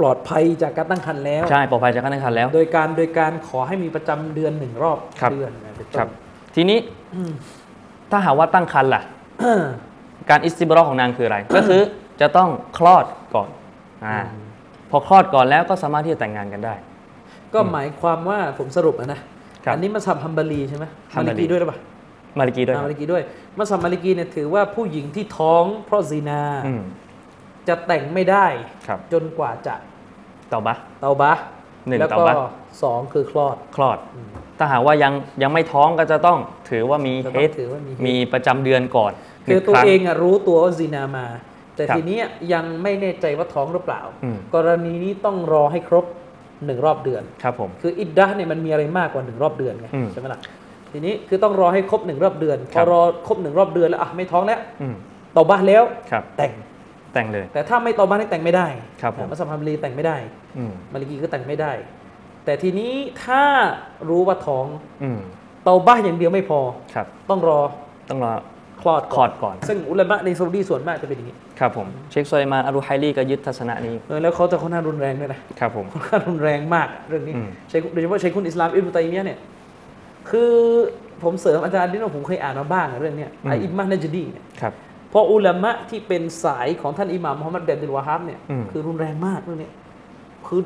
[0.00, 6.08] ปลอดภัยจากการตั้งครรภ์แล้ว ใช่ปลอดภัยจากการตั้งครรภ์แล้ว โดยการโดยการขอให้มีประจำเดือนหนึ่งรอบครับ เดือนนะเป็นต้น ครับ
[6.54, 6.78] ทีนี้
[7.14, 7.32] อืม
[8.10, 9.02] ถ้าหากว่าตั้งครรภ์ล่ะ
[10.30, 11.82] การاستبراءของนางคืออะไร ก็คือ
[12.20, 12.48] จะต้อง
[12.78, 13.04] คลอด
[13.34, 13.48] ก่อน
[14.06, 14.18] อ่า
[14.90, 16.74] พอคลอดก่อนแล้วก็สามารถที่จะแต่งงานกันได้
[17.54, 19.20] ก็หมายความว่าผมสรุปอะนะ
[19.64, 21.78] ครับอันนี้มัสฮับฮัมบาลีใช่ไหมฮัมามบารีลิกีด้วยหรือเปล่า
[22.38, 23.22] มาลิกีด้วยคอ่ารับมาลิกีด้วย
[23.58, 26.82] มัสฮับมาลิกีเนี่ยถือว่าผู้หญิงที่ท้องเพราะซีนา อืม
[27.68, 28.46] จะแต่งไม่ได้
[28.86, 29.74] ครับจนกว่าจะ
[30.48, 31.32] เตาบะเตาบะ
[31.88, 32.34] หนึ่งแล้วก็เตาบะ
[32.82, 33.98] สองคือคลอด คลอด
[34.58, 35.12] ถ้าหากว่ายัง
[35.42, 36.38] ยังไม่ท้องก็จะต้อง
[36.70, 39.12] ถือว่ามีจะเฮต้องดถือว่ามีมีประจำเดือนก่อน
[39.46, 41.26] คือหนึ่ตัวรั้เองอะรู้ตัวว่าซีนามา
[41.76, 46.04] แต่ครับทีเนี้ยยังไม่แน่ใจว่าท้องหรือเปล่า อืม กรณีนี้ต้องรอให้ครบ
[46.66, 50.40] หนึ่งรอบเดือน ครับผม คืออิดดะห์เนี่ยมันมีอะไรมากกว่าหนึ่งรอบเดือนไงอืมใช่ไหมล่ะ
[50.92, 54.94] ทีนี้คือต้องรอให้ครบหนึ่งรอบเดือนพครัอบ รอครบหนึ่งรอบเดือนแล้วอะไม่ท้องแล้วอืม
[55.32, 56.52] เตาบ้าแล้ว ครับ แต่ง
[57.16, 58.66] แต่งเลย แต่ถ้าไม่เตาบ้านี่แต่งไม่ได้
[59.02, 60.16] ครับผมอะมัสยิดฮัมบารีแต่งไม่ได้
[60.58, 61.72] อืมมาลิกีก็แต่งไม่ได้
[62.44, 62.92] แต่ทีนี้
[63.24, 63.42] ถ้า
[64.08, 64.66] รู้ว่าท้อง
[65.02, 65.18] อืม
[65.64, 66.60] เตาบ้าอย่างเดียวไม่พอ
[66.94, 67.60] ครับต้องรอ
[68.10, 68.32] ต้องรอ
[68.82, 79.38] คลอดคลอดก่อน ซึ่งอุลามะในซาอุดีส่วนมากจะเป็นอย่างนี้ ครับผม เชคโซเลมานอัลูไฮลีก็ยึดทัศนะนี้เออแล้วเขาจะค่อนข้างรุนแรงด้วยนะครับผมค่อนข้างรุนแรงมากเรื่องนี้อืมเชคโดยเฉพาะเชคคุณอิสลามอิบนุตัยมียะห์เนี่ย
[80.30, 80.52] คือ
[81.22, 84.64] ผมเสริมอาจารย์ที่ว่าผมเคยอ่านมาบ้างอะเรื่องเนี้ยไออิมามนัจดีเนี่ยค
[85.16, 89.70] รับเพราะอุลามะที่เป็นสายของท่านอิหม่ามมุฮัมมัดเบนดิลวาฮับเนี่ยอืมคือรุนแรงมากเรื่องนี้
[90.46, 90.60] คือ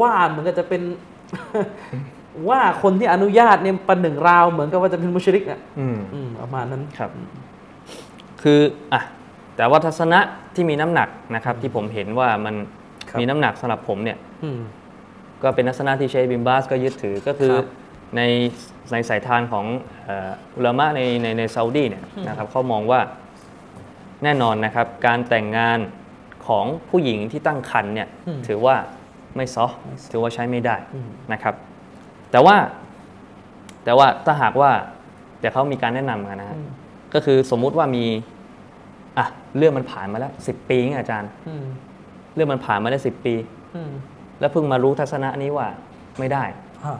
[0.00, 0.82] ว่าเหมือนกับจะเป็น
[2.48, 7.10] ว่าคนที่อนุญาตเนี่ยประหนึ่งราวเหมือนกับว่าจะเป็นมุชริกอะอืมอืมประมาณนั้นครับ
[8.42, 8.60] คือ
[8.92, 9.02] อะ
[9.56, 10.20] แต่ว่าทัศนะ
[10.54, 12.54] ที่มีน้ำหนักนะครับ ที่ผมเห็นว่ามัน
[13.08, 14.60] ครับมีน้ำหนักสำหรับผมเนี่ยอืม
[15.42, 17.66] ก็เป็นทัศนะที่เชคบิมบาสก็ยึดถือก็คือครับ
[18.16, 18.22] ใน
[18.92, 19.66] ในสายทานของ
[20.04, 23.00] เอ่ออุลามะในในในซาอุดีเนี่ยนะครับเขามองว่า
[24.24, 25.78] แน่นอนนะครับ การแต่งงาน
[26.46, 28.76] ของผู้หญิงที่ตั้งครรภ์เนี่ยอืมถือว่า
[29.36, 31.54] ไม่ซอไม่ซ้อถือว่าใช้ไม่ได้อืมนะครับ
[32.30, 32.56] แต่ว่า
[33.84, 34.70] แต่ว่าถ้าหากว่า
[35.40, 36.68] แต่เขามีการแนะนำกันนะฮะอืม
[37.14, 38.04] ก็คือสมมุติว่ามี
[39.18, 39.26] อะ
[39.56, 41.66] เรื่องมันผ่านมาแล้วสิปีไงอาจารย์อืม
[42.34, 43.34] เรื่องมันผ่านมาได้สิปี
[43.74, 43.90] อืม
[44.40, 45.66] แล้วเพิ่งมารู้ทัศนะนี้ว่า
[46.18, 46.44] ไม่ได้
[46.84, 46.98] ฮะ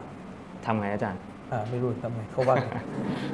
[0.64, 1.23] ทำไงอาจารย์อ่า
[1.70, 2.68] ไม่รู้ทำไมเขาว่าไง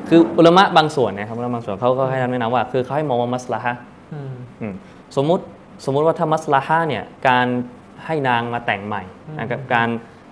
[0.09, 3.81] คืออุลามะบางส่วนเนะครับอุลามะบางส่วนเขาก็ให้แนะนำว่า คือเขาให้มองว่ามัสลาฮะห์
[4.13, 4.75] อืมอืม
[5.17, 5.45] สมมุติ
[5.85, 7.47] สมมุติว่าถ้ามัสลาฮะห์เนี่ยการ
[8.07, 9.03] ให้นางมาแต่งใหม่
[9.41, 9.89] นะครับการ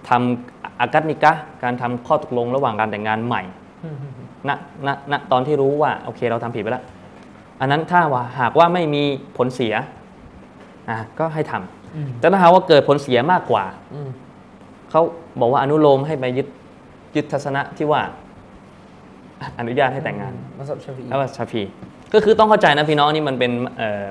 [0.09, 3.43] ทำอากัดนิกะห์การทำข้อตกลงระหว่างการแต่งงานใหม่
[3.85, 3.97] อืม
[4.49, 4.51] ณ
[4.87, 6.85] ณณตอนที่รู้ว่าโอเคเราทำผิดไปแล้ว
[7.61, 9.03] อันนั้นถ้าว่าหากว่าไม่มี
[9.37, 9.75] ผลเสีย
[10.89, 13.65] อะก็ให้ทำอืมแต่ถ้าหากว่าเกิดผลเสียมากกว่า
[13.95, 14.09] อืม
[14.91, 15.03] เขา
[15.41, 16.47] บอกว่าอนุโลมให้ไปยึด
[17.17, 18.03] ยึดทัศนะที่ว่า
[19.59, 21.63] อนุญาตให้แต่งงานมัสยิดชาฟีแล้วว่าชาฟี
[22.15, 24.05] ก็คือต้องเข้าใจนะพี่น้องนี่มันเป็นเอ่อ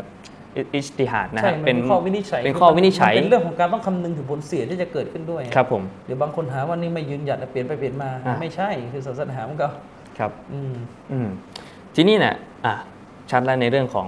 [0.55, 9.67] อิอิจติฮาดนะใช่ฮะมันเป็เป็นนข้อวินิจฉัยเป็นข้อวินิจฉัยมัเป็นเรื่องของการต้องคำนึงถึงผลเสียที่จะเกิดขึ้นด้วยครับผมเดี๋ยวบางคนหาว่านี่ไม่ยืนหยัดเปลี่ยนไปเปลี่ยนมาอะไม่ใช่คือศาสนามันก็
[10.19, 10.73] ครับอืม
[11.11, 11.27] อืม
[11.95, 12.73] ทีนี้เนี่ยอะ
[13.31, 14.07] ชัดแล้วในเรื่องของ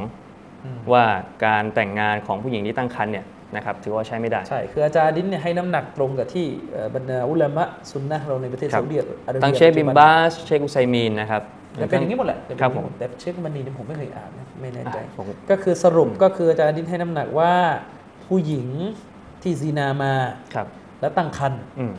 [0.64, 1.04] อืมว่า
[1.46, 11.42] การแต่งงานของผู้หญิงที่ตั้งครรภ์เนี่ย นะครับถือว่าใช้ไม่ได้ ใช่ คืออาจารย์ดินเนี่ยให้น้ำหนักตรงกับที่เอ่อบรรดาอุลามะซุนนะห์เราในประเทศครับซาอุดิอาระเบียทั้งเชคบิมบาสเชคอุไซมีนนะครับ
[11.74, 17.54] แต่เป็นอย่างนี้หมดแหละแต่เป็นครับอย่างนี้หผมดแต่เชคมันนีเนี่ยผมไม่เคยอ่านนะไม่แน่ใจอะผมก็คือสรุปก็คืออาจารย์ดินให้น้ำหนักว่า
[18.26, 18.68] ผู้หญิง
[19.42, 20.14] ที่ซีนามา
[20.54, 20.68] ครับ
[21.02, 21.94] แล้วตั้งครรภ์อืม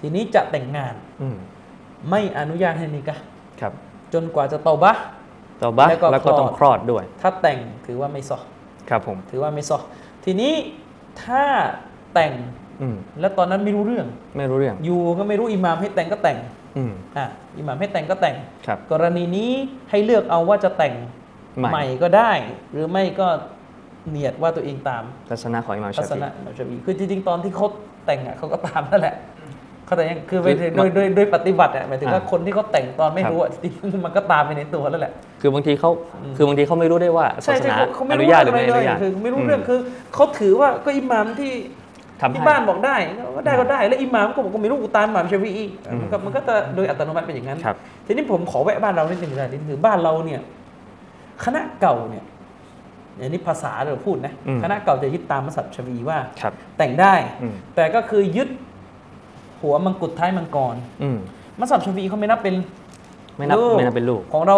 [0.00, 1.36] ทีนี้จะแต่งงานอืม
[2.10, 3.22] ไม่อนุญาตให้นิกะห์
[3.60, 3.72] ครับ
[4.14, 5.02] จนกว่าจะเตาบะห์
[5.62, 8.38] ต่อบะแล้วก็แล้วก็ต้องคคลลออดดด้วย ถ้าแต่งถือว่าไม่ซอ
[8.90, 9.78] ครับผมถือว่าไม่ซอ
[10.24, 10.52] ทีนี้
[11.22, 11.44] ถ้า
[12.14, 12.32] แต่ง
[12.82, 14.06] อืมแล้วตอนนั้นไม่รู้เรื่อง
[14.36, 16.38] ไม่รู้เรื่องอยู่ก็ไม่รู้อิหม่ามให้แต่งก็แต่ง
[16.76, 17.26] อืมอะ
[17.58, 19.50] อิหม่ามให้แต่งก็แต่ง ครับ กรณีนี้
[19.90, 20.94] ให้เลือกเอาว่าจะแต่ง
[21.58, 22.32] ใหม่ ใหม่ก็ได้
[22.72, 23.28] หรือไม่ก็
[24.08, 27.66] เนียดว่าตัวเองตามทัศนะของอิหม่ามทัชาศฟีนะอิหม่ามชาฟีคือจริงๆตอนที่เขา
[28.06, 29.14] แต่งอะเขาก็ตามนั่นแหละ
[29.90, 35.90] เขาแต่งคือไปคือโดยโดยโดยปฏิบัติอะหมายถึงว่าอ่าคนที่เขาแต่งตอนไม่ครับรู้อะจริงๆมันก็ตามไปในตัวแล้วแหละ คือบางทีเขา
[36.36, 39.80] คือบางทีเขาไม่รู้ได้ว่าศาใช่สใช่นาเขาเขาไม่อนุรู้ญาตหเรื่รือองอะไรไม่อเลยนุญาตคือไม่รู้เรื่องคือ
[40.14, 41.52] เขาถือว่าก็อิหม่ามที่
[42.20, 42.96] ทำให้ที่บ้านบอกได้
[43.36, 47.76] ก็ได้ก็ได้แล้วอิหม่ามก็บอกว่าไม่รู้กูตามอิหม่ามชาฟีอีกอืมมันก็มันก็จะโดยอัตโนมัติเป็นอย่างนั้นครับ
[48.06, 50.40] ทีนี้ผมขอแวะบ้านเรานิดหนึ่งนะนี่คือบ้านเราเนี่ย
[51.44, 52.24] คณะเก่าเนี่ย
[53.20, 58.48] อันนี้ภาษาเราพูดนะอืมคณะเก่าจะยึดตามมัสยิดชาฟีว่าครับแต่งได้อืมแต่ก็คือยึด
[59.60, 61.18] หัวมังกรท้ายมังกรอืม
[61.60, 62.54] มัสยิดชาฟีเขาไม่นับเป็น
[63.36, 64.56] ไม่นับลูกไม่นับเป็นลูกของเรา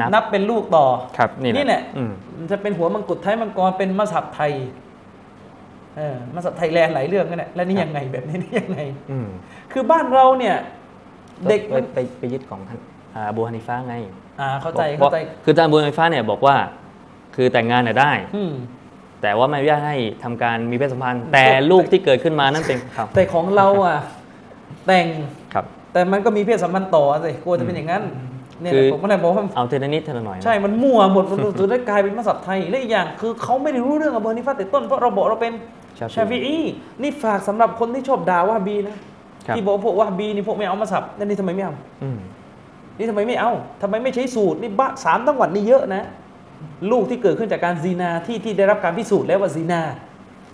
[0.00, 0.86] นับนับเป็นลูกต่อ
[1.16, 4.52] ครับนี่นี่แหละอืมมันจะเป็นหัวมังกรท้ายมังกรเป็นมัสยิดไทย
[5.96, 9.28] เออมัสยิดไทยแลนด์หลายเรื่องกันแหละแล้วนี่ยังไงแบบนี้นี่ยังไงอืม
[9.72, 10.56] คือบ้านเราเนี่ย
[11.48, 12.80] เด็กไปมันไปไปยึดของท่าน
[13.14, 13.94] อ่าอบูฮานิฟ้าไง
[14.40, 16.56] อ่าเข้าใจบอกเข้าใจว่าคืออาจารย์อบูฮานิฟ้าเนี่ยบอกว่า
[17.36, 18.52] คือแต่งงานเนี่ยได้อืม
[19.22, 23.98] แต่ว่าไม่อนุญาตให้ทำการมีเพศสัมพันธ์ แต่ลูกที่เกิดขึ้นมานั่นเป็นครับแต่ของเราอะ
[24.86, 25.06] แต่ง
[25.54, 28.02] ครับ แต่มันก็มีเพศสัมพันธ์ต่อสิกลัวจะเป็นอย่างนั้น
[28.60, 35.52] เนี่ยคือผมก็เลยบอกว่าเอาเทละนิดเทละหน่อยนะใช่ มันมั่วหมดมันสุดท้ายกลายเป็นมัสฮับไทยและอีกอย่างคือเขาไม่ได้รู้เรื่องกับอบูฮานิฟาแต่ต้นเพราะเราบอกเราเป็น
[35.98, 36.56] ชาฟิอีชาฟิอี
[37.02, 38.96] นี่ฝากสำหรับคนที่ชอบด่าวะฮาบีนะ
[39.46, 42.18] ครับที่บอกว่าพวกวะฮ์บีนี่พวกไม่เอามัซฮับนั่นนี่ทำไมไม่เอาอืม
[42.98, 43.52] นี่ทำไมไม่เอา
[43.82, 46.04] ทำไมไม่ใช้สูตรนี่บ้าสามจังหวัดนี่เยอะนะ
[46.90, 49.80] ลูกที่เกิดขึ้นจากการซีนาที่ที่ได้รับการพิสูจน์แล้วว่าซีนา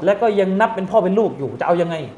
[0.04, 2.16] แล้วก็ยังนับเป็นพ่อเป็นลูกอยู่จะเอายังไงครับ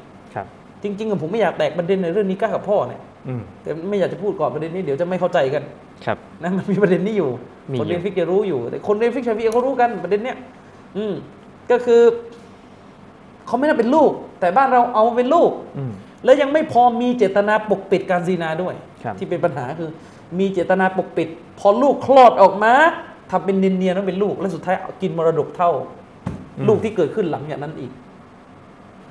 [0.83, 5.63] จริงๆอะผมไม่อยากแตกประเด็นในเรื่องนี้ก้ากับพ่อเนี่ยอืมแต่ไม่อยากจะพูดก่อนประเด็นนี้เดี๋ยวจะไม่เข้าใจกัน
[6.05, 7.29] ครับนะมันมีประเด็นนี้อยู่
[7.71, 10.37] มีคนเรียนอยู่ฟิกจะรู้อยู่ แต่คนเรียนฟิกฮ์ชาฟีอีเขารู้กันประเด็นเนี้ย
[10.97, 11.13] อืม
[11.71, 12.01] ก็คือ
[13.47, 15.91] เขาไม่ได้เป็นลูก แต่บ้านเราเอาเป็นลูกอืม
[16.23, 19.89] แล้วยังไม่พอมีเจตนาปกปิดการซีนาด้วยครับที่เป็นปัญหาคือ
[20.39, 21.27] มีเจตนาปกปิด
[21.59, 22.73] พอลูกคลอดออกมา
[23.31, 25.71] ทำเป็นเนียนๆว่าเป็นลูก แล้วสุดท้ายเอากินมรดกเท่า
[26.67, 27.91] ลูกที่เกิดขึ้นหลังจากนั้นอีก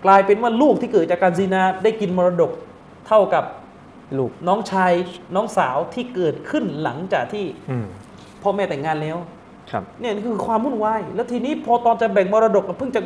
[0.04, 2.50] กลายเป็นว่าลูกที่เกิดจากการซีนาได้กินมรดก
[3.08, 3.44] เท่ากับ
[4.18, 4.92] ลูกน้องชาย
[5.34, 7.86] น้องสาวที่เกิดขึ้นหลังจากที่อืม
[8.42, 9.16] พ่อแม่แต่งงานแล้ว
[9.70, 13.00] ครับเนี่ยนี่คือความวุ่นวายแล้วทีนี้พอตอนจะแบ่งมรดกเพิ่งจะ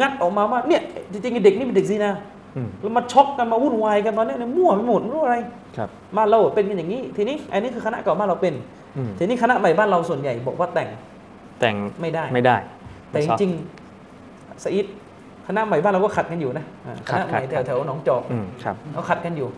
[0.00, 0.82] งัดออกมาว่าเนี่ย
[1.12, 2.10] จริงๆไอ้เด็กนี่เป็นเด็กซีนา
[2.56, 5.36] อืมแล้วมาช็อกกันมาวุ่นวายกันตอนเนี้ยเนี่ยมั่วไปหมดไม่รู้อะไร
[5.76, 8.54] ครับบ้านเราเป็นกันอย่างนี้ ทีนี้อันนี้คือคณะเก่าบ้านเราเป็น
[8.96, 10.88] อืมทีนี้คณะใหม่บ้านเราส่วนใหญ่บอกว่าแต่ง
[11.60, 12.56] แต่งไม่ได้ไม่ได้
[13.10, 14.86] แต่จริงๆสอีด
[15.46, 19.48] คณะใหม่บ้านเราก็ขัดกันอยู่นะอ่าคขัดณะใหม่ขัดแถวแถวๆหนองจอกอืมครับเขาขัดกันอยู่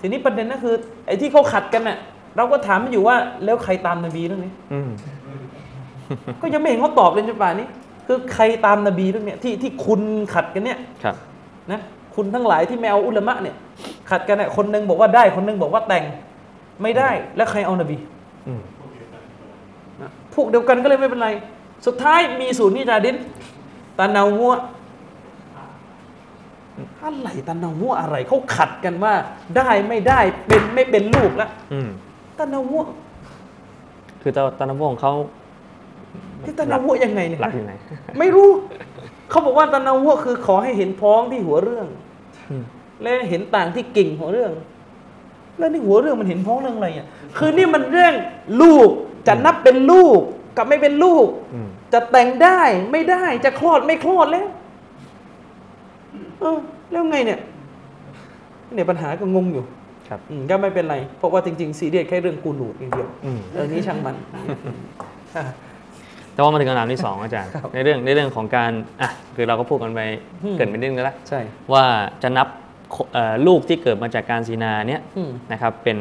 [0.00, 0.74] ทีนี้ประเด็นก็คือ
[1.06, 1.98] ไอ้ที่เขาขัดกันน่ะ
[2.36, 4.90] เราก็ถามมันอยู่ว่าแล้วใครตามนบีเรื่องนี้อืม
[6.42, 7.66] ก็ยังไม่เห็นเขาตอบเลยจนป่านนี้
[8.06, 10.00] คือใครตามนบีเรื่องเนี้ยที่ที่คุณ
[10.34, 11.16] ขัดกันเนี่ยครับ
[11.72, 11.80] นะ
[12.14, 13.56] คุณทั้งหลายที่ไม่เอาอุลามะเนี่ย
[14.10, 16.04] ขัดกันเนี่ยคนหนึงบอกว่าได้คนหนึงบอกว่าแต่ง
[16.82, 17.96] ไม่ได้แล้วใครเอานบี
[18.48, 18.60] อืม
[20.02, 21.28] นะพวกเดียวกันก็เลยไม่เป็นไร
[21.86, 23.16] สุดท้ายมีศูนย์นิจาดิน
[23.98, 24.52] ตาเนามัว
[27.04, 29.14] อะไรตาเนามัวอะไรเขาขัดกันว่า
[29.56, 31.88] ได้ไม่ได้เป็นไม่เป็นลูกแล้วอืม
[32.38, 32.84] ตาเนามัว
[34.22, 35.12] คือตอนตอนนั้นพวกของเขา
[36.44, 37.72] ที่ตาเนามัวยังไงเนี่ยหลักอยู่ไหน
[38.18, 38.48] ไม่รู้
[39.30, 41.86] เขาบอกว่าตานาวัวคือขอให้เห็นพ้องที่หัวเรื่อง
[42.50, 42.64] อืม
[43.02, 44.52] และเห็นต่างที่กิ่งหัวเรื่อง
[45.58, 48.14] แล้วนี่หัวเรื่องมันเห็นพ้องเรื่องอะไรอะคือนี่มันเรื่อง
[48.62, 48.88] ลูก
[49.26, 50.18] จะนับเป็นลูก
[50.56, 52.60] กับไม่เป็นลูกอืมจะแต่งได้
[52.92, 54.48] ไม่ได้จะคลอดไม่คลอดแล้ว
[56.40, 56.56] เออ
[56.90, 57.40] แล้วไงเนี่ย
[58.74, 59.64] เนี่ยปัญหาก็งงอยู่
[60.08, 64.14] ครับอืมก็ไม่เป็นไร เพราะว่าจริงๆซีเรียสแค่เรื่องกูนูดอย่างเดียวอืมเออนี้ช่างมัน
[65.36, 65.44] อะ
[66.34, 70.00] แต่ว่ามาถึงคำถามที่สองอาจารย์ครับในเรื่องในเรื่องของการอะคือเราก็พูดกันไป
[70.44, 71.40] อืมเกรินไปนิดนึงแล้วใช่
[71.72, 71.84] ว่า
[72.22, 72.48] จะนับ
[73.12, 75.98] เอ่อลูกที่เกิดมาจากการซีนาเนี้ยอืมนะครับเป็น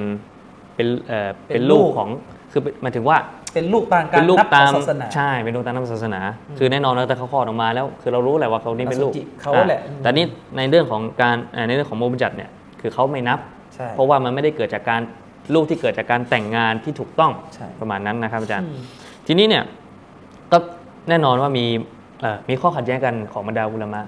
[0.75, 2.09] เป็นเอ่อเป็เป็นนลูลูกกของ
[2.51, 3.17] คือหมายถึงว่า
[3.53, 6.21] เป็นลูกตามกาเป็รนลูกนับตามศาสนา ใช่เป็นลูกตามศาสนา
[6.57, 10.25] คือแน่นอนแล้วแต่เขาคลอดออกมาแล้ว คือเรารู้แหละว่าเขานี่เป็นลูกอสุจิเขาแหละอ่แต่นี่
[10.57, 12.49] ในเรื่องของการเอ่อในเรื่องของโมบัญญัติเนี่ย
[12.81, 13.39] คือเขาไม่นับ
[13.75, 15.01] ใช่ เพราะว่ามันไม่ได้เกิดจากการ
[15.53, 18.81] ลูกที่เกิดจากการแต่งงานที่ถูกต้องใช่ ประมาณนั้นนะครับอาจารย์อืม
[19.27, 19.63] ทีนี้เนี่ย
[20.51, 20.57] ก็
[21.09, 21.65] แน่นอนว่ามี
[22.21, 24.01] เอ่อมีข้อขัดแย้งกันของบรรดาอุลามะ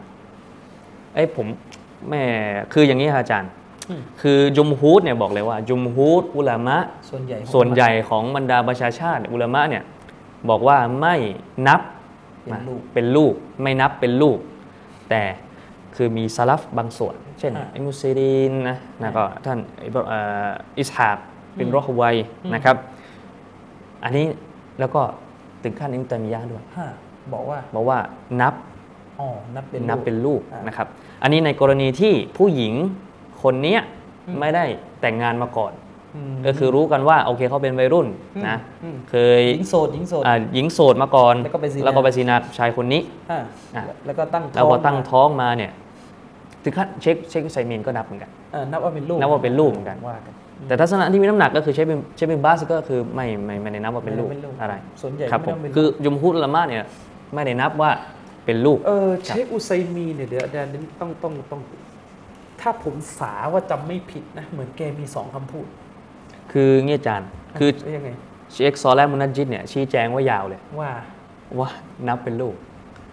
[1.14, 1.48] เอ้ยผม
[2.10, 2.24] แม่
[2.74, 3.69] คืออย่างนี้ครับอาจารย์อืม
[4.22, 6.78] คือจุมฮูดเนี่ยบอกเลยว่าจุมฮูดอุลามะ
[7.10, 9.84] ส่วนใหญ่ของส่วนใหญ่ของบรรดาประชาชาติ อุลามะเนี่ย
[10.50, 11.16] บอกว่าไม่
[11.68, 11.82] นับ
[12.44, 14.38] เป็นลูกเป็นลูกไม่นับเป็นลูก
[15.10, 15.24] แต่
[15.96, 20.50] คือมีซาลัฟบางส่วน เช่นอ่าอิมุซีรีนนะนะก็ท่านอิบรเอ่อ
[20.80, 21.18] อิสฮาก
[21.56, 22.76] เป็นอืมรอฮวัยอืมนะครับ
[24.04, 24.26] อันนี้
[24.80, 25.02] แล้วก็
[25.64, 26.88] ถึงขั้นอิมตามียะห์ด้วยห้า
[27.34, 28.00] บอกว่าบอกว่า
[28.42, 28.54] นับ
[29.20, 30.88] อ๋อนับเป็นนับเป็นลูกอ่านนะครับ
[31.22, 32.74] อันนี้ในกรณีที่ผู้หญิง
[33.44, 33.82] คนเนี้ย
[34.28, 34.64] อืมไม่ได้
[35.02, 35.74] แต่งงานมาก่อน
[36.32, 43.40] มก็คือรู้กันว่าโอเคเขาเป็นวัยรุ่นอืมนะอืมเคยหญิงโสดหญิงโสดอ่าหญิงโสดมาก่อน แล้วก็ไปซินาแล้วก็ไปซีนาชายคนนี้ห้า
[43.76, 45.72] อะแล้วก็ตั้งแล้วพอตั้งมาท้องมาเนี่ย
[46.64, 50.34] ถึงขั้นเช็คเช็คไซมีนก็นับเหมือนกันเออนับว่าเป็นลูกนับว่าเป็นลูกเหมือนกันว่ากัน
[50.68, 56.86] แต่ทัศนะที่มีน้ำหนักก็คือเชฟเป็นเชฟเป็นบาสก็คือไม่ไม่ไม่ได้นับว่าเป็นลูกไม่ได้เป็นลูกอะไรส่วนใหญ่ครับไม่ผมต้องเป็นคือยุมฮุดละมาเนี่ย
[57.34, 57.92] ไม่ได้นับว่า
[58.46, 61.62] เป็นลูกเออเชคอุไซมีนเนี่ยเดี๋ยวอาจารย์ต้องต้องต้อง
[62.62, 65.66] ถ้าผมสาว่าจำไม่ผิดนะ เหมือนแกมีสองคำพูด
[66.52, 67.30] คือเงี้ยอาจารย์
[67.60, 68.10] คือแล้วยังไง
[68.54, 70.92] เชคซอลและมุนัจจิดเนี่ยชี้แจงว่ายาวเลยว่า
[71.60, 71.70] ว่า
[72.08, 72.56] นับเป็นลูก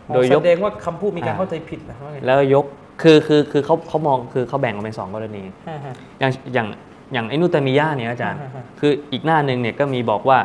[0.09, 2.65] อ๋อโดยยกแสดงว่าคำพูดมีการอ่าเข้าใจผิดนะว่าไงแล้วยก
[3.03, 6.67] คือคือคือเขาเขามองคือเขาแบ่งออกเป็นสองกรณีฮ่าฮ่าอย่างอย่าง
[7.13, 10.39] อย่างไอ้นุตามิยะเนี่ยอาจารย์อ่าฮะคืออีกหน้าหนึ่งเนี่ยก็มีบอกว่า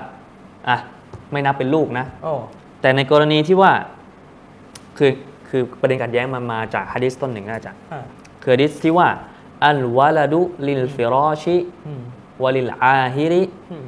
[0.69, 0.78] อะ
[1.32, 2.36] ไม่นับเป็นลูกนะอ๋อ
[2.82, 3.72] แต่ในกรณีที่ว่า
[4.98, 5.11] คือ
[5.49, 8.03] คือประเด็นขัดแย้งมันมาจากฮะดิษต้นหนึ่งนะอาจารย์อ่า
[8.41, 9.07] คือฮะดิษที่ว่า
[9.68, 11.57] الولد للفراش
[11.88, 12.01] อืม
[12.44, 13.85] وللعاهر อืม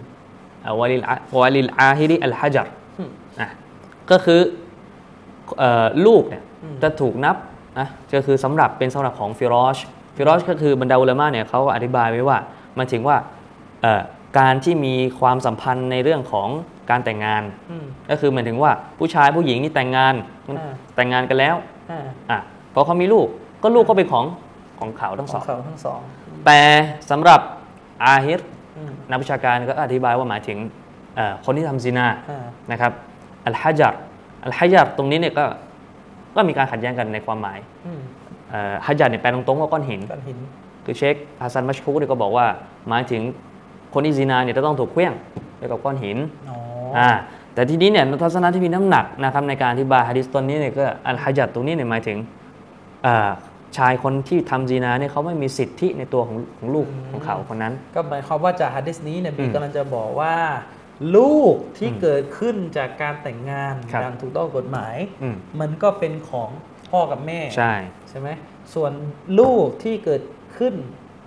[0.66, 2.68] อะ وللعا وللعاهر الحجر
[3.00, 3.10] อืม
[3.40, 3.48] อะ
[4.12, 4.42] ก็คือ
[5.60, 7.36] เอ่อลูกเนี่ยอืมจะถูกนับ
[7.80, 9.78] นะก็คือสำหรับเป็นสำหรับของ فراش
[10.16, 12.38] فراش ก็คือบรรดาอุลามะเนี่ยเขาอธิบายไว้ว่า
[12.78, 13.18] มันถึงว่า
[13.82, 14.02] เอ่อ
[14.40, 16.50] การที่มีความสัมพันธ์ในเรื่องของ
[16.90, 20.14] การแต่งงานอืมก็คือหมายถึงว่าผู้ชายผู้หญิงนี่แต่งงาน
[20.48, 21.56] อ่าแต่งงานกันแล้ว
[21.92, 22.00] อ่า
[22.30, 22.40] อะ
[22.72, 23.28] เพราะเขามีลูก
[23.64, 24.26] ก็ลูกก็เป็นของ
[24.80, 26.00] ของเขาทั้งขสอองงเขาทั้งสอง
[26.46, 26.60] แต่
[27.12, 27.40] สำหรับ
[28.04, 28.40] อาฮิร
[28.78, 30.58] อืมนักวิชาการก็อธิบายว่าหมายถึง
[31.16, 32.92] เอ่อคนที่ทำซินาอ่านะครับ
[33.46, 33.94] อัลฮัจัด
[34.46, 35.46] อัลฮัจัดตรงนี้เนี่ยก็
[36.36, 38.02] ก็มีการขัดแย้งกันในความหมายอืม
[38.50, 40.38] เอ่อฮัจัดเนี่ยแปลตรงๆว่าก้อนหินก้อนหิน
[40.86, 42.46] คือเชคฮัสซันมัชคูเนี่ยก็บอกว่า
[42.90, 43.22] หมายถึง
[43.94, 45.14] คนที่ซินาเนี่ยจะต้องถูกเคลื่อง
[45.60, 46.18] ด้วยกับก้อนหิน
[46.50, 46.58] อ๋อ
[46.98, 47.10] อ่า
[47.54, 52.18] แต่ทีนี้เนี่ยทัศนะที่มีน้ำหนักนะครับในการอธิบายฮะดิษตนนี้เนี่ยก็อัลฮัจัดตรงนี้เนี่ยหมายถึง
[53.06, 53.30] อ่า
[53.78, 60.36] ชายคนที่ทำซีนาเนี่ยเขาไม่มีสิทธิในตัวของของลูกของเขาคนนั้น ก็หมายความว่าจากฮะดิษนี้เนี่ยบีอืมกำลังจะบอกว่า
[61.18, 66.50] ลูกที่อืมเกิดขึ้นจากการแต่งงานครับอย่างถูกต้องกฎหมายอืมมันก็เป็นของ
[66.90, 67.74] พ่อกับแม่ใช่
[68.10, 68.30] ใช่ไหม
[68.74, 68.92] ส่วน
[69.40, 70.22] ลูกที่เกิด
[70.58, 70.74] ขึ้น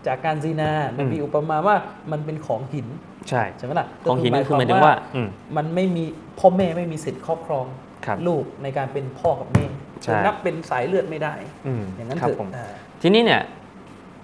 [0.06, 1.76] จากการซีนามันอืมมีอุปมาว่า
[2.12, 2.86] มันเป็นของหิน
[3.28, 6.04] ใช่ใช่ไหมล่ะของหินก็นี่คือหมายถึงว่าอืมมันไม่มี
[6.38, 7.66] พ่อแม่ไม่มีสิทธิ์ครอบครอง
[8.06, 9.66] ครับลูกในการเป็นพ่อกับแม่
[10.02, 11.34] ใช่นับเป็นสายเลือดไม่ได้
[11.66, 12.66] อืมอย่างนั้นครับเถอะผมอ่า
[13.02, 13.42] ทีนี้เนี่ย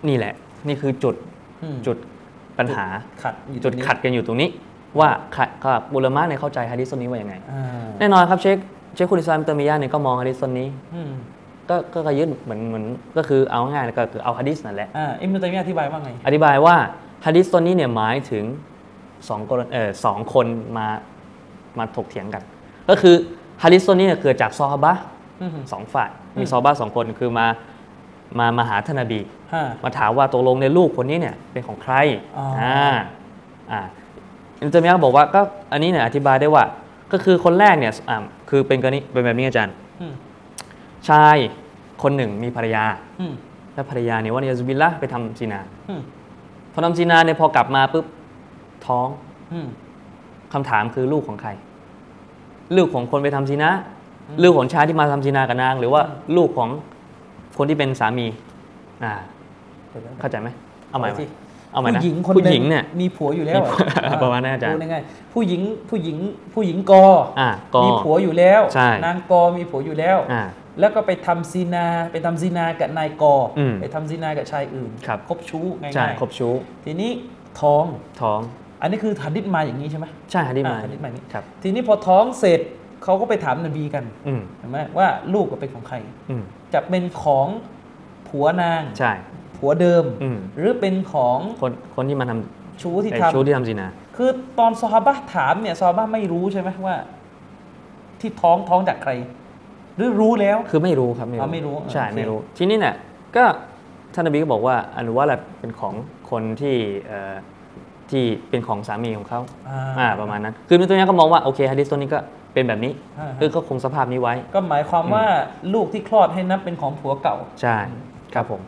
[0.08, 0.34] นี่แหละ
[0.68, 1.14] นี่คือจุด
[1.62, 1.96] อืมจุด
[2.58, 2.86] ปัญหา
[3.22, 4.48] ขัดอยู่จุดตรงนี้ขัดกันอยู่ตรงนี้
[4.98, 7.62] ว่าขัดกับอุลามะเนี่ยเข้าใจฮะดิษต้นนี้ว่ายังไงอ่า
[7.98, 8.56] แน่นอนครับเชค
[8.94, 11.10] เชคคุลอิสลามอิบนุตัยมียะห์เนี่ยก็มองฮะดิษต้นนี้อืม
[11.68, 12.84] ก็ก็ก็ยึดเหมือนเหมือน
[13.16, 16.76] ก็คือเอาง่ายๆก็คือเอาฮะดิษนั่นแหละอ่าอิบนุตัยมียะห์อธิบายว่าไงอธิบายว่า
[17.26, 18.44] ฮะดิษตัวนี้เนี่ยหมายถึง
[19.28, 20.46] สองกรณีเออสองคน
[20.76, 20.86] มา
[21.78, 22.42] มาถกเถียงกัน
[22.88, 23.14] ก็คือ
[23.62, 25.21] ฮะดิษตัวนี้เนี่ยเกิดจากซอฮาบะห์อืม
[25.72, 26.10] สองฝ่าย
[26.40, 27.46] มีซอฮาบะห์สองคนคือมา
[28.38, 29.20] มามาหาท่านนบี
[29.52, 31.94] ฮะมาถามว่าตกลงในลูกคนนี้เนี่ยเป็นของใคร
[32.38, 32.92] อ๋ออ่อ่า
[33.70, 33.80] อ่า
[34.62, 35.40] อิบนุตัยมียะห์บอกว่าก็
[35.72, 36.64] อันนี้เนี่ยอธิบายได้ว่า
[37.12, 38.16] ก็คือคนแรกเนี่ยอ่า
[38.50, 40.14] คือเป็นกรณีเป็นแบบนี้อาจารย์อืม
[41.08, 41.36] ชาย
[42.02, 42.84] คนหนึ่งมีภรรยา
[43.20, 43.34] อืม
[43.74, 46.00] และภรรยาเนี่ยوالعياذ بالله ไปทำซีนาอืม
[46.72, 48.06] พอทำซีนาเนี่ยพอกลับมาปุ๊บ
[48.86, 49.08] ท้อง
[49.52, 49.66] อืม
[50.52, 51.50] คำถามคือลูกของใคร
[52.76, 53.70] ลูกของคนไปทำซีนา
[54.42, 56.02] ลูกของชายที่มาทำซีนากับนาง หรือว่า
[56.36, 56.70] ลูกของ
[57.58, 58.26] คนที่เป็นสามี
[59.04, 59.12] อ่า
[60.20, 60.48] เข้าใจไหม
[60.90, 61.26] เอาใหม่ไหมสิ
[61.72, 66.16] เอาใหม่นะผู้หญิงคนผู้หญิงเนี่ยมีผัวอยู่แล้วมีผัวอ่ประมาณนั้นอาจารย์พูดง่ายๆผู้หญิงผู้หญิง
[66.54, 67.04] ผู้หญิงกอ
[67.40, 70.42] อ่าก็มีผัวอยู่แล้วใช่นางกอมีผัวอยู่แล้วอ่า
[70.80, 76.52] แล้วก็ไปทำซีนาไปทำซีนากับนายกออมไปทำซีนากับชายอื่นครับคบชู้ง่ายๆใช่ครบชู้
[76.84, 77.10] ทีนี้
[77.60, 77.84] ท้อง
[78.20, 78.40] ท้อง
[78.82, 82.60] อันนี้คือหัดดิษมาอย่างนี้ใช่ไหมใช่ฮะที่มาอ่าหัดดิษมาอย่างนี้ครับทีนี้พอท้องเสร็จ
[83.02, 85.96] เขาก็ไปถามนบีกันอืมเห็นไหมว่าลูกก็เป็นของใคร
[86.30, 86.42] อืม
[86.74, 87.46] จะเป็นของ
[88.28, 89.12] ผัวนางใช่
[89.56, 92.32] ผัวเดิมอืมหรือเป็นของคนคนที่มาท
[92.82, 96.96] ชู้ำที่ไอ้ทำชู้ที่ทำซีนาคือตอนซอฮาบะห์ถามเนี่ยซอฮาบะห์ไม่รู้ใช่ไหมว่า
[98.20, 99.12] ที่ท้องท้องจากใคร
[99.96, 102.94] หรือรู้แล้วคือไม่รู้ครับอ๋อไม่รู้ใช่โอเคไม่รู้ ทีนี้เนี่ย
[103.36, 103.44] ก็
[104.14, 105.26] ท่านนบีก็บอกว่าอนุวัต
[105.60, 105.94] เป็นของ
[106.30, 106.76] คนที่
[107.06, 107.34] เอ่อ
[108.10, 112.18] ที่เป็นของสามีของเขาอ่าอ่าประมาณนั้น คือในตัวนี้ก็มองว่าโอเคฮะดิษตัวนี้ก็
[112.52, 115.24] เป็นแบบนี้อ่าฮะ คือก็คงสภาพนี้ไว้ ก็หมายความว่า
[115.74, 117.76] ลูกที่คลอดให้นับเป็นของผัวเก่า ใช่
[118.34, 118.60] ครับผม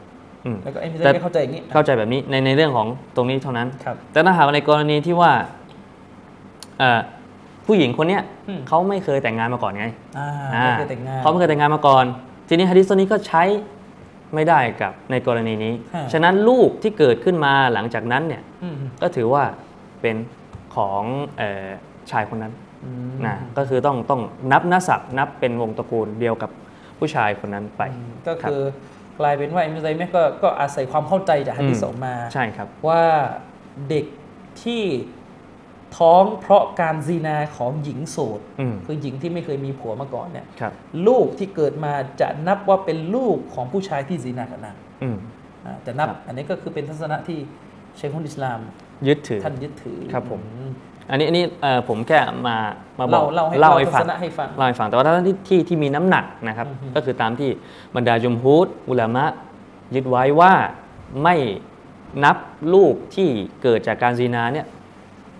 [0.44, 5.32] อืม แล้วก็เอ็มแต่ ไม่เข้าใจอย่างนี้เข้าใจแบบนี้ในในเรื่องของตรงนี้เท่านั้น ครับ แต่ถ้าหากว่าในกรณีที่ว่า
[6.78, 7.00] เอ่อ
[7.66, 9.86] ผู้หญิงคนเนี้ยอืม เขาไม่เคยแต่งงานมาก่อนไง
[10.18, 12.04] อ่าอ่าไม่เคยแต่งงาน เขาไม่เคยแต่งงานมาก่อน
[12.48, 13.42] ทีนี้ฮะดิษตัวนี้ก็ใช้
[14.34, 19.42] ไม่ได้กับในกรณีนี้ ฮะ ฉะนั้นลูกที่เกิดขึ้นมาหลังจากนั้นเนี่ย อืมก็ถือว่า
[20.00, 20.16] เป็น
[20.76, 21.02] ของ
[21.38, 21.68] เออ
[22.10, 22.63] ชายคนนั้นอืม
[23.26, 24.20] นะก็คือต้องต้อง
[24.52, 26.50] นับนัศักดิ์นับเป็นวงตระกูลเดียวกับ
[26.98, 28.60] ผู้ชายคนนั้นไปอืมก็คือ
[29.18, 33.02] กลายเป็นว่าเอ็มไซม์ก็ก็อาศัยความเข้าใจจากฮะดิษอืมออกมาใช่ครับว่า
[33.88, 34.06] เด็ก
[34.62, 34.82] ที่
[35.96, 40.72] ท้องเพราะการซีนาของหญิงโสดอืมคือหญิงที่ไม่เคยมีผัวมาก่อนเนี่ยครับ
[41.06, 45.16] ลูกที่เกิดมาจะนับว่าเป็นลูกของผู้ชายที่ซีนากับนางอืม
[45.64, 47.38] อ่าแต่นับครับอันนี้ก็คือเป็นทัศนะที่
[47.96, 48.60] เชคคนอิสลาม
[49.08, 50.40] ยึดถือท่านยึดถือครับผม
[51.08, 52.56] อือันนี้อันนี้เอ่อผมแค่มา
[52.98, 57.50] มาบอกเล่าเล่าให้เล่าให้เล่าฟังทัศนะให้ฟังเล่าให้ฟังแต่ว่าถ้าที่ที่ที่มีน้ำหนักนะครับอือฮึก็คือตามที่
[57.96, 59.24] บรรดาจุมฮูดอุลามะ
[59.94, 60.52] ยึดไว้ว่า
[61.22, 61.36] ไม่
[62.24, 62.36] นับ
[62.74, 63.28] ลูกที่
[63.62, 64.66] เกิดจากการซีนาเนี่ย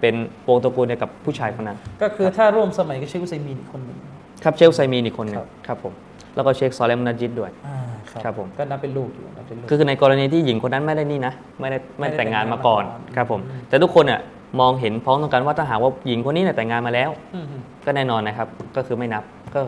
[0.01, 0.15] เป็น
[0.49, 3.99] วงตระกูลเดียวกับผู้ชายคนนั้น ก็คือถ้าร่วมสมัยกับเชคอุซัยมีนอีกคนหนึ่ง
[4.45, 5.93] ครับเชคไซมีนอีกคนหนึงครับครับผม
[6.35, 7.77] แล้วก็เชคซอเลมนาจิดด้วยอ่า
[8.25, 14.21] ครับผมก็นับเป็นลูกอยู่นับเป็นลูกก็คือในกรณีที่หญิงคนนั้นไม่ได้นี่นะไม่ได้ไม่ได้แต่งงานมาก่อนไม่ได้แต่งงานมาก่อนครับผมอืมแต่ทุกคนเนี่ย
[14.61, 17.47] มองเห็นพ้องต้องกันว่าถ้าหากว่าหญิงคนนี้เนี่ยแต่งงานมาแล้วอืม
[17.85, 19.25] ก็แน่นอนนะครับ ก็คือไม่นับ
[19.55, 19.61] ก็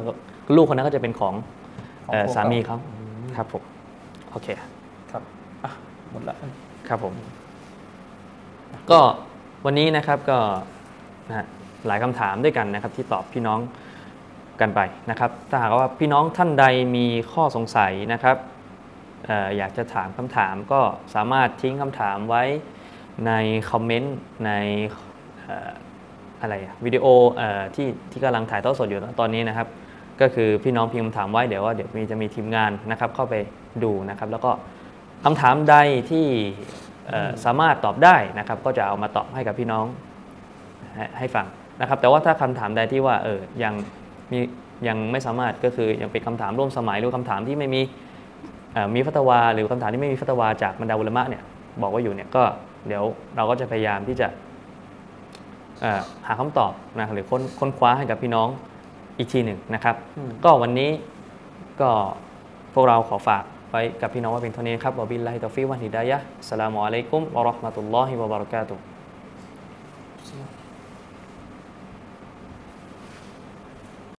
[0.56, 1.34] ลูกคนนั้นก็จะเป็นของ
[2.06, 3.62] ของเอ่อพวกสามีเขาอืมครับผม
[4.30, 4.48] โอเค
[5.10, 5.22] ครับ
[5.64, 5.72] อะ
[6.10, 6.36] หมดละ
[6.88, 7.14] ครับผม
[8.90, 9.00] ก็
[9.64, 10.38] วันนี้นะครับก็
[11.28, 11.46] นะฮะ
[11.86, 13.60] หลายคำถามด้วยกันนะครับ ที่ตอบพี่น้อง
[14.60, 14.80] กันไป
[15.10, 18.36] นะครับ ถ้าหากว่าพี่น้องท่านใดมีข้อสงสัยนะครับ
[19.26, 20.80] เอออยากจะถามคำถามก็
[21.14, 22.42] สามารถทิ้งคำถามไว้
[23.26, 23.32] ใน
[23.70, 24.16] คอมเมนต์
[24.46, 24.50] ใน
[26.40, 27.06] อะไรอะวิดีโอ
[27.74, 29.68] ที่ที่กำลังถ่ายทอดสดอยู่ตอนนี้นะครับ
[30.20, 33.34] ก็คือพี่น้องพิมพ์คำถามไว้เดี๋ยวว่าเดี๋ยวมีจะมีทีมงานนะครับเข้าไป
[33.82, 34.50] ดูนะครับ แล้วก็
[35.24, 35.76] คำถามใด
[36.10, 36.26] ที่
[37.44, 39.86] สามารถตอบได้นะครับ ก็จะเอามาตอบให้กับพี่น้อง
[41.18, 41.46] ให้ฟัง
[41.80, 43.74] นะครับ แต่ว่าถ้าคำถามใดที่ว่าเออยัง
[44.32, 44.38] มี
[44.88, 47.82] ยังไม่สามารถก็คือยังเป็นคำถามร่วมสมัยหรือคำถามที่ไม่มี
[48.94, 51.42] มีฟัตวา หรือคำถามที่ไม่มีฟัตวาจากบรรดาอุลมะเนี่ย
[51.82, 52.42] บอกว่าอยู่เนี่ยก็
[52.88, 53.04] เดี๋ยว
[53.36, 54.28] เราก็จะพยายามที่จะ
[55.80, 58.48] เอ่อหาคำตอบนะหรือค้นค้นคว้าให้กับพี่น้อง
[59.18, 60.90] อีกทีหนึ่งนะครับอืมก็วันนี้
[61.80, 61.90] ก็
[62.74, 68.82] พวกเราขอฝากไว้กับพี่น้องไว้เป็นเท่านี้ครับوبالله التوفيق والهداية السلام عليكم ورحمة الله وبركاته